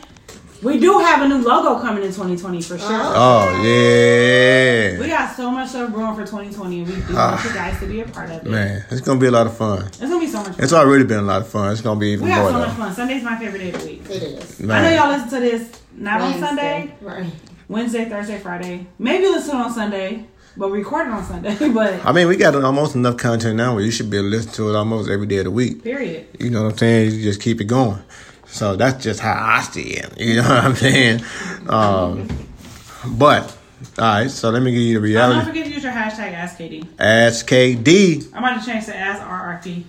We 0.63 0.79
do 0.81 0.99
have 0.99 1.23
a 1.23 1.29
new 1.29 1.43
logo 1.47 1.81
coming 1.81 2.03
in 2.03 2.11
2020 2.11 2.63
for 2.63 2.79
sure. 2.79 2.89
Oh 2.91 3.63
yeah. 3.63 4.99
We 4.99 5.09
got 5.09 5.37
so 5.37 5.51
much 5.51 5.69
stuff 5.71 5.93
brewing 5.93 6.15
for 6.15 6.23
2020, 6.25 6.81
and 6.81 6.89
we 6.89 6.95
do 7.03 7.15
want 7.15 7.45
you 7.45 7.53
guys 7.53 7.79
to 7.81 7.87
be 7.87 8.01
a 8.01 8.07
part 8.07 8.31
of 8.31 8.37
it. 8.37 8.43
Ah. 8.47 8.51
man, 8.51 8.85
it's 8.91 9.01
gonna 9.03 9.21
be 9.21 9.27
a 9.27 9.31
lot 9.31 9.47
of 9.47 9.57
fun. 9.57 9.87
It's 9.87 9.99
gonna 10.01 10.19
be 10.19 10.27
so 10.27 10.39
much 10.39 10.55
fun. 10.55 10.65
It's 10.65 10.73
already 10.73 11.05
been 11.05 11.19
a 11.19 11.23
lot 11.23 11.43
of 11.43 11.49
fun. 11.49 11.73
It's 11.73 11.81
gonna 11.81 12.01
be 12.01 12.09
even 12.13 12.25
we 12.25 12.31
more 12.35 12.51
have 12.51 12.51
so 12.53 12.59
much 12.59 12.77
fun. 12.77 12.95
Sunday's 12.95 13.23
my 13.23 13.37
favorite 13.39 13.59
day 13.59 13.71
of 13.71 13.81
the 13.81 13.87
week. 13.87 14.03
It 14.11 14.23
is. 14.23 14.61
I 14.71 14.83
know 14.83 14.91
y'all 14.97 15.09
listen 15.11 15.29
to 15.31 15.41
this 15.41 15.83
not 15.95 16.21
on 16.21 16.39
Sunday, 16.39 16.95
Right. 17.01 17.27
Wednesday, 17.69 18.09
Thursday, 18.09 18.39
Friday. 18.39 18.87
Maybe 18.99 19.25
listen 19.27 19.57
on 19.57 19.73
Sunday, 19.73 20.27
but 20.57 20.71
record 20.71 21.09
it 21.09 21.13
on 21.13 21.25
Sunday. 21.25 21.57
but 21.75 22.05
I 22.05 22.13
mean, 22.13 22.29
we 22.29 22.37
got 22.37 22.55
almost 22.55 22.95
enough 22.95 23.17
content 23.17 23.57
now 23.57 23.75
where 23.75 23.85
you 23.85 23.91
should 23.91 24.09
be 24.11 24.19
able 24.19 24.31
to 24.31 24.37
listen 24.37 24.53
to 24.53 24.71
it 24.71 24.77
almost 24.77 25.11
every 25.11 25.27
day 25.27 25.39
of 25.39 25.45
the 25.45 25.51
week. 25.51 25.83
period. 25.83 26.29
You 26.39 26.51
know 26.51 26.63
what 26.65 26.73
I'm 26.73 26.79
saying? 26.79 27.13
You 27.13 27.23
just 27.23 27.41
keep 27.41 27.61
it 27.61 27.65
going. 27.65 27.99
So 28.47 28.77
that's 28.77 29.03
just 29.03 29.21
how 29.21 29.33
I 29.39 29.63
see 29.63 29.83
it. 29.91 30.19
You 30.19 30.37
know 30.37 30.43
what 30.49 30.65
I'm 30.65 30.75
saying? 30.77 31.21
Um, 31.69 32.29
but 33.19 33.57
all 33.99 34.05
right, 34.05 34.31
so 34.31 34.51
let 34.51 34.63
me 34.63 34.71
give 34.73 34.81
you 34.81 34.95
the 34.95 34.99
Oh, 34.99 35.03
don't 35.03 35.31
reality. 35.31 35.47
forget 35.49 35.67
to 35.67 35.73
use 35.73 35.83
your 35.85 35.93
hashtag 35.93 36.35
AskKD. 36.35 36.87
Ask 36.99 37.47
KD. 37.49 38.33
I'm 38.35 38.43
about 38.45 38.61
to 38.61 38.67
change 38.67 38.87
to 38.87 38.97
Ask 38.97 39.21
RRP. 39.23 39.85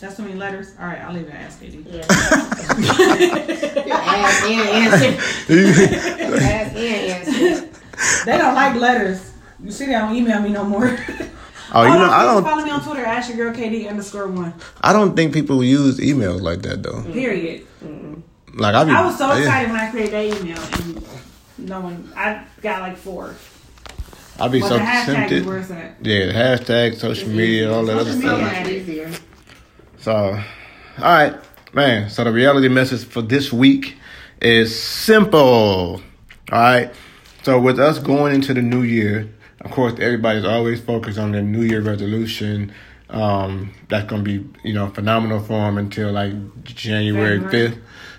That's 0.00 0.16
too 0.16 0.22
many 0.24 0.34
letters. 0.34 0.72
All 0.80 0.86
right, 0.86 0.98
I'll 1.00 1.12
leave 1.14 1.28
it 1.28 1.34
at 1.34 1.50
AskKD. 1.50 1.84
Yeah. 1.92 2.04
Ask 3.94 4.44
and 4.44 4.68
answer. 4.68 5.22
Ask 6.42 6.76
and 6.76 7.28
answer. 7.28 7.68
They 8.24 8.36
don't 8.38 8.54
like 8.54 8.74
letters. 8.76 9.32
You 9.62 9.70
see, 9.70 9.86
they 9.86 9.92
don't 9.92 10.14
email 10.14 10.40
me 10.40 10.50
no 10.50 10.64
more. 10.64 10.98
Oh, 11.72 11.82
you 11.82 11.88
Oh, 11.92 11.98
know, 11.98 12.10
I 12.10 12.22
don't. 12.24 12.42
follow 12.44 12.64
me 12.64 12.70
on 12.70 12.82
Twitter, 12.82 13.04
Ask 13.04 13.28
your 13.34 13.52
girl 13.52 13.54
KD 13.54 13.88
underscore 13.88 14.28
one. 14.28 14.54
I 14.80 14.92
don't 14.92 15.16
think 15.16 15.32
people 15.32 15.62
use 15.64 15.98
emails 15.98 16.40
like 16.40 16.62
that 16.62 16.82
though. 16.82 16.92
Mm-hmm. 16.92 17.12
Period. 17.12 17.66
Mm-hmm. 17.84 18.58
Like 18.60 18.74
I, 18.74 18.84
be, 18.84 18.90
I 18.90 19.04
was 19.04 19.18
so 19.18 19.30
oh, 19.30 19.34
yeah. 19.36 19.42
excited 19.42 19.70
when 19.70 19.80
I 19.80 19.90
created 19.90 20.12
that 20.12 20.40
email, 20.40 20.58
and 20.72 21.68
no 21.68 21.80
one. 21.80 22.12
I 22.16 22.44
got 22.62 22.80
like 22.82 22.96
four. 22.96 23.34
I'd 24.38 24.52
be 24.52 24.60
But 24.60 24.68
so 24.68 24.74
the 24.74 24.84
hashtag 24.84 25.30
is 25.30 25.44
tempted. 25.68 26.06
Yeah, 26.06 26.32
hashtag, 26.32 26.96
social 26.96 27.28
mm-hmm. 27.28 27.36
media, 27.36 27.72
all 27.72 27.84
that 27.86 27.96
other 27.98 28.12
Social 28.12 28.38
stuff. 28.38 28.64
So 28.64 28.70
easier. 28.70 29.12
So, 29.98 30.14
all 30.14 30.42
right, 30.98 31.34
man. 31.72 32.10
So 32.10 32.24
the 32.24 32.32
reality 32.32 32.68
message 32.68 33.04
for 33.04 33.22
this 33.22 33.52
week 33.52 33.96
is 34.40 34.78
simple. 34.78 36.00
All 36.00 36.00
right. 36.52 36.92
So 37.42 37.60
with 37.60 37.78
us 37.78 37.98
going 37.98 38.34
into 38.34 38.52
the 38.54 38.62
new 38.62 38.82
year, 38.82 39.28
of 39.66 39.72
course, 39.72 39.94
everybody's 39.98 40.44
always 40.44 40.80
focused 40.80 41.18
on 41.18 41.32
their 41.32 41.42
New 41.42 41.62
Year 41.62 41.80
resolution. 41.80 42.72
Um, 43.10 43.72
that's 43.88 44.08
gonna 44.08 44.22
be 44.22 44.48
you 44.62 44.72
know 44.72 44.90
phenomenal 44.90 45.40
for 45.40 45.54
them 45.54 45.76
until 45.76 46.12
like 46.12 46.62
January 46.62 47.40
fifth, 47.50 47.78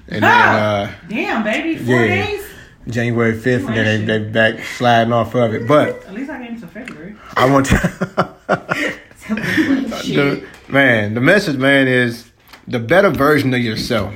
and 0.10 0.24
then 0.24 0.56
uh, 0.56 0.94
Damn, 1.08 1.44
baby, 1.46 1.78
four 1.78 2.06
yeah. 2.06 2.26
days. 2.26 2.46
January 2.90 3.38
fifth, 3.40 3.66
and 3.68 3.76
then 3.76 4.06
they, 4.06 4.18
they 4.18 4.30
back 4.30 4.64
sliding 4.64 5.14
off 5.14 5.36
of 5.36 5.54
it. 5.54 5.68
But 5.68 6.04
At 6.06 6.14
least 6.14 6.30
I 6.30 6.46
gave 6.46 6.60
to 6.60 6.68
February. 6.68 7.16
I 7.36 7.50
want 7.50 7.66
to. 7.68 8.36
the, 9.30 10.46
man, 10.68 11.14
the 11.14 11.22
message, 11.22 11.58
man, 11.58 11.88
is 11.88 12.30
the 12.68 12.80
better 12.80 13.10
version 13.10 13.54
of 13.54 13.62
yourself 13.62 14.14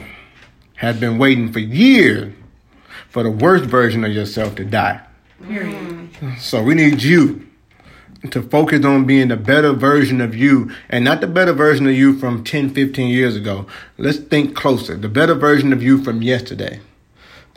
has 0.76 0.99
been 0.99 1.18
waiting 1.18 1.52
for 1.52 1.60
years 1.60 2.34
for 3.10 3.24
the 3.24 3.32
worst 3.32 3.66
version 3.66 4.03
of 4.03 4.12
yourself 4.12 4.56
to 4.56 4.66
die. 4.66 5.02
Period. 5.47 5.76
Mm-hmm. 5.76 6.38
So 6.38 6.63
we 6.63 6.76
need 6.76 7.01
you 7.01 7.47
to 8.30 8.41
focus 8.41 8.85
on 8.85 9.05
being 9.05 9.30
the 9.30 9.38
better 9.38 9.73
version 9.73 10.22
of 10.22 10.35
you 10.35 10.72
and 10.89 11.03
not 11.03 11.22
the 11.22 11.27
better 11.27 11.53
version 11.53 11.88
of 11.88 11.93
you 11.93 12.18
from 12.18 12.43
10, 12.43 12.69
15 12.72 13.07
years 13.07 13.35
ago. 13.35 13.65
Let's 13.97 14.19
think 14.19 14.55
closer. 14.55 14.95
The 14.95 15.09
better 15.09 15.34
version 15.34 15.73
of 15.73 15.81
you 15.81 16.03
from 16.03 16.22
yesterday. 16.22 16.81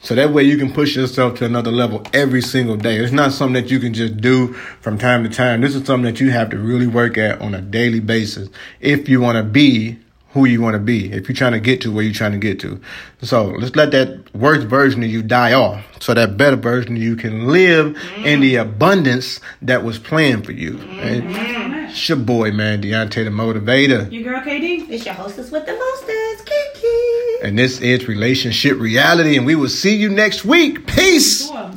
So 0.05 0.15
that 0.15 0.33
way 0.33 0.43
you 0.43 0.59
can 0.59 0.71
push 0.73 0.97
yourself 0.97 1.39
to 1.39 1.47
another 1.47 1.71
level 1.71 2.03
every 2.13 2.43
single 2.43 2.77
day. 2.77 2.97
It's 2.97 3.13
not 3.13 3.33
something 3.33 3.63
that 3.63 3.71
you 3.71 3.81
can 3.81 3.95
just 3.95 4.19
do 4.19 4.53
from 4.53 4.99
time 4.99 5.25
to 5.25 5.31
time. 5.31 5.63
This 5.63 5.75
is 5.75 5.87
something 5.87 6.05
that 6.05 6.21
you 6.21 6.31
have 6.31 6.51
to 6.51 6.59
really 6.59 6.87
work 6.87 7.17
at 7.17 7.41
on 7.41 7.55
a 7.55 7.63
daily 7.63 8.01
basis 8.01 8.51
if 8.81 9.09
you 9.09 9.21
want 9.21 9.39
to 9.39 9.43
be 9.43 9.99
who 10.35 10.45
you 10.45 10.61
want 10.61 10.75
to 10.75 10.81
be. 10.81 11.13
If 11.13 11.29
you're 11.29 11.37
trying 11.37 11.53
to 11.53 11.61
get 11.61 11.81
to 11.83 11.93
where 11.93 12.03
you're 12.03 12.13
trying 12.13 12.33
to 12.33 12.39
get 12.39 12.59
to, 12.61 12.81
so 13.23 13.45
let's 13.45 13.75
let 13.77 13.93
that 13.93 14.35
worst 14.35 14.67
version 14.67 15.03
of 15.05 15.09
you 15.09 15.23
die 15.23 15.53
off, 15.53 15.83
so 16.01 16.13
that 16.13 16.37
better 16.37 16.57
version 16.57 16.97
of 16.97 17.03
you 17.03 17.15
can 17.15 17.47
live 17.47 17.97
in 18.17 18.41
the 18.41 18.57
abundance 18.57 19.41
that 19.63 19.85
was 19.85 19.99
planned 19.99 20.45
for 20.45 20.53
you. 20.53 20.79
And 20.81 21.89
it's 21.89 22.09
your 22.09 22.19
boy, 22.19 22.51
man, 22.51 22.83
Deontay 22.83 23.25
the 23.25 23.31
Motivator. 23.31 24.11
Your 24.13 24.25
girl 24.25 24.41
KD. 24.41 24.91
It's 24.91 25.07
your 25.07 25.15
hostess 25.15 25.53
with 25.53 25.67
the 25.67 25.73
mostest, 25.73 26.45
Kiki. 26.45 27.47
And 27.47 27.57
this 27.57 27.81
is 27.81 28.09
Relationship 28.09 28.79
Reality, 28.81 29.37
and 29.37 29.47
we 29.47 29.55
will 29.55 29.69
see 29.69 29.95
you 29.95 30.09
next 30.09 30.45
week. 30.45 30.87
Peace. 30.89 31.47
Sure. 31.47 31.71